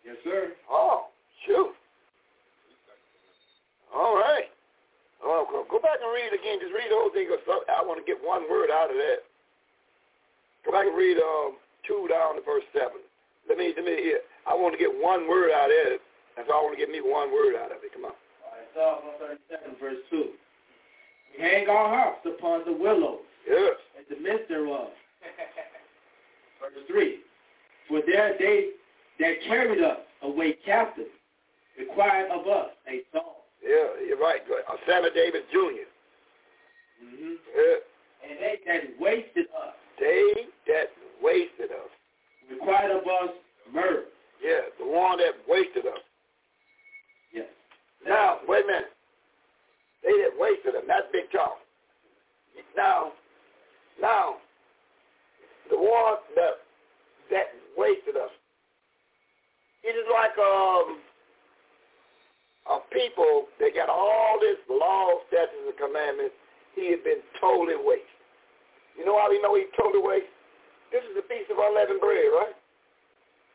Yes, 0.09 0.17
sir. 0.25 0.57
Oh, 0.73 1.13
shoot. 1.45 1.69
All 3.93 4.17
right. 4.17 4.49
Oh, 5.21 5.45
go, 5.69 5.77
back 5.85 6.01
and 6.01 6.09
read 6.09 6.33
it 6.33 6.41
again. 6.41 6.57
Just 6.65 6.73
read 6.73 6.89
the 6.89 6.97
whole 6.97 7.13
thing. 7.13 7.29
Cause 7.29 7.45
I 7.69 7.85
want 7.85 8.01
to 8.01 8.07
get 8.09 8.17
one 8.25 8.49
word 8.49 8.73
out 8.73 8.89
of 8.89 8.97
that. 8.97 9.21
Go 10.65 10.73
back 10.73 10.89
and 10.89 10.97
read 10.97 11.21
um, 11.21 11.61
2 11.85 12.09
down 12.09 12.41
to 12.41 12.43
verse 12.47 12.65
7. 12.73 12.89
Let 13.53 13.59
me, 13.61 13.77
let 13.77 13.85
me 13.85 14.01
hear. 14.01 14.21
I 14.49 14.57
want 14.57 14.73
to 14.73 14.81
get 14.81 14.89
one 14.89 15.29
word 15.29 15.53
out 15.53 15.69
of 15.69 15.77
it. 15.93 16.01
That's 16.41 16.49
all 16.49 16.65
I 16.65 16.73
want 16.73 16.79
to 16.79 16.81
get 16.81 16.89
me 16.89 17.05
one 17.05 17.29
word 17.29 17.53
out 17.61 17.69
of 17.69 17.85
it. 17.85 17.93
Come 17.93 18.09
on. 18.09 18.17
All 18.17 18.57
right, 18.57 18.65
Psalm 18.73 19.13
137, 19.53 19.77
verse 19.77 20.01
2. 20.09 20.33
We 21.37 21.45
hang 21.45 21.69
our 21.69 21.89
harps 21.93 22.25
upon 22.25 22.65
the 22.65 22.73
willows 22.73 23.29
Yes. 23.45 23.77
in 24.01 24.05
the 24.09 24.21
midst 24.25 24.49
thereof. 24.49 24.89
verse 26.65 26.81
3. 26.89 27.21
For 27.93 28.01
there 28.09 28.33
they 28.39 28.73
that 29.21 29.35
carried 29.47 29.83
us 29.83 29.99
away 30.23 30.57
captive 30.65 31.07
required 31.79 32.31
of 32.31 32.47
us 32.47 32.71
a 32.89 33.03
song. 33.13 33.35
Yeah, 33.63 34.07
you're 34.07 34.19
right. 34.19 34.41
Uh, 34.49 34.75
Sammy 34.87 35.11
Davis 35.15 35.43
Jr. 35.53 35.87
Mm-hmm. 37.05 37.35
Yeah. 37.55 38.31
And 38.31 38.39
they 38.41 38.59
that 38.67 39.01
wasted 39.01 39.47
us 39.57 39.75
They 40.01 40.33
that 40.67 40.89
wasted 41.23 41.71
us. 41.71 41.91
required 42.51 42.91
of 42.91 43.03
us 43.07 43.35
myrrh. 43.73 44.05
Yeah, 44.43 44.61
the 44.79 44.87
one 44.87 45.19
that 45.19 45.33
wasted 45.49 45.87
us. 45.87 45.99
Yes. 47.33 47.47
Now, 48.07 48.39
wait 48.47 48.65
a 48.65 48.67
minute. 48.67 48.93
They 50.05 50.11
that 50.23 50.31
wasted 50.39 50.75
them. 50.75 50.85
That's 50.87 51.07
big 51.13 51.31
talk. 51.33 51.59
Now, 52.77 53.13
now, 54.01 54.35
the 55.71 55.77
one 55.77 56.17
that 56.37 56.63
that 57.31 57.47
wasted 57.77 58.17
us. 58.17 58.31
It 59.85 59.95
is 59.95 60.07
like 60.11 60.37
um 60.39 60.99
a 62.69 62.85
people 62.93 63.49
that 63.61 63.73
got 63.73 63.89
all 63.89 64.37
this 64.41 64.61
law, 64.69 65.25
statutes, 65.29 65.73
and 65.73 65.79
commandments. 65.81 66.37
He 66.77 66.93
had 66.93 67.03
been 67.03 67.25
totally 67.41 67.81
wasted. 67.81 68.13
You 68.99 69.09
know 69.09 69.17
how 69.17 69.31
we 69.31 69.41
know 69.41 69.57
he's 69.57 69.73
totally 69.79 70.05
wasted? 70.05 70.35
This 70.93 71.05
is 71.09 71.17
the 71.17 71.25
feast 71.29 71.49
of 71.49 71.57
unleavened 71.61 72.01
bread, 72.01 72.29
right? 72.33 72.57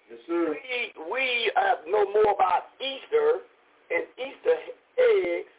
Yes, 0.10 0.20
sir. 0.28 0.54
We 0.54 0.94
we 1.12 1.26
uh, 1.56 1.86
know 1.88 2.06
more 2.10 2.34
about 2.34 2.74
Easter 2.82 3.46
and 3.94 4.04
Easter 4.18 4.58
eggs, 4.98 5.54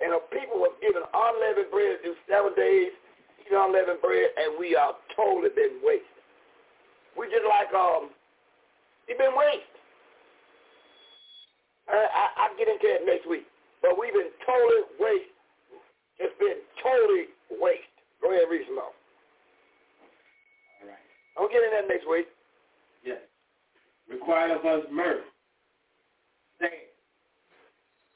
and 0.00 0.14
the 0.14 0.22
people 0.30 0.62
was 0.62 0.74
given 0.82 1.02
unleavened 1.02 1.70
bread 1.70 1.98
to 2.02 2.12
do 2.12 2.14
seven 2.30 2.54
days, 2.54 2.94
eat 3.42 3.52
unleavened 3.54 4.00
bread, 4.02 4.30
and 4.38 4.58
we 4.58 4.74
are 4.74 4.94
totally 5.14 5.50
been 5.54 5.82
wasted. 5.82 6.18
We 7.18 7.26
just 7.26 7.46
like 7.46 7.74
um, 7.74 8.10
he 9.06 9.14
been 9.14 9.34
wasted. 9.34 9.77
I, 11.88 11.96
I 11.96 12.24
I 12.44 12.46
get 12.58 12.68
into 12.68 12.86
it 12.86 13.02
next 13.06 13.28
week, 13.28 13.46
but 13.82 13.98
we've 13.98 14.12
been 14.12 14.32
totally 14.44 14.84
wasted. 15.00 15.32
It's 16.18 16.34
been 16.38 16.60
totally 16.82 17.32
wasted. 17.60 17.88
Go 18.22 18.30
ahead, 18.34 18.50
read 18.50 18.66
some 18.66 18.76
more. 18.76 18.92
All 20.82 20.88
right. 20.88 21.04
I'll 21.38 21.48
get 21.48 21.62
in 21.62 21.70
that 21.72 21.86
next 21.88 22.08
week. 22.10 22.26
Yes. 23.04 23.22
Required 24.10 24.50
of 24.50 24.64
us 24.66 24.84
myrrh. 24.92 25.22
Saying, 26.60 26.90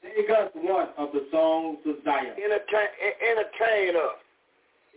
Sing 0.03 0.27
us 0.35 0.51
one 0.53 0.89
of 0.97 1.13
the 1.13 1.25
songs 1.31 1.79
of 1.87 1.95
Zion. 2.03 2.35
entertain, 2.35 2.91
en- 2.99 3.19
entertain 3.23 3.95
us. 3.95 4.19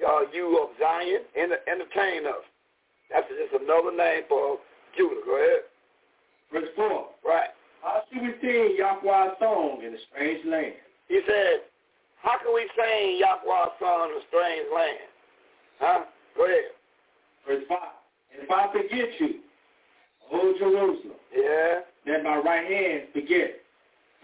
Uh, 0.03 0.20
you 0.35 0.59
of 0.61 0.70
Zion, 0.81 1.23
enter, 1.36 1.59
entertain 1.70 2.27
us. 2.27 2.43
That's 3.12 3.27
just 3.31 3.62
another 3.62 3.94
name 3.97 4.24
for 4.28 4.59
Judah. 4.98 5.23
Go 5.24 5.36
ahead. 5.36 5.61
Verse 6.53 6.69
4. 6.74 7.07
Right. 7.24 7.51
How 7.86 8.02
should 8.10 8.18
we 8.20 8.34
sing 8.42 8.74
Yahweh's 8.82 9.38
song 9.38 9.78
in 9.86 9.94
a 9.94 10.00
strange 10.10 10.44
land? 10.44 10.74
He 11.06 11.20
said, 11.22 11.70
how 12.18 12.34
can 12.42 12.50
we 12.50 12.66
sing 12.74 13.22
Yahweh's 13.22 13.78
song 13.78 14.10
in 14.10 14.18
a 14.18 14.24
strange 14.26 14.66
land? 14.74 15.06
Huh? 15.78 16.00
Go 16.36 16.44
ahead. 16.50 16.74
Verse 17.46 17.62
5. 17.68 17.78
And 18.34 18.42
if 18.42 18.50
I 18.50 18.66
forget 18.74 19.06
you, 19.22 19.38
O 20.34 20.52
Jerusalem, 20.58 21.14
Yeah. 21.30 21.86
then 22.04 22.24
my 22.24 22.42
right 22.42 22.66
hand 22.66 23.14
forget 23.14 23.62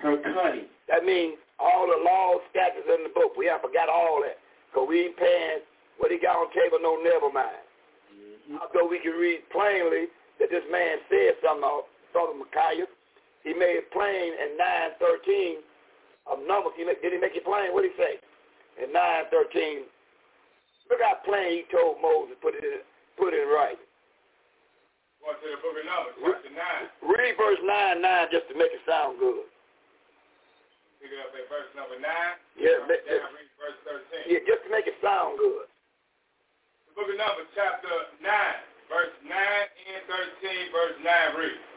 her 0.02 0.16
cunning. 0.18 0.66
That 0.90 1.04
means 1.06 1.38
all 1.60 1.86
the 1.86 2.02
laws, 2.02 2.42
statutes 2.50 2.90
in 2.90 3.06
the 3.06 3.14
book. 3.14 3.36
We 3.38 3.46
have 3.46 3.62
forgot 3.62 3.88
all 3.88 4.26
that. 4.26 4.42
Because 4.66 4.88
we 4.88 5.06
ain't 5.06 5.16
paying 5.16 5.62
what 5.98 6.10
he 6.10 6.18
got 6.18 6.34
on 6.34 6.50
table, 6.50 6.82
no 6.82 6.98
never 6.98 7.30
mind. 7.30 7.62
Mm-hmm. 8.10 8.58
Although 8.58 8.90
we 8.90 8.98
can 8.98 9.12
read 9.12 9.46
plainly 9.54 10.10
that 10.40 10.50
this 10.50 10.66
man 10.66 10.98
said 11.06 11.38
something 11.38 11.86
Brother 12.12 12.34
Micaiah. 12.34 12.90
He 13.42 13.50
made 13.54 13.82
it 13.82 13.90
plain 13.90 14.38
in 14.38 14.54
913 15.02 15.62
of 16.30 16.38
Numbers. 16.46 16.78
He 16.78 16.86
make, 16.86 17.02
did 17.02 17.10
he 17.12 17.18
make 17.18 17.34
it 17.34 17.42
plain? 17.42 17.74
What 17.74 17.82
did 17.82 17.94
he 17.94 17.98
say? 17.98 18.14
In 18.78 18.94
913, 18.94 19.84
look 20.88 21.02
how 21.02 21.18
plain 21.26 21.60
he 21.60 21.64
told 21.68 21.98
Moses, 22.00 22.38
put 22.40 22.54
it 22.54 22.62
in, 22.62 22.80
put 23.18 23.34
it 23.34 23.42
in 23.42 23.50
writing. 23.50 23.82
Going 25.20 25.38
to 25.38 25.48
the 25.54 25.60
book 25.62 25.76
of 25.78 25.86
Numbers, 25.86 26.16
chapter 26.18 26.50
9. 26.50 27.14
Read 27.14 27.34
verse 27.38 27.62
9, 27.62 28.02
9 28.02 28.34
just 28.34 28.46
to 28.50 28.54
make 28.58 28.74
it 28.74 28.82
sound 28.86 29.18
good. 29.18 29.46
Pick 31.02 31.10
it 31.10 31.18
up 31.18 31.34
at 31.34 31.46
verse 31.50 31.70
number 31.74 31.98
9. 31.98 32.06
Yeah, 32.58 32.78
Down 32.86 33.34
read 33.34 33.50
verse 33.58 33.78
13. 33.86 34.30
Yeah, 34.30 34.42
just 34.46 34.62
to 34.66 34.70
make 34.70 34.86
it 34.86 34.98
sound 35.02 35.34
good. 35.38 35.66
The 36.90 36.92
book 36.94 37.10
of 37.10 37.18
Numbers, 37.18 37.50
chapter 37.58 37.90
9, 38.22 38.22
verse 38.86 39.14
9 39.26 39.34
and 39.34 40.02
13, 40.06 40.74
verse 40.74 40.96
9 41.02 41.42
reads. 41.42 41.71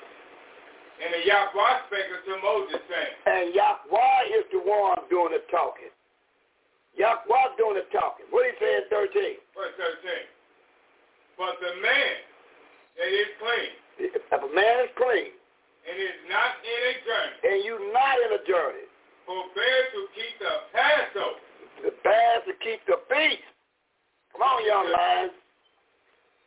And 0.96 1.12
the 1.12 1.22
Yahweh 1.28 1.74
spake 1.92 2.08
unto 2.08 2.40
Moses, 2.40 2.80
saying, 2.88 3.16
And 3.28 3.46
Yahweh 3.54 4.22
is 4.40 4.46
the 4.52 4.62
one 4.64 4.96
doing 5.12 5.36
the 5.36 5.44
talking. 5.52 5.92
Yahweh 6.96 7.48
doing 7.60 7.76
the 7.84 7.88
talking. 7.92 8.26
What 8.32 8.48
did 8.48 8.56
he 8.56 8.64
say 8.64 8.72
in 8.80 8.86
13? 8.88 9.36
verse 9.52 9.76
13, 9.76 11.36
But 11.36 11.60
the 11.60 11.74
man 11.84 12.16
that 12.96 13.12
is 13.12 13.30
clean 13.44 13.72
If 14.00 14.24
a 14.32 14.40
man 14.56 14.76
is 14.88 14.92
clean 14.96 15.36
and 15.86 15.96
is 16.00 16.18
not 16.32 16.64
in 16.64 16.80
a 16.90 16.94
journey, 17.04 17.38
and 17.44 17.58
you 17.68 17.76
not 17.94 18.16
in 18.24 18.32
a 18.40 18.42
journey, 18.48 18.88
forbear 19.28 19.80
to 19.94 20.00
keep 20.16 20.34
the 20.40 20.54
Passover, 20.74 21.44
the 21.84 21.92
bad 22.08 22.42
to 22.48 22.54
keep 22.64 22.80
the 22.88 22.98
feast. 23.12 23.44
Come 24.32 24.42
on, 24.42 24.64
young 24.66 24.90
man. 24.96 25.30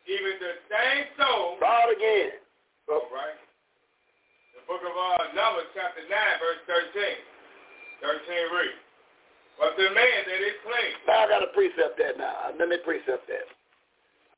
even 0.09 0.33
the 0.41 0.55
same 0.73 1.05
soul, 1.21 1.61
Start 1.61 1.93
again. 1.95 2.41
all 2.89 3.07
right? 3.13 3.37
Book 4.69 4.85
of 4.85 4.93
uh, 4.93 5.33
Numbers, 5.33 5.73
chapter 5.73 6.05
9, 6.05 6.13
verse 6.13 6.61
13. 6.93 7.01
13 8.05 8.53
read. 8.53 8.77
But 9.57 9.75
the 9.81 9.89
man 9.91 10.21
that 10.29 10.41
is 10.45 10.61
clean 10.61 10.93
Now 11.09 11.25
I 11.25 11.27
got 11.27 11.41
to 11.41 11.51
precept 11.57 11.97
that 11.97 12.21
now. 12.21 12.53
Let 12.53 12.69
me 12.69 12.77
precept 12.85 13.27
that. 13.33 13.49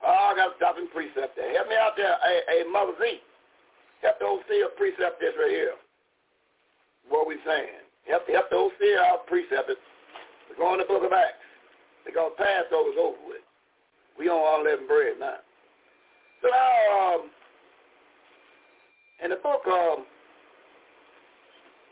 Oh, 0.07 0.31
I 0.31 0.39
got 0.39 0.55
to 0.55 0.57
stop 0.57 0.79
and 0.79 0.87
precept 0.95 1.35
that. 1.35 1.51
Help 1.51 1.67
me 1.67 1.77
out 1.77 1.99
there, 1.99 2.15
hey, 2.23 2.41
hey 2.47 2.63
Mother 2.63 2.95
Z. 3.03 3.21
Help 4.07 4.17
the 4.23 4.27
OC 4.31 4.79
precept 4.79 5.19
this 5.19 5.35
right 5.35 5.51
here. 5.51 5.77
What 7.11 7.27
we 7.27 7.37
saying. 7.43 7.83
Help, 8.07 8.25
help 8.31 8.49
the 8.49 8.57
OC 8.57 8.81
out 9.03 9.27
precept 9.27 9.67
it. 9.67 9.83
We're 10.47 10.63
going 10.63 10.79
to 10.79 10.87
the 10.87 10.95
book 10.95 11.05
of 11.05 11.13
Acts. 11.13 11.43
Because 12.07 12.39
Passover's 12.39 12.97
over 12.97 13.19
with. 13.27 13.45
We 14.15 14.31
on 14.31 14.63
unleavened 14.63 14.87
bread 14.87 15.19
now. 15.19 15.43
So 16.41 16.49
now, 16.49 17.19
um, 17.19 17.21
in 19.21 19.35
the 19.35 19.43
book 19.43 19.67
of 19.67 20.07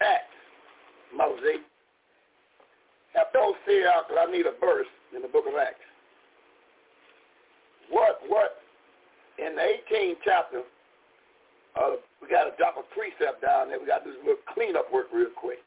Acts, 0.00 0.34
Mother 1.14 1.36
Z, 1.42 1.58
help 3.14 3.32
the 3.32 3.38
OC 3.38 3.86
out 3.86 4.08
because 4.08 4.26
I 4.28 4.30
need 4.30 4.46
a 4.46 4.54
verse 4.60 4.86
in 5.14 5.22
the 5.22 5.28
book 5.28 5.44
of 5.48 5.54
Acts. 5.54 5.82
What, 7.90 8.20
what, 8.28 8.60
in 9.38 9.54
the 9.56 9.62
18th 9.62 10.16
chapter, 10.24 10.62
uh, 11.80 11.96
we 12.20 12.28
got 12.28 12.44
to 12.44 12.56
drop 12.58 12.76
a 12.76 12.84
precept 12.94 13.42
down 13.42 13.68
there. 13.68 13.80
We 13.80 13.86
got 13.86 14.04
to 14.04 14.10
do 14.10 14.16
some 14.18 14.26
little 14.26 14.42
cleanup 14.52 14.92
work 14.92 15.06
real 15.12 15.30
quick. 15.34 15.58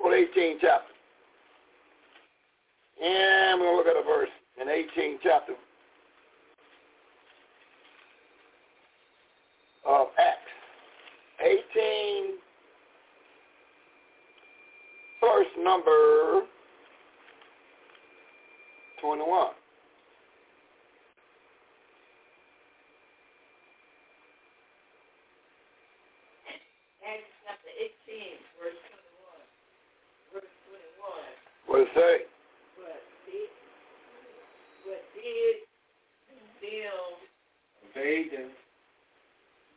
Go 0.00 0.10
to 0.10 0.16
18th 0.16 0.58
chapter. 0.60 0.92
And 3.02 3.60
we're 3.60 3.66
going 3.66 3.74
to 3.74 3.76
look 3.76 3.86
at 3.86 4.02
a 4.02 4.06
verse 4.06 4.30
in 4.60 4.66
18th 4.66 5.18
chapter 5.22 5.52
of 9.86 10.08
Acts. 10.18 10.50
18, 11.40 12.34
verse 15.20 15.46
number 15.58 16.42
21. 19.00 19.52
Acts 27.06 27.22
chapter 27.46 27.72
18, 27.78 28.42
verse 28.58 28.80
21. 30.32 30.42
Verse 30.42 30.52
21. 30.66 31.70
What 31.70 31.80
it 31.80 31.88
say? 31.94 32.14
But 32.76 33.02
did, 33.26 33.50
but 34.84 35.02
did 35.14 35.68
Obey 37.90 38.28
them. 38.30 38.50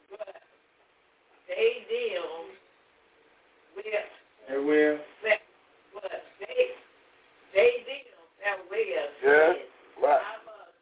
but 0.10 0.36
they 1.48 1.86
them, 1.90 2.54
where, 3.74 4.06
And 4.50 4.66
where? 4.66 5.00
but 5.94 6.12
they, 6.40 6.74
they 7.54 7.72
that 8.44 8.58
well 8.70 9.10
Yeah. 9.24 9.54
said, 9.54 9.66
Right. 10.02 10.18
I 10.18 10.36
must, 10.46 10.74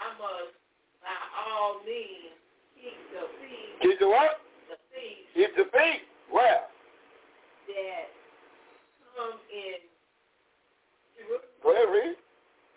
I 0.00 0.08
must 0.16 0.54
by 1.04 1.12
all 1.44 1.80
means 1.84 2.34
keep 2.74 2.96
the 3.12 3.26
Keep 3.82 3.98
the 4.00 4.08
what? 4.08 4.40
the 4.68 4.76
Keep 5.34 5.56
the. 5.56 6.00
Where? 6.30 6.62
that 7.68 8.08
come 9.16 9.38
in 9.52 9.78
Jerusalem. 11.18 11.50
Go 11.62 11.68
ahead, 11.74 11.88
read. 11.92 12.16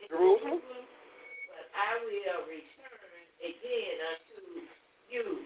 in 0.03 0.07
Jerusalem. 0.09 0.59
But 0.59 1.65
I 1.73 1.97
will 2.03 2.43
return 2.49 3.23
again 3.39 3.95
unto 4.11 4.67
you, 5.09 5.45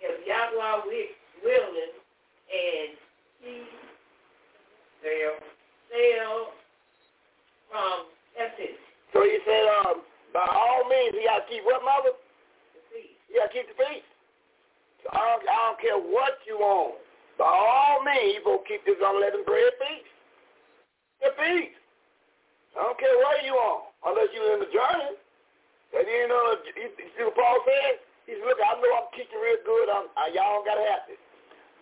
if 0.00 0.14
Yahweh 0.26 0.76
wi- 0.86 1.16
willing, 1.42 1.94
and 2.48 2.90
he 3.42 3.66
Sail. 5.06 5.38
sail 5.94 6.34
from 7.70 8.10
Ephesus 8.34 8.74
So 9.14 9.22
he 9.22 9.38
said, 9.46 9.62
um, 9.86 10.02
by 10.34 10.42
all 10.42 10.82
means, 10.90 11.14
you 11.14 11.22
got 11.30 11.46
to 11.46 11.48
keep 11.48 11.62
what, 11.62 11.78
mother? 11.86 12.10
to 12.10 12.80
feast. 12.90 13.14
You 13.30 13.38
got 13.38 13.48
to 13.48 13.54
keep 13.54 13.70
the 13.70 13.78
feast. 13.78 14.10
I 15.06 15.22
don't, 15.22 15.46
I 15.46 15.58
don't 15.70 15.78
care 15.78 15.94
what 15.94 16.42
you 16.42 16.58
want. 16.58 16.98
By 17.38 17.46
all 17.46 18.02
means, 18.02 18.34
you 18.34 18.42
going 18.42 18.58
to 18.58 18.66
keep 18.66 18.82
this 18.82 18.98
unleavened 18.98 19.46
bread 19.46 19.70
feast. 19.78 20.10
The 21.22 21.30
feast. 21.38 21.78
I 22.74 22.82
don't 22.82 22.98
care 22.98 23.14
what 23.22 23.46
you 23.46 23.54
want, 23.54 23.94
unless 24.10 24.26
you're 24.34 24.58
in 24.58 24.66
the 24.66 24.72
journey. 24.74 25.14
And 25.94 26.02
you 26.02 26.26
know, 26.26 26.58
you, 26.74 26.90
you 26.90 27.08
see 27.14 27.24
what 27.30 27.38
Paul 27.38 27.62
said? 27.62 28.02
He 28.26 28.34
said, 28.34 28.42
look, 28.42 28.58
I 28.58 28.74
know 28.82 28.90
I'm 28.90 29.08
teaching 29.14 29.38
real 29.38 29.62
good. 29.62 29.86
I'm, 29.86 30.10
I, 30.18 30.34
y'all 30.34 30.60
don't 30.60 30.66
got 30.66 30.82
to 30.82 30.86
have 30.90 31.06
this. 31.06 31.22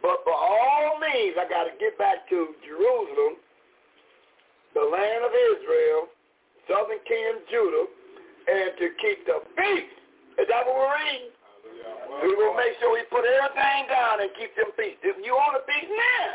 But 0.04 0.20
by 0.28 0.36
all 0.36 1.00
means, 1.00 1.32
I 1.40 1.48
got 1.48 1.64
to 1.64 1.72
get 1.80 1.96
back 1.96 2.28
to 2.28 2.52
Jerusalem, 2.60 3.40
the 4.76 4.84
land 4.84 5.24
of 5.24 5.32
Israel, 5.32 6.12
southern 6.68 7.00
kingdom 7.08 7.40
Judah, 7.48 7.88
and 8.44 8.68
to 8.84 8.86
keep 9.00 9.24
the 9.24 9.40
feast. 9.56 9.96
Is 10.36 10.44
that 10.52 10.68
what 10.68 10.76
we're 10.76 10.92
reading? 10.92 11.32
We 12.20 12.36
will 12.36 12.52
make 12.52 12.76
sure 12.84 12.92
we 12.92 13.08
put 13.08 13.24
everything 13.24 13.88
down 13.88 14.20
and 14.20 14.28
keep 14.36 14.52
them 14.60 14.76
feast. 14.76 15.00
If 15.00 15.16
you 15.24 15.32
want 15.32 15.56
a 15.56 15.64
feast 15.64 15.88
now, 15.88 16.28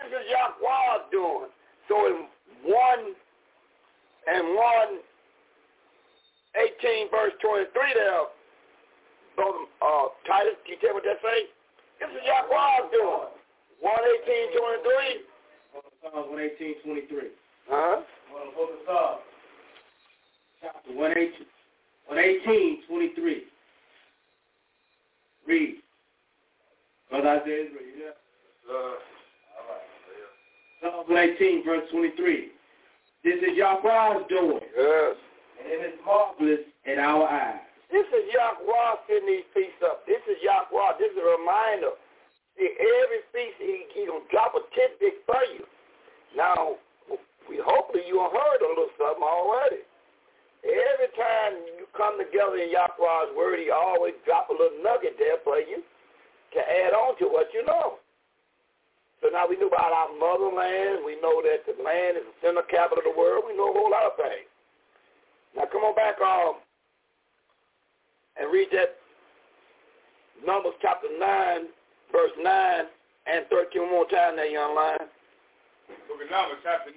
this 0.00 0.08
is 0.08 0.24
Yahweh 0.32 1.12
doing. 1.12 1.52
So 1.84 1.94
in 2.08 2.16
one 2.64 3.12
and 4.24 4.56
one 4.56 5.04
18 6.80 7.12
verse 7.12 7.36
23 7.44 7.68
there, 7.92 8.24
brother 9.36 9.68
uh, 9.84 10.16
Titus, 10.24 10.56
can 10.64 10.72
you 10.72 10.80
tell 10.80 10.96
what 10.96 11.04
that 11.04 11.20
say? 11.20 11.59
This 12.00 12.08
is 12.10 12.24
Yahweh 12.24 12.88
doing. 12.92 13.28
118, 13.80 14.56
23. 14.56 15.24
Psalms 16.02 16.26
118, 16.32 16.74
23. 16.82 17.28
Huh? 17.68 18.00
Well, 18.32 18.50
book 18.56 18.70
of 18.72 18.80
Psalms, 18.86 19.22
chapter 20.60 20.92
118, 20.96 21.46
118, 22.08 22.82
23. 22.88 23.44
Read. 25.46 25.76
Brother 27.10 27.28
Isaiah, 27.40 27.68
read 27.72 28.00
it. 28.08 28.16
Psalms 30.82 31.08
118, 31.08 31.64
verse 31.64 31.84
23. 31.92 32.48
This 33.24 33.34
is 33.44 33.56
Yahweh's 33.56 34.24
doing, 34.28 34.60
Yes. 34.76 35.16
and 35.60 35.68
it 35.68 35.92
is 35.92 36.00
marvelous 36.06 36.60
in 36.86 36.98
our 36.98 37.28
eyes. 37.28 37.60
This 37.90 38.06
is 38.14 38.24
Yahweh 38.30 38.90
setting 39.10 39.26
these 39.26 39.48
feasts 39.50 39.82
up. 39.82 40.06
This 40.06 40.22
is 40.30 40.38
Yahweh. 40.46 41.02
This 41.02 41.10
is 41.10 41.18
a 41.18 41.26
reminder. 41.26 41.98
See, 42.54 42.70
every 42.78 43.22
feast, 43.34 43.58
he, 43.58 43.90
he 43.90 44.06
going 44.06 44.22
to 44.22 44.30
drop 44.30 44.54
a 44.54 44.62
tidbit 44.74 45.26
for 45.26 45.42
you. 45.50 45.66
Now, 46.38 46.78
we 47.50 47.58
hopefully 47.58 48.06
you 48.06 48.22
heard 48.22 48.60
a 48.62 48.68
little 48.70 48.94
something 48.94 49.26
already. 49.26 49.82
Every 50.62 51.10
time 51.18 51.66
you 51.74 51.90
come 51.96 52.14
together 52.20 52.62
in 52.62 52.70
Yahweh's 52.70 53.34
word, 53.34 53.58
he 53.58 53.74
always 53.74 54.14
drop 54.22 54.50
a 54.50 54.54
little 54.54 54.78
nugget 54.86 55.18
there 55.18 55.42
for 55.42 55.58
you 55.58 55.82
to 55.82 56.60
add 56.60 56.94
on 56.94 57.18
to 57.18 57.26
what 57.26 57.50
you 57.50 57.66
know. 57.66 57.98
So 59.18 59.28
now 59.28 59.50
we 59.50 59.58
know 59.58 59.68
about 59.68 59.92
our 59.92 60.12
motherland. 60.14 61.02
We 61.02 61.18
know 61.20 61.42
that 61.42 61.66
the 61.66 61.76
land 61.82 62.16
is 62.16 62.24
the 62.24 62.36
center 62.40 62.64
capital 62.70 63.02
of 63.02 63.08
the 63.08 63.16
world. 63.18 63.44
We 63.50 63.56
know 63.56 63.68
a 63.68 63.76
whole 63.76 63.90
lot 63.90 64.06
of 64.08 64.16
things. 64.16 64.48
Now 65.56 65.66
come 65.66 65.82
on 65.82 65.96
back 65.96 66.20
um, 66.22 66.62
and 68.40 68.48
read 68.48 68.68
that 68.72 68.96
Numbers 70.40 70.72
chapter 70.80 71.12
9, 71.12 71.68
verse 72.08 72.32
9 72.40 72.48
and 73.28 73.44
13 73.52 73.84
one 73.84 73.92
more 73.92 74.08
time 74.08 74.40
there, 74.40 74.48
young 74.48 74.72
lion. 74.72 75.04
Book 76.08 76.16
of 76.24 76.30
Numbers, 76.32 76.64
chapter 76.64 76.88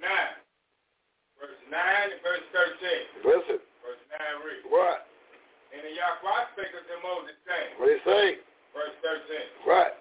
verse 1.36 1.60
9 1.68 1.76
and 1.76 2.20
verse 2.24 2.44
13. 3.20 3.28
Listen. 3.28 3.60
Verse 3.84 4.00
9 4.16 4.48
reads, 4.48 4.64
What? 4.72 5.04
And 5.76 5.84
the 5.84 5.92
Yahweh 5.92 6.40
spake 6.56 6.72
unto 6.72 6.96
Moses, 7.04 7.36
saying, 7.44 7.76
What 7.76 7.92
do 7.92 7.94
you 8.00 8.04
say? 8.08 8.26
verse 8.72 8.96
13, 9.04 9.68
Right. 9.68 9.92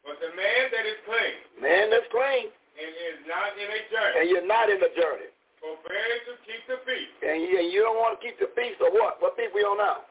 But 0.00 0.16
the 0.24 0.32
man 0.38 0.62
that 0.70 0.86
is 0.86 0.96
clean 1.04 1.36
Man 1.60 1.90
that's 1.92 2.06
clean, 2.14 2.48
and 2.48 2.90
is 3.12 3.20
not 3.28 3.52
in 3.60 3.68
a 3.68 3.80
journey, 3.92 4.14
and 4.22 4.26
you're 4.32 4.48
not 4.48 4.70
in 4.72 4.78
the 4.80 4.88
journey. 4.96 5.28
forbear 5.60 6.16
to 6.30 6.32
keep 6.48 6.62
the 6.70 6.80
feast, 6.88 7.12
And 7.20 7.44
you, 7.44 7.60
and 7.60 7.68
you 7.68 7.84
don't 7.84 8.00
want 8.00 8.16
to 8.16 8.20
keep 8.24 8.40
the 8.40 8.48
feast 8.56 8.80
of 8.80 8.96
what? 8.96 9.20
What 9.20 9.36
feast 9.36 9.52
we 9.52 9.60
on 9.66 9.76
now? 9.76 10.06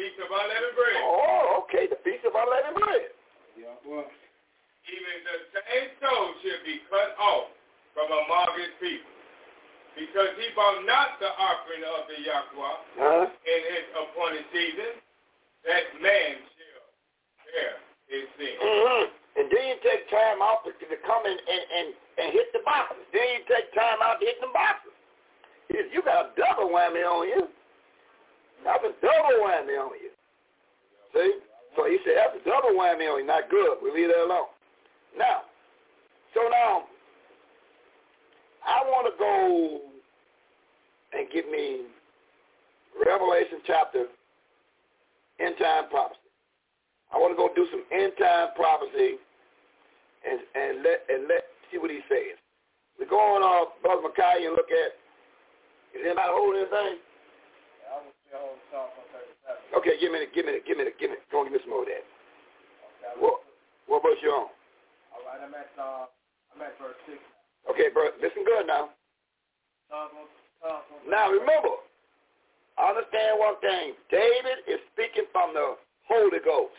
Feast 0.00 0.16
of 0.24 0.32
unleavened 0.32 0.76
bread, 0.80 0.96
Oh, 1.04 1.60
okay, 1.68 1.84
the 1.92 2.00
feast 2.00 2.24
of 2.24 2.32
unleavened 2.32 2.80
bread. 2.80 3.12
Yahweh. 3.60 4.08
even 4.88 5.14
the 5.28 5.36
same 5.52 5.88
soul 6.00 6.24
should 6.40 6.64
be 6.64 6.80
cut 6.88 7.12
off 7.20 7.52
from 7.92 8.08
among 8.08 8.48
his 8.56 8.72
people. 8.80 9.12
Because 9.98 10.32
he 10.40 10.48
brought 10.56 10.80
not 10.88 11.20
the 11.20 11.28
offering 11.28 11.84
of 11.84 12.08
the 12.08 12.18
Yahweh 12.24 12.76
Huh? 12.96 13.24
in 13.28 13.60
his 13.76 13.84
appointed 13.92 14.46
season, 14.54 14.96
that 15.68 15.84
man 16.00 16.40
shall 16.56 16.84
bear 17.44 17.72
his 18.08 18.24
sin. 18.40 18.56
Mm-hmm. 18.56 19.04
And 19.36 19.46
then 19.52 19.64
you 19.68 19.76
take 19.84 20.08
time 20.08 20.40
out 20.40 20.64
to, 20.64 20.72
to 20.72 20.96
come 21.04 21.22
in 21.28 21.36
and, 21.36 21.62
and, 21.76 21.86
and 22.24 22.26
hit 22.32 22.48
the 22.56 22.64
boxes. 22.64 23.04
Then 23.12 23.22
you 23.36 23.40
take 23.46 23.68
time 23.76 24.00
out 24.00 24.18
to 24.18 24.24
hit 24.24 24.40
the 24.40 24.48
boxes. 24.56 24.94
You, 25.68 25.86
you 25.92 26.00
got 26.02 26.32
a 26.32 26.40
double 26.40 26.72
whammy 26.72 27.04
on 27.04 27.28
you. 27.28 27.42
That's 28.64 28.84
a 28.84 28.92
double 29.00 29.44
whammy 29.44 29.76
on 29.80 29.90
you. 30.00 30.12
See? 31.14 31.40
So 31.76 31.86
he 31.86 31.98
said, 32.04 32.14
that's 32.16 32.36
a 32.40 32.44
double 32.48 32.76
whammy 32.78 33.10
on 33.10 33.20
you. 33.20 33.26
Not 33.26 33.50
good. 33.50 33.78
We 33.82 33.90
leave 33.90 34.08
that 34.08 34.24
alone. 34.24 34.50
Now, 35.16 35.42
so 36.34 36.40
now, 36.48 36.84
I 38.66 38.82
want 38.84 39.10
to 39.10 39.14
go 39.18 39.80
and 41.12 41.26
give 41.32 41.48
me 41.50 41.86
Revelation 42.94 43.58
chapter 43.66 44.06
end 45.40 45.54
time 45.58 45.88
prophecy. 45.90 46.20
I 47.12 47.18
want 47.18 47.32
to 47.32 47.38
go 47.38 47.50
do 47.54 47.66
some 47.70 47.82
end 47.90 48.12
time 48.18 48.48
prophecy 48.54 49.18
and 50.22 50.38
and 50.54 50.82
let 50.82 51.02
and 51.08 51.26
let 51.26 51.48
see 51.70 51.78
what 51.78 51.90
he 51.90 52.00
says. 52.08 52.36
We 52.98 53.06
go 53.06 53.18
on 53.18 53.42
uh 53.42 53.70
Brother 53.82 54.02
Micaiah 54.02 54.46
and 54.46 54.54
look 54.54 54.70
at 54.70 54.94
is 55.96 56.04
anybody 56.04 56.30
holding 56.30 56.62
anything? 56.62 57.02
I 58.30 58.38
will 58.38 58.62
still 58.70 58.86
hold 58.86 58.94
Psalm 58.94 59.74
137. 59.74 59.78
Okay, 59.82 59.94
give 59.98 60.10
me 60.14 60.22
the 60.22 60.30
give 60.30 60.46
me 60.46 60.54
the 60.54 60.62
give 60.62 60.78
me 60.78 60.86
a 60.86 60.94
give 60.94 61.10
me 61.10 61.18
go 61.34 61.42
give 61.42 61.54
me 61.54 61.60
some 61.66 61.74
more 61.74 61.82
of 61.82 61.90
that. 61.90 62.04
What 63.18 63.42
what 63.90 64.06
verse 64.06 64.22
you 64.22 64.30
on? 64.30 64.46
All 65.10 65.22
right, 65.26 65.42
I'm 65.42 65.50
at, 65.50 65.74
uh, 65.74 66.06
I'm 66.54 66.62
at 66.62 66.78
verse 66.78 66.94
6 67.10 67.18
Okay, 67.74 67.90
bro, 67.90 68.14
listen 68.22 68.46
good 68.46 68.70
now. 68.70 68.94
Now 71.10 71.26
remember, 71.34 71.74
understand 72.78 73.42
one 73.42 73.58
thing. 73.58 73.98
David 74.10 74.62
is 74.70 74.78
speaking 74.94 75.26
from 75.34 75.50
the 75.52 75.74
Holy 76.06 76.38
Ghost. 76.46 76.78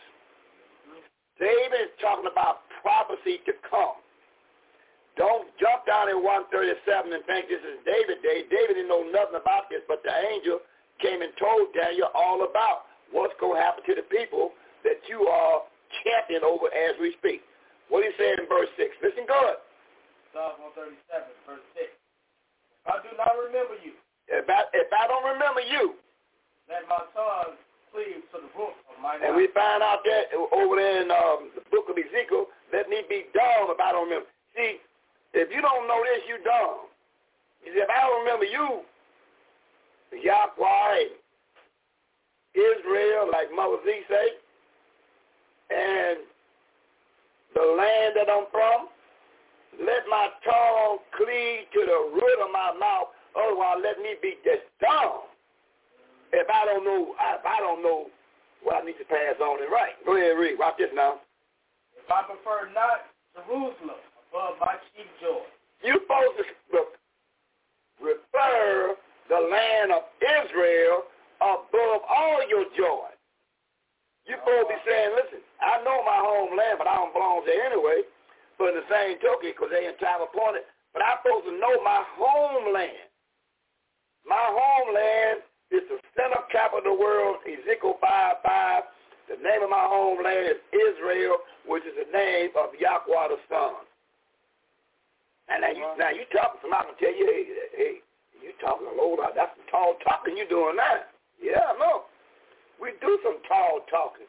David 1.36 1.92
is 1.92 1.92
talking 2.00 2.28
about 2.30 2.64
prophecy 2.80 3.44
to 3.44 3.52
come. 3.68 4.00
Don't 5.20 5.44
jump 5.60 5.84
down 5.84 6.08
in 6.08 6.24
137 6.24 7.12
and 7.12 7.20
think 7.28 7.52
this 7.52 7.60
is 7.60 7.76
David. 7.84 8.24
Day. 8.24 8.48
David 8.48 8.80
didn't 8.80 8.88
know 8.88 9.04
nothing 9.04 9.36
about 9.36 9.68
this, 9.68 9.84
but 9.84 10.00
the 10.00 10.14
angel 10.32 10.64
came 11.02 11.20
and 11.20 11.34
told 11.36 11.74
Daniel 11.74 12.08
all 12.14 12.46
about 12.46 12.88
what's 13.10 13.34
going 13.42 13.58
to 13.58 13.62
happen 13.62 13.84
to 13.84 13.94
the 13.98 14.06
people 14.08 14.54
that 14.86 15.02
you 15.10 15.26
are 15.26 15.66
champion 16.06 16.46
over 16.46 16.72
as 16.72 16.96
we 17.02 17.12
speak. 17.18 17.42
What 17.90 18.06
he 18.06 18.10
said 18.16 18.40
in 18.40 18.48
verse 18.48 18.70
6. 18.78 18.88
Listen 19.04 19.28
good. 19.28 19.60
Psalm 20.32 20.56
137, 20.72 20.96
verse 21.44 21.66
6. 21.76 21.92
If 21.92 22.86
I 22.88 22.96
do 23.04 23.12
not 23.20 23.36
remember 23.36 23.76
you. 23.84 23.92
If 24.32 24.48
I, 24.48 24.64
if 24.72 24.88
I 24.88 25.04
don't 25.10 25.26
remember 25.28 25.60
you. 25.60 25.98
Let 26.70 26.88
my 26.88 27.04
tongue 27.12 27.58
cleave 27.92 28.24
to 28.32 28.40
the 28.40 28.50
roof 28.56 28.72
of 28.88 28.96
my 28.96 29.20
name. 29.20 29.28
And 29.28 29.36
we 29.36 29.52
find 29.52 29.84
out 29.84 30.00
that 30.08 30.32
over 30.32 30.80
there 30.80 31.04
in 31.04 31.12
um, 31.12 31.52
the 31.52 31.62
book 31.68 31.92
of 31.92 32.00
Ezekiel, 32.00 32.48
let 32.72 32.88
me 32.88 33.04
be 33.10 33.28
dumb 33.36 33.68
if 33.68 33.76
I 33.76 33.92
don't 33.92 34.08
remember. 34.08 34.30
See, 34.56 34.80
if 35.36 35.52
you 35.52 35.60
don't 35.60 35.84
know 35.84 36.00
this, 36.00 36.24
you 36.24 36.40
dumb. 36.40 36.88
He 37.60 37.70
said, 37.76 37.86
if 37.86 37.92
I 37.92 38.08
don't 38.08 38.24
remember 38.24 38.48
you, 38.48 38.88
Yahweh, 40.12 41.16
Israel, 42.54 43.28
like 43.32 43.48
Mother 43.54 43.78
Z 43.84 43.92
say, 44.08 44.28
and 45.72 46.18
the 47.54 47.62
land 47.62 48.16
that 48.16 48.28
I'm 48.28 48.46
from, 48.50 48.88
let 49.80 50.04
my 50.10 50.28
tongue 50.44 50.98
cleave 51.16 51.64
to 51.72 51.80
the 51.80 52.00
root 52.12 52.38
of 52.44 52.52
my 52.52 52.76
mouth, 52.78 53.08
otherwise 53.36 53.80
let 53.82 53.98
me 53.98 54.14
be 54.20 54.36
just 54.44 54.68
dumb. 54.80 55.28
If 56.32 56.48
I 56.48 56.64
don't 56.64 56.84
know, 56.84 57.12
if 57.12 57.44
I 57.44 57.60
don't 57.60 57.82
know 57.82 58.08
what 58.62 58.82
I 58.82 58.86
need 58.86 58.96
to 58.98 59.04
pass 59.04 59.36
on 59.40 59.62
and 59.62 59.72
right. 59.72 59.92
Go 60.06 60.16
ahead 60.16 60.32
and 60.32 60.40
read. 60.40 60.58
Watch 60.58 60.76
this 60.78 60.88
now. 60.94 61.20
If 61.96 62.08
I 62.10 62.22
prefer 62.24 62.72
not 62.72 63.04
Jerusalem 63.34 64.00
above 64.28 64.56
my 64.60 64.76
chief 64.92 65.08
joy. 65.20 65.44
You're 65.84 66.00
supposed 66.00 66.38
to 66.38 66.78
refer 68.00 68.96
the 69.32 69.40
land 69.40 69.88
of 69.96 70.04
Israel 70.20 71.08
above 71.40 72.04
all 72.04 72.44
your 72.52 72.68
joy. 72.76 73.08
Oh, 73.08 74.28
supposed 74.28 74.68
to 74.68 74.76
be 74.76 74.78
saying, 74.84 75.10
listen, 75.16 75.40
I 75.64 75.80
know 75.80 76.04
my 76.04 76.20
homeland, 76.20 76.76
but 76.76 76.84
I 76.84 77.00
don't 77.00 77.16
belong 77.16 77.40
there 77.48 77.64
anyway. 77.64 78.04
But 78.60 78.76
in 78.76 78.84
the 78.84 78.88
same 78.92 79.16
token, 79.24 79.56
because 79.56 79.72
they 79.72 79.88
in 79.88 79.96
time 79.96 80.20
appointed, 80.20 80.68
but 80.92 81.00
I'm 81.00 81.16
supposed 81.24 81.48
to 81.48 81.56
know 81.56 81.80
my 81.80 82.04
homeland. 82.20 83.08
My 84.28 84.52
homeland 84.52 85.48
is 85.72 85.82
the 85.88 85.96
center 86.12 86.44
capital 86.52 86.84
of 86.84 86.86
the 86.92 86.94
world, 86.94 87.40
Ezekiel 87.48 87.96
5, 88.04 88.44
5. 88.44 89.32
The 89.32 89.40
name 89.40 89.64
of 89.64 89.72
my 89.72 89.88
homeland 89.88 90.52
is 90.52 90.60
Israel, 90.76 91.40
which 91.64 91.82
is 91.88 91.96
the 91.96 92.08
name 92.12 92.52
of 92.54 92.76
Yahweh 92.76 93.32
the 93.32 93.40
Son. 93.48 93.80
And 95.48 95.64
now 95.64 95.72
you, 95.72 95.88
now 95.96 96.12
you 96.12 96.28
talking, 96.30 96.60
somebody 96.60 96.92
can 96.92 96.96
tell 97.00 97.16
you, 97.16 97.26
hey, 97.26 97.42
hey, 97.74 97.94
you 98.42 98.52
talking 98.58 98.86
a 98.86 98.94
out. 99.22 99.34
That's 99.38 99.54
some 99.56 99.66
tall 99.70 99.94
talking 100.02 100.36
you 100.36 100.46
doing 100.50 100.76
now. 100.76 101.06
Yeah, 101.38 101.72
I 101.72 101.78
know. 101.78 102.10
We 102.82 102.98
do 102.98 103.18
some 103.22 103.38
tall 103.46 103.86
talking. 103.86 104.26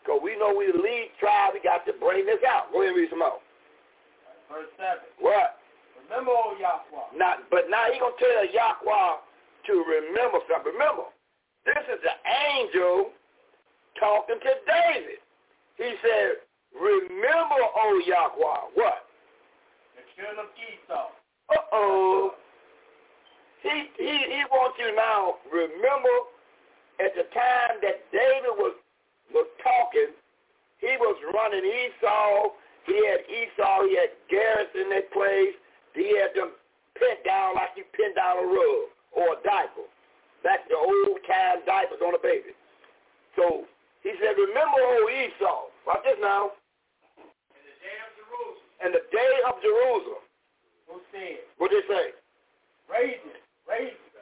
Because 0.00 0.22
we 0.24 0.38
know 0.38 0.54
we 0.54 0.72
the 0.72 0.78
lead 0.80 1.12
tribe, 1.20 1.52
we 1.54 1.60
got 1.60 1.84
to 1.84 1.92
bring 1.98 2.24
this 2.24 2.40
out. 2.46 2.72
Go 2.72 2.80
ahead 2.80 2.94
and 2.94 2.98
read 2.98 3.10
some 3.10 3.20
more. 3.20 3.42
Verse 4.48 4.70
7. 4.78 5.02
What? 5.20 5.60
Remember, 6.08 6.32
O 6.32 6.56
Yahweh. 6.58 7.14
Not, 7.14 7.46
but 7.50 7.70
now 7.70 7.86
he 7.92 8.00
going 8.00 8.16
to 8.16 8.18
tell 8.18 8.46
Yahweh 8.48 9.22
to 9.66 9.72
remember 9.86 10.42
something. 10.50 10.72
Remember, 10.72 11.06
this 11.68 11.84
is 11.86 12.00
the 12.02 12.16
angel 12.56 13.14
talking 14.00 14.40
to 14.40 14.52
David. 14.66 15.20
He 15.76 15.94
said, 16.02 16.42
remember, 16.74 17.60
O 17.60 17.86
Yahweh, 18.06 18.74
what? 18.74 19.06
The 19.94 20.02
children 20.16 20.46
of 20.46 20.50
Esau. 20.56 21.14
Uh-oh. 21.50 22.34
He, 23.62 23.92
he, 24.00 24.16
he 24.32 24.42
wants 24.48 24.78
you 24.80 24.94
now 24.96 25.36
remember 25.52 26.16
at 27.00 27.12
the 27.16 27.28
time 27.32 27.80
that 27.84 28.04
David 28.12 28.56
was, 28.56 28.76
was 29.32 29.48
talking, 29.60 30.16
he 30.80 30.96
was 30.96 31.16
running 31.32 31.64
Esau. 31.64 32.56
He 32.88 32.96
had 33.04 33.20
Esau. 33.28 33.84
He 33.84 33.96
had 34.00 34.12
garrison 34.32 34.88
that 34.96 35.12
place. 35.12 35.56
He 35.92 36.16
had 36.16 36.32
them 36.32 36.56
pinned 36.96 37.24
down 37.24 37.54
like 37.54 37.76
you 37.76 37.84
pin 37.92 38.16
down 38.16 38.40
a 38.40 38.46
rug 38.48 38.88
or 39.12 39.36
a 39.36 39.38
diaper. 39.44 39.84
That's 40.40 40.64
the 40.72 40.76
old 40.80 41.20
time 41.28 41.60
diapers 41.68 42.00
on 42.00 42.16
a 42.16 42.22
baby. 42.22 42.56
So 43.36 43.68
he 44.00 44.16
said, 44.16 44.40
remember 44.40 44.80
old 44.80 45.12
Esau. 45.12 45.68
Watch 45.84 46.04
this 46.04 46.16
now. 46.20 46.56
In 47.52 47.60
the 47.60 47.76
day 47.84 47.96
of 48.00 48.10
Jerusalem. 48.16 48.64
And 48.80 48.90
the 48.96 49.04
day 49.12 49.34
of 49.44 49.54
Jerusalem. 49.60 50.24
Who 50.88 50.96
said? 51.12 51.44
What 51.60 51.70
did 51.70 51.84
they 51.84 51.92
say? 51.92 52.06
It. 52.08 53.40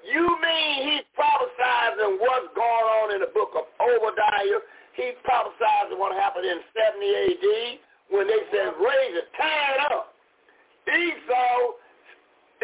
You 0.04 0.24
mean 0.40 0.74
he's 0.88 1.06
prophesizing 1.16 2.20
what's 2.20 2.48
going 2.54 2.88
on 3.00 3.06
in 3.16 3.20
the 3.20 3.32
book 3.32 3.52
of 3.56 3.64
Obadiah? 3.80 4.60
He 4.94 5.12
prophesizing 5.24 5.98
what 5.98 6.16
happened 6.16 6.44
in 6.44 6.58
70 6.74 7.06
AD 7.06 7.46
when 8.10 8.26
they 8.26 8.42
said, 8.52 8.72
raise 8.80 9.14
it, 9.16 9.28
tie 9.36 9.68
it 9.76 9.80
up. 9.92 10.14
Esau 10.88 11.76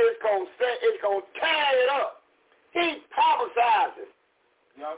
is 0.00 0.16
going 0.24 0.48
to 0.48 0.52
say, 0.56 0.72
is 0.88 0.98
going 1.04 1.20
to 1.20 1.30
tie 1.40 1.74
it 1.84 1.90
up. 2.00 2.24
He's 2.72 3.00
prophesizing 3.12 4.10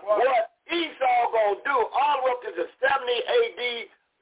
what 0.03 0.55
Esau 0.71 1.19
going 1.35 1.59
to 1.59 1.65
do 1.67 1.77
all 1.77 2.15
the 2.19 2.23
way 2.25 2.33
up 2.33 2.41
to 2.47 2.51
the 2.57 2.67
70 2.79 3.05
AD, 3.05 3.63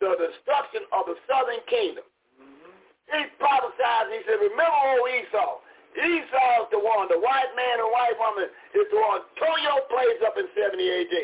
the 0.01 0.11
destruction 0.19 0.83
of 0.93 1.07
the 1.07 1.17
southern 1.29 1.63
kingdom. 1.71 2.05
Mm-hmm. 2.41 2.73
He 3.15 3.21
prophesied, 3.39 4.11
he 4.11 4.21
said, 4.27 4.41
remember 4.43 4.69
old 4.69 5.09
Esau. 5.13 5.64
Esau's 5.95 6.69
the 6.75 6.79
one, 6.79 7.07
the 7.09 7.19
white 7.19 7.53
man 7.55 7.79
and 7.79 7.91
white 7.91 8.19
woman 8.19 8.51
is 8.75 8.87
the 8.91 8.99
one 8.99 9.23
tore 9.39 9.61
your 9.63 9.83
place 9.91 10.19
up 10.27 10.35
in 10.37 10.47
70 10.55 10.83
AD. 10.83 11.15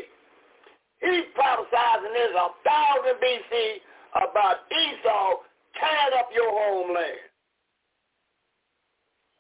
He's 1.01 1.27
prophesizing 1.35 2.13
this 2.13 2.33
a 2.37 2.49
thousand 2.63 3.17
BC 3.19 3.83
about 4.15 4.69
Esau 4.71 5.43
tearing 5.75 6.15
up 6.19 6.29
your 6.35 6.51
homeland. 6.51 7.25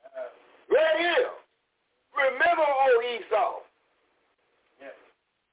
Uh, 0.02 0.30
right 0.74 0.98
here. 0.98 1.30
Remember 2.16 2.64
old 2.64 3.04
Esau. 3.04 3.70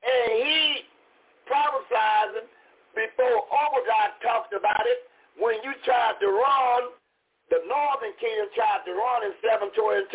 And 0.08 0.32
he 0.40 0.88
prophesizing 1.46 2.48
before 2.96 3.44
Obadiah 3.52 4.16
talked 4.24 4.54
about 4.54 4.86
it 4.86 5.10
when 5.38 5.56
you 5.64 5.74
tried 5.84 6.16
to 6.22 6.28
run, 6.28 6.97
the 7.50 7.64
northern 7.64 8.16
kingdom 8.20 8.48
tried 8.56 8.84
to 8.84 8.92
run 8.92 9.24
in 9.24 9.34
722, 9.40 10.08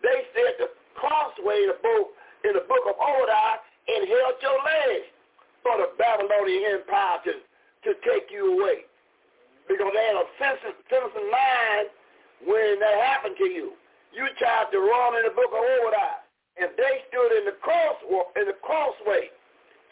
they 0.00 0.18
said 0.32 0.52
the 0.60 0.68
crossway 0.96 1.68
in 1.68 1.76
the 1.76 1.80
book, 1.84 2.06
in 2.44 2.52
the 2.56 2.64
book 2.64 2.84
of 2.88 2.96
Obadiah 2.96 3.60
and 3.88 4.08
held 4.08 4.36
your 4.40 4.58
legs 4.64 5.08
for 5.60 5.76
the 5.80 5.88
Babylonian 6.00 6.80
Empire 6.80 7.20
to, 7.28 7.32
to 7.88 7.90
take 8.04 8.32
you 8.32 8.56
away. 8.56 8.88
Because 9.68 9.92
they 9.92 10.04
had 10.08 10.20
a 10.20 10.28
citizen 10.88 11.24
mind 11.28 11.88
when 12.44 12.80
that 12.80 12.96
happened 13.00 13.36
to 13.40 13.48
you. 13.48 13.76
You 14.12 14.28
tried 14.36 14.68
to 14.72 14.78
run 14.78 15.16
in 15.20 15.24
the 15.28 15.34
book 15.36 15.52
of 15.52 15.60
Obadiah, 15.60 16.20
and 16.60 16.68
they 16.76 16.94
stood 17.08 17.32
in 17.40 17.44
the 17.48 17.56
cross 17.64 17.96
in 18.36 18.44
the 18.46 18.56
crossway 18.60 19.32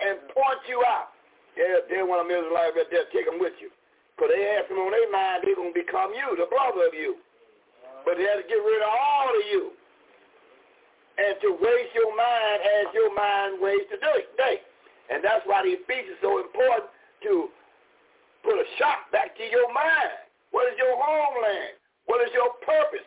and 0.01 0.20
point 0.31 0.61
you 0.69 0.85
out. 0.86 1.16
Yeah, 1.57 1.85
they 1.89 2.01
want 2.01 2.24
a 2.24 2.27
Israelite 2.28 2.73
right 2.77 2.89
there, 2.89 3.09
take 3.12 3.28
them 3.28 3.40
with 3.40 3.57
you. 3.61 3.69
Because 4.14 4.30
they 4.32 4.43
have 4.56 4.68
them 4.68 4.78
on 4.80 4.93
their 4.93 5.10
mind 5.10 5.43
they're 5.43 5.56
going 5.56 5.72
to 5.72 5.78
become 5.78 6.12
you, 6.12 6.36
the 6.36 6.48
brother 6.48 6.86
of 6.86 6.94
you. 6.94 7.16
But 8.05 8.18
they 8.18 8.26
had 8.26 8.43
to 8.43 8.47
get 8.47 8.60
rid 8.60 8.82
of 8.82 8.93
all 8.93 9.30
of 9.30 9.44
you. 9.51 9.62
And 11.16 11.36
to 11.44 11.48
waste 11.60 11.93
your 11.93 12.12
mind 12.16 12.59
as 12.64 12.86
your 12.97 13.12
mind 13.12 13.60
wastes 13.60 13.93
today. 13.93 14.64
And 15.12 15.20
that's 15.20 15.44
why 15.44 15.60
these 15.62 15.80
feasts 15.84 16.16
are 16.18 16.24
so 16.24 16.30
important 16.40 16.89
to 17.28 17.52
put 18.43 18.56
a 18.59 18.66
shock 18.80 19.12
back 19.12 19.36
to 19.36 19.44
your 19.44 19.68
mind. 19.70 20.18
What 20.51 20.72
is 20.72 20.76
your 20.80 20.97
homeland? 20.97 21.78
What 22.06 22.24
is 22.24 22.32
your 22.34 22.52
purpose? 22.64 23.06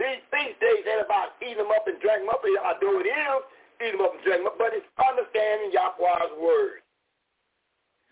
These 0.00 0.24
feast 0.32 0.56
days 0.64 0.84
ain't 0.88 1.04
about 1.04 1.36
eating 1.44 1.60
them 1.60 1.72
up 1.72 1.84
and 1.84 2.00
drinking 2.00 2.24
them 2.24 2.32
up. 2.32 2.40
I 2.40 2.72
do 2.80 3.04
it 3.04 3.08
is, 3.08 3.40
eat 3.84 3.92
them 3.92 4.00
up 4.00 4.16
and 4.16 4.24
drink 4.24 4.40
them 4.40 4.48
up, 4.48 4.56
but 4.56 4.72
it's 4.72 4.88
understanding 4.96 5.76
Yahweh's 5.76 6.32
word. 6.40 6.80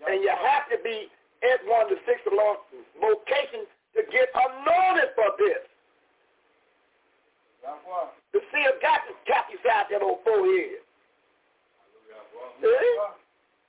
And 0.04 0.20
you 0.20 0.28
have 0.28 0.68
to 0.68 0.78
be 0.84 1.08
at 1.46 1.58
one 1.66 1.86
of 1.86 1.90
the 1.94 2.00
six 2.06 2.18
locations 2.26 3.68
to 3.94 4.02
get 4.10 4.28
anointed 4.34 5.14
for 5.14 5.30
this. 5.38 5.62
The 8.32 8.40
seer 8.50 8.72
got 8.80 9.04
to 9.06 9.12
tap 9.28 9.46
you 9.52 9.58
side 9.60 9.90
that 9.90 10.02
old 10.02 10.24
forehead. 10.24 10.82
See? 12.62 12.92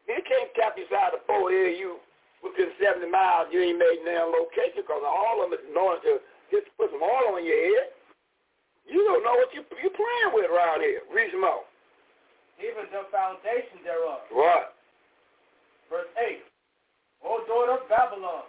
He 0.07 0.17
can't 0.25 0.49
tap 0.57 0.73
you 0.79 0.87
side 0.89 1.13
the 1.13 1.21
forehead. 1.27 1.77
You 1.77 2.01
within 2.41 2.71
70 2.79 3.05
miles, 3.11 3.51
you 3.51 3.59
ain't 3.59 3.77
made 3.77 4.01
no 4.07 4.31
location 4.31 4.87
because 4.87 5.03
all 5.03 5.43
of 5.43 5.51
them 5.51 5.59
is 5.59 5.63
anointed 5.69 6.03
to 6.07 6.13
just 6.49 6.71
put 6.79 6.89
some 6.89 7.03
oil 7.03 7.35
on 7.37 7.43
your 7.43 7.59
head. 7.59 7.93
You 8.87 9.05
don't 9.05 9.21
know 9.21 9.37
what 9.37 9.53
you 9.53 9.61
you're 9.77 9.93
playing 9.93 10.31
with 10.33 10.49
around 10.49 10.81
here. 10.81 11.05
Read 11.13 11.29
some 11.29 11.45
more. 11.45 11.67
Even 12.57 12.89
the 12.89 13.05
foundation 13.13 13.85
thereof. 13.85 14.25
What? 14.33 14.73
Verse 15.87 16.09
8. 16.17 16.48
O 17.25 17.43
daughter 17.47 17.83
of 17.83 17.89
Babylon. 17.89 18.43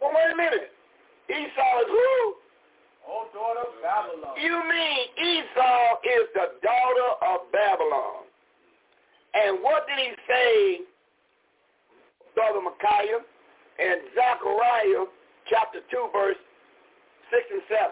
Well, 0.00 0.10
wait 0.14 0.32
a 0.32 0.36
minute. 0.36 0.72
Esau 1.30 1.72
is 1.80 1.88
who? 1.88 2.34
O 3.08 3.26
daughter 3.32 3.64
of 3.66 3.74
Babylon. 3.82 4.36
You 4.40 4.56
mean 4.68 5.00
Esau 5.16 5.98
is 6.04 6.26
the 6.34 6.46
daughter 6.62 7.10
of 7.22 7.50
Babylon. 7.52 8.26
And 9.34 9.62
what 9.62 9.86
did 9.88 9.98
he 9.98 10.12
say, 10.28 10.80
Brother 12.34 12.60
Micaiah, 12.60 13.24
and 13.80 14.00
Zechariah 14.14 15.08
chapter 15.48 15.80
2, 15.90 16.08
verse 16.12 16.36
6 17.30 17.42
and 17.50 17.62
7? 17.68 17.90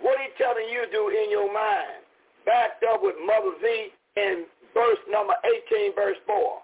What 0.00 0.18
he 0.18 0.32
telling 0.42 0.68
you 0.72 0.86
to 0.86 0.90
do 0.90 1.08
in 1.12 1.30
your 1.30 1.52
mind, 1.52 2.02
backed 2.46 2.82
up 2.84 3.02
with 3.02 3.14
Mother 3.24 3.52
Z 3.60 3.92
in 4.16 4.46
verse 4.72 4.98
number 5.10 5.34
18, 5.70 5.94
verse 5.94 6.16
4. 6.26 6.63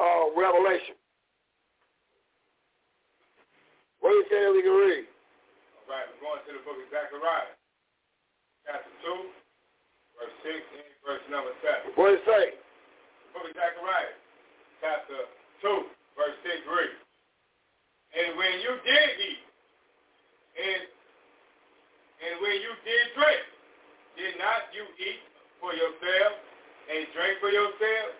Uh, 0.00 0.32
Revelation. 0.32 0.96
What 4.00 4.16
do 4.16 4.24
you 4.24 4.26
say 4.32 4.48
we 4.48 4.64
can 4.64 4.72
read? 4.72 5.04
All 5.84 5.92
right, 5.92 6.08
we're 6.08 6.24
going 6.24 6.40
to 6.40 6.52
the 6.56 6.64
book 6.64 6.80
of 6.80 6.88
Zechariah, 6.88 7.52
chapter 8.64 8.88
2, 9.04 9.28
verse 10.16 10.36
6 10.40 10.56
and 10.56 10.88
verse 11.04 11.20
number 11.28 11.52
7. 11.60 11.92
What 12.00 12.08
do 12.08 12.16
you 12.16 12.24
say? 12.24 12.56
The 12.56 13.28
book 13.36 13.44
of 13.44 13.52
Zechariah, 13.52 14.16
chapter 14.80 15.20
2, 15.60 15.84
verse 16.16 16.36
6 16.48 16.64
reads, 16.64 16.96
And 18.16 18.40
when 18.40 18.56
you 18.64 18.72
did 18.80 19.08
eat, 19.20 19.44
and, 20.64 20.82
and 22.24 22.32
when 22.40 22.56
you 22.56 22.72
did 22.88 23.04
drink, 23.20 23.44
did 24.16 24.32
not 24.40 24.72
you 24.72 24.88
eat 24.96 25.20
for 25.60 25.76
yourself 25.76 26.32
and 26.88 27.04
drink 27.12 27.36
for 27.44 27.52
yourself? 27.52 28.16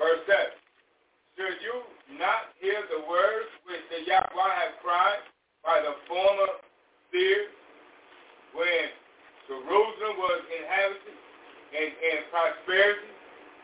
Verse 0.00 0.24
7. 0.56 0.61
Should 1.36 1.58
you 1.64 1.76
not 2.20 2.52
hear 2.60 2.76
the 2.92 3.08
words 3.08 3.48
which 3.64 3.80
the 3.88 4.04
Yahweh 4.04 4.52
has 4.60 4.72
cried 4.84 5.24
by 5.64 5.80
the 5.80 5.96
former 6.04 6.60
seers 7.08 7.48
when 8.52 8.92
Jerusalem 9.48 10.14
was 10.20 10.40
inhabited 10.52 11.16
and 11.72 11.88
in 11.88 12.18
prosperity, 12.28 13.08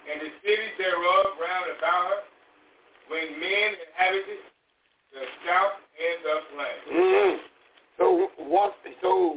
and 0.09 0.17
the 0.25 0.33
cities 0.41 0.75
thereof 0.81 1.37
round 1.37 1.69
about 1.77 2.05
her, 2.09 2.21
when 3.13 3.37
men 3.37 3.69
inhabited 3.77 4.41
the 5.13 5.25
south 5.45 5.77
and 5.93 6.17
the 6.25 6.35
plain. 6.57 6.79
Mm-hmm. 6.89 7.35
So 8.01 8.29
once, 8.49 8.73
so 9.03 9.37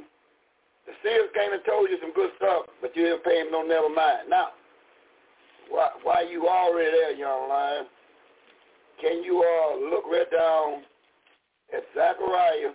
the 0.88 0.94
seers 1.04 1.30
came 1.36 1.52
and 1.52 1.64
told 1.68 1.90
you 1.90 2.00
some 2.00 2.14
good 2.16 2.32
stuff, 2.38 2.72
but 2.80 2.96
you 2.96 3.04
didn't 3.04 3.24
pay 3.24 3.44
him 3.44 3.52
no 3.52 3.64
never 3.64 3.90
mind. 3.90 4.30
Now, 4.30 4.56
why, 5.70 5.90
why 6.04 6.22
you 6.24 6.48
already 6.48 6.92
there, 6.92 7.12
young 7.12 7.50
lion? 7.50 7.86
Can 9.00 9.24
you 9.24 9.44
uh, 9.44 9.90
look 9.90 10.06
right 10.06 10.30
down 10.32 10.84
at 11.74 11.84
Zechariah 11.96 12.74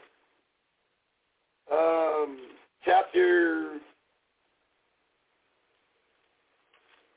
um, 1.71 2.39
chapter, 2.85 3.79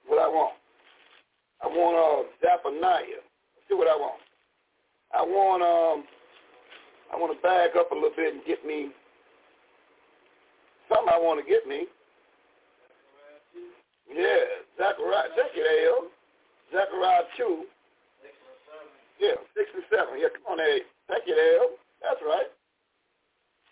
what 0.08 0.20
I 0.20 0.28
want? 0.28 0.56
I 1.62 1.68
want 1.68 2.28
uh, 2.28 2.30
Zephaniah. 2.42 3.22
See 3.68 3.76
what 3.76 3.88
I 3.88 3.96
want. 3.96 4.22
I 5.14 5.22
want 5.22 5.62
um, 5.62 6.06
I 7.14 7.18
want 7.18 7.36
to 7.36 7.42
back 7.42 7.76
up 7.78 7.92
a 7.92 7.96
little 7.96 8.12
bit 8.16 8.34
and 8.34 8.44
get 8.46 8.66
me 8.66 8.90
something 10.88 11.14
I 11.14 11.18
want 11.18 11.44
to 11.44 11.50
get 11.50 11.68
me. 11.68 11.86
Yeah, 14.10 14.46
Zechariah, 14.78 15.30
you, 15.56 15.66
Al. 15.86 16.08
Zechariah 16.72 17.24
2. 17.38 17.64
Yeah, 19.20 19.36
6 19.54 19.76
and 19.76 19.84
7. 19.91 20.16
Yeah, 20.16 20.32
come 20.32 20.56
on, 20.56 20.60
Al. 20.64 20.80
Thank 21.12 21.28
you, 21.28 21.36
Al. 21.36 21.76
That's 22.00 22.24
right. 22.24 22.48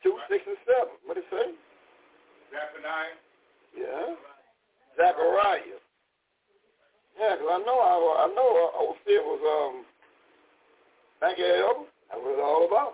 2, 0.03 0.11
6, 0.11 0.43
and 0.43 0.59
7. 0.67 1.07
What 1.07 1.15
did 1.15 1.23
it 1.23 1.31
say? 1.31 1.47
Zephaniah. 2.51 3.15
Yeah. 3.71 4.15
Zechariah. 4.99 5.79
Yeah, 7.15 7.33
because 7.39 7.49
I 7.49 7.59
know 7.65 7.77
I, 7.79 7.95
I 7.95 8.27
know 8.35 8.49
uh, 8.61 8.83
Osir 8.91 9.21
was, 9.25 9.41
um, 9.41 9.75
thank 11.23 11.39
you, 11.39 11.47
Al. 11.47 11.87
That's 12.11 12.19
what 12.21 12.35
it's 12.35 12.43
all 12.43 12.67
about. 12.67 12.93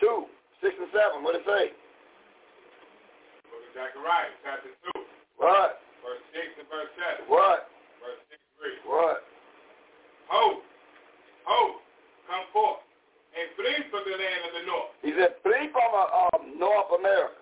2, 0.00 0.24
6, 0.62 0.74
and 0.78 0.90
7. 0.94 1.22
What 1.26 1.34
did 1.34 1.42
it 1.42 1.50
say? 1.50 1.64
Zechariah, 3.74 4.30
chapter 4.46 4.70
2, 4.94 5.02
What? 5.42 5.82
verse 5.98 6.22
6 6.30 6.62
and 6.62 6.68
verse 6.70 6.92
7. 6.94 7.26
What? 7.26 7.66
Verse 7.98 8.22
6 8.30 8.38
reads, 8.62 8.84
What? 8.86 9.23
Ho, 10.34 10.58
ho, 11.46 11.60
come 12.26 12.44
forth, 12.50 12.82
and 13.38 13.46
flee 13.54 13.86
from 13.86 14.02
the 14.02 14.16
land 14.18 14.40
of 14.50 14.52
the 14.58 14.64
north, 14.66 14.90
He 15.06 15.10
said, 15.14 15.38
flee 15.46 15.70
from 15.70 15.90
uh, 15.94 16.26
um, 16.34 16.58
North 16.58 16.90
America. 16.98 17.38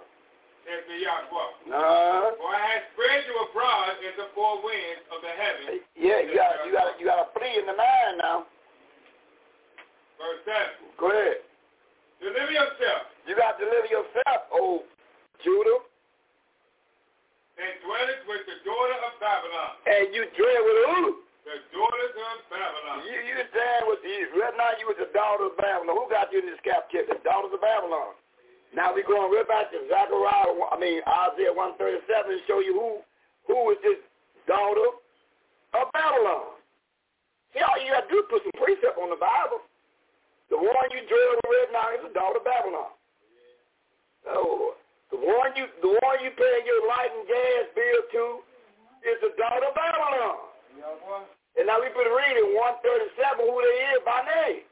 says 0.68 0.84
the 0.92 1.00
Yahweh. 1.00 1.72
Nah. 1.72 2.36
For 2.36 2.52
I 2.52 2.60
have 2.76 2.84
spread 2.92 3.24
you 3.24 3.34
abroad 3.48 3.96
as 3.96 4.14
the 4.20 4.28
four 4.36 4.60
winds 4.60 5.04
of 5.08 5.24
the 5.24 5.32
heaven. 5.32 5.80
Yeah, 5.96 6.20
you 6.20 6.36
got 6.36 6.52
you 6.68 6.70
got 6.76 6.88
you 7.00 7.04
got 7.08 7.18
to 7.24 7.28
flee 7.32 7.56
in 7.56 7.64
the 7.64 7.72
mind 7.74 8.20
now. 8.20 8.44
Verse 10.20 10.44
7. 10.44 10.92
Go 11.00 11.10
ahead. 11.10 11.42
Deliver 12.22 12.52
yourself 12.54 13.10
You 13.26 13.34
got 13.34 13.58
to 13.58 13.66
deliver 13.66 13.88
yourself, 13.90 14.46
oh 14.54 14.86
Judah, 15.42 15.82
and 17.58 17.72
dwelleth 17.82 18.22
with 18.30 18.46
the 18.46 18.62
daughter 18.62 18.98
of 19.02 19.12
Babylon. 19.18 19.72
and 19.90 20.14
you 20.14 20.22
dread 20.36 20.60
with 20.62 20.78
who? 20.92 21.02
The 21.42 21.58
daughters 21.74 22.14
of 22.14 22.38
Babylon. 22.54 23.02
You 23.02 23.18
you 23.18 23.34
stand 23.50 23.82
with 23.90 23.98
you. 24.06 24.30
Right 24.38 24.54
now 24.54 24.78
you 24.78 24.86
was 24.86 24.94
the 24.94 25.10
daughter 25.10 25.50
of 25.50 25.58
Babylon. 25.58 25.98
Who 25.98 26.06
got 26.06 26.30
you 26.30 26.38
in 26.38 26.46
this 26.46 26.62
captivity? 26.62 27.18
The 27.18 27.18
daughters 27.26 27.50
of 27.50 27.58
Babylon. 27.58 28.14
Now 28.70 28.94
we 28.94 29.02
going 29.02 29.26
right 29.26 29.44
back 29.50 29.74
to 29.74 29.78
Zechariah. 29.90 30.54
I 30.70 30.78
mean 30.78 31.02
Isaiah 31.02 31.50
one 31.50 31.74
thirty 31.82 31.98
seven 32.06 32.38
to 32.38 32.40
show 32.46 32.62
you 32.62 32.78
who 32.78 33.02
who 33.50 33.74
is 33.74 33.80
this 33.82 33.98
daughter 34.46 35.02
of 35.74 35.90
Babylon. 35.90 36.62
See, 37.50 37.60
all 37.60 37.74
you 37.82 37.90
got 37.90 38.06
to 38.06 38.10
do 38.14 38.22
is 38.22 38.30
put 38.30 38.46
some 38.46 38.56
precept 38.62 38.96
on 38.96 39.10
the 39.10 39.18
Bible. 39.18 39.66
The 40.46 40.62
one 40.62 40.88
you 40.94 41.02
dread 41.10 41.42
right 41.42 41.70
now 41.74 41.86
is 41.98 42.06
the 42.06 42.14
daughter 42.14 42.38
of 42.38 42.46
Babylon. 42.46 42.94
Oh, 44.30 44.78
the 45.10 45.18
one 45.18 45.58
you 45.58 45.66
the 45.82 45.90
one 45.90 46.22
you 46.22 46.30
pay 46.38 46.56
your 46.62 46.86
light 46.86 47.10
and 47.10 47.26
gas 47.26 47.66
bill 47.74 48.02
to 48.14 48.24
is 49.10 49.18
the 49.26 49.34
daughter 49.34 49.66
of 49.66 49.74
Babylon. 49.74 50.51
And 51.58 51.68
now 51.68 51.78
we've 51.78 51.92
been 51.92 52.10
reading 52.10 52.56
137 52.56 53.44
who 53.44 53.56
they 53.60 53.76
is 53.92 54.00
by 54.08 54.24
name. 54.24 54.64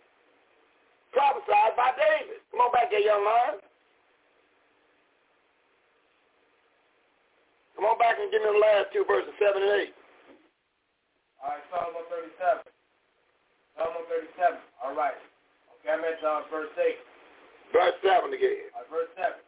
Prophesied 1.12 1.77
by 1.77 1.93
David. 1.98 2.40
Come 2.51 2.64
on 2.64 2.72
back 2.72 2.89
there, 2.89 3.02
young 3.05 3.20
man. 3.20 3.60
Come 7.77 7.85
on 7.85 7.98
back 7.98 8.16
and 8.20 8.31
give 8.32 8.40
me 8.40 8.48
the 8.48 8.60
last 8.60 8.93
two 8.93 9.05
verses, 9.05 9.32
7 9.40 9.56
and 9.56 9.89
8. 9.89 9.93
All 11.40 11.56
right, 11.56 11.64
Psalm 11.72 11.97
137. 11.97 12.68
Psalm 13.77 13.93
137. 14.36 14.60
All 14.85 14.93
right. 14.93 15.16
Okay, 15.81 15.89
I'm 15.89 16.05
at 16.05 16.20
uh, 16.20 16.44
verse 16.52 16.72
8. 16.77 17.01
Verse 17.72 17.97
7 18.05 18.28
again. 18.36 18.68
All 18.77 18.85
right, 18.85 18.90
verse 18.93 19.12
7. 19.16 19.40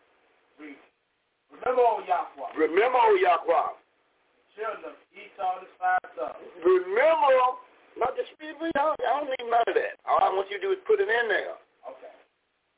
Read. 0.61 0.81
Remember, 1.53 1.85
O 1.85 2.01
Yahweh, 2.09 2.57
Remember, 2.57 2.97
O 2.97 3.13
Yahweh. 3.21 3.82
Children 4.57 4.93
of 4.93 4.97
Esau. 5.13 5.65
Remember, 6.63 7.33
not 7.99 8.17
just 8.17 8.31
remember, 8.41 8.71
I 8.77 8.93
don't, 8.93 9.01
I 9.01 9.11
don't 9.21 9.29
need 9.29 9.47
none 9.51 9.67
of 9.67 9.75
that. 9.77 9.97
All 10.09 10.21
I 10.23 10.31
want 10.33 10.49
you 10.51 10.57
to 10.61 10.65
do 10.65 10.73
is 10.73 10.81
put 10.87 11.01
it 11.01 11.09
in 11.09 11.27
there. 11.29 11.57
Okay. 11.89 12.15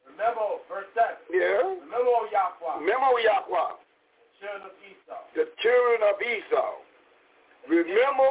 Remember, 0.08 0.62
verse 0.70 0.88
7. 0.94 1.34
Yeah? 1.34 1.62
Remember, 1.84 2.10
O 2.10 2.26
Yahweh, 2.30 2.80
Remember, 2.82 3.10
O 3.10 3.18
Yahweh, 3.18 3.70
children 4.38 4.62
of 4.70 4.74
Esau. 4.82 5.20
the 5.34 5.46
children 5.62 5.98
of 6.10 6.16
Esau. 6.22 6.70
Remember, 7.68 8.30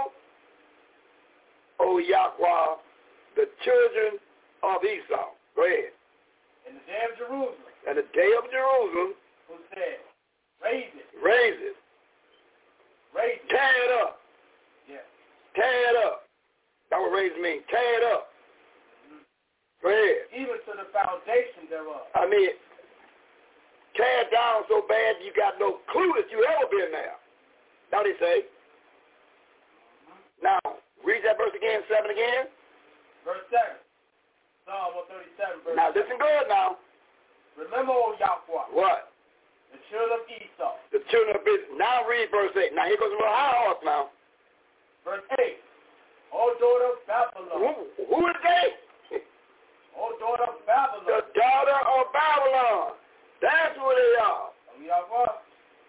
O 1.79 1.97
Yahweh, 1.99 2.67
the 3.35 3.47
children 3.63 4.19
of 4.63 4.79
Esau. 4.83 5.35
Go 5.55 5.65
ahead. 5.65 5.91
In 6.69 6.79
the 6.79 6.85
day 6.87 7.03
of 7.11 7.13
Jerusalem, 7.19 7.71
And 7.87 7.97
the 7.99 8.07
day 8.15 8.31
of 8.39 8.47
Jerusalem, 8.49 9.13
who 9.51 9.55
said, 9.75 9.99
Raise 10.63 10.95
it, 10.95 11.09
raise 11.19 11.59
it, 11.59 11.75
raise 13.15 13.39
tear 13.49 13.73
it 13.85 13.91
up, 14.01 14.19
Yeah. 14.87 15.03
tear 15.55 15.89
it 15.89 15.97
up. 16.05 16.27
That's 16.89 17.01
what 17.01 17.11
raise 17.11 17.35
means. 17.41 17.63
Tear 17.69 17.97
it 18.01 18.03
up. 18.13 18.29
Go 19.81 19.89
ahead. 19.89 20.27
Even 20.31 20.57
to 20.65 20.71
the 20.77 20.85
foundation 20.93 21.67
thereof. 21.69 22.07
I 22.15 22.25
mean, 22.25 22.49
tear 23.95 24.21
it 24.21 24.31
down 24.31 24.63
so 24.69 24.81
bad 24.87 25.17
you 25.21 25.33
got 25.33 25.59
no 25.59 25.79
clue 25.91 26.13
that 26.17 26.31
you 26.31 26.43
ever 26.45 26.67
been 26.71 26.91
there. 26.91 27.15
Now 27.91 28.03
they 28.03 28.17
say. 28.19 28.45
Now, 30.41 30.59
read 31.05 31.23
that 31.23 31.37
verse 31.37 31.53
again, 31.55 31.81
7 31.87 32.11
again. 32.11 32.47
Verse 33.23 33.43
7. 33.51 33.79
Psalm 34.65 34.95
137, 35.07 35.63
verse 35.63 35.75
Now 35.75 35.89
listen 35.91 36.17
good 36.19 36.47
now. 36.49 36.77
Remember, 37.55 37.93
O 37.93 38.15
Yahweh, 38.19 38.75
What? 38.75 39.12
The 39.73 39.81
children 39.89 40.13
of 40.13 40.23
Esau. 40.29 40.73
The 40.93 41.01
children 41.09 41.33
of 41.35 41.43
Israel. 41.43 41.75
Now 41.81 42.05
read 42.05 42.29
verse 42.29 42.53
8. 42.53 42.71
Now 42.77 42.85
here 42.85 43.01
goes 43.01 43.09
a 43.09 43.17
little 43.17 43.33
high 43.33 43.57
horse 43.65 43.81
now. 43.83 44.13
Verse 45.03 45.25
8. 45.41 45.57
O 46.33 46.53
daughter 46.61 46.87
of 46.93 46.99
Who, 47.01 47.09
Babylon. 47.09 47.75
who 48.09 48.19
is 48.29 48.39
they? 48.45 48.67
O 49.99 50.13
daughter 50.17 50.49
of 50.49 50.61
Babylon. 50.65 51.05
The 51.09 51.21
daughter 51.37 51.79
of 51.97 52.03
Babylon. 52.13 52.97
That's 53.41 53.75
who 53.75 53.85
they 53.91 54.13
are. 54.23 54.49
Oh, 54.49 54.73
o 54.73 54.81
Yahweh, 54.81 55.33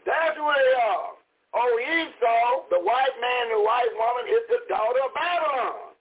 That's 0.05 0.37
who 0.37 0.49
they 0.49 0.73
are. 0.81 1.15
Oh, 1.55 1.71
Esau, 1.79 2.67
the 2.69 2.83
white 2.83 3.15
man 3.23 3.43
and 3.47 3.53
the 3.57 3.63
white 3.63 3.95
woman 3.95 4.27
is 4.27 4.43
the 4.51 4.61
daughter 4.67 5.01
of 5.07 5.15
Babylon. 5.15 5.95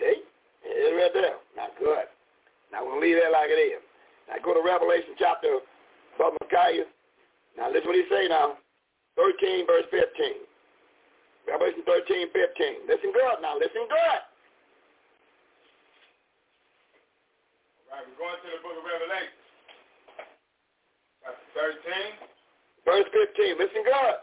See? 0.00 0.24
It's 0.64 0.94
right 0.96 1.12
there. 1.12 1.36
Not 1.56 1.76
good. 1.78 2.08
Now 2.72 2.84
we'll 2.84 3.00
leave 3.00 3.16
that 3.22 3.32
like 3.32 3.50
it 3.50 3.60
is. 3.60 3.82
Now 4.28 4.36
go 4.44 4.54
to 4.54 4.62
Revelation 4.64 5.16
chapter 5.18 5.60
of 6.20 6.34
Micaiah. 6.42 6.86
Now 7.56 7.70
listen 7.70 7.88
what 7.88 7.96
he 7.96 8.04
say 8.10 8.28
now. 8.28 8.58
13 9.16 9.66
verse 9.66 9.86
15. 9.90 10.46
Revelation 11.48 11.80
13, 11.88 12.28
15. 12.28 12.84
Listen 12.84 13.08
good 13.08 13.40
now. 13.40 13.56
Listen 13.56 13.88
good. 13.88 14.20
All 17.88 17.96
right, 17.96 18.04
we're 18.04 18.20
going 18.20 18.36
to 18.36 18.48
the 18.52 18.60
book 18.60 18.76
of 18.76 18.84
Revelation. 18.84 19.32
Chapter 21.24 21.48
13. 21.56 22.28
Verse 22.84 23.08
15. 23.16 23.56
Listen 23.56 23.80
good. 23.80 24.16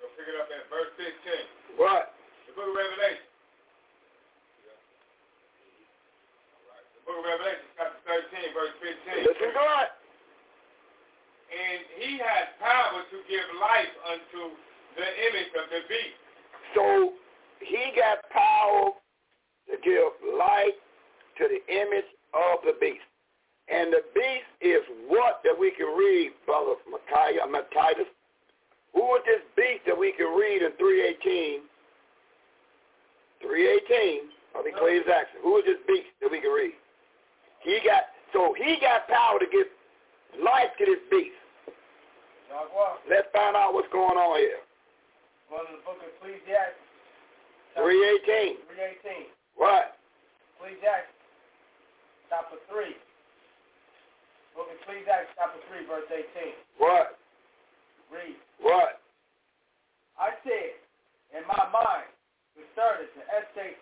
going 0.00 0.10
to 0.10 0.16
pick 0.16 0.26
it 0.32 0.36
up 0.40 0.48
at 0.48 0.64
verse 0.72 0.96
15. 0.96 1.76
What? 1.76 2.16
The 2.48 2.56
book 2.56 2.72
of 2.72 2.76
Revelation. 2.76 3.28
All 6.56 6.72
right. 6.72 6.88
The 6.88 7.00
book 7.04 7.20
of 7.20 7.24
Revelation, 7.28 7.68
chapter 7.76 8.00
13, 8.32 8.56
verse 8.56 8.74
15. 8.80 9.28
Listen 9.28 9.52
good. 9.52 9.88
And 11.52 11.80
he 12.00 12.16
has 12.16 12.48
power 12.60 13.04
to 13.04 13.18
give 13.28 13.46
life 13.60 13.92
unto 14.08 14.56
the 14.96 15.08
image 15.28 15.52
of 15.52 15.66
the 15.68 15.82
beast. 15.84 16.18
So 16.72 17.12
he 17.60 17.92
got 17.92 18.24
power 18.32 18.96
to 19.68 19.74
give 19.84 20.12
life 20.32 20.76
to 21.38 21.44
the 21.48 21.60
image 21.68 22.08
of 22.32 22.64
the 22.64 22.72
beast. 22.80 23.04
And 23.68 23.92
the 23.92 24.02
beast 24.14 24.48
is 24.60 24.82
what 25.08 25.40
that 25.44 25.54
we 25.54 25.70
can 25.72 25.92
read, 25.96 26.32
Brother 26.46 26.80
Micaiah, 26.88 27.44
uh, 27.44 27.46
Matthias. 27.46 28.08
Who 28.94 29.04
is 29.16 29.22
this 29.24 29.44
beast 29.56 29.84
that 29.86 29.96
we 29.96 30.12
can 30.12 30.32
read 30.32 30.62
in 30.62 30.72
318? 30.76 31.68
318 33.40 34.32
of 34.56 34.66
Ecclesiastes. 34.66 35.36
Who 35.42 35.58
is 35.58 35.64
this 35.64 35.80
beast 35.86 36.12
that 36.20 36.30
we 36.30 36.40
can 36.40 36.52
read? 36.52 36.76
He 37.60 37.78
got 37.84 38.12
so 38.32 38.54
he 38.56 38.76
got 38.80 39.06
power 39.08 39.38
to 39.38 39.46
give 39.46 39.68
life 40.42 40.72
to 40.78 40.84
this 40.86 41.02
beast. 41.10 41.36
Let's 43.08 43.28
find 43.32 43.56
out 43.56 43.72
what's 43.72 43.88
going 43.92 44.16
on 44.20 44.36
here. 44.36 44.60
Going 45.48 45.64
to 45.68 45.72
the 45.80 45.84
book 45.88 45.96
of 46.04 46.08
Ecclesiastes. 46.20 46.80
318. 47.80 48.60
318. 48.68 49.32
What? 49.56 49.96
Ecclesiastes, 50.60 51.16
chapter 52.28 52.60
3. 52.68 52.92
Book 54.52 54.68
of 54.68 54.76
Ecclesiastes, 54.84 55.32
chapter 55.36 55.60
3, 55.72 55.88
verse 55.88 56.08
18. 56.12 56.52
What? 56.76 57.16
Read. 58.12 58.36
What? 58.60 59.00
I 60.20 60.36
said, 60.44 60.76
in 61.32 61.42
my 61.48 61.64
mind, 61.72 62.08
concerning 62.52 63.08
the 63.16 63.24
estate 63.40 63.80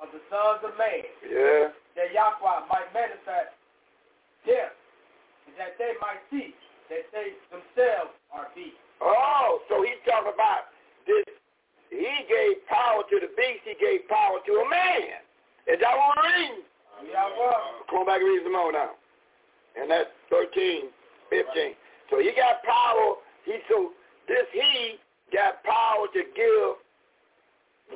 of 0.00 0.08
the 0.16 0.20
sons 0.32 0.64
of 0.64 0.72
man, 0.80 1.04
Yeah. 1.20 1.68
that 2.00 2.12
Yahweh 2.16 2.64
might 2.72 2.88
manifest 2.96 3.52
them, 4.48 4.72
and 5.46 5.54
that 5.60 5.76
they 5.76 5.92
might 6.00 6.24
see 6.32 6.56
that 6.90 7.04
they 7.12 7.34
themselves 7.50 8.14
are 8.32 8.48
beasts. 8.54 8.80
Oh, 9.00 9.60
so 9.68 9.82
he's 9.82 10.00
talking 10.08 10.32
about 10.32 10.72
this. 11.06 11.26
He 11.90 12.14
gave 12.26 12.64
power 12.66 13.04
to 13.06 13.16
the 13.20 13.30
beast. 13.36 13.62
He 13.64 13.76
gave 13.78 14.08
power 14.08 14.38
to 14.42 14.52
a 14.64 14.66
man. 14.68 15.22
Is 15.66 15.78
that 15.82 15.94
what 15.94 16.16
we're 16.16 16.30
reading? 16.30 16.66
Yahweh. 17.04 17.90
Come 17.90 18.00
on 18.00 18.06
back 18.06 18.20
and 18.20 18.28
read 18.28 18.42
some 18.42 18.52
more 18.52 18.72
now. 18.72 18.96
And 19.76 19.90
that's 19.90 20.08
13, 20.30 20.88
15. 21.30 21.76
So 22.10 22.18
he 22.18 22.32
got 22.32 22.62
power. 22.64 23.20
He 23.44 23.58
so 23.68 23.92
this 24.28 24.46
he 24.52 24.96
got 25.32 25.62
power 25.62 26.06
to 26.14 26.22
give 26.34 26.70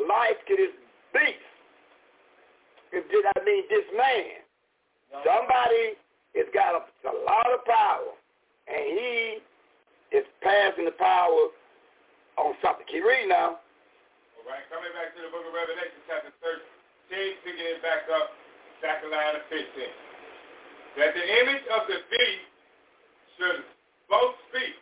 life 0.07 0.39
to 0.49 0.55
this 0.57 0.75
beast. 1.15 1.51
If 2.93 3.07
did 3.11 3.25
I 3.25 3.39
mean 3.45 3.65
this 3.71 3.87
man? 3.97 4.43
Somebody 5.25 5.99
has 6.37 6.47
got 6.55 6.75
a, 6.75 6.83
a 7.09 7.15
lot 7.27 7.51
of 7.51 7.65
power, 7.67 8.15
and 8.71 8.85
he 8.95 9.15
is 10.17 10.27
passing 10.43 10.87
the 10.87 10.95
power 10.97 11.51
on 12.39 12.55
something. 12.63 12.87
Keep 12.87 13.05
reading 13.05 13.29
now. 13.31 13.59
All 14.39 14.47
right, 14.49 14.65
coming 14.73 14.91
back 14.97 15.13
to 15.15 15.21
the 15.23 15.31
book 15.35 15.45
of 15.45 15.53
Revelation, 15.53 16.01
chapter 16.09 16.33
13, 16.43 17.45
picking 17.45 17.67
it 17.67 17.83
back 17.85 18.07
up, 18.11 18.33
Zechariah 18.81 19.43
15. 19.53 19.61
That 20.99 21.15
the 21.15 21.23
image 21.23 21.65
of 21.71 21.83
the 21.87 21.99
beast 22.11 22.47
should 23.39 23.61
both 24.11 24.35
speak 24.51 24.75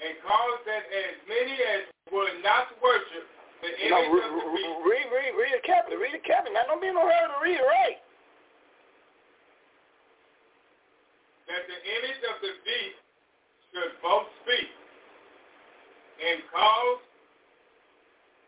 and 0.00 0.14
cause 0.24 0.58
that 0.64 0.84
as 0.88 1.14
many 1.28 1.54
as 1.76 1.82
would 2.14 2.40
not 2.40 2.72
worship 2.80 3.26
the 3.60 3.68
image 3.84 3.92
No, 3.92 4.00
of 4.06 4.32
the 4.32 4.48
beast. 4.54 4.70
re- 4.86 4.86
read, 4.86 5.06
read, 5.12 5.32
read 5.36 5.52
it 5.58 5.64
carefully. 5.66 5.98
Read 5.98 6.14
it 6.16 6.24
carefully. 6.24 6.54
Now, 6.56 6.64
don't 6.70 6.80
be 6.80 6.88
in 6.88 6.96
no 6.96 7.04
hurry 7.04 7.28
to 7.28 7.38
read 7.42 7.58
it 7.60 7.66
right. 7.68 7.98
That 11.48 11.62
the 11.64 11.78
image 11.80 12.20
of 12.28 12.36
the 12.44 12.52
beast 12.62 13.00
should 13.72 13.92
both 14.04 14.28
speak 14.44 14.68
and 16.20 16.44
cause 16.52 17.00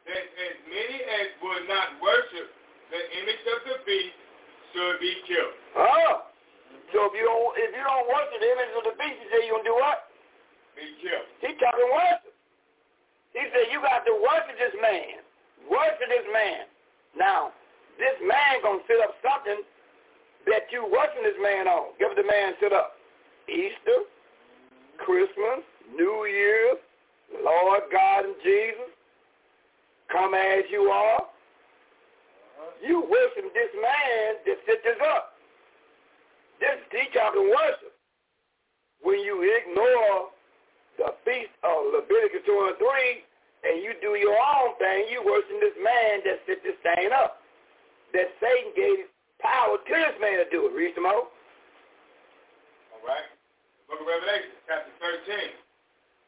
that 0.04 0.24
as 0.24 0.56
many 0.68 0.98
as 1.00 1.28
would 1.40 1.64
not 1.64 1.96
worship 2.00 2.52
the 2.92 3.02
image 3.24 3.44
of 3.56 3.60
the 3.72 3.76
beast 3.88 4.16
should 4.74 4.96
be 5.00 5.12
killed. 5.24 5.56
Oh. 5.76 6.28
So 6.90 7.06
if 7.06 7.14
you 7.14 7.22
don't 7.22 7.50
if 7.54 7.70
you 7.70 7.84
don't 7.86 8.06
worship 8.10 8.38
the 8.42 8.50
image 8.50 8.72
of 8.74 8.82
the 8.90 8.94
beast, 8.98 9.16
he 9.22 9.26
said 9.30 9.46
you 9.46 9.54
gonna 9.54 9.64
do 9.64 9.76
what? 9.78 10.10
Be 10.74 10.86
killed. 10.98 11.28
He 11.40 11.54
talking 11.56 11.90
worship. 11.94 12.34
He 13.32 13.42
said 13.54 13.70
you 13.70 13.78
got 13.78 14.02
to 14.04 14.14
worship 14.18 14.56
this 14.58 14.74
man. 14.82 15.22
Worship 15.70 16.08
this 16.10 16.26
man. 16.34 16.66
Now, 17.14 17.54
this 17.96 18.18
man 18.26 18.58
gonna 18.66 18.82
set 18.90 18.98
up 19.06 19.14
something 19.22 19.62
that 20.46 20.70
you 20.72 20.84
worship 20.84 21.22
this 21.22 21.38
man 21.42 21.68
on. 21.68 21.92
Give 21.98 22.14
the 22.16 22.24
man 22.24 22.54
set 22.60 22.72
up. 22.72 22.96
Easter, 23.48 24.06
Christmas, 24.98 25.64
New 25.96 26.26
Year's, 26.26 26.78
Lord 27.44 27.82
God 27.92 28.24
and 28.24 28.34
Jesus, 28.42 28.90
come 30.10 30.34
as 30.34 30.64
you 30.70 30.90
are. 30.90 31.22
You 32.80 33.02
worship 33.02 33.52
this 33.52 33.72
man 33.74 34.40
that 34.46 34.56
set 34.66 34.80
this 34.84 35.00
up. 35.12 35.34
This 36.60 36.76
he 36.92 37.08
talking 37.16 37.48
worship. 37.48 37.92
When 39.02 39.20
you 39.20 39.40
ignore 39.40 40.28
the 40.98 41.16
feast 41.24 41.52
of 41.64 41.92
Leviticus 41.96 42.44
2 42.44 42.52
and 42.68 42.76
3 42.76 43.24
and 43.64 43.74
you 43.82 43.96
do 44.00 44.16
your 44.16 44.36
own 44.36 44.76
thing, 44.76 45.08
you 45.08 45.24
worship 45.24 45.56
this 45.60 45.76
man 45.80 46.20
that 46.24 46.44
set 46.46 46.60
this 46.62 46.76
thing 46.84 47.08
up. 47.12 47.40
That 48.12 48.28
Satan 48.40 48.72
gave 48.76 49.09
power 49.42 49.76
to 49.80 49.92
this 49.92 50.16
man 50.20 50.38
to 50.40 50.46
do 50.52 50.68
it. 50.68 50.72
Read 50.76 50.92
some 50.94 51.04
more. 51.04 51.28
All 52.94 53.02
right. 53.04 53.28
The 53.88 53.96
book 53.96 54.00
of 54.00 54.08
Revelation, 54.08 54.54
chapter 54.68 54.92
13. 55.00 55.60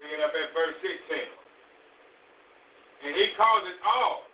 Bring 0.03 0.13
it 0.19 0.21
up 0.25 0.35
at 0.35 0.51
verse 0.53 0.77
16. 0.83 1.43
And 3.03 3.13
he 3.19 3.35
calls 3.35 3.67
it 3.67 3.79
all, 3.83 4.27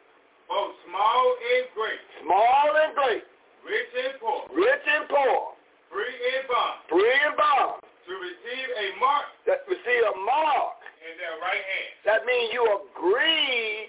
both 0.48 0.76
small 0.84 1.24
and 1.40 1.64
great, 1.72 2.00
Small 2.20 2.68
and 2.84 2.92
great, 2.92 3.24
rich 3.64 3.92
and 3.96 4.12
poor, 4.20 4.44
rich 4.52 4.84
and 4.84 5.08
poor, 5.08 5.56
free 5.88 6.12
and 6.36 6.44
bond, 6.48 6.76
free 6.92 7.16
and 7.16 7.32
bond, 7.32 7.80
to 7.80 8.12
receive 8.12 8.68
a 8.76 8.86
mark 9.00 9.24
that 9.48 9.64
receive 9.72 10.04
a 10.04 10.16
mark. 10.20 10.76
in 11.00 11.16
their 11.16 11.36
right 11.40 11.64
hand. 11.64 11.92
That 12.04 12.28
means 12.28 12.52
you 12.52 12.60
agree 12.92 13.88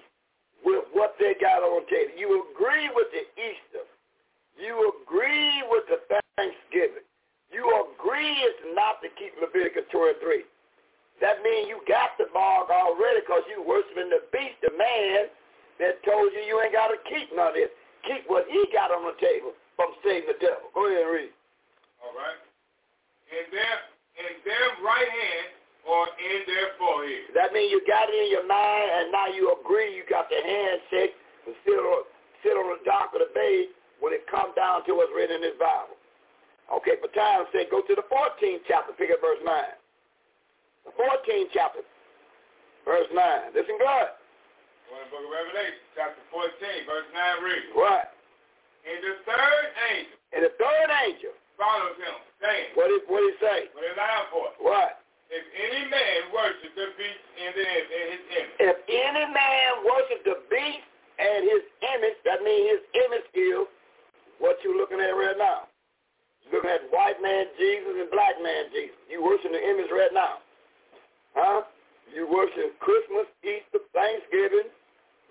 with 0.63 0.87
what 0.95 1.15
they 1.19 1.35
got 1.39 1.59
on 1.59 1.83
table. 1.91 2.15
You 2.15 2.47
agree 2.55 2.87
with 2.95 3.11
the 3.11 3.27
Easter. 3.35 3.83
You 4.59 4.91
agree 5.01 5.63
with 5.71 5.87
the 5.87 6.03
Thanksgiving. 6.35 7.07
You 7.47 7.63
agree 7.63 8.35
it's 8.43 8.75
not 8.75 8.99
to 9.01 9.09
keep 9.15 9.31
Leviticus 9.39 9.87
23. 9.89 10.43
That 11.23 11.39
means 11.43 11.71
you 11.71 11.79
got 11.87 12.15
the 12.19 12.27
mark 12.35 12.67
already 12.67 13.23
because 13.23 13.43
you 13.47 13.63
worshiping 13.63 14.11
the 14.11 14.23
beast, 14.31 14.59
the 14.63 14.71
man 14.75 15.31
that 15.79 16.03
told 16.03 16.31
you 16.35 16.43
you 16.43 16.59
ain't 16.59 16.75
got 16.75 16.91
to 16.91 16.99
keep 17.07 17.31
none 17.35 17.55
of 17.55 17.59
this. 17.59 17.71
Keep 18.07 18.27
what 18.27 18.47
he 18.51 18.63
got 18.71 18.91
on 18.91 19.03
the 19.07 19.15
table 19.19 19.55
from 19.75 19.95
saving 20.03 20.27
the 20.27 20.39
devil. 20.39 20.71
Go 20.75 20.87
ahead 20.87 21.07
and 21.07 21.11
read. 21.11 21.33
All 22.03 22.15
right. 22.15 22.39
In 23.31 23.47
their 23.51 23.75
in 24.19 24.33
their 24.43 24.67
right 24.83 25.07
hand 25.07 25.49
or 25.87 26.07
in 26.19 26.39
their 26.47 26.75
forehead. 26.79 27.31
That 27.35 27.51
means 27.51 27.71
you 27.71 27.79
got 27.87 28.07
it 28.11 28.15
in 28.15 28.31
your 28.31 28.47
mind, 28.47 28.87
and 28.99 29.11
now 29.11 29.27
you 29.31 29.55
agree. 29.55 29.95
You 29.95 30.03
got 30.07 30.27
the 30.31 30.39
handshake 30.39 31.15
to 31.47 31.51
sit 31.63 31.79
on, 31.79 32.03
sit 32.43 32.55
on 32.55 32.67
the 32.75 32.79
dock 32.83 33.11
of 33.15 33.23
the 33.23 33.31
bay 33.35 33.71
when 33.99 34.13
it 34.15 34.23
comes 34.27 34.55
down 34.55 34.83
to 34.87 34.95
what's 34.95 35.11
written 35.15 35.39
in 35.39 35.43
this 35.43 35.57
Bible. 35.59 35.95
Okay, 36.69 37.01
for 37.01 37.09
time's 37.17 37.49
sake, 37.51 37.73
go 37.73 37.81
to 37.81 37.95
the 37.97 38.05
14th 38.07 38.61
chapter, 38.69 38.93
pick 38.93 39.09
up 39.09 39.21
verse 39.21 39.41
9. 39.41 39.49
The 40.85 40.93
14th 40.93 41.49
chapter, 41.53 41.81
verse 42.85 43.09
9. 43.09 43.57
Listen 43.57 43.77
good. 43.81 44.09
Well, 44.89 45.01
the 45.05 45.09
book 45.09 45.25
of 45.25 45.33
Revelation, 45.33 45.81
chapter 45.97 46.21
14, 46.29 46.85
verse 46.85 47.09
9 47.13 47.45
reads, 47.45 47.69
What? 47.73 48.13
And 48.85 48.97
the 49.03 49.15
third 49.27 49.65
angel 49.91 50.17
And 50.33 50.41
the 50.45 50.53
third 50.57 50.89
angel, 51.05 51.33
follows 51.59 51.97
him, 51.99 52.15
saying, 52.39 52.71
what 52.77 52.87
did, 52.87 53.03
what 53.11 53.19
did 53.21 53.35
he 53.35 53.43
say? 53.43 53.59
with 53.75 53.83
a 53.83 53.93
loud 53.99 54.25
voice, 54.31 54.57
What? 54.61 55.03
If 55.29 55.45
any 55.57 55.85
man 55.93 56.33
worship 56.33 56.73
the 56.73 56.89
beast 56.97 57.23
and 57.37 57.51
the, 57.53 57.65
his 57.65 58.23
image. 58.33 58.57
If 58.65 58.77
any 58.89 59.25
man 59.29 59.69
worship 59.85 60.25
the 60.25 60.41
beast 60.49 60.85
and 61.21 61.45
his 61.45 61.61
image, 61.85 62.17
that 62.25 62.41
means 62.41 62.65
his 62.77 62.83
image 63.05 63.27
is 63.37 63.69
what 64.39 64.57
you're 64.63 64.75
looking 64.75 64.99
at 64.99 65.13
right 65.13 65.37
now. 65.37 65.67
You're 66.43 66.59
looking 66.59 66.71
at 66.71 66.87
white 66.89 67.19
man 67.21 67.45
Jesus 67.59 67.93
and 67.99 68.09
black 68.09 68.39
man 68.41 68.71
Jesus. 68.73 68.97
You 69.11 69.23
worship 69.23 69.51
the 69.51 69.61
image 69.61 69.91
right 69.91 70.11
now. 70.11 70.41
Huh? 71.35 71.67
You 72.09 72.25
worship 72.25 72.73
Christmas, 72.81 73.29
Easter, 73.45 73.85
Thanksgiving, 73.93 74.71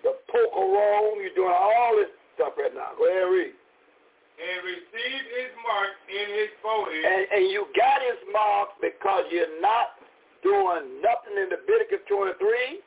the 0.07 0.15
poker 0.31 0.63
roll. 0.63 1.19
You're 1.19 1.35
doing 1.35 1.51
all 1.51 1.99
this 1.99 2.13
stuff 2.39 2.55
right 2.55 2.71
now. 2.71 2.95
Go 2.95 3.11
ahead 3.11 3.27
and 3.27 3.35
read. 3.35 3.55
And 4.39 4.59
receive 4.63 5.25
his 5.35 5.51
mark 5.67 5.99
in 6.07 6.27
his 6.39 6.53
forehead. 6.63 7.03
And, 7.03 7.23
and 7.35 7.45
you 7.51 7.67
got 7.75 7.99
his 7.99 8.23
mark 8.31 8.79
because 8.79 9.27
you're 9.35 9.59
not 9.59 9.99
doing 10.47 11.03
nothing 11.03 11.35
in 11.35 11.51
Leviticus 11.51 12.07
23. 12.07 12.79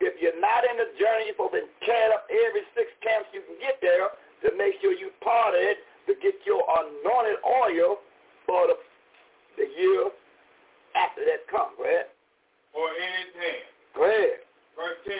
If 0.00 0.16
you're 0.22 0.40
not 0.40 0.64
in 0.64 0.80
the 0.80 0.88
journey, 0.96 1.28
you're 1.28 1.36
supposed 1.36 1.60
to 1.60 1.68
be 1.68 1.84
carried 1.84 2.16
up 2.16 2.24
every 2.32 2.64
six 2.72 2.88
camps 3.04 3.28
you 3.36 3.44
can 3.44 3.60
get 3.60 3.76
there 3.84 4.08
to 4.44 4.48
make 4.56 4.74
sure 4.80 4.92
you 4.92 5.10
part 5.22 5.54
of 5.54 5.60
it 5.60 5.78
to 6.06 6.14
get 6.22 6.34
your 6.46 6.62
anointed 6.62 7.38
oil 7.44 7.98
for 8.46 8.66
the, 8.68 8.76
the 9.56 9.66
year 9.76 10.08
after 10.96 11.22
that 11.24 11.44
comes, 11.50 11.76
right? 11.78 12.08
Or 12.72 12.88
in 12.88 13.10
his 13.22 13.32
hand. 13.36 13.66
Go 13.94 14.04
ahead. 14.04 14.42
Verse 14.76 14.98
10. 15.04 15.14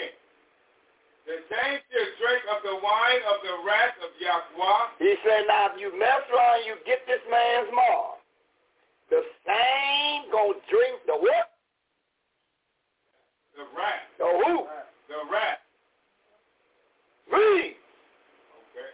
The 1.28 1.36
saints 1.52 1.84
shall 1.92 2.12
drink 2.24 2.42
of 2.48 2.64
the 2.64 2.76
wine 2.80 3.22
of 3.28 3.44
the 3.44 3.54
wrath 3.60 4.00
of 4.00 4.16
Yahweh. 4.16 4.96
He 4.96 5.12
said, 5.20 5.44
now 5.44 5.68
if 5.68 5.76
you 5.76 5.92
mess 5.92 6.24
around, 6.32 6.64
you 6.64 6.80
get 6.88 7.04
this 7.04 7.20
man's 7.28 7.68
mark. 7.74 8.16
The 9.10 9.20
same 9.44 10.32
gonna 10.32 10.56
drink 10.72 11.04
the 11.04 11.16
what? 11.20 11.52
The 13.56 13.64
wrath. 13.76 14.08
The 14.16 14.24
who? 14.24 14.64
The 15.08 15.20
wrath. 15.32 15.60
Read. 17.32 17.76
Okay. 17.76 18.92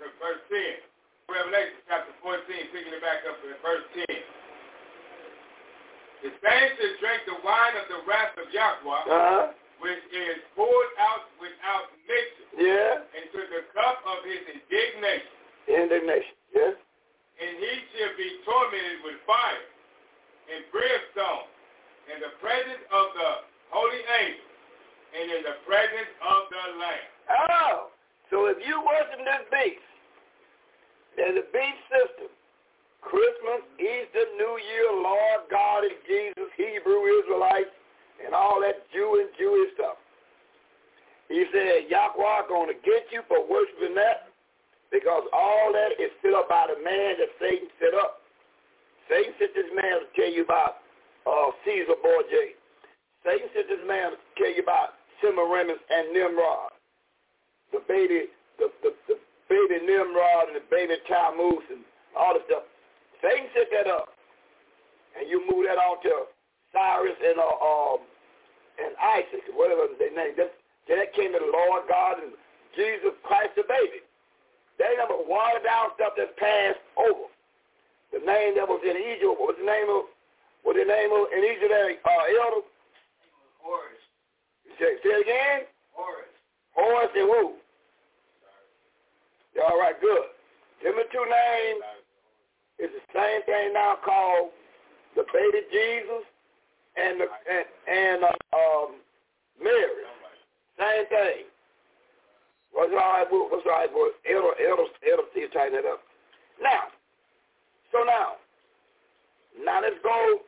Look, 0.00 0.07
Verse 0.18 0.42
10. 0.50 0.82
Revelation 1.28 1.78
chapter 1.86 2.12
14, 2.24 2.42
picking 2.72 2.92
it 2.94 3.02
back 3.04 3.20
up 3.28 3.36
to 3.44 3.48
verse 3.60 3.84
10. 3.94 4.08
The 6.24 6.30
saints 6.42 6.74
shall 6.80 6.94
drink 6.98 7.20
the 7.30 7.36
wine 7.46 7.76
of 7.78 7.86
the 7.92 8.00
wrath 8.08 8.34
of 8.40 8.48
Yahweh, 8.50 9.04
Uh-huh. 9.06 9.52
which 9.78 10.02
is 10.10 10.38
poured 10.56 10.90
out 10.98 11.30
without 11.38 11.92
mixture 12.08 12.48
Yeah. 12.58 13.04
into 13.14 13.38
the 13.46 13.62
cup 13.76 14.02
of 14.06 14.24
his 14.24 14.40
indignation. 14.48 15.30
Indignation. 15.68 16.34
Yes. 16.52 16.74
And 17.38 17.56
he 17.58 17.72
shall 17.94 18.14
be 18.16 18.40
tormented 18.44 19.02
with 19.04 19.20
fire 19.26 19.62
and 20.50 20.64
brimstone 20.72 21.46
in 22.12 22.18
the 22.20 22.30
presence 22.40 22.82
of 22.90 23.14
the 23.14 23.30
holy 23.70 24.02
angels 24.18 24.48
and 25.14 25.30
in 25.30 25.42
the 25.44 25.52
presence 25.68 26.08
of 26.20 26.48
the 26.50 26.62
Lamb. 26.80 27.08
Oh. 27.50 27.90
So 28.30 28.46
if 28.46 28.58
you 28.66 28.80
worship 28.80 29.22
this 29.24 29.44
beast, 29.52 29.82
there's 31.18 31.42
a 31.42 31.46
beast 31.50 31.82
system. 31.90 32.30
Christmas, 33.02 33.62
Easter, 33.78 34.26
New 34.38 34.54
Year, 34.58 34.90
Lord 34.94 35.50
God 35.50 35.86
and 35.86 35.98
Jesus, 36.06 36.50
Hebrew 36.54 37.02
Israelites, 37.22 37.74
and 38.22 38.34
all 38.34 38.62
that 38.62 38.86
Jew 38.90 39.22
and 39.22 39.30
Jewish 39.38 39.74
stuff. 39.74 39.98
He 41.28 41.44
said, 41.52 41.90
Yahweh 41.90 42.48
going 42.48 42.72
to 42.72 42.78
get 42.82 43.06
you 43.12 43.22
for 43.28 43.44
worshiping 43.44 43.94
that 43.94 44.32
because 44.90 45.22
all 45.32 45.70
that 45.72 46.00
is 46.00 46.10
set 46.24 46.32
up 46.32 46.48
by 46.48 46.66
the 46.72 46.80
man 46.82 47.20
that 47.20 47.30
Satan 47.38 47.68
set 47.78 47.92
up. 47.92 48.24
Satan 49.06 49.32
sent 49.38 49.52
this 49.54 49.70
man 49.76 50.04
to 50.04 50.08
tell 50.16 50.32
you 50.32 50.44
about 50.44 50.80
uh, 51.28 51.52
Caesar 51.64 51.96
Borgia. 52.00 52.56
Satan 53.24 53.48
sent 53.52 53.68
this 53.68 53.84
man 53.84 54.16
to 54.16 54.18
tell 54.40 54.52
you 54.52 54.64
about 54.64 54.96
Semiramis 55.20 55.80
and 55.90 56.12
Nimrod. 56.12 56.72
The 57.72 57.84
baby, 57.84 58.32
the, 58.56 58.72
the, 58.80 58.96
the 59.06 59.16
baby 59.48 59.84
Nimrod 59.84 60.52
and 60.52 60.56
the 60.56 60.64
baby 60.70 60.94
Tammuz 61.08 61.64
and 61.72 61.82
all 62.16 62.36
the 62.36 62.44
stuff. 62.46 62.64
Satan 63.20 63.48
set 63.52 63.68
that 63.72 63.90
up. 63.90 64.14
And 65.18 65.26
you 65.28 65.42
move 65.50 65.66
that 65.66 65.80
on 65.80 65.98
to 66.04 66.30
Osiris 66.70 67.18
and 67.18 67.40
uh, 67.40 67.58
um, 67.58 68.04
and 68.78 68.94
Isis, 69.00 69.42
whatever 69.56 69.90
they 69.98 70.14
name. 70.14 70.38
That, 70.38 70.54
that 70.86 71.10
came 71.16 71.34
to 71.34 71.40
the 71.42 71.50
Lord 71.50 71.90
God 71.90 72.22
and 72.22 72.32
Jesus 72.76 73.16
Christ 73.26 73.58
the 73.58 73.66
baby. 73.66 74.04
They 74.78 74.94
never 74.94 75.18
watered 75.26 75.66
down 75.66 75.90
stuff 75.98 76.14
that's 76.14 76.30
passed 76.38 76.78
over. 76.94 77.26
The 78.14 78.22
name 78.22 78.54
that 78.54 78.68
was 78.70 78.80
in 78.86 78.94
Egypt, 78.94 79.36
what 79.36 79.52
was 79.52 79.58
the 79.58 79.66
name 79.66 79.90
of, 79.90 80.06
what 80.62 80.78
the 80.78 80.86
name 80.86 81.10
of 81.10 81.28
in 81.34 81.42
Egypt, 81.42 81.74
uh, 81.74 82.24
elder? 82.38 82.62
Horus. 83.58 84.00
Say, 84.78 84.96
say 85.02 85.12
it 85.18 85.26
again? 85.26 85.66
Horus. 85.92 86.30
Horus 86.78 87.10
and 87.18 87.26
who? 87.26 87.58
All 89.58 89.78
right, 89.78 89.98
good. 90.00 90.30
Them 90.82 90.94
the 90.94 91.06
two 91.10 91.26
names 91.26 91.82
is 92.78 92.90
the 92.94 93.04
same 93.10 93.42
thing 93.42 93.74
now 93.74 93.98
called 94.04 94.50
the 95.16 95.24
baby 95.34 95.66
Jesus 95.72 96.24
and 96.94 97.20
the 97.20 97.26
and, 97.26 97.66
and 97.90 98.18
uh, 98.24 98.56
um, 98.56 98.88
Mary. 99.62 100.06
Same 100.78 101.06
thing. 101.10 101.50
What's 102.72 102.92
all 102.92 102.98
right? 102.98 103.26
What's 103.26 103.66
all 103.66 103.72
right, 103.72 103.90
boy? 103.90 104.14
Elder, 104.30 104.54
elder, 104.62 104.86
elder, 105.10 105.26
see 105.34 105.46
tighten 105.52 105.74
that 105.74 105.88
up. 105.88 106.00
Now, 106.62 106.94
so 107.90 108.04
now, 108.04 108.38
now 109.58 109.80
let's 109.82 109.98
go 110.02 110.38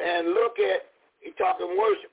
and 0.00 0.28
look 0.28 0.58
at, 0.58 0.88
he 1.20 1.32
talking 1.38 1.68
worship. 1.78 2.10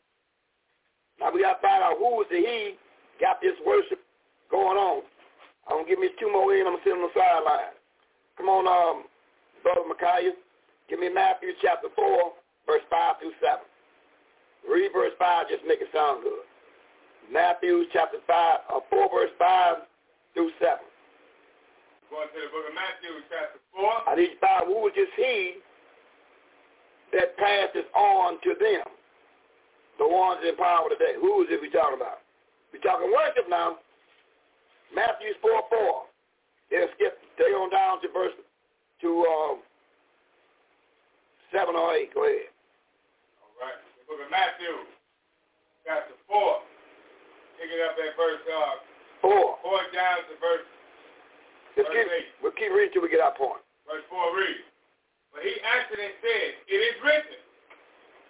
Now 1.20 1.32
we 1.34 1.42
got 1.42 1.60
to 1.60 1.62
find 1.62 1.84
out 1.84 1.98
who 1.98 2.22
is 2.22 2.28
the 2.30 2.38
he 2.38 2.76
got 3.20 3.42
this 3.42 3.56
worship 3.66 4.00
going 4.52 4.78
on. 4.78 5.02
I'm 5.68 5.84
going 5.84 5.86
to 5.86 5.90
give 5.92 6.00
me 6.00 6.10
two 6.20 6.32
more 6.32 6.56
in. 6.56 6.66
I'm 6.66 6.80
going 6.80 6.84
to 6.84 6.88
sit 6.88 6.96
on 6.96 7.04
the 7.04 7.14
sideline. 7.14 7.76
Come 8.40 8.48
on, 8.48 8.66
um, 8.68 9.06
Brother 9.64 9.84
Micaiah. 9.88 10.36
Give 10.88 11.00
me 11.00 11.10
Matthew 11.12 11.52
chapter 11.62 11.92
4, 11.96 12.32
verse 12.66 12.86
5 12.90 13.20
through 13.20 13.36
7. 13.44 13.60
Read 14.68 14.92
verse 14.96 15.16
5, 15.20 15.50
just 15.52 15.64
make 15.68 15.80
it 15.84 15.92
sound 15.92 16.24
good. 16.24 16.48
Matthew 17.28 17.84
chapter 17.92 18.24
5, 18.24 18.60
uh, 18.72 18.80
4, 18.88 19.10
verse 19.12 19.36
5 19.40 19.84
through 20.34 20.52
7. 20.60 20.80
Going 22.08 22.32
to 22.32 22.40
the 22.40 22.52
book 22.56 22.64
of 22.68 22.76
Matthew 22.76 23.12
chapter 23.28 23.60
4. 23.76 24.08
I 24.08 24.16
need 24.16 24.32
to 24.36 24.40
find 24.40 24.64
who 24.72 24.88
this 24.96 25.12
he 25.20 25.60
that 27.12 27.36
passes 27.36 27.88
on 27.96 28.40
to 28.44 28.56
them. 28.56 28.88
The 30.00 30.08
ones 30.08 30.40
in 30.48 30.56
power 30.56 30.88
today. 30.88 31.18
Who 31.20 31.42
is 31.44 31.50
it 31.50 31.60
we 31.60 31.72
talking 31.72 31.98
about? 31.98 32.22
We're 32.72 32.80
talking 32.80 33.12
worship 33.12 33.50
now. 33.50 33.82
Matthew 34.94 35.34
4, 35.42 35.52
4. 35.70 36.04
Then 36.72 36.88
skip, 36.96 37.20
stay 37.36 37.52
on 37.56 37.70
down 37.72 38.02
to 38.04 38.08
verse, 38.12 38.36
to 39.02 39.10
um, 39.26 39.56
7 41.56 41.76
or 41.76 41.96
8. 41.96 42.14
Go 42.14 42.24
ahead. 42.28 42.52
All 43.44 43.56
right. 43.64 43.80
The 44.00 44.04
book 44.08 44.20
of 44.20 44.30
Matthew 44.32 44.74
chapter 45.88 46.16
4. 46.28 46.60
Picking 47.58 47.82
up 47.88 47.96
at 47.98 48.14
verse 48.20 48.44
uh, 48.52 48.76
4. 49.24 49.32
4 49.64 49.96
down 49.96 50.18
to 50.30 50.36
verse, 50.38 50.68
Just 51.80 51.88
verse 51.90 51.96
keep, 51.96 52.28
8. 52.38 52.44
we'll 52.44 52.58
keep 52.60 52.72
reading 52.76 52.92
till 52.94 53.02
we 53.02 53.10
get 53.10 53.24
our 53.24 53.34
point. 53.34 53.64
Verse 53.88 54.04
4 54.12 54.36
reads, 54.36 54.68
But 55.32 55.42
he 55.48 55.56
answered 55.56 56.04
and 56.04 56.14
said, 56.20 56.48
It 56.68 56.80
is 56.84 56.96
written, 57.02 57.40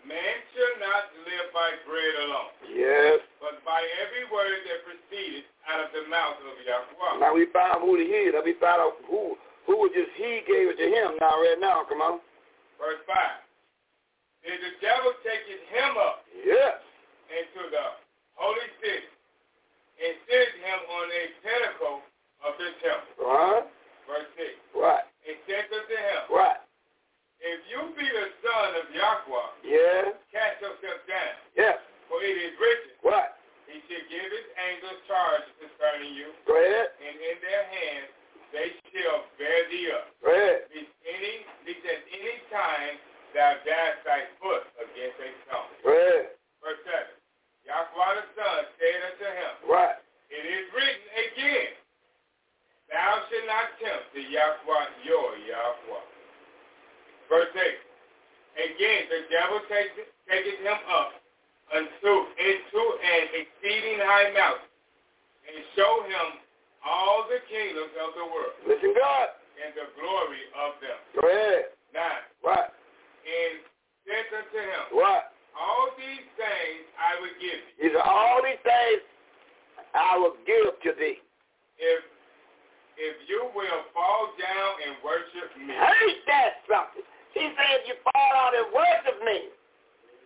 Man 0.05 0.35
shall 0.53 0.75
not 0.83 1.03
live 1.25 1.47
by 1.53 1.69
bread 1.87 2.15
alone, 2.27 2.53
Yes. 2.69 3.19
but 3.41 3.59
by 3.65 3.81
every 4.03 4.25
word 4.31 4.61
that 4.69 4.85
proceeded 4.85 5.43
out 5.67 5.81
of 5.83 5.89
the 5.95 6.05
mouth 6.07 6.37
of 6.43 6.55
Yahweh. 6.63 7.19
Now 7.19 7.33
we 7.35 7.47
found 7.51 7.81
who 7.83 7.97
he 7.97 8.05
is. 8.07 8.33
Now 8.35 8.43
we 8.45 8.53
found 8.61 8.79
out 8.81 8.95
who, 9.09 9.35
who 9.67 9.75
was 9.83 9.91
just 9.95 10.11
he 10.15 10.43
gave 10.47 10.69
it 10.71 10.77
to 10.79 10.87
him 10.87 11.17
now, 11.19 11.35
right 11.41 11.59
now. 11.59 11.83
Come 11.89 11.99
on. 11.99 12.19
Verse 12.79 13.01
5. 13.09 13.17
Did 14.47 14.59
the 14.63 14.73
devil 14.79 15.11
taketh 15.25 15.63
him 15.73 15.91
up 15.99 16.23
Yes. 16.45 16.79
into 17.27 17.67
the 17.67 17.85
holy 18.39 18.69
city 18.79 19.11
and 19.99 20.13
set 20.29 20.49
him 20.61 20.79
on 20.93 21.05
a 21.11 21.23
pinnacle 21.43 21.99
of 22.47 22.53
the 22.61 22.69
temple. 22.79 23.11
Right. 23.27 23.65
Verse 24.07 24.29
6. 24.39 24.55
Right. 24.77 25.03
And 25.27 25.35
said 25.49 25.67
unto 25.67 25.95
him, 25.97 26.21
Right. 26.31 26.61
If 27.39 27.59
you 27.69 27.93
be 27.95 28.05
the 28.07 28.27
son 28.43 28.69
of 28.81 28.85
Yahweh, 28.93 29.49
Yeah. 29.63 30.11
cast 30.31 30.61
yourself 30.61 31.05
down, 31.07 31.35
Yes. 31.55 31.79
for 32.09 32.21
it 32.23 32.37
is 32.37 32.57
written, 32.59 32.91
What? 33.01 33.37
He 33.67 33.81
shall 33.87 34.05
give 34.09 34.31
his 34.31 34.47
angels 34.57 34.99
charge 35.07 35.43
concerning 35.59 36.13
you, 36.13 36.33
Go 36.45 36.55
ahead. 36.55 36.91
and 37.01 37.15
in 37.19 37.39
their 37.41 37.63
hands 37.65 38.09
they 38.51 38.73
shall 38.91 39.25
bear 39.37 39.63
thee 39.69 39.91
up. 39.91 40.07
Go 40.21 40.31
ahead. 40.31 40.67
Lest 40.73 40.87
any, 41.05 41.45
lest 41.67 41.85
at 41.85 42.01
any 42.11 42.39
time 42.49 42.99
thou 43.33 43.53
dash 43.65 43.97
thy 44.03 44.25
foot 44.41 44.65
against 44.79 45.19
a 45.19 45.29
stone. 45.45 45.69
Go 45.83 45.89
ahead. 45.91 46.29
Verse 46.63 46.79
7. 46.85 47.07
Yahweh 47.65 48.13
the 48.15 48.23
Son 48.41 48.65
said 48.79 49.03
unto 49.11 49.25
him, 49.25 49.51
Right. 49.67 49.97
It 50.29 50.45
is 50.45 50.73
written 50.73 51.09
again, 51.31 51.73
Thou 52.89 53.27
shalt 53.29 53.45
not 53.45 53.77
tempt 53.79 54.13
the 54.13 54.21
Yahweh 54.21 54.85
your 55.03 55.37
Yahweh. 55.37 56.01
Verse 57.29 57.51
8. 57.51 57.61
Again, 58.57 59.01
the 59.11 59.21
devil 59.29 59.61
taketh, 59.69 60.09
taketh 60.25 60.59
him 60.63 60.79
up 60.89 61.13
unto 61.75 62.11
into 62.39 62.81
an 63.03 63.23
exceeding 63.37 63.99
high 64.01 64.31
mountain, 64.33 64.71
and 65.45 65.55
show 65.75 66.03
him 66.07 66.41
all 66.81 67.27
the 67.27 67.43
kingdoms 67.51 67.93
of 68.01 68.09
the 68.15 68.25
world. 68.25 68.55
Listen 68.65 68.95
good. 68.95 69.29
And 69.57 69.73
the 69.73 69.89
glory 69.97 70.43
of 70.53 70.77
them. 70.85 70.97
Go 71.17 71.25
ahead. 71.25 71.73
Nine. 71.89 72.23
What? 72.45 72.77
And 73.25 73.65
said 74.05 74.29
unto 74.29 74.59
him, 74.61 74.83
What? 74.93 75.33
All 75.57 75.89
these 75.97 76.25
things 76.37 76.85
I 77.01 77.17
will 77.17 77.33
give 77.41 77.57
you. 77.57 77.73
He 77.81 77.87
said, 77.89 78.05
all 78.05 78.45
these 78.45 78.61
things 78.61 79.01
I 79.97 80.13
will 80.21 80.37
give 80.45 80.77
to 80.85 80.91
thee. 80.93 81.17
If 81.81 82.05
if 82.97 83.15
you 83.29 83.49
will 83.53 83.81
fall 83.93 84.33
down 84.37 84.71
and 84.85 84.97
worship 85.05 85.53
me. 85.57 85.73
Ain't 85.73 86.21
that 86.29 86.65
something? 86.65 87.05
He 87.35 87.43
said, 87.55 87.87
you 87.87 87.95
fall 88.03 88.29
down 88.31 88.51
and 88.55 88.67
worship 88.71 89.17
me. 89.23 89.51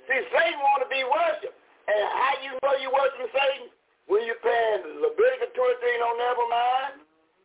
See, 0.10 0.22
Satan 0.34 0.60
want 0.62 0.84
to 0.86 0.90
be 0.90 1.02
worshipped. 1.06 1.58
And 1.88 2.04
how 2.14 2.34
you 2.44 2.52
know 2.62 2.74
you 2.78 2.90
worship 2.92 3.30
Satan? 3.34 3.70
When 4.10 4.28
you're 4.28 4.42
paying 4.44 5.00
Leviticus 5.00 5.56
23, 5.56 6.04
no 6.04 6.10
never 6.20 6.46
mind. 6.52 6.96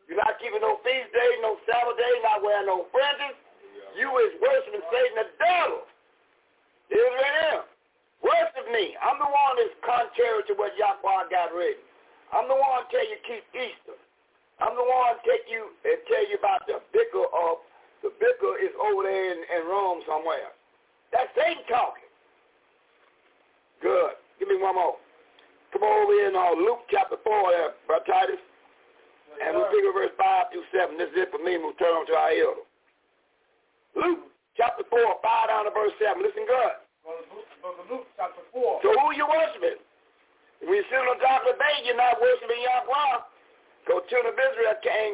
You're 0.07 0.19
not 0.19 0.39
keeping 0.39 0.63
no 0.63 0.79
feast 0.83 1.11
days, 1.11 1.37
no 1.43 1.59
Sabbath 1.67 1.99
days, 1.99 2.19
not 2.23 2.39
wearing 2.43 2.67
no 2.67 2.87
fringes. 2.91 3.35
You 3.95 4.07
is 4.23 4.35
worshiping 4.39 4.83
Satan 4.87 5.15
the 5.19 5.27
devil. 5.35 5.83
Here's 6.87 7.15
right 7.19 7.37
now. 7.51 7.59
Worship 8.23 8.67
me. 8.71 8.95
I'm 9.03 9.19
the 9.19 9.29
one 9.29 9.53
that's 9.59 9.75
contrary 9.83 10.43
to 10.47 10.53
what 10.55 10.73
Yahweh 10.79 11.29
got 11.29 11.51
written. 11.51 11.83
I'm 12.31 12.47
the 12.47 12.57
one 12.57 12.87
tell 12.91 13.03
you 13.03 13.19
keep 13.23 13.43
Easter. 13.55 13.95
I'm 14.59 14.73
the 14.73 14.83
one 14.83 15.21
take 15.21 15.45
you 15.47 15.71
and 15.85 15.97
tell 16.09 16.25
you 16.25 16.35
about 16.41 16.65
the 16.65 16.81
vicar 16.89 17.29
of 17.29 17.61
the 18.03 18.11
vicar 18.21 18.53
is 18.61 18.73
over 18.77 19.03
there 19.03 19.25
in, 19.33 19.39
in 19.41 19.61
Rome 19.67 20.01
somewhere. 20.05 20.53
That's 21.11 21.31
Satan 21.33 21.63
talking. 21.69 22.07
Good. 23.81 24.17
Give 24.39 24.49
me 24.49 24.57
one 24.57 24.75
more. 24.75 24.97
Come 25.73 25.83
over 25.83 26.13
here 26.13 26.29
in 26.29 26.35
uh, 26.35 26.55
Luke 26.57 26.87
chapter 26.89 27.17
4 27.21 27.51
there, 27.51 27.71
Brother 27.85 28.07
Titus. 28.07 28.41
And 29.37 29.53
we'll 29.53 29.69
figure 29.69 29.93
verse 29.93 30.13
5 30.17 30.49
through 30.49 30.65
7. 30.73 30.97
This 30.97 31.13
is 31.13 31.27
it 31.27 31.29
for 31.29 31.41
me. 31.41 31.59
We'll 31.61 31.77
turn 31.77 31.93
on 31.93 32.09
to 32.09 32.15
our 32.17 32.33
elder. 32.33 32.65
Luke 33.93 34.33
chapter 34.57 34.81
4, 34.89 34.97
5 34.97 35.51
down 35.51 35.69
to 35.69 35.73
verse 35.73 35.93
7. 36.01 36.17
Listen 36.21 36.45
good. 36.49 36.75
Book 37.61 37.77
of 37.77 37.87
Luke, 37.87 38.07
chapter 38.17 38.43
4. 38.51 38.81
So 38.81 38.89
who 38.91 39.03
are 39.11 39.17
you 39.17 39.27
worshiping? 39.29 39.79
When 40.65 40.73
you 40.73 40.85
sit 40.89 40.97
on 40.97 41.21
top 41.21 41.45
of 41.45 41.53
the 41.53 41.57
bed, 41.61 41.85
you're 41.85 41.95
not 41.95 42.17
worshiping 42.17 42.61
Yahweh. 42.65 43.21
So 43.85 44.01
children 44.09 44.33
of 44.33 44.39
Israel 44.41 44.75
came 44.81 45.13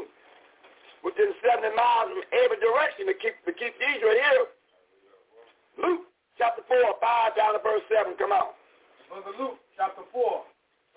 within 1.04 1.36
70 1.44 1.68
miles 1.76 2.10
from 2.16 2.24
every 2.32 2.58
direction 2.64 3.06
to 3.12 3.16
keep 3.20 3.36
to 3.46 3.54
keep 3.54 3.76
Israel 3.78 4.18
here. 4.18 4.46
Luke 5.84 6.08
chapter 6.38 6.64
4, 6.66 6.76
5 6.76 7.38
down 7.38 7.54
to 7.54 7.62
verse 7.62 7.84
7. 7.92 8.16
Come 8.18 8.34
on. 8.34 8.56
Of 9.14 9.30
Luke, 9.38 9.62
chapter 9.78 10.02
4, 10.10 10.42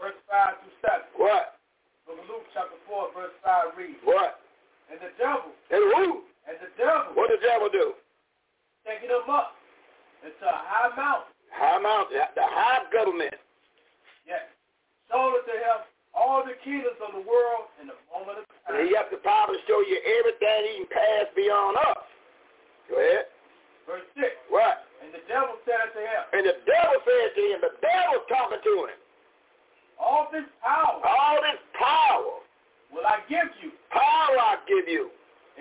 verse 0.01 0.17
5 0.25 0.65
to 0.65 0.68
7. 0.81 1.20
What? 1.20 1.60
Of 2.09 2.17
Luke, 2.33 2.49
chapter 2.57 2.78
4, 2.89 3.12
verse 3.12 3.36
5 3.44 3.76
reads. 3.76 4.01
What? 4.09 4.41
And 4.89 4.97
the 5.05 5.12
devil. 5.20 5.52
And 5.68 5.85
who? 5.93 6.25
And 6.49 6.57
the 6.57 6.70
devil. 6.81 7.12
What 7.12 7.28
did 7.28 7.44
the 7.44 7.51
devil 7.52 7.68
do? 7.68 7.93
Taking 8.89 9.12
him 9.12 9.28
up 9.28 9.52
into 10.25 10.47
a 10.49 10.60
high 10.65 10.97
mountain. 10.97 11.35
High 11.52 11.81
mountain, 11.83 12.17
the 12.33 12.47
high 12.47 12.89
government. 12.89 13.36
Yes. 14.25 14.49
Sold 15.12 15.36
it 15.39 15.44
to 15.44 15.57
him 15.59 15.78
all 16.17 16.41
the 16.41 16.57
kingdoms 16.65 16.97
of 17.05 17.12
the 17.12 17.25
world 17.28 17.69
in 17.78 17.93
the 17.93 17.99
moment 18.09 18.41
of 18.41 18.45
time. 18.65 18.81
And 18.81 18.89
he 18.89 18.97
has 18.97 19.07
the 19.12 19.20
power 19.20 19.53
to 19.53 19.61
show 19.69 19.85
you 19.85 20.01
everything 20.01 20.59
he 20.73 20.73
can 20.83 20.91
pass 20.91 21.28
beyond 21.36 21.77
us. 21.77 22.03
Go 22.89 22.97
ahead. 22.97 23.28
Verse 23.85 24.09
6. 24.17 24.27
What? 24.49 24.89
And 25.05 25.12
the 25.12 25.23
devil 25.28 25.55
said 25.69 25.78
unto 25.85 26.01
him. 26.01 26.23
And 26.33 26.43
the 26.49 26.57
devil 26.65 26.97
said 27.05 27.28
to 27.36 27.43
him, 27.53 27.59
the 27.61 27.75
devil's 27.85 28.27
talking 28.27 28.65
to 28.65 28.75
him. 28.89 28.99
All 30.01 30.27
this 30.33 30.49
power. 30.65 30.99
All 31.05 31.39
this 31.45 31.61
power. 31.77 32.41
Will 32.91 33.07
I 33.07 33.20
give 33.28 33.53
you. 33.61 33.70
Power 33.93 34.35
I 34.41 34.57
give 34.65 34.89
you. 34.89 35.12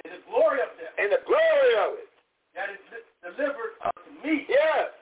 And 0.02 0.16
the 0.16 0.22
glory 0.32 0.64
of 0.64 0.72
them. 0.80 0.92
And 0.98 1.12
the 1.12 1.22
glory 1.28 1.74
of 1.84 2.00
it. 2.00 2.10
That 2.56 2.72
is 2.72 2.80
delivered 3.20 3.76
unto 3.84 4.12
me. 4.24 4.48
Yes. 4.48 4.96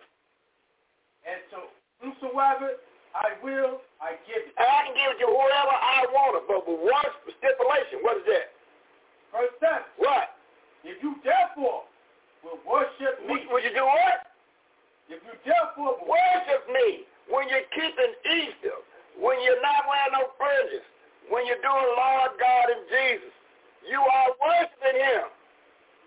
And 1.23 1.40
so 1.53 1.69
whosoever 2.01 2.82
I 3.14 3.38
will, 3.45 3.82
I 4.01 4.17
give 4.25 4.42
it. 4.42 4.53
And 4.58 4.66
I 4.66 4.80
can 4.90 4.93
give 4.98 5.09
it 5.14 5.19
to 5.22 5.30
whoever 5.30 5.75
I 5.77 6.06
want 6.09 6.42
it, 6.42 6.45
but 6.50 6.66
with 6.66 6.82
one 6.82 7.09
stipulation. 7.38 8.01
What 8.01 8.17
is 8.17 8.25
that? 8.25 8.48
Verse 9.30 9.53
7. 9.61 10.01
What? 10.01 10.33
If 10.82 10.98
you 11.01 11.16
therefore 11.22 11.85
will 12.43 12.59
worship 12.67 13.24
me. 13.25 13.48
Would 13.50 13.64
you 13.64 13.74
do 13.74 13.85
what? 13.88 14.33
If 15.08 15.24
you 15.24 15.35
therefore 15.48 15.98
will 15.98 16.09
worship 16.09 16.67
me 16.69 17.08
when 17.32 17.48
you're 17.48 17.69
keeping 17.72 18.14
Easter, 18.27 18.77
when 19.16 19.40
you're 19.42 19.64
not 19.64 19.88
wearing 19.88 20.14
no 20.19 20.33
fringes, 20.35 20.83
when 21.32 21.48
you're 21.48 21.64
doing 21.64 21.90
Lord 21.95 22.35
God 22.35 22.66
and 22.67 22.83
Jesus, 22.92 23.33
you 23.88 24.00
are 24.00 24.30
worshiping 24.42 24.98
him. 25.00 25.25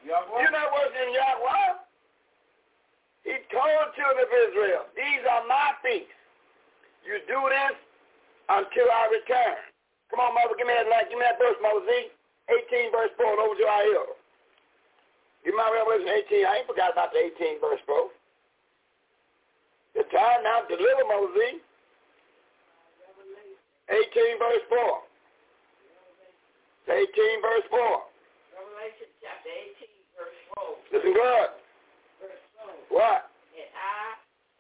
Yahweh? 0.05 0.39
You're 0.45 0.55
not 0.55 0.69
worshiping 0.75 1.13
Yahweh. 1.17 1.71
He 3.25 3.35
told 3.51 3.75
the 3.75 3.91
children 3.97 4.23
of 4.23 4.31
Israel, 4.31 4.83
these 4.95 5.25
are 5.25 5.43
my 5.49 5.75
feasts. 5.83 6.15
You 7.07 7.23
do 7.31 7.39
this 7.47 7.75
until 8.51 8.89
I 8.91 9.03
return. 9.15 9.57
Come 10.11 10.23
on, 10.23 10.35
mother, 10.35 10.59
give 10.59 10.67
me 10.67 10.75
that 10.75 10.91
light. 10.91 11.07
Give 11.07 11.19
me 11.19 11.27
that 11.27 11.39
verse, 11.39 11.59
Mother 11.63 11.87
Z. 11.87 12.11
18 12.47 12.95
verse 12.95 13.11
4 13.19 13.27
and 13.27 13.43
over 13.43 13.59
to 13.59 13.67
our 13.67 13.85
hill. 13.91 14.11
Give 15.43 15.55
me 15.55 15.59
my 15.59 15.71
Revelation 15.71 16.11
18. 16.31 16.47
I 16.47 16.63
ain't 16.63 16.71
forgot 16.71 16.95
about 16.95 17.11
the 17.11 17.31
18 17.35 17.59
verse 17.59 17.83
4. 17.87 18.11
The 19.99 20.05
time 20.15 20.47
now 20.47 20.63
to 20.67 20.75
deliver 20.75 21.07
Moses. 21.11 21.59
18 23.91 24.39
verse 24.39 24.67
4. 24.71 25.07
18 26.87 27.43
verse 27.43 27.67
4. 27.71 27.83
Revelation 28.55 29.11
chapter 29.19 29.51
18 29.51 29.91
verse 30.15 30.39
4. 30.55 30.95
Listen 30.95 31.15
good. 31.19 31.51
Verse 32.23 32.43
4. 32.91 33.03
What? 33.03 33.27
And 33.59 33.71
I 33.75 34.03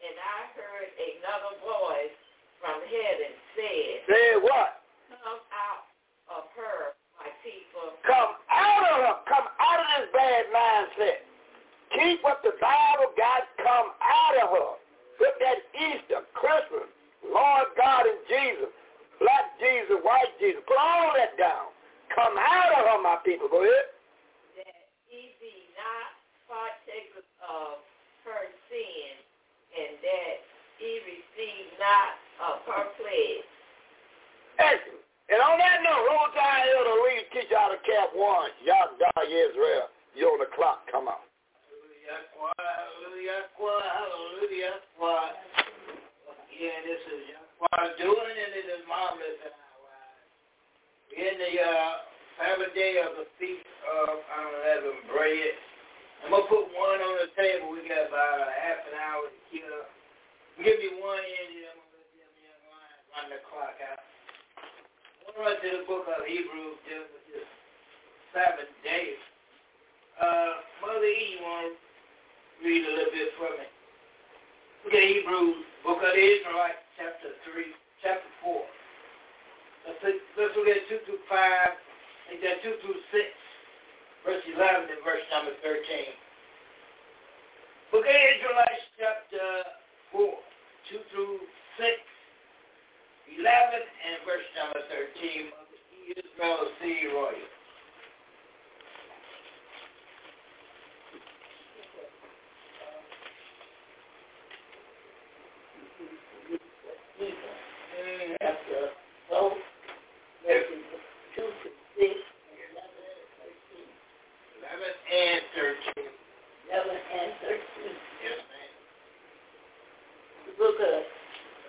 and 0.02 0.16
I 0.18 0.38
heard 0.58 0.90
another 0.90 1.54
voice 1.62 2.15
from 2.60 2.78
heaven 2.84 3.32
said. 3.54 3.94
Said 4.08 4.36
what? 4.42 4.82
Come 5.08 5.40
out 5.52 5.84
of 6.30 6.44
her, 6.54 6.96
my 7.20 7.30
people. 7.40 7.96
Come 8.04 8.32
out 8.50 8.82
of 8.90 8.96
her. 9.02 9.16
Come 9.28 9.46
out 9.60 9.80
of 9.80 9.88
this 9.96 10.08
bad 10.12 10.42
mindset. 10.52 11.18
Keep 11.94 12.24
what 12.24 12.42
the 12.42 12.52
Bible 12.60 13.14
got. 13.16 13.46
Come 13.62 13.94
out 14.02 14.36
of 14.42 14.48
her. 14.50 14.70
Put 15.16 15.32
that 15.40 15.64
Easter, 15.72 16.20
Christmas, 16.36 16.92
Lord 17.24 17.72
God 17.72 18.04
and 18.04 18.20
Jesus, 18.28 18.68
black 19.16 19.56
Jesus, 19.56 19.96
white 20.04 20.28
Jesus. 20.36 20.60
Put 20.68 20.76
all 20.76 21.16
that 21.16 21.40
down. 21.40 21.72
Come 22.12 22.36
out 22.36 22.70
of 22.76 22.82
her, 22.84 22.98
my 23.00 23.16
people. 23.24 23.48
Go 23.48 23.64
ahead. 23.64 23.96
That 24.60 24.76
be 25.08 25.72
not 25.72 26.12
partakers 26.44 27.28
of 27.48 27.80
her 28.28 28.44
sin, 28.68 29.12
and 29.72 29.96
that 30.04 30.36
ye 30.84 31.00
receive 31.08 31.68
not 31.80 32.25
of 32.40 32.62
her 32.68 32.86
plague. 33.00 33.44
Excellent. 34.58 35.04
And 35.28 35.42
on 35.42 35.58
that 35.58 35.82
note, 35.82 36.06
roll 36.06 36.30
time 36.38 36.70
elder 36.70 37.02
read 37.02 37.26
teach 37.34 37.50
out 37.50 37.74
of 37.74 37.82
cap 37.82 38.14
one. 38.14 38.50
Y'all 38.62 38.94
die 38.94 39.26
Israel. 39.26 39.90
You 40.14 40.30
on 40.30 40.38
the 40.38 40.50
clock. 40.54 40.86
Come 40.90 41.10
on. 41.10 41.20
Hallelujah, 42.06 43.50
hallelujah, 43.50 44.78
hallelujah. 44.96 45.66
Yeah, 46.56 46.72
this 46.88 47.02
is 47.12 47.20
Yahweh 47.28 48.00
doing 48.00 48.32
it, 48.32 48.38
and 48.40 48.54
it 48.56 48.64
is 48.64 48.82
marvelous 48.88 49.36
in 49.44 49.52
our 49.52 49.92
eyes. 49.92 50.24
In 51.12 51.34
the 51.36 51.52
uh, 51.60 51.92
Sabbath 52.40 52.72
day 52.72 52.96
of 53.04 53.12
the 53.20 53.28
Feast 53.36 53.68
of 53.84 54.16
Unleavened 54.24 55.04
Bread, 55.12 55.52
I'm 56.24 56.32
going 56.32 56.40
to 56.40 56.48
put 56.48 56.64
one 56.72 57.00
on 57.04 57.14
the 57.20 57.28
table. 57.36 57.76
We 57.76 57.84
got 57.84 58.08
about 58.08 58.48
a 58.48 58.56
half 58.56 58.80
an 58.88 58.96
hour 58.96 59.28
to 59.28 59.40
kill. 59.52 59.84
Give 60.64 60.80
me 60.80 60.96
one 60.96 61.20
in 61.20 61.60
here. 61.60 61.76
I'm 61.76 61.82
going 61.92 61.92
to 61.92 62.00
let 62.00 62.24
them 62.24 62.32
young 62.40 62.64
run 63.16 63.32
the 63.32 63.40
clock 63.48 63.80
out. 63.80 64.04
To 65.24 65.32
run 65.40 65.56
to 65.56 65.68
the 65.80 65.84
book 65.88 66.04
of 66.04 66.20
Hebrews 66.28 66.76
just 66.84 67.08
for 67.08 67.22
this 67.32 67.48
Sabbath 68.36 68.68
day. 68.84 69.16
Uh, 70.20 70.60
Mother 70.84 71.00
E, 71.00 71.36
you 71.36 71.40
want 71.40 71.72
to 71.72 72.60
read 72.60 72.84
a 72.84 72.92
little 72.92 73.12
bit 73.12 73.32
for 73.40 73.48
me? 73.56 73.66
Look 74.84 74.94
at 74.94 75.00
Hebrews, 75.00 75.64
book 75.80 76.04
of 76.04 76.12
Israelites, 76.12 76.84
chapter 77.00 77.32
3, 77.56 77.72
chapter 78.04 78.30
4. 78.44 78.60
Let's, 79.88 80.00
look, 80.04 80.20
let's 80.36 80.54
look 80.56 80.68
at 80.68 80.84
2 80.88 81.08
through 81.08 81.24
5, 81.24 81.32
and 81.32 82.36
then 82.44 82.60
2 82.60 82.84
through 82.84 83.00
6, 83.00 84.28
verse 84.28 84.44
11 84.44 84.92
and 84.92 85.02
verse 85.04 85.24
number 85.32 85.56
13. 85.64 85.80
Book 87.92 88.04
of 88.04 88.12
Israelites, 88.12 88.84
chapter 89.00 89.46
4, 90.12 90.20
2 90.92 91.00
through 91.12 91.40
6, 91.80 92.15
11 93.34 93.42
and 93.42 94.16
verse 94.22 94.48
number 94.54 94.82
13. 94.86 95.50
Mother 95.50 95.78
E, 95.90 96.14
Israel, 96.14 96.70
C. 96.78 97.10
Royal. 97.10 97.56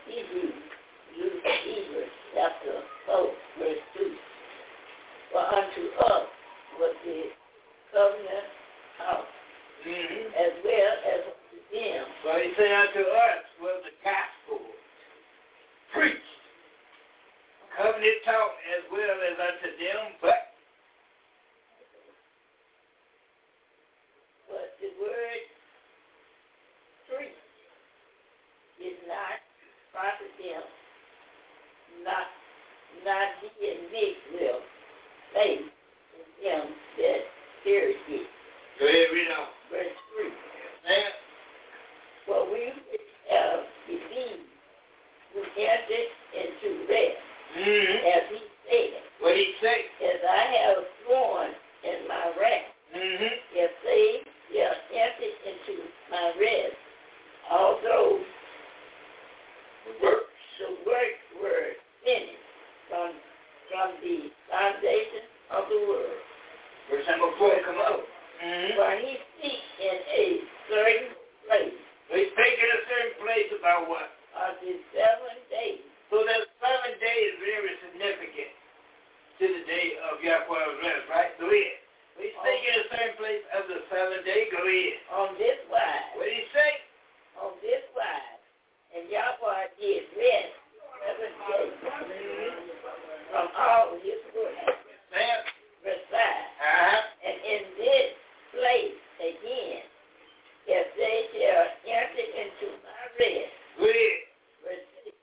Hebrews, 0.08 0.54
use 1.16 1.42
Hebrews 1.44 2.10
chapter 2.34 2.82
4, 3.06 3.28
verse 3.60 3.84
2. 3.98 4.16
For 5.32 5.44
unto 5.44 5.84
us 6.10 6.28
was 6.80 6.96
the 7.06 7.22
covenant 7.94 8.48
house, 8.98 9.26
Mm-hmm. 9.86 10.34
as 10.36 10.54
well 10.66 10.94
as 11.06 11.22
unto 11.32 11.58
them. 11.72 12.04
So 12.26 12.30
he 12.42 12.50
said 12.58 12.72
unto 12.76 13.08
us 13.08 13.44
was 13.62 13.80
the 13.86 13.94
gospel 14.04 14.60
preached, 15.94 16.18
covenant 17.78 18.20
taught 18.26 18.58
as 18.74 18.84
well 18.92 19.16
as 19.22 19.38
unto 19.38 19.70
them, 19.78 20.18
but 20.20 20.52
But 24.50 24.76
the 24.82 24.90
word 25.00 25.44
preach 27.08 27.38
did 28.82 28.98
not 29.08 29.40
profit 29.94 30.30
them, 30.38 30.64
not 32.04 32.28
not 33.06 33.30
being 33.42 33.82
mixed 33.92 34.28
with 34.34 34.62
faith 35.34 35.68
in 35.68 36.28
them 36.44 36.66
that 36.98 37.22
heard 37.64 37.96
it. 38.08 38.28
go 38.80 38.86
ahead, 38.86 39.08
read 39.14 39.32
on. 39.32 39.48
Verse 39.72 39.98
3. 40.16 40.30
Man, 40.88 41.12
For 42.26 42.46
we 42.52 42.72
which 42.92 43.10
have 43.32 43.68
believed, 43.88 44.48
we 45.36 45.42
entered 45.60 46.12
into 46.32 46.88
rest, 46.88 47.20
mm-hmm. 47.60 47.96
as 48.16 48.24
he 48.32 48.42
said, 48.70 49.02
what 49.20 49.36
he 49.36 49.54
say? 49.62 49.86
as 50.06 50.22
I 50.24 50.44
have 50.64 50.84
sworn 51.04 51.52
in 51.84 52.08
my 52.08 52.32
wrath. 52.40 52.72
Mm-hmm. 52.96 53.36
if 53.52 53.72
they 53.84 54.24
shall 54.56 54.74
enter 54.96 55.32
into 55.44 55.84
my 56.10 56.32
rest, 56.40 56.80
although 57.52 58.24
the 59.86 59.92
work, 60.02 60.24
the 60.60 60.72
work 60.88 61.16
were 61.44 61.76
finished 62.04 62.48
from, 62.88 63.12
from 63.68 63.97
the 64.08 64.32
foundation 64.48 65.28
of 65.52 65.68
the 65.68 65.80
world. 65.92 66.20
Verse 66.88 67.04
number 67.12 67.32
four, 67.36 67.52
come 67.68 67.76
on. 67.84 68.00
Mm-hmm. 68.40 68.80
For 68.80 68.90
he 69.04 69.12
speaks 69.36 69.68
in 69.84 69.98
a 70.08 70.26
certain 70.72 71.12
place 71.50 71.76
They 72.08 72.24
speak 72.32 72.56
in 72.56 72.70
a 72.72 72.82
certain 72.88 73.16
place 73.20 73.50
about 73.60 73.90
what? 73.92 74.08
of 74.38 74.54
the 74.64 74.78
seven 74.94 75.36
days. 75.52 75.82
So 76.14 76.22
that 76.24 76.46
seven 76.62 76.94
day 77.02 77.18
is 77.28 77.36
very 77.42 77.74
significant 77.84 78.54
to 79.42 79.46
the 79.50 79.64
day 79.66 79.98
of 80.08 80.22
Yahweh's 80.22 80.78
rest, 80.86 81.04
right? 81.10 81.34
Go 81.42 81.50
ahead. 81.50 81.82
We 82.22 82.30
speak 82.38 82.62
in 82.70 82.76
a 82.82 82.86
certain 82.94 83.16
place 83.18 83.44
of 83.58 83.66
the 83.68 83.82
seven 83.90 84.22
day. 84.24 84.46
Go 84.54 84.62
ahead. 84.62 84.96
On 85.18 85.30
this 85.42 85.58
wise, 85.74 86.08
What 86.16 86.30
did 86.30 86.38
he 86.38 86.46
say? 86.54 86.72
on 87.42 87.52
this 87.66 87.84
wise, 87.98 88.42
and 88.94 89.10
Yahweh 89.10 89.74
did 89.82 90.06
rest 90.16 90.54
seven 91.02 91.32
days 91.50 91.74
from 93.38 93.50
all 93.54 93.94
his. 94.02 94.18
Verse 95.86 96.04
5. 96.10 96.18
Uh-huh. 96.18 97.02
And 97.22 97.38
in 97.46 97.62
this 97.78 98.10
place 98.58 98.98
again, 99.22 99.84
if 100.68 100.88
they 100.98 101.20
shall 101.38 101.68
enter 101.86 102.26
into 102.34 102.68
my 102.82 103.02
rest, 103.22 103.54
Go 103.78 103.86
ahead. 103.86 104.18
verse 104.66 104.86
6, 105.06 105.16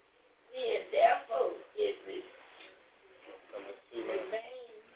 seeing 0.54 0.84
therefore 0.94 1.58
it 1.76 1.96
re- 2.06 2.30
remains 3.98 4.86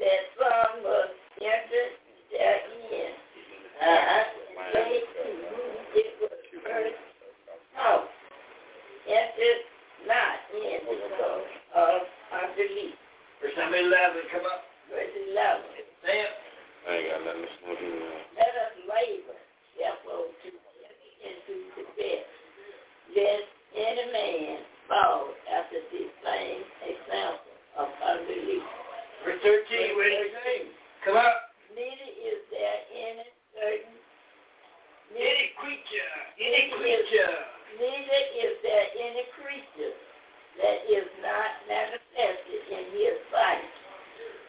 that 0.00 0.22
some 0.36 0.82
must 0.82 1.16
enter 1.40 1.86
therein, 2.34 3.14
Uh-huh. 3.80 4.24
and 4.58 4.74
they 4.74 5.00
to 5.00 5.22
whom 5.54 5.74
it 5.94 6.10
was 6.20 6.40
first 6.66 7.00
taught, 7.78 8.10
entered 9.08 9.62
not 10.12 10.36
in 10.52 10.78
because 10.84 11.48
of 11.72 11.98
unbelief. 12.36 12.92
Verse 13.40 13.56
number 13.56 13.80
11, 13.80 14.28
come 14.28 14.44
up. 14.44 14.68
Verse 14.92 15.08
11. 15.32 15.64
Sam. 16.04 16.28
I 16.84 16.90
ain't 17.00 17.08
got 17.08 17.20
nothing 17.24 17.46
to 17.48 17.52
say 17.64 17.74
to. 17.80 17.88
Let 18.36 18.52
us 18.60 18.74
labor, 18.84 19.38
therefore, 19.80 20.28
to 20.28 20.48
enter 20.52 21.08
into 21.24 21.54
the 21.80 21.84
best, 21.96 22.28
lest 23.16 23.48
any 23.72 24.04
man 24.12 24.60
fall 24.90 25.32
after 25.48 25.80
the 25.80 26.02
same 26.20 26.60
example 26.84 27.54
of 27.80 27.88
unbelief. 28.04 28.66
Verse 29.24 29.40
13, 29.40 29.96
what 29.96 30.10
did 30.10 30.26
he 30.26 30.30
say? 30.36 30.58
Come 31.06 31.16
up. 31.16 31.56
Neither 31.72 32.10
is 32.20 32.40
there 32.52 32.78
any 32.92 33.24
certain, 33.56 33.96
Any 35.16 35.46
creature. 35.56 36.12
Any 36.36 36.68
creature. 36.76 37.32
Neither 37.78 38.20
is 38.40 38.54
there 38.62 38.86
any 39.00 39.24
creature 39.36 39.94
that 40.60 40.78
is 40.88 41.08
not 41.24 41.50
manifested 41.68 42.60
in 42.68 42.84
his 42.92 43.16
sight, 43.32 43.64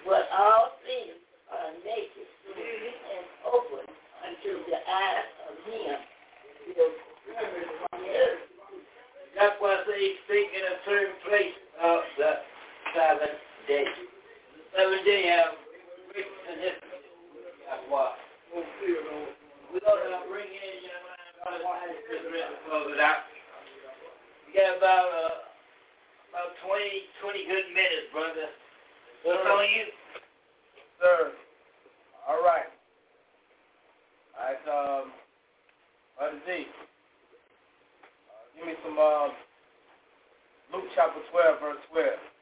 but 0.03 0.27
all 0.35 0.75
things 0.83 1.15
are 1.51 1.71
naked 1.83 2.27
and 2.55 3.25
open 3.47 3.85
unto 4.23 4.51
the 4.67 4.79
eyes 4.83 5.31
of 5.47 5.55
him. 5.71 5.97
That's 9.35 9.55
why 9.59 9.83
he 9.97 10.15
speak 10.25 10.47
in 10.55 10.63
a 10.63 10.77
certain 10.85 11.15
place 11.27 11.57
of 11.81 11.99
the 12.17 12.31
seven 12.95 13.33
day. 13.67 13.85
The 13.87 14.63
seven 14.77 14.99
day 15.05 15.27
have 15.31 15.55
great 16.11 16.27
significance. 16.47 17.07
That's 17.67 17.83
why. 17.89 18.13
We're 18.53 19.81
going 19.81 20.05
to 20.05 20.29
bring 20.29 20.45
in 20.45 20.75
Chris 20.85 21.09
to 21.09 21.12
close 21.43 22.87
it 22.95 22.99
out. 22.99 23.27
We 24.47 24.53
got 24.55 24.77
about, 24.77 25.09
uh, 25.11 25.35
about 26.31 26.55
20, 26.63 27.03
20 27.19 27.45
good 27.51 27.67
minutes, 27.75 28.07
brother. 28.13 28.47
What's 29.23 29.43
on 29.43 29.63
you? 29.67 29.85
Sir. 30.99 31.31
All 32.27 32.41
right. 32.43 32.71
All 34.39 34.45
right, 34.47 34.63
um, 34.71 35.11
Brother. 36.19 36.67
Uh, 38.29 38.43
give 38.55 38.67
me 38.67 38.73
some, 38.83 38.97
um, 38.97 39.31
Luke 40.73 40.87
chapter 40.95 41.19
12, 41.31 41.59
verse 41.59 41.77
12. 41.91 42.32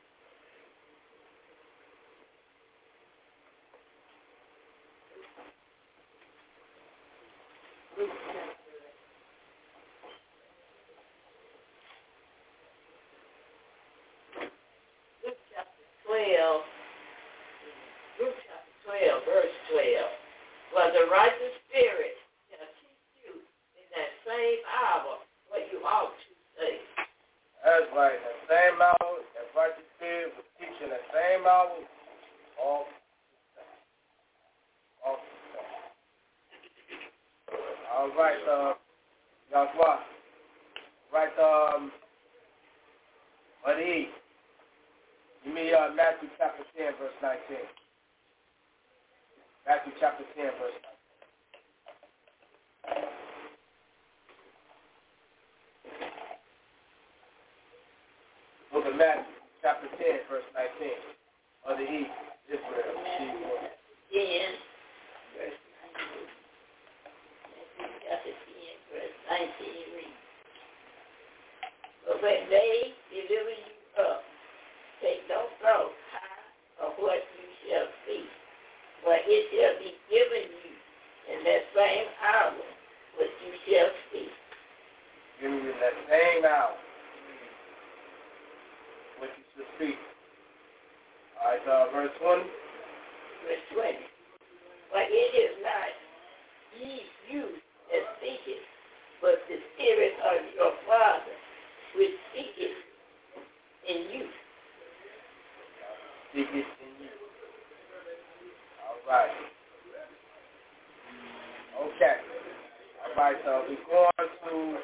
Uh, 113.42 113.66
right, 113.66 113.74
so 113.74 113.74
we're 113.74 113.82
going 113.90 114.14
to, 114.22 114.78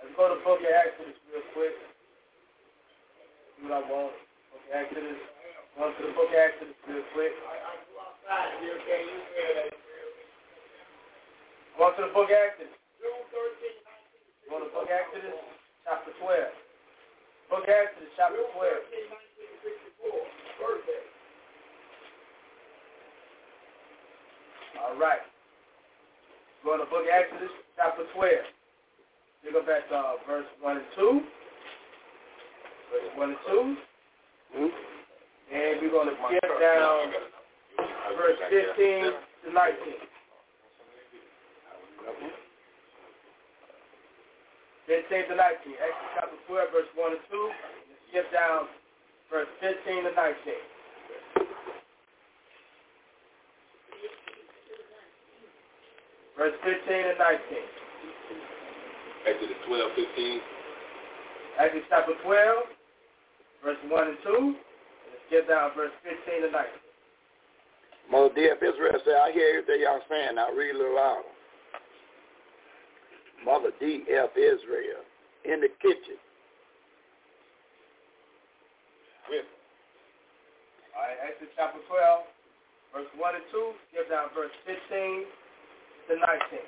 let's 0.00 0.16
go 0.16 0.24
to 0.32 0.40
book 0.40 0.64
of 0.64 0.72
Exodus 0.72 1.12
real 1.28 1.44
quick. 1.52 1.76
See 3.60 3.68
what 3.68 3.76
I 3.76 3.84
want. 3.84 4.16
Book 4.48 4.64
of 4.64 4.72
Exodus. 4.72 5.20
Going 5.76 5.92
to 5.92 6.02
the 6.08 6.16
book 6.16 6.32
of 6.32 6.40
Exodus 6.40 6.72
real 6.88 7.04
quick. 7.12 7.36
Going 11.76 11.92
to 11.92 12.08
the 12.08 12.14
book 12.16 12.32
of 12.32 12.40
Exodus. 12.40 12.72
Go 14.48 14.56
to 14.56 14.64
the 14.64 14.72
book 14.72 14.88
of 14.88 14.96
Exodus, 14.96 15.36
chapter 15.84 16.16
12. 16.24 16.40
Book 17.52 17.68
of 17.68 17.68
Exodus, 17.68 18.08
chapter 18.16 18.40
12. 18.56 18.96
All 24.80 24.96
right. 24.96 25.20
Go 26.64 26.78
to 26.78 26.82
the 26.82 26.90
book 26.90 27.06
of 27.06 27.14
Exodus, 27.14 27.54
chapter 27.76 28.02
12. 28.14 28.32
Pick 29.44 29.54
up 29.54 29.68
at 29.70 29.86
uh, 29.94 30.18
verse 30.26 30.46
1 30.58 30.76
and 30.76 30.86
2. 30.98 31.22
Verse 32.90 33.10
1 33.14 33.28
and 33.28 33.38
2. 33.46 34.70
And 35.54 35.78
we're 35.78 35.90
going 35.90 36.10
to 36.10 36.16
skip 36.26 36.50
down 36.58 37.12
verse 38.18 38.38
15 38.50 39.14
to 39.46 39.52
19. 39.54 39.94
15 44.86 45.28
to 45.30 45.34
19. 45.96 46.06
Exodus 46.06 46.12
chapter 46.14 46.38
12, 46.48 46.68
verse 46.72 46.90
1 46.96 47.12
and 47.12 47.20
2. 47.30 47.50
Skip 48.10 48.32
down 48.32 48.68
verse 49.30 49.48
15 49.60 50.04
to 50.04 50.12
19. 50.12 50.52
Verse 56.36 56.56
15 56.64 56.92
and 56.92 57.18
19. 57.18 57.64
Exodus 59.26 59.56
12, 59.66 59.90
15. 59.96 60.40
Exodus 61.58 61.88
chapter 61.88 62.12
12, 62.24 62.64
verse 63.64 63.80
1 63.88 64.08
and 64.08 64.18
2. 64.22 64.36
And 64.36 65.16
skip 65.26 65.48
down 65.48 65.70
verse 65.74 65.92
15 66.04 66.42
to 66.44 66.50
19. 66.52 66.86
Mother 68.06 68.30
D.F. 68.36 68.62
Israel 68.62 69.00
said, 69.02 69.18
I 69.18 69.32
hear 69.32 69.58
everything 69.58 69.82
y'all 69.82 69.98
saying. 70.08 70.36
Now 70.36 70.52
read 70.54 70.76
a 70.76 70.78
little 70.78 70.94
louder. 70.94 71.26
Mother 73.44 73.70
D.F. 73.80 74.30
Israel 74.36 75.02
in 75.46 75.60
the 75.62 75.70
kitchen. 75.80 76.18
All 80.96 81.04
right, 81.04 81.18
Exodus 81.28 81.52
chapter 81.54 81.78
12, 81.92 82.24
verse 82.96 83.10
1 83.20 83.36
and 83.36 83.44
2. 83.52 83.76
Skip 83.92 84.08
down 84.08 84.32
verse 84.32 84.54
15 84.64 85.28
to 86.08 86.12
19. 86.16 86.64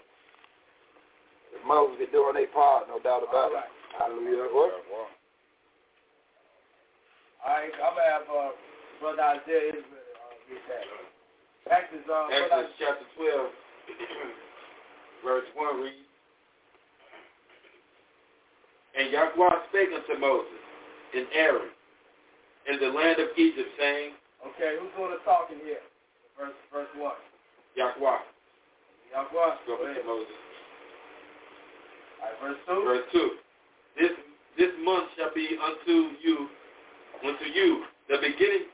The 1.56 1.60
mothers 1.64 1.96
be 1.96 2.06
doing 2.12 2.36
their 2.36 2.52
part, 2.52 2.92
no 2.92 3.00
doubt 3.00 3.24
about 3.24 3.50
All 3.50 3.56
right. 3.56 3.64
it. 3.64 3.96
Hallelujah. 3.96 4.52
What? 4.52 4.84
All 7.40 7.56
right, 7.56 7.72
I'm 7.72 7.96
going 7.96 8.04
to 8.04 8.12
have 8.12 8.26
uh, 8.28 8.52
Brother 9.00 9.40
Isaiah 9.40 9.80
Israel 9.80 10.04
uh, 10.20 10.36
read 10.44 10.64
that. 10.68 10.84
Exodus, 11.72 12.04
uh, 12.04 12.28
Exodus 12.28 12.72
chapter 12.76 13.08
12, 13.16 13.48
verse 15.24 15.48
1 15.56 15.80
reads, 15.80 16.07
And 18.98 19.12
Yahweh 19.14 19.54
spake 19.70 19.90
unto 19.94 20.18
Moses 20.20 20.58
and 21.14 21.26
Aaron 21.32 21.70
in 22.66 22.80
the 22.82 22.90
land 22.90 23.20
of 23.22 23.28
Egypt, 23.38 23.70
saying, 23.78 24.12
okay, 24.42 24.74
who's 24.76 24.90
doing 24.98 25.14
the 25.14 25.22
talking 25.24 25.62
here? 25.64 25.80
Verse, 26.36 26.52
verse 26.72 26.90
1. 26.98 27.12
Yahweh 27.78 28.18
Yahweh, 29.14 29.50
go 29.66 29.78
unto 29.78 29.86
ahead. 29.86 30.04
Moses. 30.04 30.34
All 32.20 32.26
right, 32.26 32.36
verse 32.42 32.60
2. 32.66 32.84
Verse 32.84 33.06
2. 33.12 33.30
This 34.02 34.14
this 34.58 34.74
month 34.82 35.06
shall 35.14 35.30
be 35.30 35.54
unto 35.54 36.18
you, 36.18 36.50
unto 37.22 37.46
you, 37.54 37.86
the 38.10 38.18
beginning, 38.18 38.66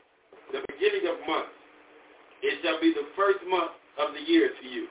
the 0.48 0.64
beginning 0.72 1.04
of 1.12 1.20
months. 1.28 1.52
It 2.40 2.64
shall 2.64 2.80
be 2.80 2.96
the 2.96 3.12
first 3.12 3.44
month 3.44 3.76
of 4.00 4.16
the 4.16 4.24
year 4.24 4.48
to 4.48 4.64
you. 4.66 4.88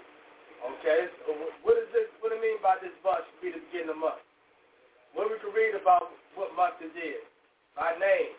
Okay, 0.62 1.10
so 1.26 1.34
wh- 1.34 1.54
what 1.66 1.76
is 1.82 1.90
this? 1.92 2.06
What 2.22 2.30
do 2.30 2.38
you 2.38 2.46
mean 2.46 2.62
by 2.62 2.78
this 2.78 2.94
month 3.02 3.26
should 3.26 3.42
be 3.42 3.50
the 3.58 3.62
beginning 3.74 3.90
of 3.90 3.98
the 3.98 4.02
month? 4.06 4.22
What 5.14 5.30
we 5.30 5.38
can 5.38 5.54
read 5.54 5.78
about 5.78 6.10
what 6.34 6.54
month 6.58 6.82
it 6.82 6.94
is 6.98 7.22
by 7.78 7.94
name, 8.02 8.34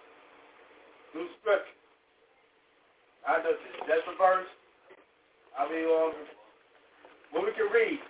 through 1.14 1.30
scripture. 1.38 1.78
I 3.26 3.38
know 3.42 3.54
this. 3.54 3.74
That's 3.86 4.06
a 4.10 4.14
verse. 4.18 4.50
I 5.54 5.70
mean, 5.70 5.86
um, 5.86 6.14
what 7.30 7.46
we 7.46 7.54
can 7.54 7.70
read. 7.70 8.02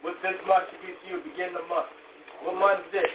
What 0.00 0.16
this 0.20 0.36
month 0.48 0.68
should 0.72 0.84
be 0.84 0.92
to 0.92 1.04
you, 1.08 1.16
beginning 1.24 1.56
of 1.56 1.64
the 1.64 1.72
month. 1.72 1.92
What 2.44 2.56
month 2.56 2.84
is 2.88 3.04
this? 3.04 3.14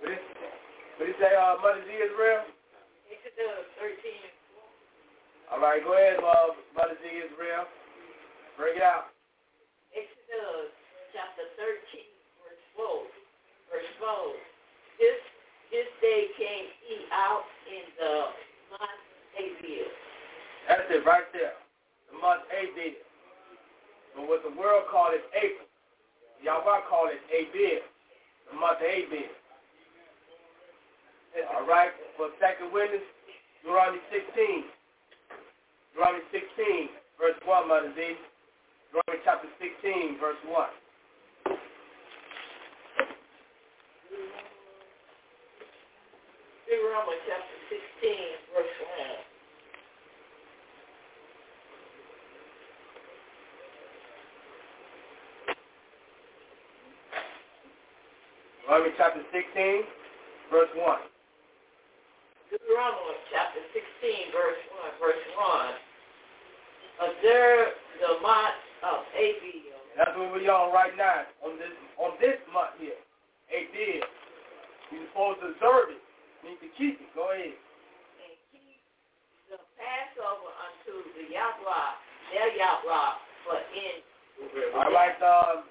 What 0.00 0.12
is, 0.12 0.24
what 0.96 1.08
is 1.08 1.18
that, 1.20 1.36
uh, 1.36 1.60
month 1.60 1.84
is 1.84 1.88
Israel? 1.88 2.44
Exodus 3.12 3.68
13 3.76 3.96
All 5.52 5.60
right, 5.60 5.84
go 5.84 5.92
ahead, 5.92 6.20
uh, 6.20 6.56
Mother 6.72 6.96
Z 7.00 7.04
Israel. 7.04 7.68
Bring 8.56 8.80
it 8.80 8.84
out. 8.84 9.12
Exodus 9.92 10.72
chapter 11.14 11.46
13, 11.58 12.06
verse 12.42 12.64
4. 12.74 13.06
Verse 13.70 13.90
4. 14.02 14.34
This, 14.98 15.20
this 15.70 15.88
day 16.02 16.30
came 16.36 16.66
he 16.86 17.06
out 17.14 17.46
in 17.66 17.84
the 17.98 18.14
month 18.74 19.02
Abib. 19.38 19.88
That's 20.68 20.86
it 20.90 21.02
right 21.06 21.26
there. 21.32 21.56
The 22.10 22.18
month 22.18 22.42
Abib. 22.50 22.98
But 24.16 24.26
what 24.26 24.42
the 24.42 24.54
world 24.54 24.90
called 24.90 25.14
it 25.14 25.24
April. 25.34 25.66
Yahweh 26.42 26.86
called 26.90 27.14
it 27.14 27.22
Abib. 27.30 27.82
The 28.50 28.54
month 28.58 28.82
Abib. 28.82 29.30
All 31.54 31.66
right. 31.66 31.94
For 32.18 32.34
second 32.42 32.74
witness, 32.74 33.06
Deuteronomy 33.62 34.02
16. 34.10 34.66
Deuteronomy 35.94 36.24
16, 36.30 36.88
verse 37.18 37.38
1, 37.44 37.68
Mother 37.68 37.92
Z. 37.94 38.18
Deuteronomy 38.90 39.22
chapter 39.24 39.50
16, 39.58 40.18
verse 40.18 40.38
1. 40.46 40.79
Deuteronomy 46.90 47.22
chapter 47.22 47.54
16, 47.70 48.50
verse 48.50 48.74
1. 48.82 49.22
Deuteronomy 58.66 58.90
chapter 58.98 59.22
16, 59.30 59.86
verse 60.50 60.66
1. 60.74 60.98
Deuteronomy 62.50 63.22
chapter 63.30 63.62
16, 63.70 64.34
verse 64.34 64.58
1, 64.82 64.98
verse 64.98 65.22
1. 65.38 67.06
Observe 67.06 67.70
the 68.02 68.18
month 68.18 68.58
of 68.82 69.06
Abib. 69.14 69.78
That's 69.94 70.10
what 70.18 70.34
we're 70.34 70.50
on 70.50 70.74
right 70.74 70.98
now 70.98 71.22
on 71.46 71.54
this 71.54 71.70
on 72.02 72.18
this 72.18 72.42
month 72.50 72.74
here. 72.82 72.98
Abib. 73.54 74.02
You're 74.90 75.06
supposed 75.14 75.38
to 75.38 75.54
observe 75.54 75.94
it. 75.94 76.09
You 76.40 76.56
need 76.56 76.60
to 76.64 76.70
keep 76.76 76.96
it. 76.96 77.10
Go 77.12 77.28
ahead. 77.32 77.52
and 77.52 78.34
keep 78.48 78.80
the 79.52 79.60
Passover 79.76 80.50
unto 80.56 81.04
the 81.16 81.24
Yahweh, 81.28 81.88
their 82.32 82.50
Yahweh, 82.56 83.12
for 83.44 83.60
in 83.76 84.00
All 84.72 84.88
right, 84.88 85.20
um, 85.20 85.68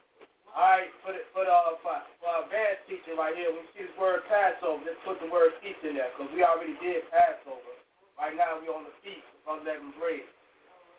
all 0.54 0.70
right, 0.78 0.94
for 1.02 1.14
the 1.14 1.26
for 1.34 1.42
the 1.46 1.58
for, 1.82 1.98
for 2.22 2.34
advanced 2.46 2.86
teaching 2.86 3.18
right 3.18 3.34
here, 3.34 3.50
when 3.50 3.66
you 3.66 3.72
see 3.74 3.86
this 3.90 3.98
word 3.98 4.22
Passover, 4.30 4.82
just 4.86 5.02
put 5.02 5.18
the 5.18 5.30
word 5.34 5.58
feast 5.62 5.82
in 5.82 5.98
there 5.98 6.14
because 6.14 6.30
we 6.38 6.46
already 6.46 6.78
did 6.82 7.06
Passover. 7.10 7.74
Right 8.20 8.36
now 8.38 8.62
we're 8.62 8.74
on 8.76 8.86
the 8.86 8.94
feast 9.02 9.26
of 9.48 9.58
unleavened 9.58 9.98
bread. 9.98 10.28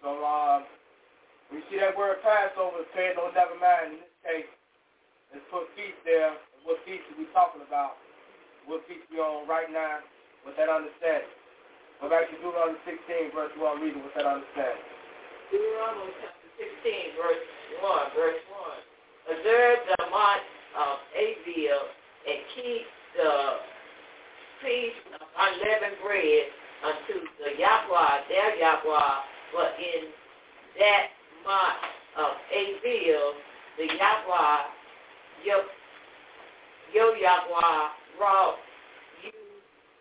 So 0.03 0.19
um, 0.25 0.67
when 1.47 1.63
you 1.63 1.65
see 1.71 1.79
that 1.79 1.95
word 1.95 2.19
Passover, 2.27 2.83
say 2.97 3.15
on 3.15 3.31
never 3.39 3.55
mind. 3.61 3.95
In 3.95 4.03
this 4.03 4.19
case, 4.27 4.51
let's 5.31 5.47
put 5.53 5.71
feast 5.79 6.01
there. 6.03 6.35
What 6.67 6.83
feast 6.83 7.07
are 7.13 7.19
we 7.21 7.29
talking 7.31 7.63
about? 7.63 8.01
What 8.67 8.85
feast 8.89 9.09
we 9.11 9.19
on 9.19 9.49
right 9.49 9.71
now 9.73 10.05
with 10.45 10.57
that 10.57 10.69
understanding? 10.69 11.31
Go 12.01 12.09
back 12.09 12.29
to 12.33 12.37
Deuteronomy 12.41 12.81
16, 12.89 13.33
verse 13.37 13.53
1, 13.61 13.81
read 13.81 13.93
it 13.93 14.01
with 14.01 14.17
that 14.17 14.25
understanding. 14.25 14.85
Deuteronomy 15.53 16.13
chapter 16.17 16.49
16, 16.57 17.21
verse 17.21 17.45
1, 17.85 18.17
verse 18.17 18.41
1. 19.29 19.37
Observe 19.37 19.79
the 19.85 20.01
month 20.09 20.49
of 20.81 20.97
Abib 21.13 21.77
and 22.25 22.41
keep 22.57 22.85
the 23.17 23.37
feast 24.65 25.05
of 25.13 25.29
unleavened 25.29 26.01
bread 26.01 26.49
unto 26.85 27.17
the 27.37 27.53
Yahweh, 27.61 28.33
their 28.33 28.57
Yahweh, 28.57 29.13
for 29.53 29.69
in 29.77 30.09
that 30.81 31.13
month 31.45 31.85
of 32.17 32.33
Abib, 32.49 33.37
the 33.77 33.87
Yahweh, 33.93 34.57
Yo, 35.45 35.69
Yo 36.97 37.13
Yahweh 37.13 38.00
brought 38.19 38.57
you 39.23 39.33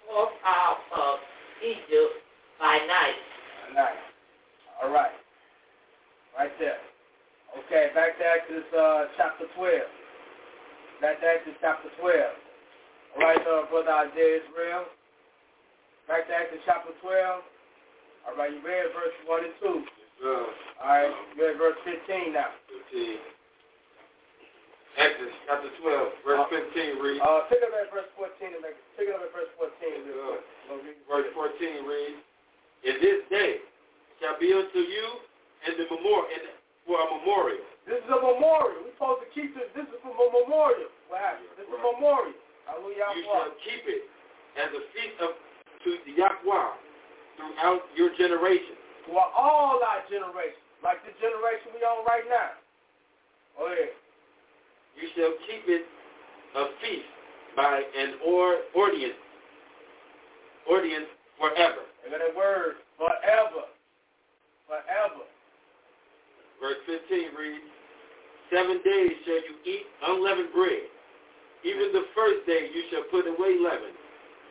forth 0.07 0.33
out 0.45 0.79
of 0.95 1.19
Egypt 1.63 2.13
by 2.59 2.77
night. 2.87 3.19
Nice. 3.75 4.03
All 4.81 4.91
right. 4.91 5.11
Right 6.37 6.51
there. 6.59 6.79
Okay, 7.65 7.89
back 7.95 8.17
to 8.17 8.25
Exodus 8.25 8.69
uh, 8.77 9.05
chapter 9.17 9.45
12. 9.57 9.81
Back 11.01 11.19
to 11.21 11.25
Exodus 11.27 11.57
chapter 11.61 11.89
12. 11.99 12.13
All 13.17 13.21
right, 13.25 13.41
uh, 13.41 13.65
Brother 13.69 13.91
Isaiah 14.09 14.45
Israel. 14.45 14.85
Back 16.07 16.27
to 16.29 16.33
Exodus 16.33 16.63
chapter 16.65 16.93
12. 17.01 17.41
All 18.29 18.35
right, 18.37 18.53
you 18.53 18.61
read 18.61 18.93
verse 18.93 19.17
1 19.25 19.45
and 19.45 19.55
2. 19.61 19.65
Uh, 19.65 20.27
All 20.29 20.87
right, 20.87 21.09
you 21.35 21.41
read 21.41 21.57
verse 21.57 21.77
15 21.85 22.33
now. 22.33 22.53
15. 22.91 23.38
Exodus 24.99 25.31
chapter 25.47 25.71
12, 25.79 26.27
verse 26.27 26.43
15 26.75 26.99
reads, 26.99 27.23
Uh, 27.23 27.47
pick 27.47 27.63
up 27.63 27.71
at 27.71 27.87
verse 27.87 28.11
14 28.19 28.51
and 28.51 28.59
make 28.59 28.75
pick 28.99 29.07
it 29.07 29.15
up 29.15 29.23
at 29.23 29.31
verse 29.31 29.47
14 29.55 30.03
real 30.03 30.43
read- 30.83 30.99
verse 31.07 31.29
14 31.33 31.87
reads, 31.87 32.19
In 32.83 32.99
this 32.99 33.23
day 33.31 33.63
shall 34.19 34.35
be 34.39 34.51
unto 34.51 34.79
you 34.79 35.07
and 35.67 35.79
the 35.79 35.87
memorial, 35.87 36.27
and 36.35 36.43
for 36.85 36.99
a 36.99 37.07
memorial. 37.15 37.63
This 37.87 38.03
is 38.03 38.09
a 38.11 38.19
memorial. 38.19 38.83
We're 38.83 38.91
supposed 38.99 39.23
to 39.23 39.29
keep 39.31 39.55
this. 39.55 39.71
This 39.73 39.87
is 39.87 39.99
for 40.03 40.11
a 40.11 40.31
memorial. 40.35 40.91
What 41.07 41.21
happened? 41.21 41.47
This 41.55 41.67
is 41.67 41.73
a 41.73 41.79
memorial. 41.79 42.35
Hallelujah. 42.67 43.07
You 43.15 43.23
shall 43.23 43.55
keep 43.63 43.83
it 43.87 44.03
as 44.59 44.69
a 44.75 44.81
feast 44.93 45.17
of 45.23 45.31
to 45.85 45.89
the 46.05 46.11
Yahweh 46.11 46.71
throughout 47.39 47.87
your 47.95 48.11
generation. 48.19 48.75
For 49.07 49.23
all 49.23 49.79
our 49.79 50.03
generations, 50.11 50.59
like 50.83 50.99
the 51.07 51.15
generation 51.23 51.71
we 51.73 51.81
on 51.87 52.03
right 52.05 52.27
now. 52.27 52.51
Oh 53.57 53.71
yeah. 53.71 53.95
You 55.01 55.07
shall 55.15 55.33
keep 55.47 55.63
it 55.67 55.85
a 56.55 56.63
feast 56.81 57.07
by 57.55 57.81
an 57.97 58.15
or, 58.25 58.67
ordinance, 58.75 59.19
ordinance 60.69 61.07
forever. 61.39 61.87
At 62.05 62.11
that 62.11 62.35
word. 62.35 62.83
Forever. 62.97 63.71
Forever. 64.67 65.23
Verse 66.59 66.79
15 66.85 67.35
reads, 67.39 67.63
Seven 68.51 68.81
days 68.83 69.15
shall 69.23 69.41
you 69.47 69.55
eat 69.63 69.85
unleavened 70.03 70.51
bread. 70.51 70.89
Even 71.63 71.91
the 71.93 72.05
first 72.15 72.45
day 72.47 72.67
you 72.73 72.83
shall 72.91 73.03
put 73.11 73.27
away 73.27 73.55
leaven 73.55 73.95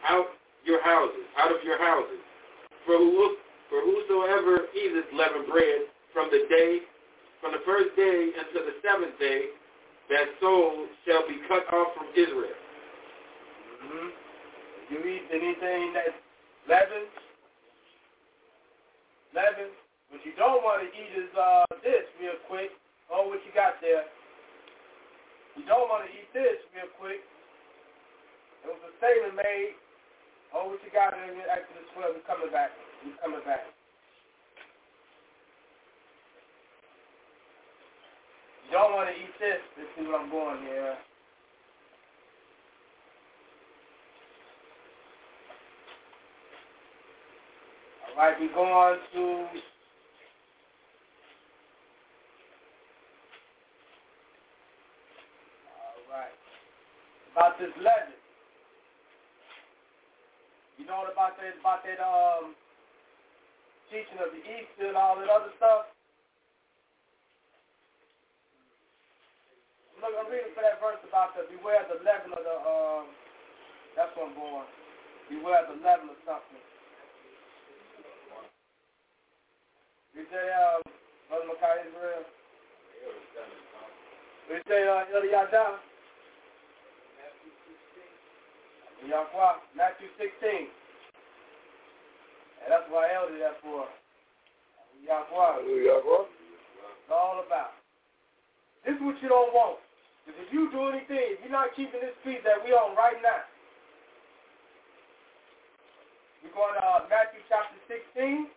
out 0.07 0.33
your 0.65 0.83
houses, 0.83 1.25
out 1.36 1.51
of 1.51 1.60
your 1.65 1.78
houses. 1.78 2.20
For, 2.86 2.97
who, 2.97 3.36
for 3.68 3.81
whosoever 3.85 4.68
eateth 4.73 5.12
leavened 5.12 5.51
bread 5.51 5.93
from 6.12 6.28
the 6.31 6.47
day, 6.49 6.81
from 7.41 7.52
the 7.52 7.65
first 7.67 7.97
day 7.97 8.33
until 8.39 8.65
the 8.65 8.77
seventh 8.81 9.18
day, 9.18 9.52
that 10.09 10.27
soul 10.41 10.89
shall 11.05 11.25
be 11.28 11.37
cut 11.49 11.69
off 11.73 11.93
from 11.93 12.09
Israel. 12.17 12.57
Mm-hmm. 13.85 14.09
You 14.89 14.99
eat 15.05 15.25
anything 15.28 15.93
that's 15.93 16.17
leavened, 16.65 17.12
leavened. 19.37 19.77
What 20.09 20.25
you 20.25 20.33
don't 20.41 20.65
want 20.65 20.81
to 20.81 20.89
eat 20.89 21.12
is 21.12 21.28
uh, 21.37 21.69
this 21.85 22.09
real 22.17 22.41
quick. 22.49 22.73
Oh, 23.12 23.28
what 23.28 23.45
you 23.45 23.53
got 23.53 23.77
there? 23.85 24.09
You 25.61 25.69
don't 25.69 25.93
want 25.93 26.09
to 26.09 26.11
eat 26.17 26.33
this 26.33 26.57
real 26.73 26.89
quick. 26.97 27.20
It 28.65 28.73
was 28.73 28.81
a 28.89 28.93
statement 28.97 29.37
made. 29.37 29.77
Oh, 30.57 30.73
what 30.73 30.81
you 30.81 30.89
got 30.89 31.12
in 31.12 31.37
Exodus 31.45 31.85
12? 31.93 32.17
We're 32.17 32.25
coming 32.25 32.49
back. 32.49 32.73
We're 33.05 33.20
coming 33.20 33.45
back. 33.45 33.69
Don't 38.71 38.93
want 38.93 39.09
to 39.09 39.15
eat 39.17 39.33
this. 39.41 39.61
Let's 39.77 39.89
see 39.97 40.05
what 40.07 40.21
I'm 40.21 40.31
going 40.31 40.61
here. 40.63 40.97
All 48.09 48.25
right, 48.25 48.41
we 48.41 48.49
go 48.49 48.65
on 48.65 48.99
to. 49.15 49.47
About 57.33 57.55
this 57.61 57.71
legend. 57.79 58.19
You 60.77 60.87
know 60.87 61.07
about 61.07 61.39
that 61.39 61.55
about 61.61 61.87
that 61.87 62.03
um 62.03 62.51
teaching 63.91 64.19
of 64.19 64.35
the 64.35 64.43
East 64.43 64.75
and 64.83 64.97
all 64.97 65.15
that 65.15 65.31
other 65.31 65.55
stuff? 65.57 65.87
Look, 70.09 70.25
I'm 70.25 70.33
reading 70.33 70.57
for 70.57 70.65
that 70.65 70.81
verse 70.81 70.97
about 71.05 71.37
the 71.37 71.45
beware 71.53 71.85
the 71.85 72.01
leaven 72.01 72.33
of 72.33 72.41
the 72.41 72.57
um 72.65 73.12
that's 73.93 74.09
what 74.17 74.33
I'm 74.33 74.37
going. 74.41 74.65
Beware 75.28 75.69
the 75.69 75.77
leaven 75.85 76.09
of 76.09 76.17
something. 76.25 76.65
You 80.17 80.25
say 80.33 80.49
um 80.49 80.81
Brother 81.28 81.45
Micaiah 81.53 81.93
Israel? 81.93 82.25
You 84.49 84.65
say 84.65 84.81
uh 84.89 85.12
Eliyadah? 85.12 85.77
Yahweh, 89.12 89.57
Matthew 89.77 90.09
16. 90.17 90.73
And 92.65 92.69
that's 92.73 92.89
why 92.89 93.12
I 93.12 93.20
elder 93.20 93.37
that 93.45 93.61
for. 93.61 93.85
Yahweh. 95.05 95.69
Yahweh. 95.69 96.25
It's 96.33 97.12
all 97.12 97.45
about. 97.45 97.77
This 98.89 98.97
is 98.97 99.05
what 99.05 99.20
you 99.20 99.28
don't 99.28 99.53
want. 99.53 99.85
Because 100.29 100.45
if 100.45 100.53
you 100.53 100.69
do 100.69 100.93
anything, 100.93 101.25
if 101.33 101.41
you're 101.41 101.49
not 101.49 101.73
keeping 101.73 102.05
this 102.05 102.13
peace 102.21 102.45
that 102.45 102.61
we 102.61 102.77
on 102.77 102.93
right 102.93 103.17
now, 103.25 103.49
we're 106.45 106.53
going 106.53 106.77
to 106.77 106.85
uh, 106.85 107.09
Matthew 107.09 107.41
chapter 107.49 107.81
16. 107.89 108.53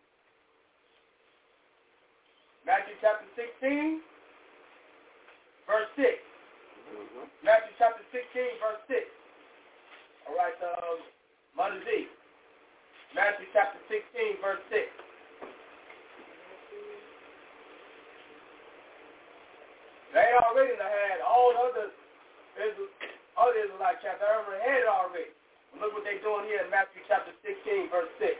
Matthew 2.67 3.00
chapter 3.00 3.24
16, 3.40 4.03
verse 5.64 5.88
6. 5.95 6.11
Matthew 7.40 7.72
chapter 7.80 8.03
16, 8.11 8.19
verse 8.59 8.83
6. 8.91 9.08
All 10.27 10.35
right, 10.35 10.59
um, 10.75 11.00
Mother 11.56 11.80
Z. 11.88 12.11
Matthew 13.16 13.48
chapter 13.56 13.80
16, 13.88 14.43
verse 14.43 14.59
6. 14.67 14.91
They 20.11 20.27
already 20.43 20.75
had 20.75 21.23
all 21.23 21.56
the 21.56 21.64
other 21.72 21.88
other 23.40 23.57
Israelite 23.64 24.03
chapters. 24.03 24.19
They 24.19 24.27
already 24.27 24.59
had 24.59 24.83
it 24.83 24.91
already. 24.91 25.31
Look 25.80 25.95
what 25.95 26.03
they're 26.03 26.19
doing 26.19 26.51
here 26.51 26.67
in 26.67 26.69
Matthew 26.69 26.99
chapter 27.07 27.31
16, 27.48 27.88
verse 27.88 28.11
6. 28.19 28.35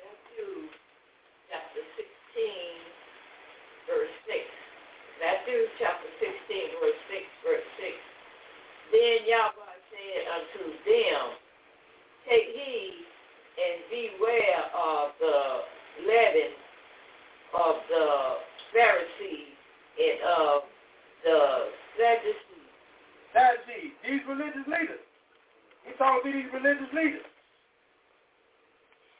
Matthew 0.00 0.72
chapter 1.52 1.84
16, 2.00 2.08
verse 3.84 4.14
6. 4.24 4.40
Matthew 5.20 5.60
chapter 5.76 6.08
16, 6.16 6.80
verse 6.80 7.00
6, 7.12 7.44
verse 7.44 7.68
6. 7.76 7.92
Then 8.88 9.28
Yahweh 9.28 9.78
said 9.92 10.22
unto 10.32 10.62
them, 10.88 11.22
Take 12.24 12.56
heed 12.56 13.04
and 13.60 13.78
beware 13.92 14.64
of 14.72 15.12
the 15.20 15.38
leaven 16.08 16.56
of 17.52 17.84
the 17.92 18.08
Pharisees 18.72 19.57
and 19.98 20.18
of 20.22 20.62
the 21.26 21.38
Sadducees. 21.98 22.70
Sadducees, 23.34 23.92
these 24.06 24.22
religious 24.30 24.66
leaders. 24.70 25.02
He's 25.84 25.98
talking 25.98 26.30
to 26.30 26.38
these 26.38 26.50
religious 26.54 26.88
leaders. 26.94 27.26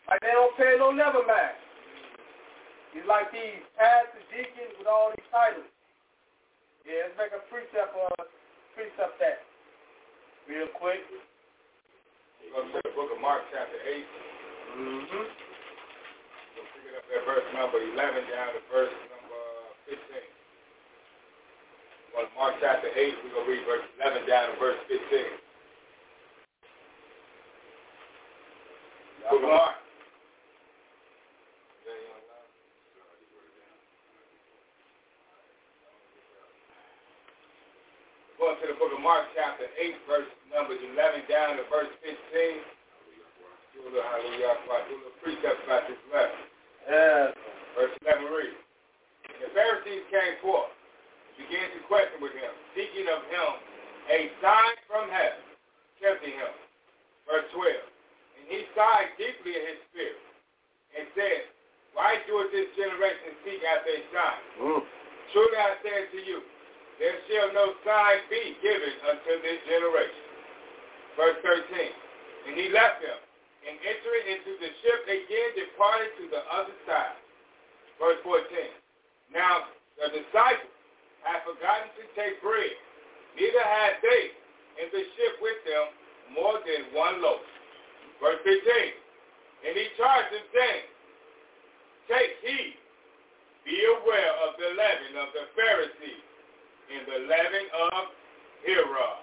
Like 0.09 0.23
they 0.25 0.33
don't 0.33 0.57
pay 0.57 0.79
no 0.79 0.95
level 0.95 1.27
man. 1.27 1.53
He's 2.97 3.05
like 3.05 3.29
these 3.29 3.61
pastors, 3.77 4.25
deacons 4.33 4.73
with 4.81 4.89
all 4.89 5.13
these 5.13 5.29
titles. 5.29 5.69
Yeah, 6.89 7.13
let's 7.13 7.21
make 7.21 7.35
a 7.37 7.45
precept 7.53 7.93
uh 7.93 8.25
precept 8.73 9.21
that 9.21 9.45
real 10.49 10.73
quick. 10.81 11.05
We're 12.41 12.65
going 12.65 12.73
to 12.73 12.81
the 12.81 12.95
book 12.97 13.13
of 13.13 13.21
Mark 13.21 13.45
chapter 13.53 13.77
8. 13.77 14.09
Mm-hmm. 14.81 15.27
We'll 16.57 16.69
pick 16.73 16.85
it 16.89 16.97
up 16.97 17.05
at 17.05 17.23
verse 17.29 17.49
number 17.53 17.77
11 17.77 18.33
down 18.33 18.57
to 18.57 18.63
verse 18.73 18.97
number 19.13 19.43
15. 19.93 20.38
Well, 22.15 22.27
Mark 22.37 22.55
chapter 22.61 22.89
8, 22.89 23.15
we're 23.25 23.33
going 23.35 23.47
to 23.47 23.53
read 23.53 23.65
verse 23.67 23.85
11 24.01 24.29
down 24.29 24.53
to 24.53 24.61
verse 24.61 24.81
15. 24.89 25.01
Book 29.31 29.43
of 29.43 29.49
Mark. 29.49 29.77
Going 38.39 38.57
to 38.57 38.67
the 38.71 38.79
book 38.79 38.93
of 38.95 39.03
Mark 39.03 39.27
chapter 39.35 39.67
8, 39.67 39.95
verse 40.09 40.31
numbers 40.55 40.79
11 40.81 41.27
down 41.29 41.59
to 41.59 41.65
verse 41.69 41.91
15. 42.01 42.15
Do 43.75 43.85
a 43.85 43.91
little 43.91 44.01
hallelujah, 44.01 44.57
do 44.65 44.71
a 44.71 44.97
little 44.97 45.19
precept 45.21 45.61
about 45.67 45.85
this 45.91 46.01
lesson. 46.09 46.47
Yeah. 46.89 47.37
Verse 47.77 47.93
11 48.07 48.33
read. 48.33 48.55
the 49.43 49.51
Pharisees 49.53 50.03
came 50.11 50.41
forth, 50.41 50.73
began 51.39 51.71
to 51.73 51.81
question 51.87 52.19
with 52.19 52.35
him, 52.35 52.53
seeking 52.75 53.07
of 53.07 53.23
him 53.31 53.51
a 54.11 54.33
sign 54.43 54.75
from 54.91 55.07
heaven, 55.13 55.45
tempting 56.03 56.35
him. 56.35 56.53
Verse 57.29 57.47
12. 57.53 57.71
And 58.41 58.45
he 58.49 58.65
sighed 58.73 59.13
deeply 59.21 59.53
in 59.53 59.65
his 59.69 59.81
spirit 59.93 60.21
and 60.97 61.05
said, 61.13 61.41
Why 61.93 62.19
doeth 62.25 62.51
this 62.51 62.73
generation 62.75 63.37
seek 63.45 63.61
after 63.69 63.93
a 63.93 64.03
sign? 64.11 64.43
Mm. 64.65 64.83
Truly 65.37 65.59
I 65.61 65.77
say 65.85 65.93
unto 66.09 66.21
you, 66.25 66.41
there 66.97 67.21
shall 67.29 67.53
no 67.53 67.77
sign 67.85 68.19
be 68.33 68.57
given 68.65 68.95
unto 69.07 69.33
this 69.45 69.61
generation. 69.69 70.25
Verse 71.15 71.39
13. 71.45 72.49
And 72.49 72.57
he 72.57 72.73
left 72.73 73.05
them, 73.05 73.21
and 73.69 73.77
entering 73.77 74.27
into 74.35 74.57
the 74.57 74.71
ship 74.81 75.01
again 75.05 75.51
departed 75.53 76.17
to 76.17 76.25
the 76.33 76.43
other 76.49 76.75
side. 76.89 77.21
Verse 78.01 78.17
14. 78.25 78.41
Now 79.37 79.69
the 80.01 80.09
disciples 80.17 80.78
had 81.27 81.43
forgotten 81.47 81.91
to 81.99 82.05
take 82.15 82.39
bread, 82.43 82.75
neither 83.35 83.65
had 83.65 83.99
they 84.03 84.35
in 84.83 84.89
the 84.95 85.03
ship 85.19 85.35
with 85.43 85.59
them 85.67 85.87
more 86.35 86.59
than 86.63 86.93
one 86.95 87.23
loaf. 87.23 87.43
Verse 88.23 88.39
15. 88.43 88.55
And 89.67 89.73
he 89.75 89.87
charged 89.99 90.31
them, 90.31 90.47
saying, 90.55 90.87
Take 92.07 92.35
heed, 92.41 92.79
be 93.67 93.77
aware 93.85 94.33
of 94.49 94.57
the 94.57 94.71
leaven 94.73 95.13
of 95.21 95.29
the 95.35 95.45
Pharisees 95.53 96.25
and 96.89 97.03
the 97.05 97.19
leaven 97.27 97.67
of 97.91 98.03
Herod. 98.65 99.19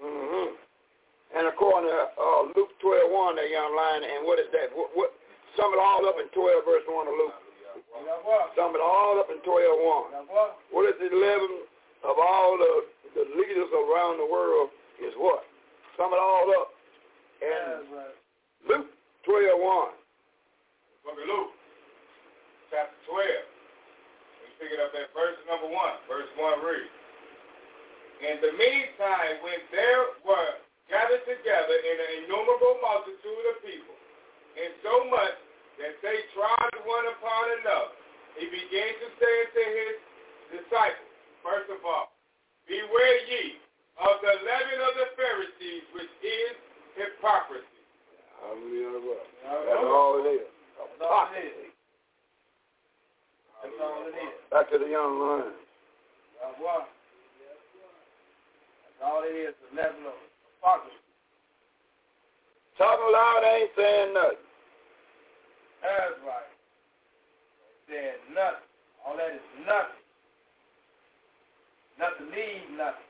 Mm-hmm. 0.00 0.48
And 1.36 1.44
according 1.46 1.90
to 1.90 2.00
uh, 2.16 2.42
Luke 2.56 2.74
12, 2.80 3.12
1, 3.12 3.36
that 3.36 3.50
young 3.50 3.76
line, 3.76 4.02
and 4.02 4.26
what 4.26 4.40
is 4.40 4.48
that? 4.56 4.72
What, 4.74 4.90
what, 4.96 5.12
sum 5.54 5.70
it 5.74 5.78
all 5.78 6.06
up 6.08 6.16
in 6.18 6.26
12, 6.32 6.64
verse 6.64 6.86
1 6.88 7.06
of 7.06 7.14
Luke. 7.14 7.38
Sum 8.56 8.74
it 8.74 8.82
all 8.82 9.18
up 9.20 9.30
in 9.30 9.38
12, 9.42 9.46
1. 9.46 10.26
What 10.74 10.84
is 10.90 10.96
the 10.98 11.10
leaven 11.10 11.64
of 12.02 12.16
all 12.18 12.58
the, 12.58 12.72
the 13.14 13.24
leaders 13.36 13.70
around 13.70 14.18
the 14.18 14.28
world 14.28 14.70
is 14.98 15.14
what? 15.16 15.44
Sum 15.96 16.12
it 16.12 16.20
all 16.20 16.46
up. 16.60 16.74
And 17.40 17.86
Luke 18.68 18.90
12, 19.24 19.56
1. 19.56 20.00
Book 21.00 21.16
of 21.16 21.26
Luke, 21.30 21.52
chapter 22.68 22.98
12. 23.08 23.24
We 23.24 24.46
pick 24.60 24.70
it 24.76 24.80
up 24.82 24.92
at 24.92 25.08
verse 25.16 25.40
number 25.48 25.72
1. 25.72 26.10
Verse 26.10 26.30
1 26.36 26.60
reads. 26.60 26.94
In 28.20 28.36
the 28.44 28.52
meantime, 28.52 29.40
when 29.40 29.64
there 29.72 30.20
were 30.28 30.60
gathered 30.92 31.24
together 31.24 31.76
in 31.80 31.96
an 31.96 32.10
innumerable 32.20 32.76
multitude 32.84 33.44
of 33.48 33.56
people, 33.64 33.96
and 34.60 34.76
so 34.84 35.08
much 35.08 35.40
that 35.78 35.94
they 36.02 36.18
trod 36.34 36.72
one 36.82 37.06
upon 37.14 37.44
another, 37.62 37.94
he 38.38 38.46
began 38.50 38.90
to 38.98 39.06
say 39.20 39.32
unto 39.46 39.62
his 39.62 39.94
disciples, 40.58 41.12
first 41.44 41.68
of 41.70 41.84
all, 41.86 42.10
beware 42.66 43.20
ye 43.30 43.58
of 44.00 44.18
the 44.24 44.34
leaven 44.42 44.80
of 44.80 44.94
the 44.96 45.08
Pharisees, 45.14 45.84
which 45.94 46.10
is 46.24 46.54
hypocrisy. 46.96 47.66
Hallelujah. 48.40 49.20
That's 49.44 49.84
all 49.84 50.18
it 50.24 50.28
is. 50.40 50.48
Hypocrisy. 50.96 51.70
That's 53.60 53.78
all 53.82 54.08
it 54.08 54.16
is. 54.16 54.34
Back 54.50 54.70
to 54.72 54.78
the 54.80 54.88
young 54.88 55.20
lion. 55.20 55.52
That's 56.40 56.56
what? 56.58 56.88
That's 58.88 59.00
all 59.04 59.22
it 59.22 59.36
is, 59.36 59.54
the 59.68 59.76
level 59.76 60.08
of 60.08 60.18
hypocrisy. 60.56 60.96
Talking 62.78 63.12
loud 63.12 63.44
ain't 63.44 63.70
saying 63.76 64.14
nothing. 64.14 64.49
That's 65.82 66.20
right. 66.26 66.50
Saying 67.88 68.20
nothing. 68.34 68.68
All 69.06 69.16
that 69.16 69.32
is 69.32 69.46
nothing. 69.64 70.04
Nothing 71.98 72.28
leave 72.32 72.68
nothing. 72.76 73.08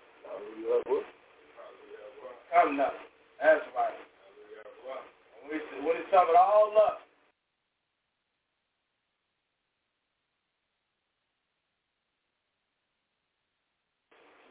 Come 2.55 2.77
nothing. 2.77 3.11
That's 3.43 3.67
right. 3.75 3.99
When 5.43 5.59
we, 5.59 5.59
when 5.83 5.97
we 5.99 6.05
sum 6.11 6.27
it 6.31 6.39
all 6.39 6.75
up, 6.79 7.03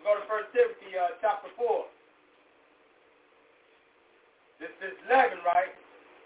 go 0.04 0.16
to 0.16 0.24
First 0.28 0.52
Timothy 0.52 0.98
uh, 1.00 1.16
chapter 1.22 1.48
4. 1.56 1.86
This 4.60 4.70
this 4.84 4.92
leaven, 5.08 5.40
right? 5.48 5.72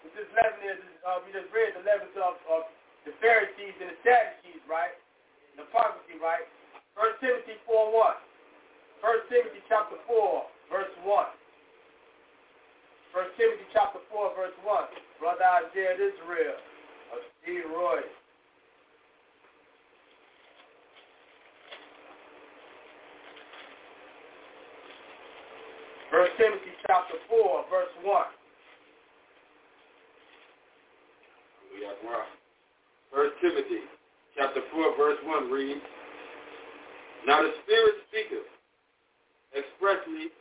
What 0.04 0.12
this 0.20 0.28
leaven 0.36 0.60
is, 0.68 0.80
is 0.84 0.96
uh, 1.08 1.24
we 1.24 1.32
just 1.32 1.48
read 1.56 1.72
the 1.80 1.84
leaven 1.88 2.12
of, 2.20 2.36
of 2.52 2.68
the 3.08 3.16
Pharisees 3.24 3.72
and 3.80 3.96
the 3.96 4.00
Sadducees, 4.04 4.60
right? 4.68 4.92
The 5.56 5.64
hypocrisy, 5.64 6.20
right? 6.20 6.44
First 6.92 7.24
Timothy 7.24 7.56
4 7.64 7.96
1. 7.96 8.16
First 9.00 9.32
Timothy 9.32 9.64
chapter 9.72 9.96
4, 10.08 10.44
verse 10.72 10.92
1. 11.08 11.26
First 13.16 13.32
Timothy 13.40 13.68
chapter 13.72 14.00
4, 14.12 14.36
verse 14.36 14.58
1. 14.64 14.84
Brother 15.20 15.48
Isaiah 15.72 15.96
Israel 15.96 16.60
of 17.16 17.20
Steve 17.40 17.64
Roy. 17.72 18.04
First 26.12 26.32
Timothy 26.38 26.76
chapter 26.88 27.16
4, 27.30 27.66
verse 27.72 27.94
1. 28.04 28.43
First 33.12 33.34
Timothy 33.42 33.84
chapter 34.38 34.62
4, 34.72 34.98
verse 34.98 35.20
1 35.24 35.52
reads, 35.52 35.82
Now 37.28 37.42
the 37.44 37.52
Spirit 37.64 37.96
speaketh 38.10 38.48
expressly 39.54 40.32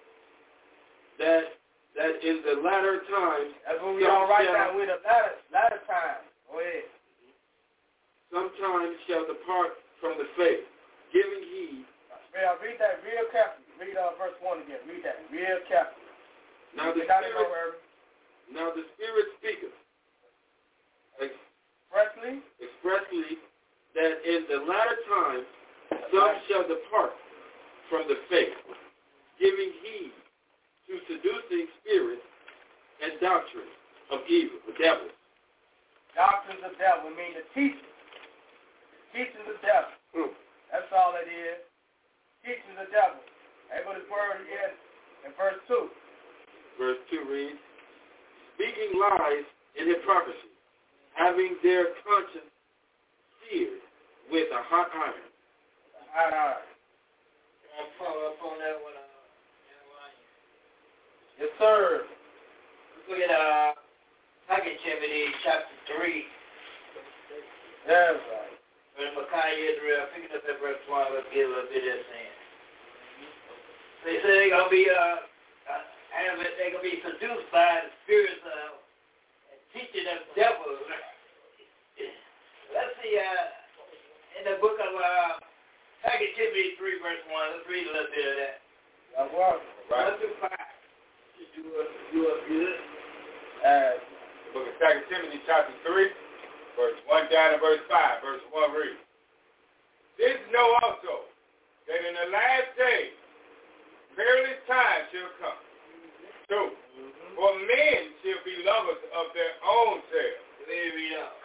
that 1.18 1.58
that 1.92 2.24
in 2.24 2.40
the 2.40 2.56
latter 2.64 3.04
times 3.04 3.52
That's 3.68 3.76
what 3.84 3.92
we 3.92 4.00
some 4.08 4.24
on 4.24 4.28
right 4.32 4.48
shall- 4.48 4.56
now. 4.56 4.72
We're 4.72 4.88
in 4.88 4.96
the 4.96 5.02
latter, 5.04 5.36
latter 5.52 5.80
time. 5.84 6.24
Go 6.48 6.56
ahead. 6.64 6.88
sometimes 8.32 8.96
shall 9.04 9.28
depart 9.28 9.76
from 10.00 10.16
the 10.16 10.24
faith, 10.40 10.64
giving 11.12 11.44
heed. 11.52 11.84
Read, 12.32 12.48
read 12.64 12.80
that 12.80 13.04
real 13.04 13.28
carefully. 13.28 13.68
Read 13.76 13.96
uh, 14.00 14.16
verse 14.16 14.32
1 14.40 14.64
again. 14.64 14.80
Read 14.88 15.04
that 15.04 15.20
real 15.28 15.60
carefully. 15.68 16.08
Now 16.72 16.96
the 16.96 17.04
We 17.04 17.06
got 17.06 17.28
it 17.28 17.36
Spirit, 17.36 17.76
now 18.48 18.72
the 18.72 18.88
Spirit 18.96 19.26
speaketh 19.36 19.76
Expressly. 21.92 22.40
expressly 22.56 23.36
that 23.92 24.24
in 24.24 24.48
the 24.48 24.64
latter 24.64 24.96
times 25.12 25.44
some 26.08 26.32
shall 26.48 26.64
depart 26.64 27.12
from 27.92 28.08
the 28.08 28.16
faith, 28.32 28.56
giving 29.36 29.76
heed 29.84 30.16
to 30.88 30.96
seducing 31.04 31.68
spirits 31.84 32.24
and 33.04 33.12
doctrines 33.20 33.76
of 34.08 34.24
evil, 34.24 34.56
the 34.64 34.72
devil. 34.80 35.12
Doctrines 36.16 36.64
of 36.64 36.72
devil 36.80 37.12
mean 37.12 37.36
the 37.36 37.44
teaching. 37.52 37.92
Teaching 39.12 39.44
of 39.44 39.60
devil. 39.60 39.92
Hmm. 40.16 40.32
That's 40.72 40.88
all 40.96 41.12
it 41.20 41.28
is. 41.28 41.60
Teaching 42.40 42.76
of 42.80 42.88
devil. 42.88 43.20
That's 43.68 43.84
what 43.84 44.00
his 44.00 44.08
word 44.08 44.48
is 44.48 44.72
in 45.28 45.36
verse 45.36 45.60
2. 45.68 45.92
Verse 46.80 47.00
2 47.12 47.28
reads, 47.28 47.60
Speaking 48.56 48.96
lies 48.96 49.44
in 49.76 49.88
hypocrisy, 49.88 50.51
having 51.14 51.56
their 51.62 51.92
conscience 52.04 52.50
seared 53.48 53.82
with 54.30 54.48
a 54.52 54.62
hot 54.68 54.88
iron. 54.94 55.28
Hot 56.12 56.32
iron. 56.32 56.66
I'll 57.78 57.92
follow 57.98 58.32
up 58.32 58.38
on 58.44 58.58
that 58.58 58.76
one. 58.82 58.96
Uh, 58.96 59.08
Yes, 61.40 61.48
sir. 61.58 62.04
look 63.08 63.18
at 63.18 63.32
uh, 63.34 63.72
Timothy 64.52 65.24
chapter 65.42 65.74
3. 65.98 66.22
That's 67.88 68.20
right. 68.30 68.54
When 68.94 69.10
Micaiah 69.16 69.74
Israel, 69.74 70.06
picking 70.14 70.30
up 70.36 70.44
at 70.44 70.60
verse 70.60 70.78
1, 70.86 71.16
let's 71.16 71.26
get 71.34 71.48
a 71.48 71.50
little 71.50 71.66
bit 71.72 71.82
of 71.82 71.98
this 71.98 72.04
in. 72.04 72.32
They 74.06 74.16
say 74.22 74.30
they're 74.38 74.54
going 74.54 74.68
to 74.68 74.74
be, 74.74 74.86
uh, 74.86 75.18
uh, 75.66 75.82
have 76.14 76.38
it, 76.38 76.52
they're 76.60 76.76
going 76.76 76.84
to 76.84 76.90
be 76.94 77.00
seduced 77.00 77.48
by 77.50 77.88
the 77.88 77.90
spirits 78.04 78.42
of 78.44 78.81
teaching 79.72 80.06
of 80.08 80.20
devils. 80.36 80.80
let's 82.76 82.94
see, 83.00 83.16
uh, 83.16 83.44
in 84.40 84.42
the 84.48 84.56
book 84.60 84.76
of 84.80 84.92
uh, 84.96 85.40
2 86.08 86.38
Timothy 86.38 86.76
3, 86.78 87.04
verse 87.04 87.22
1, 87.28 87.56
let's 87.56 87.66
read 87.68 87.86
a 87.88 87.92
little 87.92 88.12
bit 88.12 88.26
of 88.28 88.36
that. 88.40 88.56
That's 89.16 89.32
right. 89.36 89.60
1 89.92 90.20
through 90.20 90.36
5. 90.40 90.50
Just 91.36 91.52
do 91.56 91.62
a, 91.68 91.84
do 92.12 92.20
a 92.26 92.36
good. 92.48 92.76
Uh, 93.62 93.92
The 94.00 94.50
book 94.56 94.66
of 94.68 94.76
2 94.80 95.12
Timothy 95.12 95.40
chapter 95.48 95.74
3, 95.84 96.08
verse 96.76 96.98
1 97.08 97.32
down 97.32 97.56
to 97.56 97.58
verse 97.60 97.84
5, 97.88 98.24
verse 98.24 98.44
1 98.50 98.72
reads. 98.76 99.02
This 100.20 100.38
know 100.52 100.68
also, 100.84 101.28
that 101.88 102.00
in 102.04 102.14
the 102.14 102.28
last 102.30 102.70
days 102.76 103.16
perilous 104.14 104.60
times 104.68 105.08
shall 105.10 105.32
come 105.40 105.60
through. 106.52 106.68
Mm-hmm. 106.68 107.32
For 107.40 107.50
men 107.64 108.00
shall 108.20 108.44
be 108.44 108.52
lovers 108.68 109.00
of 109.16 109.32
their 109.32 109.56
own 109.64 110.04
selves. 110.12 110.44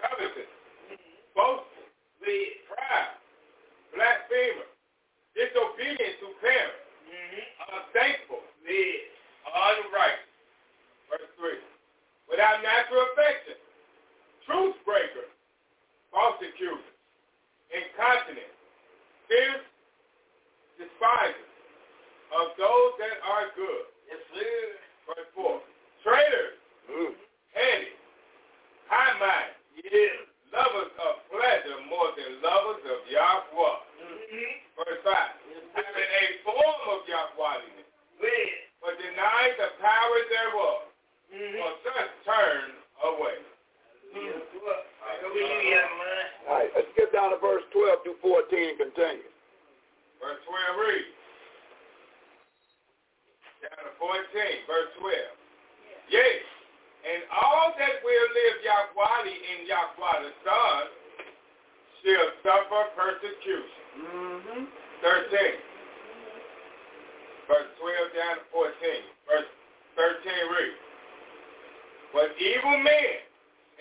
Covetous. 0.03 0.51
Mm-hmm. 0.91 1.31
Boastful. 1.31 1.87
Pride. 2.67 3.15
Blasphemer. 3.95 4.67
Disobedient 5.31 6.19
to 6.19 6.27
parents. 6.43 6.83
Unthankful. 7.71 8.43
Unrighteous. 8.67 10.27
Verse 11.07 11.31
3. 11.39 11.55
Without 12.27 12.59
natural 12.59 13.07
affection. 13.15 13.55
Truth 14.43 14.75
breakers. 14.83 15.31
False 16.11 16.35
accusers. 16.43 16.95
Incontinent. 17.71 18.51
Fierce. 19.31 19.63
Despisers. 20.75 21.47
Of 22.35 22.59
those 22.59 22.91
that 22.99 23.23
are 23.23 23.55
good. 23.55 23.87
Yes, 24.11 24.19
sir. 24.35 24.86
Verse 25.07 25.29
4. 25.35 25.63
Traitors, 26.03 26.55
mm. 26.91 27.15
heady, 27.55 27.91
high-minded, 28.91 30.27
lovers 30.51 30.91
of 30.99 31.13
pleasure 31.31 31.79
more 31.87 32.11
than 32.19 32.43
lovers 32.43 32.83
of 32.85 32.99
Yahweh. 33.07 33.77
Mm-hmm. 34.03 34.51
Verse 34.75 35.01
5. 35.03 35.15
Mm-hmm. 35.15 35.79
Having 35.79 36.11
a 36.11 36.25
form 36.43 36.81
of 36.91 36.99
Yahwahiness, 37.07 37.87
yeah. 38.19 38.83
but 38.83 38.99
denies 38.99 39.55
the 39.55 39.69
power 39.79 40.19
thereof. 40.27 40.83
Mm-hmm. 41.31 42.07
Turn 42.27 42.75
away. 43.07 43.39
All 46.47 46.55
right, 46.55 46.71
let's 46.75 46.87
get 46.97 47.11
down 47.13 47.31
to 47.31 47.37
verse 47.39 47.63
12 47.71 48.03
through 48.03 48.19
14 48.23 48.51
and 48.51 48.77
continue. 48.79 49.27
Verse 50.19 50.39
12 50.43 50.79
reads. 50.79 51.16
Chapter 53.67 53.99
14, 53.99 54.63
verse 54.63 54.91
12. 55.03 55.11
Yes, 56.07 56.39
and 57.03 57.19
all 57.35 57.75
that 57.75 57.99
will 57.99 58.27
live 58.31 58.57
Yahweh 58.63 59.27
in 59.27 59.67
Yahweh 59.67 60.17
the 60.23 60.31
Son 60.47 60.83
shall 61.99 62.29
suffer 62.47 62.83
persecution. 62.95 63.83
Mm-hmm. 63.99 64.63
13. 65.03 65.59
Verse 67.51 67.67
12 67.75 68.15
down 68.15 68.39
to 68.39 68.45
14. 68.55 68.71
Verse 69.27 69.51
13 69.99 70.55
reads. 70.55 70.83
But 72.15 72.39
evil 72.39 72.77
men 72.79 73.19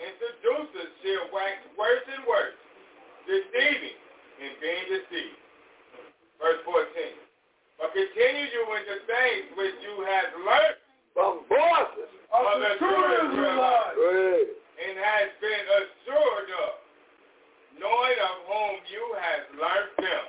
and 0.03 0.11
seducers 0.19 0.91
shall 0.99 1.31
wax 1.31 1.63
worse 1.79 2.03
and 2.11 2.27
worse, 2.27 2.59
deceiving 3.23 3.95
and 4.43 4.51
being 4.59 4.85
deceived. 4.91 5.39
Verse 6.43 6.59
14. 6.67 7.26
But 7.77 7.93
continue 7.93 8.47
you 8.49 8.63
in 8.73 8.83
the 8.89 8.99
things 9.05 9.45
which 9.57 9.77
you 9.85 10.01
have 10.05 10.29
learned 10.41 10.77
From 11.13 11.45
voices. 11.49 12.09
of 12.33 12.57
the 12.61 12.71
true 12.81 13.05
Israelites, 13.29 13.95
Great. 13.97 14.49
and 14.81 14.95
has 14.97 15.29
been 15.41 15.65
assured 15.77 16.49
of, 16.67 16.73
knowing 17.79 18.17
of 18.21 18.35
whom 18.49 18.75
you 18.89 19.03
have 19.17 19.43
learned 19.57 19.93
them. 19.97 20.25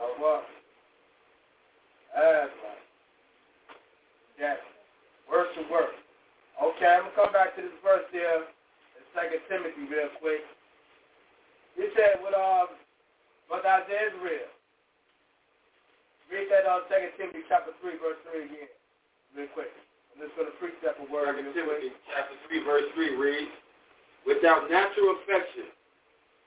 Yahweh. 0.00 0.40
That's. 2.14 2.50
Yes. 4.38 4.58
Word 5.30 5.46
to 5.56 5.62
word. 5.72 5.94
Okay, 6.62 6.86
I'm 6.86 7.02
gonna 7.10 7.14
come 7.16 7.32
back 7.32 7.56
to 7.56 7.62
this 7.62 7.72
verse 7.82 8.04
here 8.12 8.44
in 8.98 9.02
Second 9.14 9.40
Timothy 9.48 9.86
real 9.90 10.10
quick. 10.20 10.42
He 11.76 11.88
said 11.96 12.22
with 12.22 12.34
um 12.34 12.68
Brother 13.48 13.84
Isaiah 13.84 14.12
Israel. 14.14 14.50
Read 16.32 16.48
that 16.50 16.64
on 16.66 16.88
Second 16.88 17.12
Timothy 17.20 17.44
chapter 17.48 17.76
three, 17.78 18.00
verse 18.00 18.18
three 18.26 18.48
again. 18.48 18.72
Real 19.36 19.50
quick. 19.52 19.70
I'm 20.14 20.22
just 20.22 20.38
gonna 20.38 20.54
precept 20.62 21.02
a 21.02 21.06
word 21.10 21.26
Second. 21.26 21.50
Timothy 21.50 21.90
chapter 22.06 22.38
3, 22.46 22.62
verse 22.62 22.86
3 22.94 23.18
reads, 23.18 23.50
Without 24.22 24.70
natural 24.70 25.18
affection, 25.18 25.74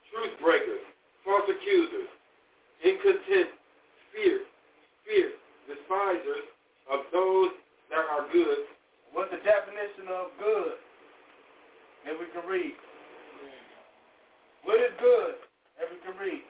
truth 0.08 0.32
breakers, 0.40 0.80
false 1.20 1.44
accusers, 1.44 2.08
incontent, 2.80 3.52
fear, 4.16 4.48
fear, 5.04 5.36
despisers 5.68 6.48
of 6.88 7.04
those 7.12 7.52
that 7.92 8.08
are 8.08 8.24
good. 8.32 8.64
What's 9.12 9.36
the 9.36 9.40
definition 9.44 10.08
of 10.16 10.32
good? 10.40 10.80
If 12.08 12.16
we 12.16 12.26
can 12.32 12.48
read. 12.48 12.72
Hmm. 12.72 14.64
What 14.64 14.80
is 14.80 14.96
good? 14.96 15.36
If 15.76 15.92
we 15.92 15.98
can 16.08 16.16
read. 16.16 16.47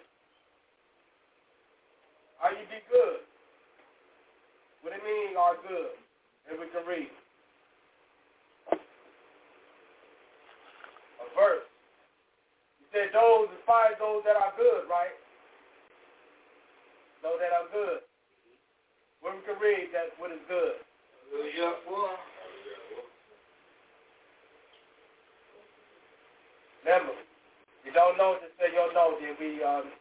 How 2.49 2.57
you 2.57 2.65
be 2.73 2.81
good? 2.89 3.21
What 4.81 4.97
do 4.97 4.97
you 4.97 5.05
mean 5.05 5.37
are 5.37 5.61
good? 5.69 5.93
If 6.49 6.57
we 6.57 6.65
can 6.73 6.81
read. 6.89 7.13
A 11.21 11.29
verse. 11.37 11.69
You 12.81 12.89
said 12.89 13.13
those 13.13 13.53
despise 13.53 14.01
those 14.01 14.25
that 14.25 14.41
are 14.41 14.57
good, 14.57 14.89
right? 14.89 15.13
Those 17.21 17.37
that 17.37 17.53
are 17.53 17.69
good. 17.69 18.01
When 19.21 19.37
we 19.37 19.45
can 19.45 19.61
read 19.61 19.93
that 19.93 20.17
what 20.17 20.33
is 20.33 20.41
good. 20.49 20.81
Remember, 26.81 27.13
you 27.85 27.93
don't 27.93 28.17
know, 28.17 28.41
just 28.41 28.57
say 28.57 28.73
you 28.73 28.81
don't 28.81 28.97
know, 28.97 29.21
then 29.21 29.37
we 29.37 29.61
um 29.61 29.93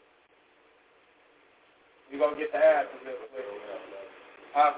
we 2.12 2.18
gonna 2.18 2.40
get 2.40 2.52
the 2.52 2.60
answer 2.60 2.98
real 3.04 3.20
quick. 3.32 3.46
Huh? 4.56 4.74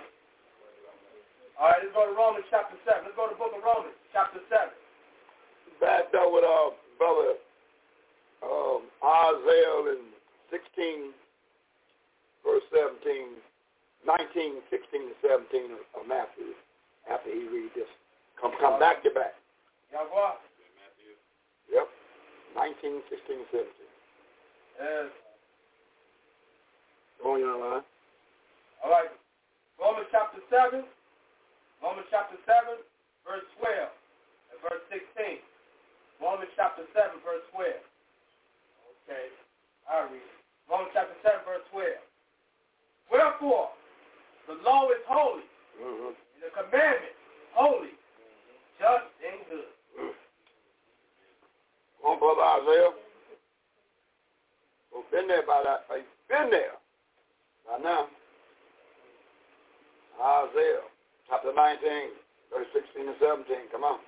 All 1.59 1.69
right, 1.69 1.83
let's 1.83 1.93
go 1.93 2.07
to 2.07 2.15
Romans 2.15 2.47
chapter 2.49 2.79
seven. 2.87 3.03
Let's 3.05 3.17
go 3.19 3.27
to 3.27 3.35
the 3.35 3.41
book 3.41 3.53
of 3.53 3.61
Romans 3.61 3.95
chapter 4.15 4.39
seven. 4.49 4.73
Backed 5.83 6.15
up 6.15 6.31
with 6.31 6.43
our 6.43 6.71
brother 6.97 7.39
um, 8.43 8.87
Isaiah 9.03 9.95
in 9.95 10.11
16, 10.51 11.11
verse 12.43 12.63
17, 12.71 13.37
19, 14.07 14.63
16, 14.71 15.11
and 15.11 15.19
17 15.19 15.75
of, 15.75 16.07
Matthew. 16.07 16.55
After 17.11 17.31
he 17.31 17.47
read 17.47 17.71
this, 17.75 17.89
come 18.39 18.51
come 18.59 18.79
back 18.79 19.03
to 19.03 19.09
back. 19.11 19.35
Y'all 19.91 20.07
go. 20.07 20.39
Yep, 21.71 21.87
19, 22.55 23.01
16, 23.09 23.51
17. 23.51 23.67
Yes. 24.79 25.28
Go 27.21 27.35
on 27.35 27.39
your 27.39 27.57
line. 27.59 27.83
All 28.83 28.91
right. 28.91 29.11
Romans 29.79 30.07
chapter 30.11 30.39
seven. 30.49 30.83
Romans 31.83 32.07
chapter 32.11 32.35
seven, 32.43 32.83
verse 33.23 33.47
twelve 33.55 33.91
and 34.51 34.59
verse 34.59 34.83
sixteen. 34.91 35.39
Romans 36.19 36.51
chapter 36.59 36.83
seven, 36.91 37.19
verse 37.23 37.43
twelve. 37.55 37.83
Okay. 39.07 39.31
I'll 39.87 40.11
read 40.11 40.19
it. 40.19 40.39
Romans 40.67 40.91
chapter 40.91 41.15
seven, 41.23 41.39
verse 41.47 41.63
twelve. 41.71 42.03
Wherefore, 43.11 43.71
the 44.47 44.59
law 44.63 44.87
is 44.91 45.03
holy, 45.07 45.47
Mm-hmm. 45.79 46.11
and 46.11 46.41
the 46.43 46.51
commandment 46.51 47.15
holy, 47.55 47.95
just 48.79 49.07
and 49.23 49.39
good. 49.47 49.71
Come 52.03 52.15
on, 52.15 52.19
brother 52.19 52.43
Isaiah. 52.63 52.91
Well, 54.91 55.03
been 55.11 55.27
there 55.31 55.47
by 55.47 55.63
that. 55.63 55.87
Been 56.27 56.51
there. 56.51 56.75
Now. 57.77 58.09
Isaiah, 60.19 60.83
chapter 61.29 61.53
19, 61.55 61.79
verse 62.51 62.67
16 62.73 63.07
and 63.07 63.15
17. 63.21 63.71
Come 63.71 63.85
on. 63.87 63.99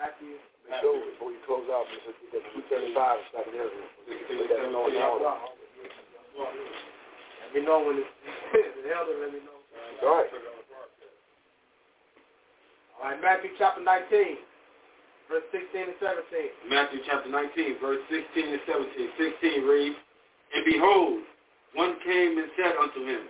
Matthew. 0.00 0.40
Go 0.82 0.98
before 0.98 1.30
you 1.30 1.38
close 1.46 1.62
out. 1.70 1.86
Is 1.94 2.02
235 2.34 2.90
is 2.90 2.98
second 3.30 3.54
Israel. 3.54 3.86
Put 4.02 4.50
that 4.50 4.66
in 4.66 4.74
order. 4.74 4.98
Let 4.98 5.38
me 7.54 7.62
know 7.62 7.86
when 7.86 8.02
it's 8.02 8.10
the 8.82 8.90
elder. 8.90 9.14
Let 9.22 9.30
me 9.30 9.46
know. 9.46 9.62
All 10.02 10.18
right. 10.18 10.26
All 12.98 13.14
right, 13.14 13.22
Matthew 13.22 13.54
chapter 13.62 13.78
19, 13.84 14.42
verse 15.30 15.46
16 15.54 15.86
and 15.86 15.94
17. 16.02 16.66
Matthew 16.66 16.98
chapter 17.06 17.30
19, 17.30 17.78
verse 17.78 18.02
16 18.10 18.26
and 18.42 18.58
17. 18.66 19.38
16 19.38 19.62
reads, 19.62 19.94
And 20.50 20.66
behold, 20.66 21.22
one 21.76 21.96
came 22.04 22.38
and 22.38 22.48
said 22.56 22.72
unto 22.80 23.04
him, 23.06 23.22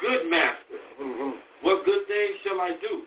Good 0.00 0.30
master, 0.30 0.78
Mm-hmm. 1.00 1.30
what 1.62 1.84
good 1.84 2.06
thing 2.06 2.28
shall 2.44 2.60
I 2.60 2.76
do, 2.80 3.02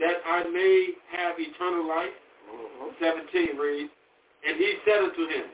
that 0.00 0.16
I 0.24 0.44
may 0.48 0.94
have 1.12 1.34
eternal 1.38 1.86
life? 1.86 2.14
Mm-hmm. 2.48 3.28
17 3.36 3.56
reads, 3.58 3.90
And 4.46 4.56
he 4.56 4.74
said 4.86 5.04
unto 5.04 5.26
him, 5.28 5.46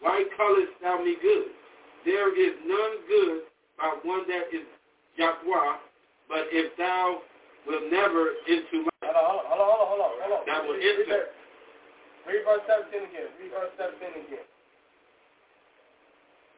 Why 0.00 0.24
callest 0.36 0.72
thou 0.82 1.02
me 1.02 1.16
good? 1.20 1.50
There 2.04 2.30
is 2.36 2.54
none 2.66 2.94
good 3.08 3.42
but 3.76 4.04
one 4.04 4.28
that 4.28 4.52
is 4.52 4.64
Yahweh, 5.16 5.72
but 6.28 6.44
if 6.52 6.76
thou 6.76 7.18
wilt 7.66 7.84
never 7.90 8.36
into 8.48 8.84
life, 8.84 9.10
Hold 9.10 9.16
on, 9.16 9.44
hold 9.48 9.60
on, 9.60 9.86
hold 9.88 10.00
on, 10.00 10.12
hold 10.22 10.34
on. 10.38 10.42
That 10.46 10.62
will 10.62 10.76
enter. 10.78 11.32
read 12.28 12.44
verse 12.46 12.62
17 12.92 13.10
again. 13.10 13.28
Read 13.42 13.50
verse 13.50 13.72
17 13.76 14.28
again. 14.28 14.46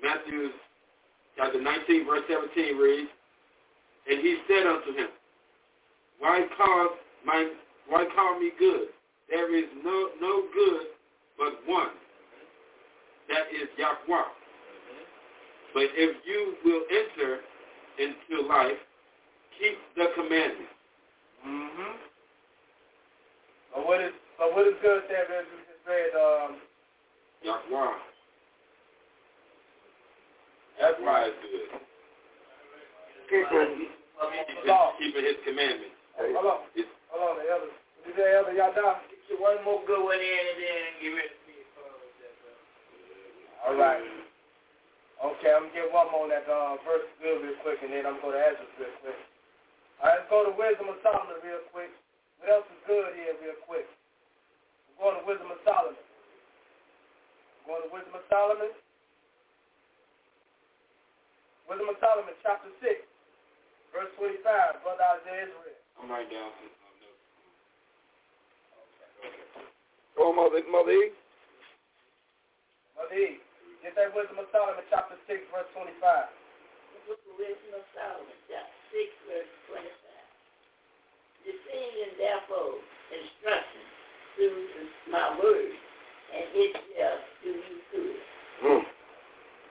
Matthew 0.03 0.51
chapter 1.37 1.61
19, 1.61 2.07
verse 2.07 2.23
17 2.29 2.77
reads, 2.77 3.11
And 4.11 4.21
he 4.21 4.39
said 4.49 4.67
unto 4.67 4.93
him, 4.97 5.09
Why 6.19 6.47
call 6.57 6.91
my 7.25 7.51
why 7.89 8.07
call 8.15 8.39
me 8.39 8.51
good? 8.59 8.89
There 9.29 9.55
is 9.57 9.65
no 9.85 10.09
no 10.21 10.45
good 10.55 10.87
but 11.39 11.55
one, 11.67 11.89
that 13.29 13.49
is 13.51 13.69
Yahweh. 13.77 14.23
But 15.75 15.89
if 15.95 16.17
you 16.27 16.55
will 16.65 16.83
enter 16.91 17.41
into 17.99 18.47
life, 18.47 18.79
keep 19.59 19.79
the 19.97 20.07
commandments. 20.15 20.73
Mm-hmm. 21.47 21.97
But 23.75 23.87
what 23.87 24.01
is 24.01 24.13
but 24.39 24.55
what 24.55 24.67
is 24.67 24.75
good 24.83 25.03
there 25.09 25.25
is 25.41 25.47
we 25.51 25.59
just 25.65 25.87
read 25.89 26.13
um 26.15 26.57
Yahweh. 27.43 28.12
That's 30.83 30.99
why 30.99 31.31
right. 31.31 31.31
is 31.31 31.39
good. 31.47 31.71
Keeping, 33.31 33.87
Keeping, 33.87 34.67
law. 34.67 34.93
keeping 34.99 35.23
his 35.25 35.39
commandments. 35.47 35.95
hold 36.19 36.43
on. 36.43 36.59
It's, 36.75 36.91
Hold 37.15 37.23
on, 37.23 37.35
the 37.39 37.47
elder. 37.47 37.71
What 37.71 38.03
you 38.03 38.13
say, 38.19 38.27
elder, 38.35 38.51
y'all 38.59 38.75
down? 38.75 38.99
Get 39.07 39.23
you 39.31 39.39
one 39.39 39.63
more 39.63 39.79
good 39.87 40.03
one 40.03 40.19
in 40.19 40.43
and 40.51 40.59
then 40.59 40.83
get 40.99 41.11
ready 41.15 41.35
for 41.47 41.53
your 41.55 41.69
close. 41.79 42.13
That's 42.19 42.43
all. 43.63 43.71
All 43.71 43.77
right. 43.79 44.03
Okay, 45.23 45.55
I'm 45.55 45.71
gonna 45.71 45.77
get 45.79 45.87
one 45.95 46.11
more 46.11 46.27
on 46.27 46.35
that 46.35 46.51
uh, 46.51 46.75
verse 46.83 47.07
good 47.23 47.47
real 47.47 47.55
quick, 47.63 47.79
and 47.87 47.95
then 47.95 48.03
I'm 48.11 48.19
gonna 48.19 48.43
answer 48.43 48.67
real 48.75 48.91
quick. 49.07 49.15
All 50.03 50.11
right, 50.11 50.19
let's 50.19 50.27
go 50.35 50.43
to 50.43 50.53
Wisdom 50.59 50.91
of 50.91 50.99
Solomon 51.07 51.39
real 51.47 51.63
quick. 51.71 51.95
What 52.43 52.51
else 52.51 52.67
is 52.75 52.83
good 52.91 53.15
here 53.15 53.39
real 53.39 53.55
quick? 53.71 53.87
We're 54.99 55.15
going 55.15 55.23
to 55.23 55.27
Wisdom 55.31 55.55
of 55.55 55.63
Solomon. 55.63 55.95
We're 57.63 57.79
Going 57.79 57.87
to 57.87 57.91
Wisdom 57.95 58.15
of 58.19 58.27
Solomon. 58.27 58.75
Wisdom 61.73 61.89
of 61.89 61.97
Solomon, 62.05 62.37
chapter 62.45 62.69
6, 62.85 63.01
verse 63.97 64.13
25. 64.21 64.85
Brother 64.85 65.09
Isaiah 65.25 65.49
is 65.49 65.57
read. 65.65 65.81
I'm 65.97 66.13
right 66.13 66.29
down. 66.29 66.53
some- 66.61 66.69
some. 69.57 69.65
Oh, 70.21 70.37
Mother, 70.37 70.61
Mother 70.69 70.93
E. 70.93 71.17
Mother 72.93 73.17
E, 73.17 73.41
get 73.81 73.95
that 73.97 74.13
Wisdom 74.13 74.37
of 74.45 74.53
Solomon, 74.53 74.85
chapter 74.91 75.17
6, 75.25 75.49
verse 75.49 75.65
25. 75.73 76.29
The 76.93 77.01
book 77.09 77.21
of 77.25 77.39
Wisdom 77.41 77.73
of 77.73 77.85
Solomon, 77.97 78.37
chapter 78.53 78.77
6, 78.93 79.17
verse 79.33 79.49
25. 79.73 80.29
Defend 81.41 82.21
therefore 82.21 82.85
instruction 83.09 83.85
through 84.37 84.69
my 85.09 85.41
word, 85.41 85.73
and 86.37 86.45
it 86.53 86.77
shall 86.93 87.17
do 87.41 87.49
you 87.49 87.81
good. 87.89 88.21
Hmm. 88.61 88.85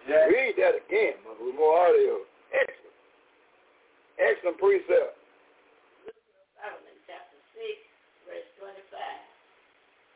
Yeah. 0.08 0.26
Read 0.28 0.56
that 0.58 0.76
again, 0.82 1.14
Mother. 1.26 1.46
With 1.46 1.56
more 1.56 1.78
audio. 1.78 2.26
Excellent. 2.52 2.96
Excellent 4.20 4.58
precept. 4.58 5.18
Wisdom 6.06 6.46
Solomon, 6.58 6.98
chapter 7.08 7.38
6, 7.58 8.28
verse 8.28 8.50
25. 8.60 8.82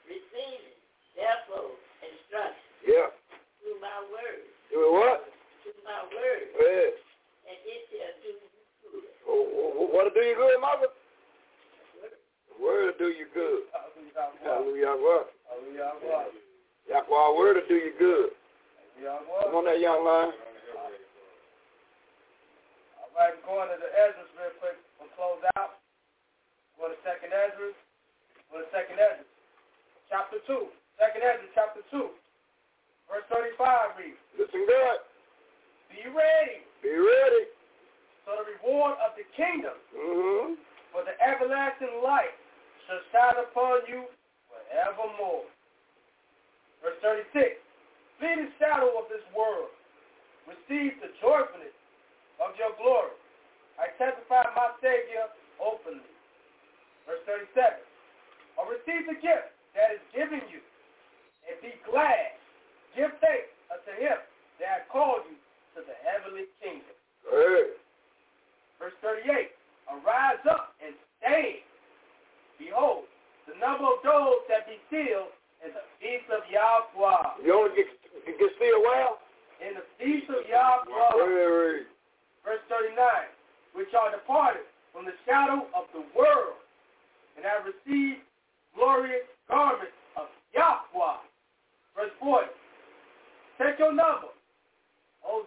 Receiving 0.09 0.77
therefore 1.17 1.73
instruction 2.05 2.69
Yeah. 2.85 3.09
through 3.61 3.79
my 3.81 3.97
word, 4.13 4.45
Do 4.69 4.77
it 4.85 4.91
what? 4.93 5.19
through 5.63 5.81
my 5.85 6.01
word, 6.13 6.45
Yeah. 6.53 6.91
and 7.49 7.57
it 7.65 7.81
shall 7.89 8.13
do 8.21 8.29
you 8.29 8.49
good. 8.85 9.09
Oh, 9.25 9.81
oh, 9.81 9.89
What'll 9.89 10.13
do 10.13 10.21
you 10.21 10.35
good, 10.35 10.59
Mother? 10.61 10.89
The 12.49 12.55
word 12.63 12.85
will 12.85 12.97
do 12.99 13.09
you 13.09 13.25
good. 13.33 13.63
Hallelujah. 13.73 14.43
Hallelujah. 14.43 14.93
What? 15.01 15.33
Hallelujah. 15.49 16.31
Yahweh 16.89 17.37
word 17.37 17.55
will 17.57 17.67
do 17.67 17.75
you 17.75 17.93
good. 17.97 18.29
Come 18.95 19.55
on 19.59 19.65
there, 19.67 19.75
young 19.75 20.03
man. 20.07 20.31
All 22.95 23.11
right, 23.15 23.35
going 23.43 23.67
to 23.69 23.77
the 23.79 23.91
Esdras 23.91 24.31
real 24.39 24.55
quick. 24.59 24.77
We'll 24.99 25.11
close 25.19 25.43
out. 25.59 25.79
Go 26.79 26.87
to 26.87 26.97
Second 27.03 27.31
Ezra. 27.35 27.75
Go 28.51 28.63
to 28.63 28.67
Second 28.71 28.97
Ezra. 28.99 29.27
Chapter 30.07 30.39
2. 30.47 30.71
Second 30.99 31.21
Ezra, 31.27 31.47
chapter 31.55 31.83
2. 31.91 32.07
Verse 33.11 33.25
35 33.29 33.99
reads, 33.99 34.19
Listen 34.39 34.63
good. 34.65 34.99
Be 35.91 36.01
ready 36.09 36.65
Be 36.81 36.91
ready. 36.97 37.45
so 38.25 38.33
the 38.41 38.47
reward 38.57 38.97
of 39.03 39.13
the 39.19 39.23
kingdom 39.37 39.75
Mm-hmm. 39.93 40.55
for 40.91 41.03
the 41.05 41.13
everlasting 41.21 42.01
light 42.03 42.33
shall 42.87 42.99
shine 43.13 43.37
upon 43.43 43.85
you 43.87 44.07
forevermore. 44.49 45.45
Verse 46.83 46.97
36. 47.03 47.61
Flee 48.19 48.35
the 48.35 48.49
shadow 48.59 48.95
of 48.95 49.11
this 49.11 49.23
world. 49.35 49.71
Receive 50.47 50.95
the 51.01 51.11
joyfulness 51.19 51.73
of 52.39 52.53
your 52.55 52.71
glory. 52.77 53.15
I 53.75 53.91
testify 53.99 54.45
my 54.55 54.71
Savior 54.79 55.27
openly. 55.59 56.05
Verse 57.03 57.21
37. 57.27 57.81
Or 58.55 58.71
receive 58.71 59.03
the 59.09 59.19
gift 59.19 59.51
that 59.75 59.91
is 59.91 60.03
given 60.15 60.39
you, 60.47 60.63
and 61.43 61.59
be 61.59 61.75
glad. 61.83 62.39
Give 62.95 63.11
thanks 63.19 63.51
unto 63.67 63.91
him 63.99 64.15
that 64.63 64.87
called 64.87 65.27
you 65.27 65.35
to 65.75 65.83
the 65.83 65.97
heavenly 66.07 66.47
kingdom. 66.63 66.95
Hey. 67.27 67.75
Verse 68.79 68.95
38. 69.03 69.51
Arise 69.91 70.41
up 70.47 70.73
and 70.79 70.95
stand. 71.19 71.61
Behold, 72.57 73.05
the 73.45 73.59
number 73.59 73.85
of 73.85 73.99
those 74.01 74.41
that 74.47 74.63
be 74.65 74.79
sealed 74.87 75.35
is 75.61 75.75
the 75.75 75.85
feast 75.99 76.31
of 76.31 76.47
Yahweh. 76.47 77.43
You 77.43 77.51
only 77.53 77.75
get, 77.75 77.91
you 78.27 78.33
get 78.37 78.51
still 78.57 78.81
well? 78.81 79.19
In 79.61 79.77
the 79.77 79.85
feast 79.97 80.29
of 80.29 80.43
Yahweh. 80.49 81.85
Verse 82.43 82.63
39. 82.69 82.97
Which 83.73 83.91
are 83.93 84.11
departed 84.11 84.67
from 84.93 85.05
the 85.05 85.15
shadow 85.25 85.67
of 85.75 85.85
the 85.93 86.03
world 86.15 86.59
and 87.35 87.43
have 87.45 87.67
received 87.67 88.21
glorious 88.75 89.25
garments 89.49 89.95
of 90.17 90.27
Yahweh. 90.53 91.21
Verse 91.95 92.13
40. 92.19 92.47
Take 93.57 93.79
your 93.79 93.93
number 93.93 94.35
oh, 95.25 95.45